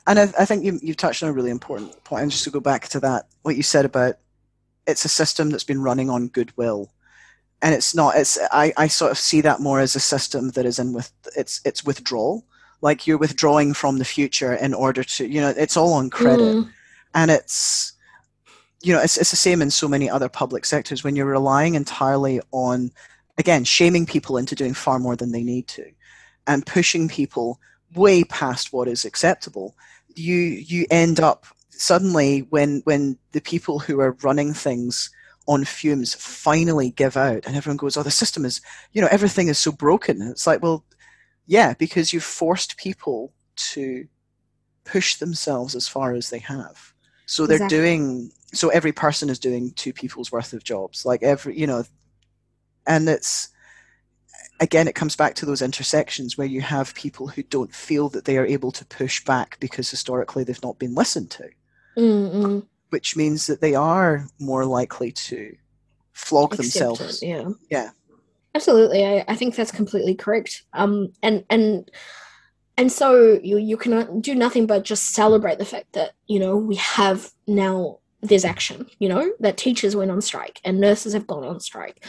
And 0.07 0.19
I, 0.19 0.23
I 0.39 0.45
think 0.45 0.63
you, 0.63 0.79
you've 0.81 0.97
touched 0.97 1.23
on 1.23 1.29
a 1.29 1.33
really 1.33 1.51
important 1.51 2.03
point. 2.03 2.23
And 2.23 2.31
just 2.31 2.43
to 2.45 2.51
go 2.51 2.59
back 2.59 2.87
to 2.89 2.99
that, 3.01 3.27
what 3.43 3.55
you 3.55 3.63
said 3.63 3.85
about 3.85 4.15
it's 4.87 5.05
a 5.05 5.09
system 5.09 5.49
that's 5.49 5.63
been 5.63 5.81
running 5.81 6.09
on 6.09 6.27
goodwill, 6.27 6.91
and 7.61 7.73
it's 7.73 7.95
not. 7.95 8.15
It's 8.15 8.37
I, 8.51 8.73
I 8.77 8.87
sort 8.87 9.11
of 9.11 9.17
see 9.17 9.41
that 9.41 9.59
more 9.59 9.79
as 9.79 9.95
a 9.95 9.99
system 9.99 10.51
that 10.51 10.65
is 10.65 10.79
in 10.79 10.93
with 10.93 11.11
it's 11.35 11.61
it's 11.65 11.83
withdrawal. 11.83 12.45
Like 12.81 13.07
you're 13.07 13.17
withdrawing 13.17 13.73
from 13.73 13.97
the 13.97 14.05
future 14.05 14.53
in 14.53 14.73
order 14.73 15.03
to 15.03 15.27
you 15.27 15.41
know 15.41 15.53
it's 15.55 15.77
all 15.77 15.93
on 15.93 16.09
credit, 16.09 16.55
Mm, 16.55 16.69
and 17.13 17.31
it's 17.31 17.93
you 18.83 18.93
know 18.93 19.01
it's 19.01 19.17
it's 19.17 19.31
the 19.31 19.37
same 19.37 19.61
in 19.61 19.71
so 19.71 19.87
many 19.87 20.09
other 20.09 20.29
public 20.29 20.65
sectors 20.65 21.03
when 21.03 21.15
you're 21.15 21.25
relying 21.25 21.75
entirely 21.75 22.41
on 22.51 22.91
again 23.37 23.63
shaming 23.63 24.05
people 24.05 24.37
into 24.37 24.55
doing 24.55 24.73
far 24.73 24.99
more 24.99 25.15
than 25.15 25.31
they 25.31 25.43
need 25.43 25.67
to, 25.69 25.85
and 26.45 26.65
pushing 26.65 27.07
people 27.07 27.59
way 27.95 28.23
past 28.23 28.73
what 28.73 28.87
is 28.87 29.05
acceptable, 29.05 29.75
you 30.15 30.35
you 30.35 30.85
end 30.91 31.19
up 31.19 31.45
suddenly 31.69 32.41
when 32.49 32.81
when 32.85 33.17
the 33.31 33.41
people 33.41 33.79
who 33.79 33.99
are 33.99 34.17
running 34.23 34.53
things 34.53 35.09
on 35.47 35.63
fumes 35.63 36.15
finally 36.15 36.89
give 36.91 37.15
out 37.15 37.45
and 37.45 37.55
everyone 37.55 37.77
goes, 37.77 37.97
Oh, 37.97 38.03
the 38.03 38.11
system 38.11 38.45
is 38.45 38.61
you 38.93 39.01
know, 39.01 39.07
everything 39.11 39.47
is 39.47 39.59
so 39.59 39.71
broken. 39.71 40.21
It's 40.21 40.47
like, 40.47 40.61
well, 40.63 40.85
yeah, 41.47 41.73
because 41.75 42.13
you've 42.13 42.23
forced 42.23 42.77
people 42.77 43.33
to 43.73 44.07
push 44.85 45.15
themselves 45.15 45.75
as 45.75 45.87
far 45.87 46.13
as 46.13 46.29
they 46.29 46.39
have. 46.39 46.93
So 47.27 47.47
they're 47.47 47.59
Exactly. 47.59 47.67
doing 47.67 48.31
so 48.53 48.69
every 48.69 48.91
person 48.91 49.29
is 49.29 49.39
doing 49.39 49.71
two 49.73 49.93
people's 49.93 50.31
worth 50.31 50.53
of 50.53 50.63
jobs. 50.63 51.05
Like 51.05 51.23
every 51.23 51.57
you 51.59 51.67
know 51.67 51.83
and 52.87 53.07
it's 53.09 53.49
again 54.59 54.87
it 54.87 54.95
comes 54.95 55.15
back 55.15 55.35
to 55.35 55.45
those 55.45 55.61
intersections 55.61 56.37
where 56.37 56.47
you 56.47 56.61
have 56.61 56.95
people 56.95 57.27
who 57.27 57.43
don't 57.43 57.73
feel 57.73 58.09
that 58.09 58.25
they 58.25 58.37
are 58.37 58.45
able 58.45 58.71
to 58.71 58.85
push 58.85 59.23
back 59.23 59.57
because 59.59 59.89
historically 59.89 60.43
they've 60.43 60.63
not 60.63 60.79
been 60.79 60.95
listened 60.95 61.31
to. 61.31 61.49
Mm, 61.97 62.33
mm. 62.33 62.65
which 62.89 63.15
means 63.15 63.47
that 63.47 63.61
they 63.61 63.73
are 63.73 64.27
more 64.37 64.65
likely 64.65 65.13
to 65.13 65.55
flog 66.11 66.53
accept 66.53 66.61
themselves. 66.61 67.23
it, 67.23 67.27
yeah. 67.27 67.49
Yeah. 67.69 67.89
absolutely. 68.53 69.05
I, 69.05 69.23
I 69.29 69.35
think 69.35 69.55
that's 69.55 69.71
completely 69.71 70.15
correct. 70.15 70.63
Um 70.73 71.13
and 71.23 71.45
and 71.49 71.89
and 72.77 72.91
so 72.91 73.39
you 73.41 73.57
you 73.57 73.77
can 73.77 74.19
do 74.19 74.35
nothing 74.35 74.67
but 74.67 74.83
just 74.83 75.13
celebrate 75.13 75.57
the 75.57 75.65
fact 75.65 75.93
that 75.93 76.11
you 76.27 76.39
know 76.39 76.57
we 76.57 76.75
have 76.75 77.31
now 77.47 77.99
there's 78.21 78.45
action 78.45 78.87
you 78.99 79.07
know 79.07 79.31
that 79.39 79.55
teachers 79.55 79.95
went 79.95 80.11
on 80.11 80.19
strike 80.21 80.59
and 80.65 80.79
nurses 80.79 81.13
have 81.13 81.27
gone 81.27 81.45
on 81.45 81.59
strike. 81.59 82.05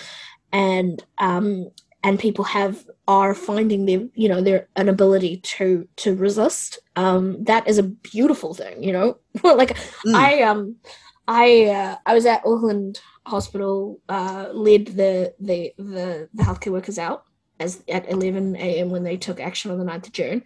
And 0.52 1.02
um 1.18 1.70
and 2.06 2.20
people 2.20 2.44
have 2.46 2.86
are 3.08 3.34
finding 3.34 3.86
their 3.86 4.02
you 4.14 4.30
know 4.30 4.40
their 4.40 4.68
an 4.76 4.88
ability 4.88 5.38
to 5.38 5.88
to 5.96 6.14
resist 6.16 6.80
um 6.96 7.44
that 7.44 7.68
is 7.68 7.78
a 7.78 7.84
beautiful 7.84 8.54
thing 8.54 8.82
you 8.82 8.92
know 8.94 9.18
like 9.44 9.76
Mm. 10.06 10.14
I 10.14 10.42
um 10.42 10.76
I 11.28 11.66
uh, 11.66 11.96
I 12.06 12.14
was 12.14 12.26
at 12.26 12.46
Auckland 12.46 13.00
Hospital, 13.26 14.00
uh, 14.08 14.50
led 14.54 14.86
the, 14.88 15.34
the 15.40 15.74
the 15.78 16.30
the 16.34 16.44
healthcare 16.44 16.72
workers 16.72 16.98
out, 16.98 17.25
as 17.58 17.82
at 17.88 18.10
11 18.10 18.56
a.m. 18.56 18.90
when 18.90 19.02
they 19.02 19.16
took 19.16 19.40
action 19.40 19.70
on 19.70 19.78
the 19.78 19.84
9th 19.84 20.06
of 20.06 20.12
June. 20.12 20.42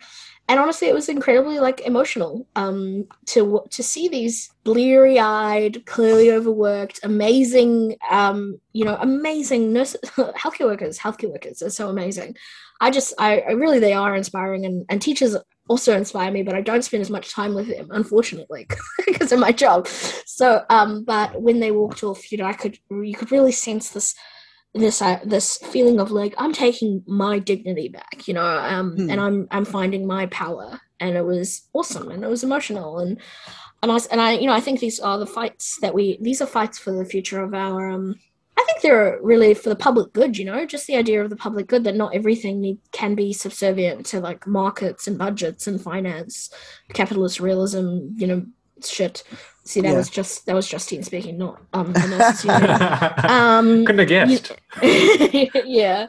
And 0.49 0.59
honestly, 0.59 0.89
it 0.89 0.95
was 0.95 1.09
incredibly 1.09 1.61
like 1.61 1.81
emotional 1.83 2.45
um, 2.57 3.07
to 3.27 3.63
to 3.71 3.83
see 3.85 4.09
these 4.09 4.51
bleary-eyed, 4.65 5.87
clearly 5.87 6.33
overworked, 6.33 6.99
amazing, 7.05 7.97
um, 8.11 8.61
you 8.73 8.85
know, 8.85 8.97
amazing 9.01 9.73
nurses, 9.73 10.01
healthcare 10.17 10.67
workers. 10.67 10.99
Healthcare 10.99 11.31
workers 11.31 11.63
are 11.63 11.71
so 11.71 11.89
amazing. 11.89 12.37
I 12.81 12.91
just, 12.91 13.15
I, 13.19 13.41
I 13.41 13.53
really, 13.53 13.79
they 13.79 13.93
are 13.93 14.17
inspiring, 14.17 14.65
and, 14.65 14.87
and 14.89 15.01
teachers 15.01 15.37
also 15.69 15.97
inspire 15.97 16.33
me, 16.33 16.43
but 16.43 16.57
I 16.57 16.63
don't 16.63 16.83
spend 16.83 17.03
as 17.03 17.11
much 17.11 17.31
time 17.33 17.55
with 17.55 17.69
them, 17.69 17.87
unfortunately, 17.91 18.67
because 19.07 19.31
of 19.31 19.39
my 19.39 19.53
job. 19.53 19.87
So, 19.87 20.65
um, 20.69 21.05
but 21.05 21.41
when 21.41 21.61
they 21.61 21.71
walked 21.71 22.03
off, 22.03 22.33
you 22.33 22.39
know, 22.39 22.47
I 22.47 22.55
could, 22.55 22.77
you 22.91 23.15
could 23.15 23.31
really 23.31 23.53
sense 23.53 23.91
this 23.91 24.17
this 24.75 25.03
uh, 25.03 25.19
this 25.25 25.57
feeling 25.59 25.99
of 25.99 26.11
like 26.11 26.35
I'm 26.39 26.53
taking 26.53 27.03
my 27.07 27.39
dignity 27.39 27.89
back, 27.89 28.29
you 28.29 28.35
know, 28.35 28.45
um, 28.45 28.93
hmm. 28.93 29.11
and 29.11 29.21
I'm 29.21 29.49
I'm 29.51 29.65
finding 29.65 30.07
my 30.07 30.27
power, 30.27 30.81
and 31.01 31.17
it 31.17 31.25
was 31.25 31.63
awesome, 31.73 32.11
and 32.11 32.23
it 32.23 32.29
was 32.29 32.45
emotional, 32.45 32.99
and 32.99 33.21
and 33.83 33.91
I 33.91 33.99
and 34.11 34.21
I 34.21 34.33
you 34.33 34.47
know 34.47 34.53
I 34.53 34.61
think 34.61 34.81
these 34.81 35.01
are 35.01 35.19
the 35.19 35.27
fights 35.27 35.79
that 35.81 35.95
we 35.95 36.19
these 36.21 36.41
are 36.41 36.47
fights 36.47 36.79
for 36.79 36.93
the 36.93 37.05
future 37.05 37.43
of 37.43 37.55
our 37.55 37.91
um. 37.91 38.17
I 38.57 38.65
think 38.65 38.83
they're 38.83 39.19
really 39.23 39.55
for 39.55 39.71
the 39.71 39.77
public 39.77 40.13
good, 40.13 40.37
you 40.37 40.45
know, 40.45 40.67
just 40.67 40.87
the 40.87 40.97
idea 40.97 41.25
of 41.25 41.31
the 41.31 41.37
public 41.37 41.67
good 41.67 41.83
that 41.85 41.97
not 41.97 42.15
everything 42.15 42.61
need, 42.61 42.79
can 42.93 43.15
be 43.15 43.33
subservient 43.33 44.05
to 44.07 44.21
like 44.21 44.47
markets 44.47 45.07
and 45.07 45.17
budgets 45.17 45.67
and 45.67 45.81
finance, 45.81 46.53
capitalist 46.93 47.41
realism, 47.41 48.09
you 48.17 48.27
know, 48.27 48.45
shit. 48.85 49.23
See, 49.65 49.81
that 49.83 49.91
yeah. 49.91 49.97
was 49.97 50.11
just 50.11 50.47
that 50.47 50.55
was 50.55 50.67
Justine 50.67 51.03
speaking, 51.03 51.39
not 51.39 51.61
um. 51.73 51.95
um 53.29 53.85
Couldn't 53.85 53.99
have 53.99 54.09
guessed. 54.09 54.53
yeah. 54.83 56.07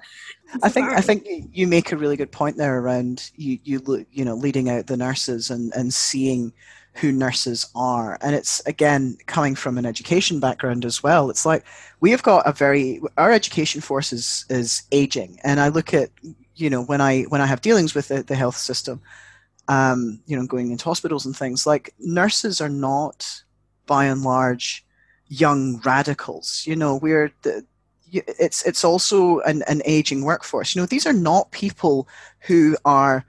I 0.63 0.69
think 0.69 0.89
I 0.89 1.01
think 1.01 1.27
you 1.53 1.67
make 1.67 1.91
a 1.91 1.97
really 1.97 2.17
good 2.17 2.31
point 2.31 2.57
there 2.57 2.79
around 2.79 3.31
you 3.35 3.59
you 3.63 4.05
you 4.11 4.25
know 4.25 4.35
leading 4.35 4.69
out 4.69 4.87
the 4.87 4.97
nurses 4.97 5.49
and 5.49 5.73
and 5.75 5.93
seeing 5.93 6.53
who 6.93 7.11
nurses 7.11 7.69
are 7.73 8.17
and 8.21 8.35
it's 8.35 8.59
again 8.65 9.17
coming 9.25 9.55
from 9.55 9.77
an 9.77 9.85
education 9.85 10.41
background 10.41 10.83
as 10.83 11.01
well 11.01 11.29
it's 11.29 11.45
like 11.45 11.63
we 12.01 12.11
have 12.11 12.21
got 12.21 12.45
a 12.45 12.51
very 12.51 13.01
our 13.17 13.31
education 13.31 13.79
force 13.79 14.11
is 14.11 14.45
is 14.49 14.83
aging 14.91 15.39
and 15.45 15.61
i 15.61 15.69
look 15.69 15.93
at 15.93 16.09
you 16.55 16.69
know 16.69 16.83
when 16.83 16.99
i 16.99 17.21
when 17.23 17.39
i 17.39 17.45
have 17.45 17.61
dealings 17.61 17.95
with 17.95 18.09
the, 18.09 18.23
the 18.23 18.35
health 18.35 18.57
system 18.57 19.01
um, 19.71 20.19
you 20.25 20.35
know 20.35 20.45
going 20.45 20.69
into 20.69 20.83
hospitals 20.83 21.25
and 21.25 21.35
things 21.35 21.65
like 21.65 21.93
nurses 21.97 22.59
are 22.59 22.69
not 22.69 23.41
by 23.87 24.05
and 24.05 24.21
large 24.21 24.85
young 25.31 25.79
radicals. 25.85 26.63
You 26.67 26.75
know, 26.75 26.97
we're 26.97 27.31
the, 27.43 27.65
it's 28.11 28.65
it's 28.65 28.83
also 28.83 29.39
an, 29.39 29.63
an 29.67 29.81
aging 29.85 30.23
workforce. 30.23 30.75
You 30.75 30.81
know, 30.81 30.85
these 30.85 31.07
are 31.07 31.13
not 31.13 31.51
people 31.51 32.07
who 32.41 32.75
are, 32.83 33.25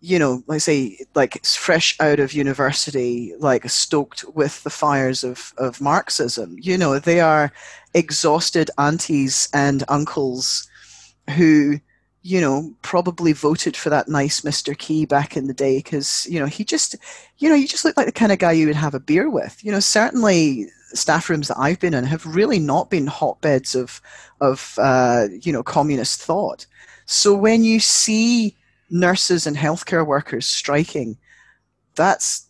you 0.00 0.18
know, 0.18 0.42
like 0.46 0.62
say 0.62 0.98
like 1.14 1.44
fresh 1.44 1.94
out 2.00 2.20
of 2.20 2.32
university, 2.32 3.34
like 3.38 3.68
stoked 3.68 4.24
with 4.34 4.62
the 4.64 4.70
fires 4.70 5.22
of, 5.22 5.52
of 5.58 5.78
Marxism. 5.80 6.56
You 6.58 6.78
know, 6.78 6.98
they 6.98 7.20
are 7.20 7.52
exhausted 7.92 8.70
aunties 8.78 9.50
and 9.52 9.84
uncles 9.88 10.66
who 11.36 11.80
you 12.22 12.40
know, 12.40 12.72
probably 12.82 13.32
voted 13.32 13.76
for 13.76 13.90
that 13.90 14.08
nice 14.08 14.42
Mr. 14.42 14.78
Key 14.78 15.04
back 15.04 15.36
in 15.36 15.48
the 15.48 15.54
day 15.54 15.78
because, 15.78 16.26
you 16.30 16.38
know, 16.38 16.46
he 16.46 16.64
just, 16.64 16.94
you 17.38 17.48
know, 17.48 17.56
he 17.56 17.66
just 17.66 17.84
looked 17.84 17.96
like 17.96 18.06
the 18.06 18.12
kind 18.12 18.30
of 18.30 18.38
guy 18.38 18.52
you 18.52 18.66
would 18.66 18.76
have 18.76 18.94
a 18.94 19.00
beer 19.00 19.28
with. 19.28 19.62
You 19.64 19.72
know, 19.72 19.80
certainly 19.80 20.66
staff 20.94 21.28
rooms 21.28 21.48
that 21.48 21.58
I've 21.58 21.80
been 21.80 21.94
in 21.94 22.04
have 22.04 22.24
really 22.24 22.60
not 22.60 22.90
been 22.90 23.08
hotbeds 23.08 23.74
of, 23.74 24.00
of 24.40 24.78
uh, 24.78 25.26
you 25.40 25.52
know, 25.52 25.64
communist 25.64 26.22
thought. 26.22 26.66
So 27.06 27.34
when 27.34 27.64
you 27.64 27.80
see 27.80 28.56
nurses 28.88 29.46
and 29.46 29.56
healthcare 29.56 30.06
workers 30.06 30.46
striking, 30.46 31.16
that's, 31.96 32.46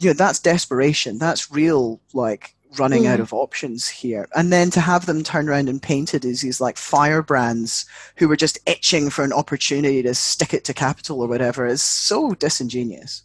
you 0.00 0.08
know, 0.08 0.14
that's 0.14 0.40
desperation. 0.40 1.18
That's 1.18 1.50
real, 1.50 2.00
like, 2.14 2.54
running 2.76 3.04
mm. 3.04 3.08
out 3.08 3.20
of 3.20 3.32
options 3.32 3.88
here. 3.88 4.28
And 4.34 4.52
then 4.52 4.70
to 4.70 4.80
have 4.80 5.06
them 5.06 5.22
turn 5.22 5.48
around 5.48 5.68
and 5.68 5.80
painted 5.80 6.24
as 6.24 6.40
these 6.40 6.60
like 6.60 6.76
firebrands 6.76 7.86
who 8.16 8.28
were 8.28 8.36
just 8.36 8.58
itching 8.66 9.10
for 9.10 9.24
an 9.24 9.32
opportunity 9.32 10.02
to 10.02 10.14
stick 10.14 10.52
it 10.52 10.64
to 10.64 10.74
capital 10.74 11.20
or 11.20 11.28
whatever 11.28 11.66
is 11.66 11.82
so 11.82 12.34
disingenuous. 12.34 13.22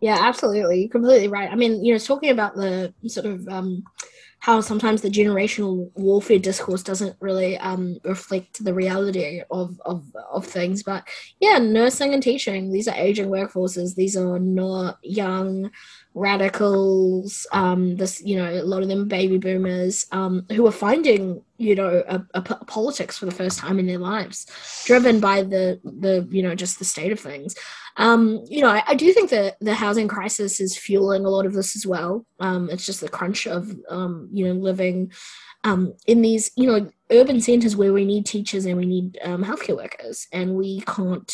Yeah, 0.00 0.18
absolutely. 0.20 0.80
You're 0.80 0.90
completely 0.90 1.28
right. 1.28 1.50
I 1.50 1.54
mean, 1.54 1.84
you 1.84 1.92
know, 1.92 1.98
talking 1.98 2.30
about 2.30 2.56
the 2.56 2.92
sort 3.06 3.26
of 3.26 3.48
um, 3.48 3.84
how 4.44 4.60
sometimes 4.60 5.00
the 5.00 5.08
generational 5.08 5.90
warfare 5.94 6.38
discourse 6.38 6.82
doesn't 6.82 7.16
really 7.20 7.56
um, 7.56 7.96
reflect 8.04 8.62
the 8.62 8.74
reality 8.74 9.42
of, 9.50 9.80
of, 9.86 10.04
of 10.30 10.44
things. 10.44 10.82
But 10.82 11.08
yeah, 11.40 11.56
nursing 11.56 12.12
and 12.12 12.22
teaching, 12.22 12.70
these 12.70 12.86
are 12.86 12.94
aging 12.94 13.28
workforces. 13.28 13.94
These 13.94 14.18
are 14.18 14.38
not 14.38 14.98
young 15.02 15.70
radicals, 16.14 17.44
um, 17.52 17.96
this, 17.96 18.22
you 18.22 18.36
know, 18.36 18.48
a 18.48 18.62
lot 18.62 18.82
of 18.82 18.88
them 18.88 19.08
baby 19.08 19.36
boomers, 19.36 20.06
um, 20.12 20.46
who 20.52 20.64
are 20.66 20.72
finding, 20.72 21.42
you 21.58 21.74
know, 21.74 22.04
a, 22.06 22.16
a, 22.16 22.24
a, 22.34 22.64
politics 22.66 23.18
for 23.18 23.26
the 23.26 23.32
first 23.32 23.58
time 23.58 23.80
in 23.80 23.86
their 23.86 23.98
lives, 23.98 24.46
driven 24.84 25.18
by 25.18 25.42
the, 25.42 25.80
the, 25.82 26.26
you 26.30 26.42
know, 26.42 26.54
just 26.54 26.78
the 26.78 26.84
state 26.84 27.10
of 27.10 27.18
things. 27.18 27.56
Um, 27.96 28.44
you 28.48 28.62
know, 28.62 28.68
I, 28.68 28.82
I, 28.88 28.94
do 28.94 29.12
think 29.12 29.30
that 29.30 29.56
the 29.60 29.74
housing 29.74 30.08
crisis 30.08 30.60
is 30.60 30.76
fueling 30.76 31.24
a 31.24 31.30
lot 31.30 31.46
of 31.46 31.52
this 31.52 31.76
as 31.76 31.86
well. 31.86 32.26
Um, 32.40 32.70
it's 32.70 32.86
just 32.86 33.00
the 33.00 33.08
crunch 33.08 33.46
of, 33.46 33.72
um, 33.88 34.28
you 34.32 34.46
know, 34.46 34.54
living, 34.54 35.12
um, 35.64 35.94
in 36.06 36.22
these, 36.22 36.50
you 36.56 36.66
know, 36.66 36.90
urban 37.10 37.40
centers 37.40 37.76
where 37.76 37.92
we 37.92 38.04
need 38.04 38.26
teachers 38.26 38.66
and 38.66 38.76
we 38.76 38.86
need, 38.86 39.18
um, 39.22 39.44
healthcare 39.44 39.76
workers 39.76 40.26
and 40.32 40.54
we 40.54 40.80
can't 40.82 41.32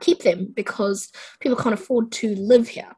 keep 0.00 0.22
them 0.22 0.52
because 0.54 1.10
people 1.40 1.56
can't 1.56 1.74
afford 1.74 2.10
to 2.12 2.34
live 2.36 2.68
here. 2.68 2.94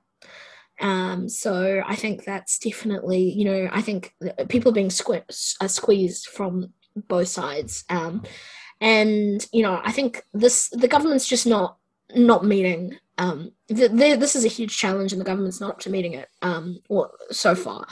Um, 0.80 1.28
so 1.28 1.82
I 1.86 1.94
think 1.94 2.24
that's 2.24 2.58
definitely, 2.58 3.30
you 3.30 3.44
know, 3.44 3.68
I 3.72 3.80
think 3.80 4.14
people 4.48 4.70
are 4.70 4.74
being 4.74 4.90
uh, 4.90 5.68
squeezed 5.68 6.26
from 6.26 6.72
both 6.96 7.28
sides. 7.28 7.84
Um, 7.88 8.22
and 8.80 9.46
you 9.52 9.62
know, 9.62 9.80
I 9.82 9.92
think 9.92 10.24
this 10.32 10.68
the 10.70 10.88
government's 10.88 11.26
just 11.26 11.46
not 11.46 11.78
not 12.14 12.44
meeting. 12.44 12.98
Um, 13.16 13.52
the, 13.68 13.86
the, 13.88 14.16
this 14.16 14.34
is 14.34 14.44
a 14.44 14.48
huge 14.48 14.76
challenge, 14.76 15.12
and 15.12 15.20
the 15.20 15.24
government's 15.24 15.60
not 15.60 15.70
up 15.70 15.80
to 15.80 15.90
meeting 15.90 16.14
it. 16.14 16.28
Um, 16.42 16.80
or 16.88 17.12
so 17.30 17.54
far, 17.54 17.86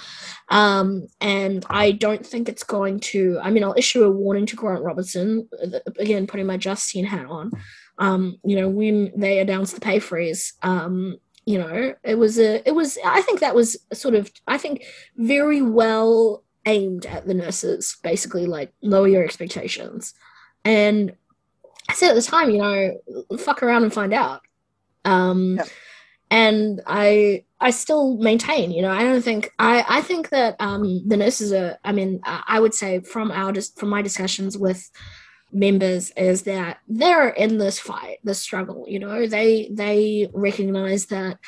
um, 0.48 1.06
and 1.20 1.64
I 1.70 1.92
don't 1.92 2.26
think 2.26 2.48
it's 2.48 2.64
going 2.64 3.00
to. 3.00 3.38
I 3.40 3.50
mean, 3.50 3.62
I'll 3.62 3.74
issue 3.76 4.04
a 4.04 4.10
warning 4.10 4.46
to 4.46 4.56
Grant 4.56 4.82
Robertson 4.82 5.48
uh, 5.62 5.78
again, 5.98 6.26
putting 6.26 6.46
my 6.46 6.56
Justine 6.56 7.04
hat 7.04 7.26
on. 7.26 7.52
Um, 7.98 8.38
you 8.44 8.56
know, 8.56 8.68
when 8.68 9.12
they 9.16 9.38
announced 9.38 9.74
the 9.74 9.80
pay 9.80 10.00
freeze, 10.00 10.54
um, 10.62 11.18
you 11.44 11.58
know 11.58 11.94
it 12.02 12.16
was 12.16 12.38
a 12.38 12.66
it 12.68 12.72
was 12.72 12.98
i 13.04 13.20
think 13.22 13.40
that 13.40 13.54
was 13.54 13.76
sort 13.92 14.14
of 14.14 14.30
i 14.46 14.56
think 14.56 14.84
very 15.16 15.62
well 15.62 16.42
aimed 16.66 17.06
at 17.06 17.26
the 17.26 17.34
nurses 17.34 17.96
basically 18.02 18.46
like 18.46 18.72
lower 18.82 19.08
your 19.08 19.24
expectations 19.24 20.14
and 20.64 21.14
i 21.88 21.94
said 21.94 22.10
at 22.10 22.14
the 22.14 22.22
time 22.22 22.50
you 22.50 22.58
know 22.58 22.92
fuck 23.38 23.62
around 23.62 23.82
and 23.82 23.92
find 23.92 24.12
out 24.12 24.42
um 25.04 25.56
yeah. 25.56 25.64
and 26.30 26.80
i 26.86 27.44
i 27.60 27.70
still 27.70 28.16
maintain 28.18 28.70
you 28.70 28.80
know 28.80 28.92
i 28.92 29.02
don't 29.02 29.22
think 29.22 29.50
i 29.58 29.84
i 29.88 30.00
think 30.00 30.28
that 30.28 30.54
um 30.60 31.02
the 31.08 31.16
nurses 31.16 31.52
are 31.52 31.76
i 31.84 31.90
mean 31.90 32.20
i 32.24 32.60
would 32.60 32.74
say 32.74 33.00
from 33.00 33.32
our 33.32 33.50
just 33.50 33.78
from 33.78 33.88
my 33.88 34.00
discussions 34.00 34.56
with 34.56 34.90
members 35.52 36.10
is 36.16 36.42
that 36.42 36.78
they're 36.88 37.28
in 37.28 37.58
this 37.58 37.78
fight, 37.78 38.18
this 38.24 38.40
struggle. 38.40 38.84
You 38.88 38.98
know, 38.98 39.26
they 39.26 39.68
they 39.70 40.30
recognize 40.32 41.06
that 41.06 41.38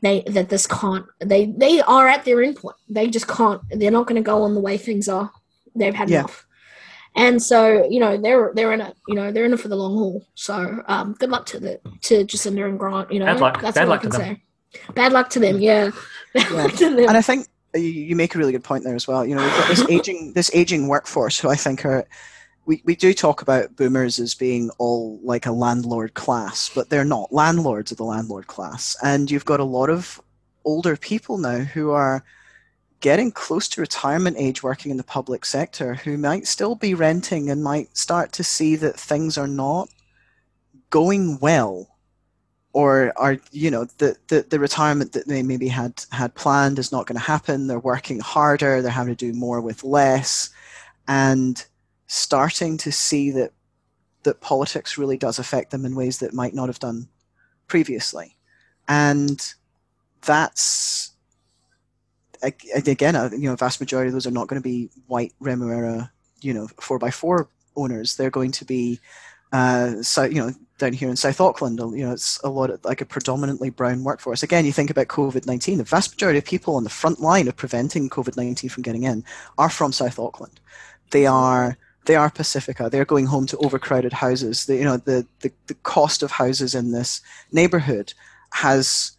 they 0.00 0.22
that 0.22 0.48
this 0.48 0.66
can't. 0.66 1.06
They 1.20 1.46
they 1.46 1.80
are 1.80 2.08
at 2.08 2.24
their 2.24 2.36
endpoint. 2.36 2.74
They 2.88 3.08
just 3.08 3.28
can't. 3.28 3.62
They're 3.70 3.90
not 3.90 4.06
going 4.06 4.22
to 4.22 4.26
go 4.26 4.42
on 4.42 4.54
the 4.54 4.60
way 4.60 4.78
things 4.78 5.08
are. 5.08 5.30
They've 5.74 5.94
had 5.94 6.10
yeah. 6.10 6.20
enough. 6.20 6.46
And 7.16 7.42
so, 7.42 7.88
you 7.88 7.98
know, 7.98 8.16
they're 8.16 8.52
they're 8.54 8.72
in 8.72 8.80
it. 8.80 8.96
You 9.08 9.14
know, 9.14 9.32
they're 9.32 9.44
in 9.44 9.52
it 9.52 9.60
for 9.60 9.68
the 9.68 9.76
long 9.76 9.94
haul. 9.94 10.26
So, 10.34 10.82
um, 10.86 11.14
good 11.14 11.30
luck 11.30 11.46
to 11.46 11.58
the 11.58 11.80
to 12.02 12.24
Jacinda 12.24 12.68
and 12.68 12.78
Grant. 12.78 13.12
You 13.12 13.20
know, 13.20 13.26
Bad 13.26 13.40
luck. 13.40 13.60
that's 13.60 13.74
Bad 13.74 13.88
all 13.88 13.94
I 13.94 13.98
can 13.98 14.12
say. 14.12 14.42
Bad 14.94 15.12
luck 15.12 15.30
to 15.30 15.40
them. 15.40 15.58
Yeah. 15.58 15.90
yeah. 16.34 16.68
to 16.68 16.94
them. 16.94 17.08
And 17.08 17.16
I 17.16 17.22
think 17.22 17.48
you 17.74 18.14
make 18.16 18.34
a 18.34 18.38
really 18.38 18.52
good 18.52 18.64
point 18.64 18.84
there 18.84 18.94
as 18.94 19.08
well. 19.08 19.26
You 19.26 19.34
know, 19.34 19.42
we've 19.42 19.50
got 19.50 19.68
this 19.68 19.84
aging 19.90 20.32
this 20.34 20.50
aging 20.54 20.88
workforce 20.88 21.38
who 21.38 21.48
I 21.48 21.56
think 21.56 21.84
are 21.84 22.06
we, 22.68 22.82
we 22.84 22.94
do 22.94 23.14
talk 23.14 23.40
about 23.40 23.76
boomers 23.76 24.18
as 24.18 24.34
being 24.34 24.68
all 24.76 25.18
like 25.22 25.46
a 25.46 25.52
landlord 25.52 26.12
class, 26.12 26.70
but 26.74 26.90
they're 26.90 27.02
not. 27.02 27.32
Landlords 27.32 27.90
are 27.90 27.94
the 27.94 28.04
landlord 28.04 28.46
class. 28.46 28.94
And 29.02 29.30
you've 29.30 29.46
got 29.46 29.58
a 29.58 29.64
lot 29.64 29.88
of 29.88 30.20
older 30.66 30.94
people 30.94 31.38
now 31.38 31.60
who 31.60 31.92
are 31.92 32.22
getting 33.00 33.32
close 33.32 33.68
to 33.68 33.80
retirement 33.80 34.36
age 34.38 34.62
working 34.62 34.90
in 34.90 34.98
the 34.98 35.02
public 35.02 35.46
sector 35.46 35.94
who 35.94 36.18
might 36.18 36.46
still 36.46 36.74
be 36.74 36.92
renting 36.92 37.48
and 37.48 37.64
might 37.64 37.96
start 37.96 38.32
to 38.32 38.44
see 38.44 38.76
that 38.76 39.00
things 39.00 39.38
are 39.38 39.48
not 39.48 39.88
going 40.90 41.38
well 41.38 41.96
or 42.74 43.14
are 43.16 43.38
you 43.50 43.70
know 43.70 43.86
the, 43.96 44.14
the, 44.28 44.44
the 44.50 44.58
retirement 44.58 45.12
that 45.12 45.28
they 45.28 45.42
maybe 45.42 45.68
had 45.68 46.04
had 46.10 46.34
planned 46.34 46.78
is 46.78 46.90
not 46.90 47.06
going 47.06 47.16
to 47.16 47.24
happen 47.24 47.66
they're 47.66 47.78
working 47.78 48.18
harder 48.18 48.82
they're 48.82 48.90
having 48.90 49.14
to 49.14 49.32
do 49.32 49.38
more 49.38 49.60
with 49.60 49.84
less 49.84 50.50
and 51.06 51.66
starting 52.08 52.76
to 52.78 52.90
see 52.90 53.30
that 53.30 53.52
that 54.24 54.40
politics 54.40 54.98
really 54.98 55.16
does 55.16 55.38
affect 55.38 55.70
them 55.70 55.84
in 55.84 55.94
ways 55.94 56.18
that 56.18 56.34
might 56.34 56.54
not 56.54 56.68
have 56.68 56.80
done 56.80 57.08
previously. 57.68 58.36
And 58.88 59.40
that's 60.22 61.12
again, 62.42 63.16
uh, 63.16 63.30
you 63.32 63.48
know, 63.48 63.56
vast 63.56 63.80
majority 63.80 64.08
of 64.08 64.14
those 64.14 64.26
are 64.26 64.32
not 64.32 64.48
going 64.48 64.60
to 64.60 64.68
be 64.68 64.90
white 65.06 65.32
Remuera, 65.40 66.10
you 66.40 66.52
know, 66.52 66.66
four 66.80 66.98
by 66.98 67.10
four 67.10 67.48
owners. 67.76 68.16
They're 68.16 68.30
going 68.30 68.52
to 68.52 68.64
be, 68.64 69.00
uh, 69.52 70.02
so 70.02 70.24
you 70.24 70.36
know, 70.36 70.52
down 70.78 70.92
here 70.92 71.08
in 71.08 71.16
South 71.16 71.40
Auckland, 71.40 71.78
you 71.78 72.04
know, 72.04 72.12
it's 72.12 72.40
a 72.44 72.48
lot 72.48 72.70
of 72.70 72.84
like 72.84 73.00
a 73.00 73.06
predominantly 73.06 73.70
brown 73.70 74.04
workforce. 74.04 74.42
Again, 74.42 74.64
you 74.64 74.72
think 74.72 74.90
about 74.90 75.08
COVID 75.08 75.46
nineteen. 75.46 75.78
The 75.78 75.84
vast 75.84 76.12
majority 76.12 76.38
of 76.38 76.44
people 76.44 76.76
on 76.76 76.84
the 76.84 76.90
front 76.90 77.20
line 77.20 77.48
of 77.48 77.56
preventing 77.56 78.08
COVID 78.08 78.36
nineteen 78.36 78.70
from 78.70 78.82
getting 78.82 79.02
in 79.04 79.24
are 79.58 79.70
from 79.70 79.92
South 79.92 80.18
Auckland. 80.18 80.60
They 81.10 81.26
are 81.26 81.76
they 82.08 82.16
are 82.16 82.30
Pacifica. 82.30 82.88
They're 82.88 83.04
going 83.04 83.26
home 83.26 83.46
to 83.48 83.58
overcrowded 83.58 84.14
houses. 84.14 84.64
The, 84.64 84.76
you 84.76 84.84
know, 84.84 84.96
the, 84.96 85.26
the 85.40 85.52
the 85.66 85.74
cost 85.74 86.22
of 86.22 86.30
houses 86.30 86.74
in 86.74 86.90
this 86.90 87.20
neighborhood 87.52 88.14
has 88.52 89.12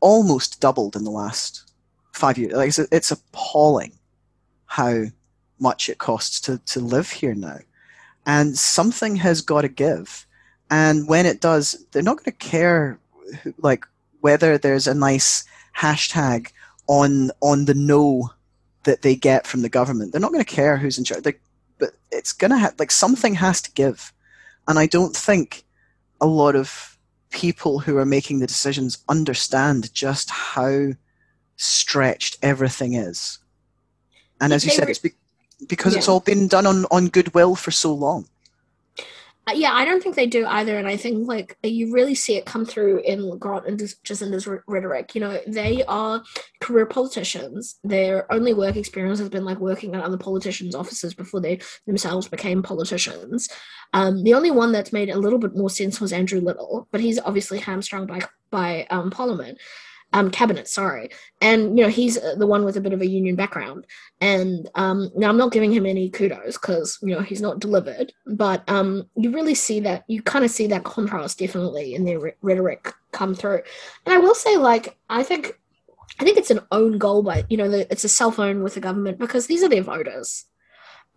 almost 0.00 0.58
doubled 0.58 0.96
in 0.96 1.04
the 1.04 1.10
last 1.10 1.70
five 2.12 2.38
years. 2.38 2.54
Like 2.54 2.68
it's, 2.68 2.78
it's 2.78 3.10
appalling 3.10 3.92
how 4.64 5.04
much 5.60 5.90
it 5.90 5.98
costs 5.98 6.40
to, 6.40 6.56
to 6.58 6.80
live 6.80 7.10
here 7.10 7.34
now. 7.34 7.58
And 8.24 8.56
something 8.56 9.16
has 9.16 9.42
got 9.42 9.60
to 9.60 9.68
give. 9.68 10.26
And 10.70 11.06
when 11.06 11.26
it 11.26 11.42
does, 11.42 11.84
they're 11.92 12.02
not 12.02 12.16
going 12.16 12.24
to 12.24 12.32
care 12.32 12.98
like 13.58 13.84
whether 14.22 14.56
there's 14.56 14.86
a 14.86 14.94
nice 14.94 15.44
hashtag 15.76 16.48
on 16.86 17.30
on 17.42 17.66
the 17.66 17.74
no 17.74 18.30
that 18.84 19.02
they 19.02 19.16
get 19.16 19.46
from 19.46 19.60
the 19.60 19.68
government. 19.68 20.12
They're 20.12 20.20
not 20.20 20.32
going 20.32 20.44
to 20.44 20.56
care 20.56 20.78
who's 20.78 20.96
in 20.96 21.04
charge. 21.04 21.24
They're, 21.24 21.38
but 21.82 21.96
it's 22.12 22.32
going 22.32 22.52
to 22.52 22.58
have 22.58 22.78
like 22.78 22.92
something 22.92 23.34
has 23.34 23.60
to 23.60 23.72
give. 23.72 24.12
And 24.68 24.78
I 24.78 24.86
don't 24.86 25.16
think 25.16 25.64
a 26.20 26.26
lot 26.28 26.54
of 26.54 26.96
people 27.30 27.80
who 27.80 27.98
are 27.98 28.06
making 28.06 28.38
the 28.38 28.46
decisions 28.46 28.98
understand 29.08 29.92
just 29.92 30.30
how 30.30 30.92
stretched 31.56 32.38
everything 32.40 32.94
is. 32.94 33.38
And 34.40 34.52
as 34.52 34.64
you 34.64 34.70
said, 34.70 34.90
it's 34.90 35.00
be- 35.00 35.18
because 35.68 35.94
yeah. 35.94 35.98
it's 35.98 36.08
all 36.08 36.20
been 36.20 36.46
done 36.46 36.66
on, 36.66 36.84
on 36.92 37.08
goodwill 37.08 37.56
for 37.56 37.72
so 37.72 37.92
long. 37.92 38.28
Uh, 39.48 39.54
yeah, 39.54 39.72
I 39.72 39.84
don't 39.84 40.00
think 40.00 40.14
they 40.14 40.28
do 40.28 40.46
either, 40.46 40.78
and 40.78 40.86
I 40.86 40.96
think 40.96 41.26
like 41.26 41.58
you 41.64 41.92
really 41.92 42.14
see 42.14 42.36
it 42.36 42.46
come 42.46 42.64
through 42.64 43.00
in 43.04 43.38
Grant 43.38 43.66
and 43.66 43.82
Jacinda's 44.04 44.46
rhetoric. 44.68 45.16
You 45.16 45.20
know, 45.20 45.40
they 45.48 45.82
are 45.84 46.22
career 46.60 46.86
politicians. 46.86 47.80
Their 47.82 48.30
only 48.32 48.54
work 48.54 48.76
experience 48.76 49.18
has 49.18 49.28
been 49.28 49.44
like 49.44 49.58
working 49.58 49.96
at 49.96 50.04
other 50.04 50.16
politicians' 50.16 50.76
offices 50.76 51.12
before 51.12 51.40
they 51.40 51.58
themselves 51.86 52.28
became 52.28 52.62
politicians. 52.62 53.48
Um, 53.92 54.22
the 54.22 54.34
only 54.34 54.52
one 54.52 54.70
that's 54.70 54.92
made 54.92 55.10
a 55.10 55.18
little 55.18 55.40
bit 55.40 55.56
more 55.56 55.70
sense 55.70 56.00
was 56.00 56.12
Andrew 56.12 56.40
Little, 56.40 56.86
but 56.92 57.00
he's 57.00 57.18
obviously 57.18 57.58
hamstrung 57.58 58.06
by 58.06 58.20
by 58.50 58.86
um, 58.90 59.10
Parliament 59.10 59.58
um, 60.12 60.30
cabinet, 60.30 60.68
sorry. 60.68 61.10
And, 61.40 61.76
you 61.76 61.84
know, 61.84 61.90
he's 61.90 62.18
uh, 62.18 62.34
the 62.36 62.46
one 62.46 62.64
with 62.64 62.76
a 62.76 62.80
bit 62.80 62.92
of 62.92 63.00
a 63.00 63.06
union 63.06 63.36
background. 63.36 63.86
And 64.20 64.68
um, 64.74 65.10
now 65.16 65.28
I'm 65.28 65.36
not 65.36 65.52
giving 65.52 65.72
him 65.72 65.86
any 65.86 66.10
kudos 66.10 66.58
because, 66.58 66.98
you 67.02 67.14
know, 67.14 67.20
he's 67.20 67.40
not 67.40 67.60
delivered. 67.60 68.12
But 68.26 68.68
um, 68.68 69.08
you 69.16 69.30
really 69.30 69.54
see 69.54 69.80
that, 69.80 70.04
you 70.08 70.22
kind 70.22 70.44
of 70.44 70.50
see 70.50 70.66
that 70.68 70.84
contrast 70.84 71.38
definitely 71.38 71.94
in 71.94 72.04
their 72.04 72.20
re- 72.20 72.34
rhetoric 72.42 72.92
come 73.12 73.34
through. 73.34 73.62
And 74.06 74.14
I 74.14 74.18
will 74.18 74.34
say, 74.34 74.56
like, 74.56 74.96
I 75.08 75.22
think. 75.22 75.58
I 76.20 76.24
think 76.24 76.36
it's 76.36 76.50
an 76.50 76.60
own 76.70 76.98
goal, 76.98 77.22
but 77.22 77.50
you 77.50 77.56
know, 77.56 77.70
it's 77.70 78.04
a 78.04 78.08
self 78.08 78.38
own 78.38 78.62
with 78.62 78.74
the 78.74 78.80
government 78.80 79.18
because 79.18 79.46
these 79.46 79.62
are 79.62 79.68
their 79.68 79.82
voters. 79.82 80.44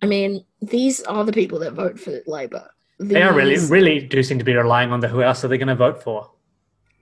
I 0.00 0.06
mean, 0.06 0.44
these 0.62 1.02
are 1.02 1.22
the 1.22 1.34
people 1.34 1.58
that 1.60 1.74
vote 1.74 2.00
for 2.00 2.20
Labour. 2.26 2.70
These... 2.98 3.10
They 3.10 3.22
are 3.22 3.34
really, 3.34 3.58
really 3.66 4.00
do 4.00 4.22
seem 4.22 4.38
to 4.38 4.44
be 4.44 4.54
relying 4.54 4.92
on 4.92 5.00
the 5.00 5.08
who 5.08 5.22
else 5.22 5.44
are 5.44 5.48
they 5.48 5.58
going 5.58 5.68
to 5.68 5.74
vote 5.74 6.02
for. 6.02 6.30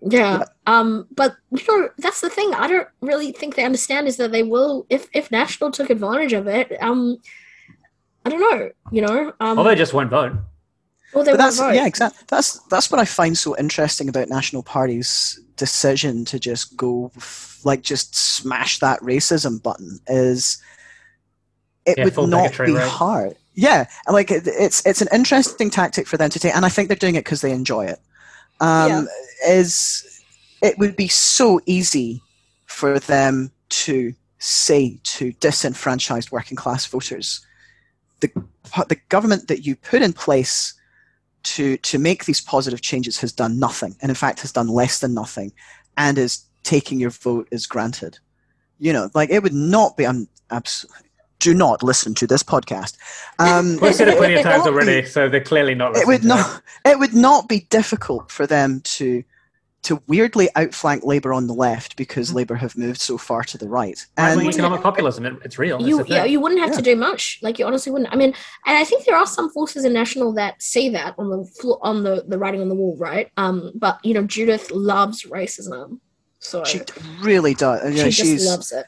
Yeah. 0.06 0.44
Um, 0.66 1.06
but 1.14 1.36
you 1.51 1.62
know, 1.66 1.89
that's 1.98 2.20
the 2.20 2.28
thing. 2.28 2.52
I 2.55 2.66
don't 2.68 2.89
really 3.01 3.32
think 3.32 3.55
they 3.55 3.64
understand 3.64 4.06
is 4.06 4.16
that 4.18 4.32
they 4.32 4.43
will 4.43 4.86
if 4.90 5.09
if 5.12 5.31
National 5.31 5.70
took 5.70 5.90
advantage 5.90 6.32
of 6.32 6.47
it, 6.47 6.76
um 6.82 7.18
I 8.24 8.31
don't 8.31 8.40
know, 8.40 8.70
you 8.90 9.02
know. 9.02 9.32
Um 9.40 9.59
Or 9.59 9.64
they 9.64 9.74
just 9.74 9.94
won't 9.94 10.10
vote. 10.10 10.32
Well, 11.14 11.24
they 11.24 11.32
but 11.32 11.39
that's, 11.39 11.59
Yeah, 11.59 11.86
exactly. 11.86 12.24
That's 12.28 12.59
that's 12.68 12.90
what 12.90 13.01
I 13.01 13.05
find 13.05 13.36
so 13.36 13.56
interesting 13.56 14.09
about 14.09 14.28
National 14.28 14.62
Party's 14.62 15.40
decision 15.56 16.24
to 16.26 16.39
just 16.39 16.76
go 16.76 17.10
like 17.64 17.82
just 17.82 18.14
smash 18.14 18.81
that 18.81 19.01
racism 19.01 19.62
button 19.62 20.01
is 20.09 20.59
it 21.86 21.97
yeah, 21.98 22.05
would 22.05 22.28
not 22.28 22.52
be 22.59 22.72
right? 22.72 22.89
hard. 22.89 23.36
Yeah, 23.55 23.86
like 24.09 24.31
it, 24.31 24.47
it's 24.47 24.85
it's 24.85 25.01
an 25.01 25.09
interesting 25.12 25.70
tactic 25.70 26.06
for 26.06 26.16
them 26.16 26.28
to 26.31 26.39
take, 26.40 26.55
and 26.55 26.66
I 26.66 26.68
think 26.68 26.89
they're 26.89 26.97
doing 26.97 27.14
it 27.14 27.24
because 27.24 27.40
they 27.40 27.52
enjoy 27.52 27.86
it 27.86 28.01
um, 28.60 28.89
yeah. 28.89 29.05
is 29.51 30.22
it 30.62 30.78
would 30.78 30.97
be 30.97 31.09
so 31.09 31.60
easy 31.66 32.22
for 32.66 32.98
them 32.98 33.51
to 33.68 34.14
say 34.39 34.98
to 35.02 35.32
disenfranchised 35.32 36.31
working 36.31 36.56
class 36.56 36.86
voters, 36.86 37.44
the, 38.20 38.31
the 38.89 38.98
government 39.09 39.48
that 39.48 39.66
you 39.66 39.76
put 39.76 40.02
in 40.02 40.12
place 40.12 40.74
to, 41.44 41.76
to 41.78 41.98
make 41.98 42.24
these 42.24 42.40
positive 42.40 42.81
changes 42.81 43.18
has 43.20 43.32
done 43.32 43.59
nothing, 43.59 43.94
and 44.01 44.10
in 44.10 44.14
fact 44.14 44.40
has 44.40 44.52
done 44.52 44.68
less 44.68 45.01
than 45.01 45.14
nothing, 45.14 45.52
and 45.97 46.18
is 46.18 46.44
taking 46.62 46.98
your 46.98 47.10
vote 47.10 47.48
as 47.52 47.66
granted. 47.66 48.18
You 48.78 48.93
know, 48.93 49.10
like 49.14 49.31
it 49.31 49.43
would 49.43 49.55
not 49.55 49.97
be. 49.97 50.06
I'm 50.06 50.28
absolutely 50.51 51.10
do 51.45 51.53
not 51.53 51.83
listen 51.83 52.15
to 52.15 52.27
this 52.27 52.43
podcast. 52.43 52.97
Um, 53.39 53.79
We've 53.81 53.95
said 53.95 54.09
it 54.09 54.16
plenty 54.16 54.37
of 54.37 54.43
times 54.43 54.66
already, 54.66 55.03
be, 55.03 55.07
so 55.07 55.29
they're 55.29 55.45
clearly 55.45 55.75
not. 55.75 55.95
It 55.95 56.07
would 56.07 56.25
not. 56.25 56.62
It. 56.87 56.93
it 56.93 56.99
would 56.99 57.12
not 57.12 57.49
be 57.49 57.61
difficult 57.69 58.31
for 58.31 58.47
them 58.47 58.81
to 58.97 59.23
to 59.83 60.03
weirdly 60.07 60.49
outflank 60.57 61.05
Labour 61.05 61.35
on 61.35 61.47
the 61.47 61.53
left 61.53 61.97
because 61.97 62.29
mm-hmm. 62.29 62.39
Labour 62.39 62.55
have 62.55 62.75
moved 62.79 62.99
so 62.99 63.19
far 63.19 63.43
to 63.43 63.59
the 63.59 63.69
right. 63.69 64.03
And 64.16 64.41
economic 64.41 64.81
populism, 64.81 65.27
it, 65.27 65.35
it's 65.45 65.59
real. 65.59 65.83
You, 65.83 66.03
yeah, 66.07 66.25
you 66.25 66.41
wouldn't 66.41 66.62
have 66.62 66.71
yeah. 66.71 66.77
to 66.77 66.83
do 66.83 66.97
much. 66.97 67.39
Like 67.43 67.59
you 67.59 67.66
honestly 67.66 67.93
wouldn't. 67.93 68.11
I 68.11 68.16
mean, 68.16 68.33
and 68.65 68.79
I 68.79 68.85
think 68.85 69.05
there 69.05 69.16
are 69.16 69.27
some 69.27 69.51
forces 69.51 69.85
in 69.85 69.93
National 69.93 70.33
that 70.33 70.62
see 70.62 70.89
that 70.91 71.15
on 71.19 71.29
the 71.29 71.45
floor, 71.45 71.79
on 71.83 72.03
the 72.03 72.25
the 72.27 72.39
writing 72.39 72.62
on 72.62 72.71
the 72.71 72.75
wall, 72.75 72.97
right? 72.97 73.31
Um, 73.37 73.73
but 73.75 74.03
you 74.03 74.15
know, 74.15 74.25
Judith 74.25 74.71
loves 74.71 75.25
racism, 75.25 76.01
so 76.39 76.65
she 76.65 76.81
really 77.21 77.53
does. 77.53 77.95
she 77.95 78.11
just 78.11 78.49
loves 78.49 78.73
it 78.73 78.87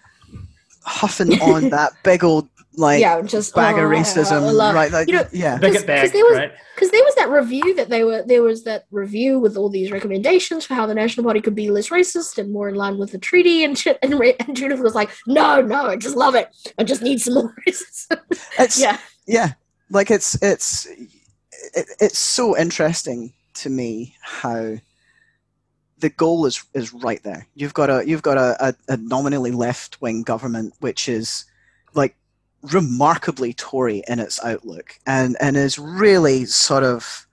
huffing 0.87 1.41
on 1.41 1.69
that 1.71 1.93
big 2.03 2.25
old 2.25 2.49
like 2.79 3.01
yeah, 3.01 3.21
just 3.23 3.55
bag 3.55 3.77
oh, 3.77 3.85
of 3.85 3.91
racism, 3.91 4.75
right? 4.75 4.93
Like, 4.93 5.09
you 5.09 5.15
know, 5.15 5.27
yeah, 5.33 5.57
because 5.59 5.85
there 5.85 6.03
was 6.25 6.51
because 6.75 6.91
there 6.91 7.03
was 7.03 7.15
that 7.15 7.31
review 7.31 7.75
that 7.75 7.89
they 7.89 8.05
were 8.05 8.23
there 8.23 8.43
was 8.43 8.65
that 8.65 8.85
review 8.91 9.39
with 9.39 9.57
all 9.57 9.71
these 9.71 9.91
recommendations 9.91 10.67
for 10.67 10.75
how 10.75 10.87
the 10.87 10.95
national 10.95 11.25
body 11.25 11.41
could 11.41 11.55
be 11.55 11.71
less 11.71 11.89
racist 11.89 12.39
and 12.39 12.53
more 12.53 12.69
in 12.69 12.75
line 12.75 12.99
with 12.99 13.13
the 13.13 13.19
treaty 13.19 13.65
and 13.65 13.79
shit. 13.79 13.99
And, 14.03 14.15
and 14.15 14.57
Judith 14.57 14.81
was 14.81 14.95
like, 14.95 15.11
"No, 15.27 15.63
no, 15.63 15.87
I 15.87 15.97
just 15.97 16.17
love 16.17 16.35
it. 16.35 16.55
I 16.79 16.85
just 16.85 17.03
need 17.03 17.21
some 17.21 17.35
more 17.35 17.55
racism." 17.69 18.21
It's, 18.59 18.79
yeah, 18.79 18.99
yeah, 19.27 19.55
like 19.91 20.11
it's 20.11 20.41
it's 20.43 20.87
it, 21.75 21.87
it's 21.99 22.19
so 22.19 22.57
interesting 22.57 23.33
to 23.55 23.71
me 23.71 24.15
how 24.21 24.77
the 25.99 26.11
goal 26.11 26.47
is 26.47 26.63
is 26.75 26.93
right 26.93 27.23
there. 27.23 27.47
You've 27.55 27.75
got 27.75 27.91
a 27.91 28.07
you've 28.07 28.23
got 28.23 28.37
a, 28.39 28.57
a, 28.69 28.75
a 28.93 28.97
nominally 28.97 29.51
left 29.51 30.01
wing 30.01 30.23
government 30.23 30.75
which 30.81 31.09
is 31.09 31.45
like 31.95 32.17
remarkably 32.63 33.53
Tory 33.55 34.03
in 34.09 34.19
its 34.19 34.43
outlook 34.45 34.99
and 35.07 35.37
and 35.41 35.57
is 35.57 35.79
really 35.79 36.45
sort 36.45 36.85
of 36.85 37.27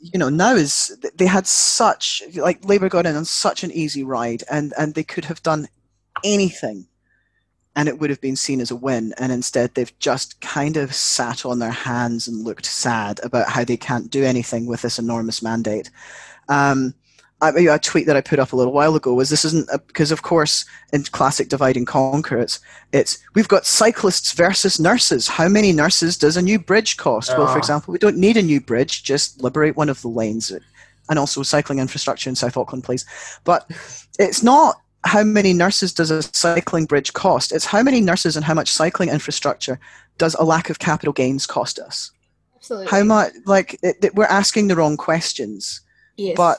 you 0.00 0.18
know 0.18 0.28
now 0.28 0.54
is 0.54 0.96
they 1.16 1.26
had 1.26 1.46
such 1.46 2.22
like 2.36 2.64
Labour 2.64 2.88
got 2.88 3.06
in 3.06 3.16
on 3.16 3.24
such 3.24 3.64
an 3.64 3.70
easy 3.72 4.04
ride 4.04 4.44
and 4.50 4.72
and 4.78 4.94
they 4.94 5.04
could 5.04 5.24
have 5.24 5.42
done 5.42 5.68
anything 6.24 6.86
and 7.76 7.88
it 7.88 7.98
would 7.98 8.10
have 8.10 8.20
been 8.20 8.36
seen 8.36 8.60
as 8.60 8.70
a 8.70 8.76
win 8.76 9.14
and 9.18 9.32
instead 9.32 9.74
they've 9.74 9.98
just 9.98 10.40
kind 10.40 10.76
of 10.76 10.94
sat 10.94 11.44
on 11.44 11.58
their 11.58 11.70
hands 11.70 12.26
and 12.28 12.44
looked 12.44 12.66
sad 12.66 13.20
about 13.22 13.48
how 13.48 13.64
they 13.64 13.76
can't 13.76 14.10
do 14.10 14.24
anything 14.24 14.66
with 14.66 14.82
this 14.82 14.98
enormous 14.98 15.42
mandate 15.42 15.90
um, 16.48 16.94
a 17.42 17.78
tweet 17.78 18.06
that 18.06 18.16
I 18.16 18.20
put 18.20 18.38
up 18.38 18.52
a 18.52 18.56
little 18.56 18.72
while 18.72 18.94
ago 18.94 19.14
was 19.14 19.30
this 19.30 19.44
isn't 19.44 19.68
a, 19.72 19.78
because 19.78 20.12
of 20.12 20.22
course 20.22 20.64
in 20.92 21.04
classic 21.04 21.48
divide 21.48 21.76
and 21.76 21.86
conquer 21.86 22.38
it's 22.38 22.60
it's 22.92 23.18
we've 23.34 23.48
got 23.48 23.66
cyclists 23.66 24.32
versus 24.32 24.78
nurses. 24.78 25.28
How 25.28 25.48
many 25.48 25.72
nurses 25.72 26.18
does 26.18 26.36
a 26.36 26.42
new 26.42 26.58
bridge 26.58 26.96
cost? 26.96 27.30
Well, 27.36 27.46
for 27.46 27.54
ah. 27.54 27.58
example, 27.58 27.92
we 27.92 27.98
don't 27.98 28.18
need 28.18 28.36
a 28.36 28.42
new 28.42 28.60
bridge. 28.60 29.02
Just 29.02 29.42
liberate 29.42 29.76
one 29.76 29.88
of 29.88 30.02
the 30.02 30.08
lanes, 30.08 30.52
and 31.08 31.18
also 31.18 31.42
cycling 31.42 31.78
infrastructure 31.78 32.28
in 32.28 32.36
South 32.36 32.56
Auckland, 32.56 32.84
please. 32.84 33.04
But 33.44 33.70
it's 34.18 34.42
not 34.42 34.76
how 35.04 35.24
many 35.24 35.52
nurses 35.52 35.92
does 35.92 36.10
a 36.10 36.22
cycling 36.22 36.84
bridge 36.84 37.12
cost. 37.12 37.52
It's 37.52 37.64
how 37.64 37.82
many 37.82 38.00
nurses 38.00 38.36
and 38.36 38.44
how 38.44 38.54
much 38.54 38.70
cycling 38.70 39.08
infrastructure 39.08 39.80
does 40.18 40.34
a 40.34 40.44
lack 40.44 40.68
of 40.68 40.78
capital 40.78 41.12
gains 41.12 41.46
cost 41.46 41.78
us. 41.78 42.10
Absolutely. 42.56 42.88
How 42.88 43.04
much? 43.04 43.32
Like 43.46 43.78
it, 43.82 44.04
it, 44.04 44.14
we're 44.14 44.24
asking 44.24 44.68
the 44.68 44.76
wrong 44.76 44.96
questions. 44.96 45.80
Yes. 46.16 46.36
But 46.36 46.58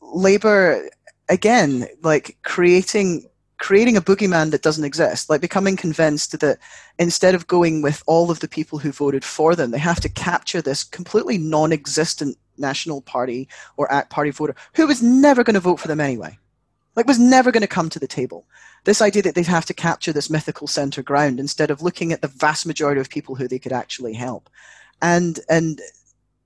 labor 0.00 0.88
again 1.28 1.86
like 2.02 2.36
creating 2.42 3.28
creating 3.60 3.94
a 3.96 4.00
boogeyman 4.00 4.50
that 4.50 4.62
doesn't 4.62 4.86
exist, 4.86 5.28
like 5.28 5.42
becoming 5.42 5.76
convinced 5.76 6.40
that 6.40 6.58
instead 6.98 7.34
of 7.34 7.46
going 7.46 7.82
with 7.82 8.02
all 8.06 8.30
of 8.30 8.40
the 8.40 8.48
people 8.48 8.78
who 8.78 8.90
voted 8.90 9.22
for 9.22 9.54
them, 9.54 9.70
they 9.70 9.78
have 9.78 10.00
to 10.00 10.08
capture 10.08 10.62
this 10.62 10.82
completely 10.82 11.38
non 11.38 11.70
existent 11.70 12.36
National 12.56 13.02
Party 13.02 13.48
or 13.76 13.90
ACT 13.92 14.10
Party 14.10 14.30
voter 14.30 14.54
who 14.74 14.86
was 14.86 15.02
never 15.02 15.44
going 15.44 15.54
to 15.54 15.60
vote 15.60 15.78
for 15.78 15.88
them 15.88 16.00
anyway. 16.00 16.36
Like, 16.96 17.06
was 17.06 17.20
never 17.20 17.52
going 17.52 17.60
to 17.60 17.68
come 17.68 17.88
to 17.90 18.00
the 18.00 18.08
table. 18.08 18.46
This 18.84 19.00
idea 19.00 19.22
that 19.22 19.34
they'd 19.34 19.46
have 19.46 19.66
to 19.66 19.74
capture 19.74 20.12
this 20.12 20.28
mythical 20.28 20.66
center 20.66 21.02
ground 21.02 21.38
instead 21.38 21.70
of 21.70 21.82
looking 21.82 22.12
at 22.12 22.20
the 22.20 22.28
vast 22.28 22.66
majority 22.66 23.00
of 23.00 23.08
people 23.08 23.36
who 23.36 23.46
they 23.46 23.60
could 23.60 23.72
actually 23.72 24.12
help. 24.12 24.50
And, 25.00 25.38
and 25.48 25.80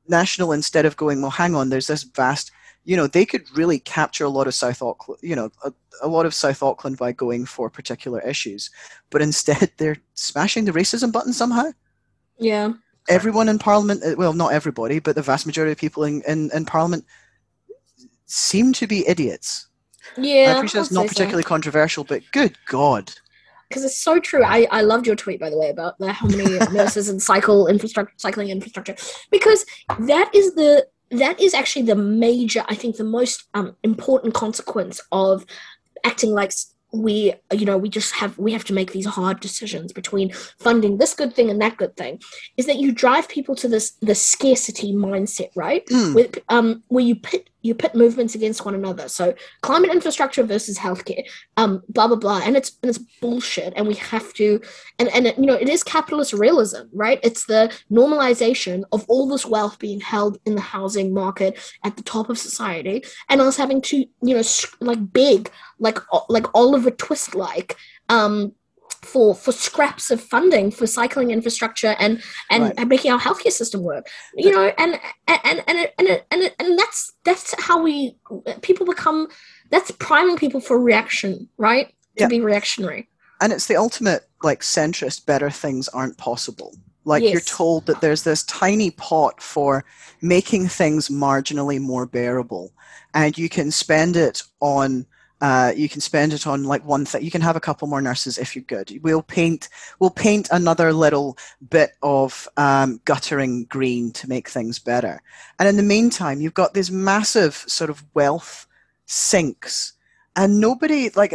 National, 0.07 0.53
instead 0.53 0.85
of 0.85 0.97
going, 0.97 1.23
well, 1.23 1.31
hang 1.31 1.55
on, 1.55 1.71
there's 1.71 1.87
this 1.87 2.03
vast 2.03 2.53
you 2.85 2.97
know, 2.97 3.07
they 3.07 3.25
could 3.25 3.45
really 3.57 3.79
capture 3.79 4.25
a 4.25 4.29
lot 4.29 4.47
of 4.47 4.55
South 4.55 4.83
Auckland, 4.83 5.21
you 5.23 5.35
know, 5.35 5.51
a, 5.65 5.73
a, 6.03 6.09
lot 6.09 6.27
of 6.27 6.35
South 6.35 6.63
Auckland 6.63 6.99
by 6.99 7.13
going 7.13 7.47
for 7.47 7.71
particular 7.71 8.21
issues. 8.21 8.71
But 9.11 9.23
instead, 9.23 9.73
they're 9.79 9.97
smashing 10.15 10.65
the 10.67 10.73
racism 10.73 11.11
button 11.11 11.33
somehow. 11.33 11.73
Yeah. 12.39 12.73
Everyone 13.09 13.49
in 13.49 13.59
Parliament, 13.59 14.03
uh, 14.05 14.15
well, 14.17 14.33
not 14.33 14.53
everybody, 14.53 14.99
but 14.99 15.15
the 15.15 15.23
vast 15.23 15.47
majority 15.47 15.73
of 15.73 15.79
people 15.79 16.05
in, 16.05 16.23
in, 16.29 16.51
in 16.53 16.65
Parliament 16.65 17.05
seem 18.27 18.73
to 18.75 18.87
be 18.87 19.07
idiots. 19.09 19.69
Yeah. 20.17 20.55
I 20.55 20.57
appreciate 20.57 20.83
it's 20.83 20.93
not 20.93 21.09
particularly 21.09 21.43
so. 21.43 21.49
controversial, 21.49 22.05
but 22.05 22.23
good 22.33 22.57
God 22.67 23.13
because 23.75 23.85
it's 23.85 23.99
so 23.99 24.21
true. 24.21 24.45
I, 24.45 24.69
I 24.71 24.83
loved 24.83 25.07
your 25.07 25.17
tweet 25.17 25.41
by 25.41 25.51
the 25.51 25.59
way 25.59 25.69
about 25.69 25.99
the, 25.99 26.13
how 26.13 26.29
many 26.29 26.45
nurses 26.73 27.09
and 27.09 27.21
cycle 27.21 27.67
infrastructure, 27.67 28.15
cycling 28.19 28.51
infrastructure, 28.51 28.95
because 29.33 29.65
that 30.01 30.31
is 30.33 30.55
the 30.55 30.87
that 31.11 31.41
is 31.41 31.55
actually 31.55 31.85
the 31.85 31.97
major, 31.97 32.65
I 32.69 32.75
think, 32.75 32.97
the 32.97 33.05
most 33.05 33.45
um, 33.55 33.77
important 33.83 34.35
consequence 34.35 35.01
of 35.13 35.45
acting 36.05 36.33
like 36.33 36.53
we 36.93 37.35
you 37.53 37.67
know 37.67 37.77
we 37.77 37.89
just 37.89 38.15
have 38.15 38.39
we 38.39 38.53
have 38.53 38.65
to 38.65 38.73
make 38.73 38.93
these 38.93 39.07
hard 39.07 39.41
decisions 39.41 39.93
between 39.93 40.33
funding 40.61 40.99
this 40.99 41.13
good 41.13 41.35
thing 41.35 41.51
and 41.51 41.61
that 41.61 41.77
good 41.77 41.97
thing 41.97 42.21
is 42.57 42.67
that 42.67 42.79
you 42.79 42.93
drive 42.93 43.29
people 43.29 43.57
to 43.57 43.67
this 43.67 43.93
the 44.01 44.15
scarcity 44.15 44.93
mindset 44.93 45.51
right 45.57 45.85
mm. 45.87 46.15
with 46.15 46.39
um 46.51 46.83
where 46.89 47.05
you 47.05 47.17
put 47.17 47.51
you 47.65 47.75
put 47.75 47.95
movements 47.95 48.35
against 48.35 48.65
one 48.65 48.75
another. 48.75 49.09
So 49.09 49.35
climate 49.63 49.91
infrastructure 49.91 50.43
versus 50.45 50.79
healthcare, 50.79 51.25
um, 51.57 51.83
blah 51.89 52.07
blah 52.07 52.17
blah, 52.17 52.43
and 52.45 52.57
it's 52.57 52.73
and 52.83 52.91
it's 52.91 52.99
bullshit. 53.21 53.73
And 53.75 53.89
we 53.89 53.95
have 53.95 54.33
to, 54.35 54.61
and 54.99 55.09
and 55.09 55.27
it, 55.27 55.39
you 55.39 55.47
know, 55.47 55.55
it 55.55 55.69
is 55.69 55.83
capitalist 55.83 56.35
realism, 56.35 56.83
right? 56.93 57.19
It's 57.23 57.47
the 57.47 57.73
normalization 57.91 58.85
of 58.93 59.07
all 59.09 59.27
this 59.27 59.47
wealth 59.47 59.79
being 59.79 60.01
held 60.01 60.39
in 60.45 60.55
the 60.55 60.61
housing 60.61 61.15
market 61.15 61.59
at 61.83 61.97
the 61.97 62.03
top 62.03 62.29
of 62.29 62.39
society, 62.39 63.03
and 63.31 63.41
us 63.41 63.57
having 63.57 63.81
to, 63.83 63.97
you 63.97 64.35
know, 64.37 64.43
like 64.81 65.13
big, 65.13 65.51
like 65.79 65.99
like 66.29 66.47
Oliver 66.55 66.91
Twist 66.91 67.35
like, 67.35 67.77
um, 68.11 68.53
for 69.05 69.35
for 69.35 69.53
scraps 69.53 70.11
of 70.11 70.21
funding 70.21 70.71
for 70.71 70.87
cycling 70.87 71.31
infrastructure 71.31 71.95
and 71.99 72.23
and, 72.51 72.65
right. 72.65 72.75
and 72.77 72.89
making 72.89 73.11
our 73.11 73.21
healthcare 73.21 73.53
system 73.53 73.83
work 73.83 74.09
you 74.37 74.51
know 74.51 74.73
and 74.79 74.99
and 75.29 75.41
and 75.45 75.63
and, 75.69 75.89
and, 75.99 76.23
and, 76.31 76.55
and 76.59 76.79
that's 76.79 77.13
that's 77.25 77.55
how 77.63 77.83
we 77.83 78.17
people 78.63 78.87
become 78.87 79.29
that's 79.71 79.91
priming 79.93 80.37
people 80.37 80.61
for 80.61 80.81
reaction 80.81 81.49
right 81.59 81.95
to 82.17 82.29
be 82.29 82.41
reactionary 82.41 83.09
and 83.41 83.53
it's 83.53 83.67
the 83.67 83.77
ultimate 83.77 84.29
like 84.43 84.61
centrist 84.61 85.27
better 85.27 85.51
things 85.51 85.89
aren't 85.89 86.17
possible 86.19 86.75
like 87.05 87.23
yes. 87.23 87.33
you're 87.33 87.41
told 87.41 87.87
that 87.87 88.01
there's 88.01 88.23
this 88.23 88.45
tiny 88.45 88.91
pot 88.91 89.41
for 89.41 89.85
making 90.23 90.69
things 90.69 91.09
marginally 91.09 91.81
more 91.81 92.07
bearable 92.07 92.73
and 93.15 93.37
you 93.37 93.49
can 93.49 93.71
spend 93.71 94.17
it 94.17 94.43
on 94.61 95.07
uh, 95.45 95.75
you 95.77 95.91
can 95.91 96.01
spend 96.01 96.33
it 96.33 96.47
on 96.47 96.65
like 96.65 96.83
one 96.87 97.05
thing. 97.05 97.23
You 97.23 97.31
can 97.31 97.43
have 97.43 97.55
a 97.55 97.61
couple 97.61 97.87
more 97.87 98.01
nurses 98.01 98.39
if 98.39 98.57
you're 98.57 98.65
good. 98.65 98.99
We'll 99.03 99.21
paint. 99.21 99.69
We'll 99.99 100.09
paint 100.09 100.49
another 100.51 100.91
little 100.95 101.37
bit 101.69 101.91
of 102.03 102.49
um, 102.57 102.99
guttering 103.05 103.67
green 103.67 104.11
to 104.13 104.27
make 104.27 104.49
things 104.49 104.79
better. 104.79 105.21
And 105.59 105.69
in 105.69 105.77
the 105.77 105.83
meantime, 105.83 106.41
you've 106.41 106.55
got 106.55 106.73
these 106.73 106.91
massive 106.91 107.57
sort 107.67 107.91
of 107.91 108.03
wealth 108.15 108.67
sinks, 109.05 109.93
and 110.35 110.63
nobody 110.63 111.11
like 111.11 111.35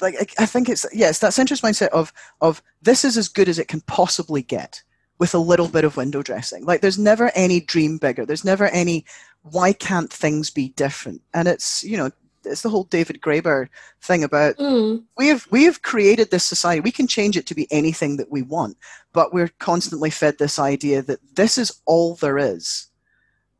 like 0.00 0.32
I 0.38 0.46
think 0.46 0.68
it's 0.68 0.86
yes 0.92 1.18
that 1.18 1.32
centrist 1.32 1.62
mindset 1.62 1.88
of 1.88 2.12
of 2.40 2.62
this 2.82 3.04
is 3.04 3.16
as 3.16 3.26
good 3.26 3.48
as 3.48 3.58
it 3.58 3.66
can 3.66 3.80
possibly 3.80 4.42
get 4.42 4.80
with 5.18 5.34
a 5.34 5.38
little 5.38 5.66
bit 5.66 5.84
of 5.84 5.96
window 5.96 6.22
dressing. 6.22 6.64
Like 6.66 6.82
there's 6.82 7.00
never 7.00 7.32
any 7.34 7.58
dream 7.58 7.98
bigger. 7.98 8.24
There's 8.24 8.44
never 8.44 8.66
any 8.66 9.04
why 9.42 9.72
can't 9.72 10.12
things 10.12 10.50
be 10.50 10.68
different? 10.68 11.20
And 11.34 11.48
it's 11.48 11.82
you 11.82 11.96
know 11.96 12.12
it's 12.44 12.62
the 12.62 12.68
whole 12.68 12.84
David 12.84 13.20
Graeber 13.20 13.68
thing 14.00 14.24
about 14.24 14.56
mm. 14.56 15.02
we 15.16 15.28
have 15.28 15.46
we 15.50 15.64
have 15.64 15.82
created 15.82 16.30
this 16.30 16.44
society. 16.44 16.80
We 16.80 16.90
can 16.90 17.06
change 17.06 17.36
it 17.36 17.46
to 17.46 17.54
be 17.54 17.66
anything 17.70 18.16
that 18.16 18.30
we 18.30 18.42
want, 18.42 18.76
but 19.12 19.32
we're 19.32 19.50
constantly 19.58 20.10
fed 20.10 20.38
this 20.38 20.58
idea 20.58 21.02
that 21.02 21.20
this 21.34 21.58
is 21.58 21.80
all 21.86 22.14
there 22.16 22.38
is, 22.38 22.88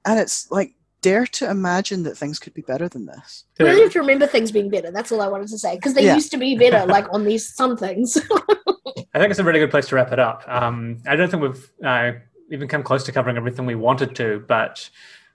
and 0.05 0.19
it's 0.19 0.51
like 0.51 0.75
dare 1.03 1.27
to 1.27 1.51
imagine 1.51 2.05
that 2.05 2.17
things 2.17 2.39
could 2.39 2.55
be 2.55 2.63
better 2.63 2.89
than 2.89 3.07
this. 3.07 3.45
We 3.59 3.67
really 3.67 3.83
have 3.83 3.93
to 3.93 4.01
remember 4.01 4.27
things 4.27 4.53
being 4.53 4.71
better. 4.71 4.91
That's 4.91 5.13
all 5.13 5.21
I 5.21 5.29
wanted 5.29 5.49
to 5.49 5.59
say 5.59 5.75
because 5.77 5.95
they 5.95 6.05
yeah. 6.05 6.15
used 6.15 6.31
to 6.31 6.39
be 6.39 6.57
better, 6.57 6.87
like 6.87 7.13
on 7.13 7.25
these 7.25 7.55
some 7.55 7.77
things. 7.77 8.17
I 9.15 9.19
think 9.19 9.31
it's 9.31 9.39
a 9.39 9.45
really 9.45 9.59
good 9.59 9.71
place 9.71 9.89
to 9.89 9.97
wrap 9.97 10.13
it 10.13 10.19
up. 10.19 10.45
Um, 10.49 10.99
I 11.07 11.17
don't 11.17 11.31
think 11.31 11.43
we've 11.43 11.71
uh, 11.85 12.13
even 12.51 12.69
come 12.69 12.83
close 12.83 13.05
to 13.05 13.13
covering 13.13 13.37
everything 13.37 13.67
we 13.67 13.75
wanted 13.75 14.15
to, 14.17 14.45
but 14.47 14.89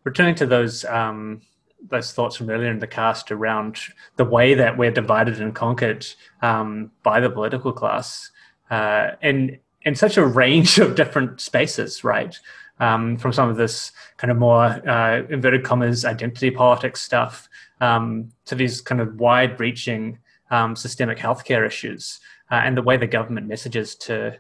returning 0.04 0.36
to 0.36 0.46
those. 0.46 0.84
Um, 0.86 1.42
those 1.90 2.12
thoughts 2.12 2.36
from 2.36 2.50
earlier 2.50 2.72
in 2.72 2.80
the 2.80 2.88
cast 2.88 3.32
around 3.32 3.78
the 4.16 4.26
way 4.26 4.54
that 4.54 4.78
we're 4.78 4.92
divided 4.92 5.40
and 5.40 5.56
conquered 5.56 6.06
um, 6.42 6.92
by 7.04 7.20
the 7.20 7.30
political 7.30 7.72
class 7.72 8.32
uh, 8.70 9.12
in 9.22 9.60
in 9.84 9.96
such 9.96 10.18
a 10.18 10.26
range 10.26 10.80
of 10.80 10.96
different 10.96 11.40
spaces, 11.40 12.04
right? 12.04 12.38
Um, 12.80 13.18
from 13.18 13.34
some 13.34 13.50
of 13.50 13.58
this 13.58 13.92
kind 14.18 14.30
of 14.32 14.38
more 14.38 14.66
uh, 14.66 15.24
inverted 15.30 15.64
commas 15.64 16.06
identity 16.06 16.52
politics 16.52 17.02
stuff 17.02 17.50
um, 17.82 18.30
to 18.46 18.54
these 18.54 18.82
kind 18.82 19.02
of 19.02 19.20
wide-reaching 19.20 20.20
um, 20.52 20.76
systemic 20.76 21.18
healthcare 21.18 21.66
issues, 21.66 22.20
uh, 22.52 22.56
and 22.56 22.78
the 22.78 22.82
way 22.84 22.98
the 22.98 23.08
government 23.08 23.48
messages 23.48 23.96
to 23.96 24.38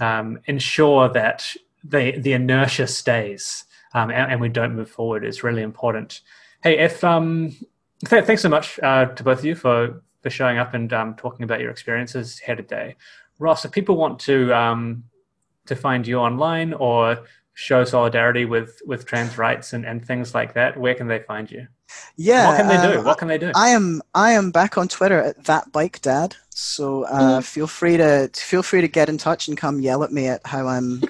um, 0.00 0.38
ensure 0.46 1.08
that 1.08 1.46
the 1.82 2.18
the 2.18 2.32
inertia 2.32 2.86
stays 2.86 3.64
um, 3.96 4.10
and, 4.10 4.32
and 4.32 4.40
we 4.40 4.48
don't 4.48 4.76
move 4.76 4.90
forward 4.90 5.24
is 5.24 5.42
really 5.42 5.62
important. 5.62 6.20
Hey, 6.62 6.78
if 6.78 7.04
um, 7.04 7.54
th- 8.04 8.24
thanks 8.24 8.42
so 8.42 8.48
much 8.48 8.78
uh, 8.82 9.06
to 9.06 9.22
both 9.22 9.40
of 9.40 9.44
you 9.44 9.54
for 9.54 10.02
for 10.22 10.30
showing 10.30 10.58
up 10.58 10.74
and 10.74 10.92
um, 10.92 11.14
talking 11.14 11.44
about 11.44 11.60
your 11.60 11.70
experiences 11.70 12.38
here 12.38 12.56
today. 12.56 12.96
Ross, 13.38 13.64
if 13.64 13.70
people 13.70 13.96
want 13.96 14.18
to 14.20 14.52
um, 14.52 15.04
to 15.66 15.76
find 15.76 16.06
you 16.06 16.18
online 16.18 16.72
or 16.72 17.24
show 17.54 17.84
solidarity 17.84 18.44
with 18.44 18.80
with 18.86 19.06
trans 19.06 19.38
rights 19.38 19.72
and, 19.72 19.84
and 19.84 20.04
things 20.04 20.34
like 20.34 20.54
that, 20.54 20.76
where 20.76 20.94
can 20.94 21.08
they 21.08 21.20
find 21.20 21.50
you? 21.50 21.66
Yeah, 22.16 22.48
what 22.48 22.56
can 22.56 22.68
they 22.68 22.92
do? 22.92 22.98
Uh, 22.98 23.02
what 23.02 23.18
can 23.18 23.28
they 23.28 23.38
do? 23.38 23.52
I 23.54 23.68
am 23.68 24.02
I 24.14 24.32
am 24.32 24.50
back 24.50 24.76
on 24.76 24.88
Twitter 24.88 25.20
at 25.20 25.44
that 25.44 25.70
bike 25.72 26.00
dad. 26.02 26.36
So 26.50 27.04
uh, 27.04 27.40
mm. 27.40 27.44
feel 27.44 27.66
free 27.66 27.96
to 27.96 28.30
feel 28.34 28.62
free 28.62 28.80
to 28.80 28.88
get 28.88 29.08
in 29.08 29.18
touch 29.18 29.48
and 29.48 29.56
come 29.56 29.80
yell 29.80 30.02
at 30.02 30.12
me 30.12 30.26
at 30.26 30.44
how 30.46 30.66
I'm 30.66 31.02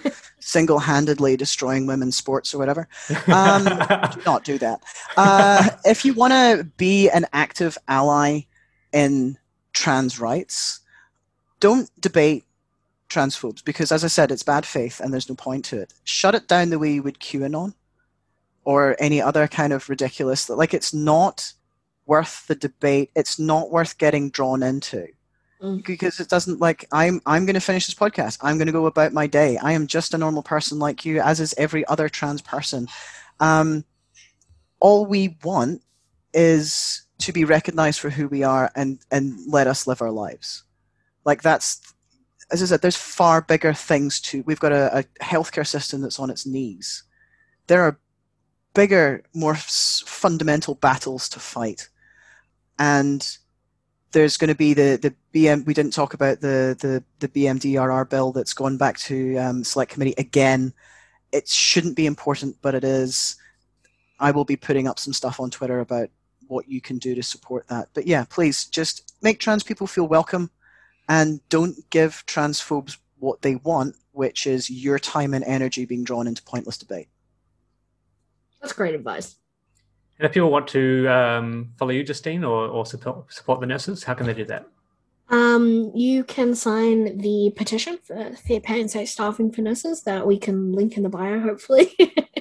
single-handedly 0.46 1.36
destroying 1.36 1.86
women's 1.86 2.16
sports 2.16 2.54
or 2.54 2.58
whatever. 2.58 2.88
Um, 3.26 3.64
do 3.64 4.20
not 4.24 4.44
do 4.44 4.56
that. 4.58 4.80
Uh, 5.16 5.68
if 5.84 6.04
you 6.04 6.14
want 6.14 6.32
to 6.32 6.64
be 6.76 7.10
an 7.10 7.26
active 7.32 7.76
ally 7.88 8.42
in 8.92 9.36
trans 9.72 10.20
rights, 10.20 10.80
don't 11.60 11.90
debate 12.00 12.44
transphobes 13.08 13.64
because, 13.64 13.90
as 13.90 14.04
I 14.04 14.08
said, 14.08 14.30
it's 14.30 14.42
bad 14.42 14.64
faith 14.64 15.00
and 15.00 15.12
there's 15.12 15.28
no 15.28 15.34
point 15.34 15.64
to 15.66 15.80
it. 15.80 15.92
Shut 16.04 16.34
it 16.34 16.48
down 16.48 16.70
the 16.70 16.78
way 16.78 16.92
you 16.92 17.02
would 17.02 17.18
QAnon 17.18 17.74
or 18.64 18.96
any 18.98 19.20
other 19.20 19.48
kind 19.48 19.72
of 19.72 19.88
ridiculous. 19.88 20.48
Like 20.48 20.72
it's 20.72 20.94
not 20.94 21.52
worth 22.06 22.46
the 22.46 22.54
debate. 22.54 23.10
It's 23.14 23.38
not 23.38 23.70
worth 23.70 23.98
getting 23.98 24.30
drawn 24.30 24.62
into. 24.62 25.08
Mm. 25.62 25.86
because 25.86 26.20
it 26.20 26.28
doesn't 26.28 26.60
like 26.60 26.86
i'm 26.92 27.22
i'm 27.24 27.46
going 27.46 27.54
to 27.54 27.60
finish 27.60 27.86
this 27.86 27.94
podcast. 27.94 28.36
I'm 28.42 28.58
going 28.58 28.66
to 28.66 28.72
go 28.72 28.84
about 28.84 29.14
my 29.14 29.26
day. 29.26 29.56
I 29.56 29.72
am 29.72 29.86
just 29.86 30.12
a 30.12 30.18
normal 30.18 30.42
person 30.42 30.78
like 30.78 31.06
you 31.06 31.18
as 31.20 31.40
is 31.40 31.54
every 31.56 31.86
other 31.86 32.10
trans 32.10 32.42
person. 32.42 32.88
Um, 33.40 33.84
all 34.80 35.06
we 35.06 35.38
want 35.42 35.80
is 36.34 37.06
to 37.20 37.32
be 37.32 37.46
recognized 37.46 38.00
for 38.00 38.10
who 38.10 38.28
we 38.28 38.42
are 38.42 38.70
and 38.76 38.98
and 39.10 39.38
let 39.48 39.66
us 39.66 39.86
live 39.86 40.02
our 40.02 40.10
lives. 40.10 40.64
Like 41.24 41.40
that's 41.40 41.80
as 42.52 42.62
i 42.62 42.66
said 42.66 42.82
there's 42.82 42.94
far 42.94 43.40
bigger 43.40 43.72
things 43.72 44.20
to 44.20 44.42
we've 44.46 44.60
got 44.60 44.72
a, 44.72 44.98
a 44.98 45.02
healthcare 45.24 45.66
system 45.66 46.02
that's 46.02 46.20
on 46.20 46.28
its 46.28 46.44
knees. 46.44 47.04
There 47.66 47.80
are 47.80 47.98
bigger 48.74 49.24
more 49.32 49.54
fundamental 49.56 50.74
battles 50.74 51.30
to 51.30 51.40
fight. 51.40 51.88
And 52.78 53.26
there's 54.12 54.36
going 54.36 54.48
to 54.48 54.54
be 54.54 54.74
the 54.74 54.98
the 55.00 55.14
BM. 55.34 55.64
We 55.66 55.74
didn't 55.74 55.92
talk 55.92 56.14
about 56.14 56.40
the 56.40 56.76
the 56.80 57.02
the 57.18 57.28
BMDRR 57.28 58.08
bill 58.08 58.32
that's 58.32 58.54
gone 58.54 58.76
back 58.76 58.98
to 59.00 59.36
um, 59.36 59.64
select 59.64 59.92
committee 59.92 60.14
again. 60.18 60.72
It 61.32 61.48
shouldn't 61.48 61.96
be 61.96 62.06
important, 62.06 62.56
but 62.62 62.74
it 62.74 62.84
is. 62.84 63.36
I 64.18 64.30
will 64.30 64.44
be 64.44 64.56
putting 64.56 64.88
up 64.88 64.98
some 64.98 65.12
stuff 65.12 65.40
on 65.40 65.50
Twitter 65.50 65.80
about 65.80 66.08
what 66.48 66.68
you 66.68 66.80
can 66.80 66.98
do 66.98 67.14
to 67.14 67.22
support 67.22 67.66
that. 67.68 67.88
But 67.92 68.06
yeah, 68.06 68.24
please 68.24 68.64
just 68.64 69.14
make 69.22 69.40
trans 69.40 69.62
people 69.62 69.86
feel 69.86 70.06
welcome 70.06 70.50
and 71.08 71.46
don't 71.48 71.78
give 71.90 72.24
transphobes 72.26 72.96
what 73.18 73.42
they 73.42 73.56
want, 73.56 73.96
which 74.12 74.46
is 74.46 74.70
your 74.70 74.98
time 74.98 75.34
and 75.34 75.44
energy 75.44 75.84
being 75.84 76.04
drawn 76.04 76.26
into 76.26 76.42
pointless 76.42 76.78
debate. 76.78 77.08
That's 78.60 78.72
great 78.72 78.94
advice. 78.94 79.36
And 80.18 80.26
if 80.26 80.32
people 80.32 80.50
want 80.50 80.68
to 80.68 81.06
um, 81.08 81.72
follow 81.78 81.90
you, 81.90 82.02
Justine, 82.02 82.44
or, 82.44 82.68
or 82.68 82.86
support, 82.86 83.32
support 83.32 83.60
the 83.60 83.66
nurses, 83.66 84.04
how 84.04 84.14
can 84.14 84.26
they 84.26 84.34
do 84.34 84.46
that? 84.46 84.66
Um, 85.28 85.90
you 85.94 86.24
can 86.24 86.54
sign 86.54 87.18
the 87.18 87.52
petition 87.56 87.98
for 88.02 88.32
fair 88.36 88.60
pay 88.60 88.80
and 88.80 88.90
safe 88.90 89.08
staffing 89.08 89.50
for 89.50 89.60
nurses 89.60 90.02
that 90.04 90.26
we 90.26 90.38
can 90.38 90.72
link 90.72 90.96
in 90.96 91.02
the 91.02 91.08
bio, 91.08 91.40
hopefully. 91.40 91.92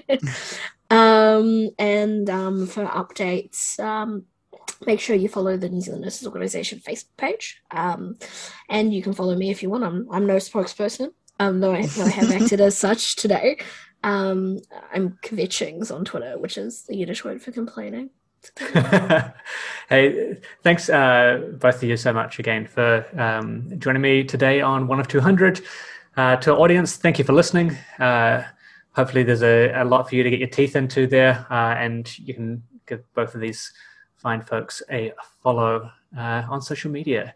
um, 0.89 1.69
and 1.79 2.29
um, 2.29 2.67
for 2.67 2.85
updates, 2.85 3.79
um, 3.79 4.25
make 4.85 4.99
sure 4.99 5.15
you 5.15 5.27
follow 5.27 5.57
the 5.57 5.69
New 5.69 5.81
Zealand 5.81 6.03
Nurses 6.03 6.27
Organisation 6.27 6.79
Facebook 6.79 7.17
page. 7.17 7.61
Um, 7.71 8.17
and 8.69 8.93
you 8.93 9.01
can 9.01 9.13
follow 9.13 9.35
me 9.35 9.49
if 9.49 9.63
you 9.63 9.69
want. 9.69 9.83
I'm, 9.83 10.07
I'm 10.11 10.27
no 10.27 10.35
spokesperson, 10.35 11.11
um, 11.39 11.59
though, 11.59 11.73
I, 11.73 11.87
though 11.87 12.03
I 12.03 12.09
have 12.09 12.31
acted 12.31 12.61
as 12.61 12.77
such 12.77 13.15
today. 13.15 13.57
Um, 14.05 14.59
I'm 14.93 15.17
kvetchings 15.23 15.91
on 15.91 16.05
Twitter, 16.05 16.37
which 16.37 16.59
is 16.59 16.83
the 16.83 16.95
Yiddish 16.95 17.25
word 17.25 17.41
for 17.41 17.51
complaining. 17.51 18.11
hey, 19.89 20.37
thanks 20.61 20.91
uh, 20.91 21.53
both 21.53 21.77
of 21.77 21.83
you 21.83 21.97
so 21.97 22.13
much 22.13 22.37
again 22.37 22.67
for 22.67 23.03
um, 23.19 23.67
joining 23.79 24.03
me 24.03 24.23
today 24.23 24.61
on 24.61 24.85
One 24.85 24.99
of 24.99 25.07
200. 25.07 25.61
Uh, 26.15 26.35
to 26.35 26.53
our 26.53 26.59
audience, 26.59 26.97
thank 26.97 27.17
you 27.17 27.25
for 27.25 27.33
listening. 27.33 27.75
Uh, 27.97 28.43
hopefully, 28.91 29.23
there's 29.23 29.41
a, 29.41 29.71
a, 29.73 29.83
lot 29.83 30.07
for 30.07 30.13
you 30.13 30.21
to 30.21 30.29
get 30.29 30.39
your 30.39 30.49
teeth 30.49 30.75
into 30.75 31.07
there, 31.07 31.43
uh, 31.49 31.73
and 31.73 32.19
you 32.19 32.35
can 32.35 32.61
give 32.85 33.01
both 33.15 33.33
of 33.33 33.41
these 33.41 33.73
fine 34.17 34.43
folks 34.43 34.83
a 34.91 35.13
follow 35.41 35.89
uh, 36.15 36.43
on 36.47 36.61
social 36.61 36.91
media. 36.91 37.33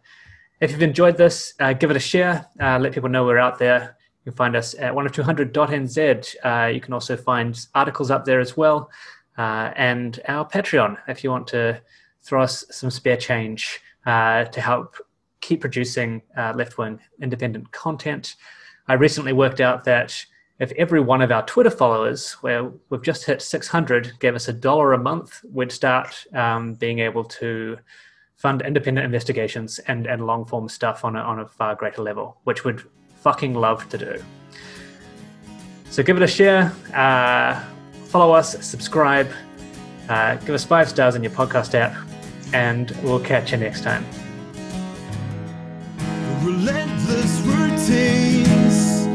If 0.62 0.70
you've 0.70 0.84
enjoyed 0.84 1.18
this, 1.18 1.56
uh, 1.60 1.74
give 1.74 1.90
it 1.90 1.98
a 1.98 2.00
share. 2.00 2.46
let 2.60 2.94
people 2.94 3.10
know 3.10 3.26
we're 3.26 3.40
out 3.40 3.58
there. 3.58 3.98
You 4.26 4.32
can 4.32 4.38
find 4.38 4.56
us 4.56 4.76
at 4.78 4.94
one 4.94 5.06
of 5.06 5.12
200.nz. 5.12 6.74
you 6.74 6.82
can 6.82 6.94
also 6.94 7.16
find 7.18 7.68
articles 7.74 8.12
up 8.12 8.26
there 8.26 8.40
as 8.40 8.58
well 8.58 8.90
uh, 9.40 9.72
and 9.78 10.20
our 10.28 10.48
Patreon 10.48 10.98
if 11.08 11.24
you 11.24 11.32
want 11.32 11.48
to 11.48 11.82
throw 12.22 12.44
us 12.44 12.66
some 12.72 12.92
spare 12.92 13.16
change 13.16 13.80
uh, 14.06 14.44
to 14.46 14.60
help 14.60 14.98
keep 15.40 15.62
producing 15.62 16.22
uh, 16.38 16.54
left 16.56 16.78
wing 16.78 17.00
independent 17.22 17.72
content. 17.72 18.36
I 18.90 18.94
recently 18.94 19.32
worked 19.32 19.62
out 19.62 19.86
that 19.86 20.26
if 20.60 20.74
every 20.74 21.00
one 21.00 21.22
of 21.22 21.32
our 21.32 21.46
Twitter 21.46 21.70
followers, 21.70 22.34
where 22.42 22.70
we've 22.90 23.02
just 23.02 23.26
hit 23.26 23.42
600, 23.42 24.20
gave 24.20 24.36
us 24.36 24.50
a 24.50 24.54
dollar 24.54 24.92
a 24.92 24.98
month, 24.98 25.40
we'd 25.50 25.72
start 25.72 26.26
um, 26.34 26.74
being 26.74 27.00
able 27.00 27.24
to 27.24 27.78
fund 28.36 28.62
independent 28.62 29.06
investigations 29.06 29.80
and, 29.80 30.06
and 30.06 30.28
long 30.28 30.46
form 30.46 30.68
stuff 30.68 31.06
on 31.06 31.16
a, 31.16 31.20
on 31.20 31.40
a 31.40 31.48
far 31.48 31.76
greater 31.76 32.02
level, 32.02 32.42
which 32.44 32.66
would 32.66 32.84
fucking 33.22 33.54
love 33.54 33.88
to 33.90 33.98
do. 33.98 34.24
So 35.90 36.04
give 36.04 36.18
it 36.18 36.24
a 36.24 36.28
share. 36.28 36.72
Uh, 36.94 37.64
follow 38.06 38.34
us, 38.34 38.66
subscribe, 38.66 39.30
uh, 40.08 40.36
give 40.38 40.56
us 40.56 40.64
five 40.64 40.90
stars 40.90 41.16
in 41.16 41.24
your 41.24 41.32
podcast 41.32 41.74
app, 41.76 41.96
and 42.54 42.92
we'll 43.04 43.20
catch 43.20 43.52
you 43.52 43.58
next 43.58 43.84
time. 43.84 44.06
Relentless 46.44 47.42
routines, 47.42 49.06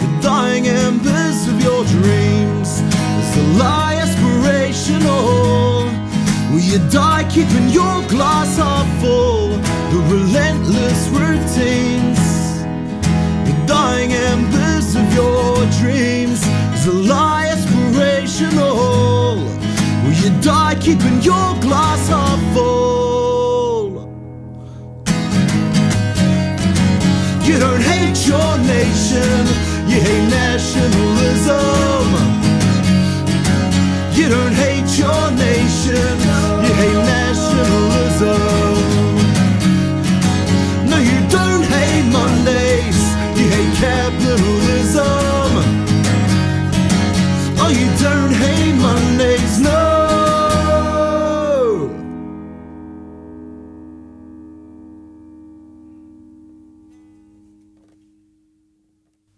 the 0.00 0.18
dying 0.22 0.66
embers 0.66 1.48
of 1.48 1.60
your 1.62 1.84
dreams. 1.84 2.80
Is 2.80 3.58
lie 3.58 4.00
aspirational? 4.00 5.84
Will 6.50 6.60
you 6.60 6.78
die 6.90 7.28
keeping 7.30 7.68
your 7.68 8.02
glass 8.08 8.56
half 8.56 8.86
full? 9.00 9.48
The 9.90 10.00
relentless 10.08 11.08
routines, 11.08 12.13
dying 13.66 14.12
embers 14.12 14.94
of 14.96 15.12
your 15.14 15.56
dreams 15.80 16.40
is 16.74 16.86
a 16.86 16.92
lie 16.92 17.46
aspirational. 17.54 19.36
Will 20.02 20.12
you 20.22 20.30
die 20.40 20.76
keeping 20.80 21.20
your 21.22 21.54
glass 21.60 22.08
half 22.08 22.40
full? 22.54 22.84
You 27.46 27.58
don't 27.58 27.82
hate 27.82 28.26
your 28.26 28.58
nation, 28.58 29.46
you 29.90 30.00
hate 30.08 30.28
nationalism. 30.30 32.06
You 34.18 34.28
don't 34.28 34.54
hate 34.54 34.98
your 34.98 35.30
nation, 35.32 36.18
you 36.64 36.72
hate 36.82 37.02
nationalism. 37.16 38.40
No, 40.90 40.96
you 40.98 41.18
don't 41.28 41.64
hate 41.64 42.06
Monday 42.12 42.63
kept 43.84 44.23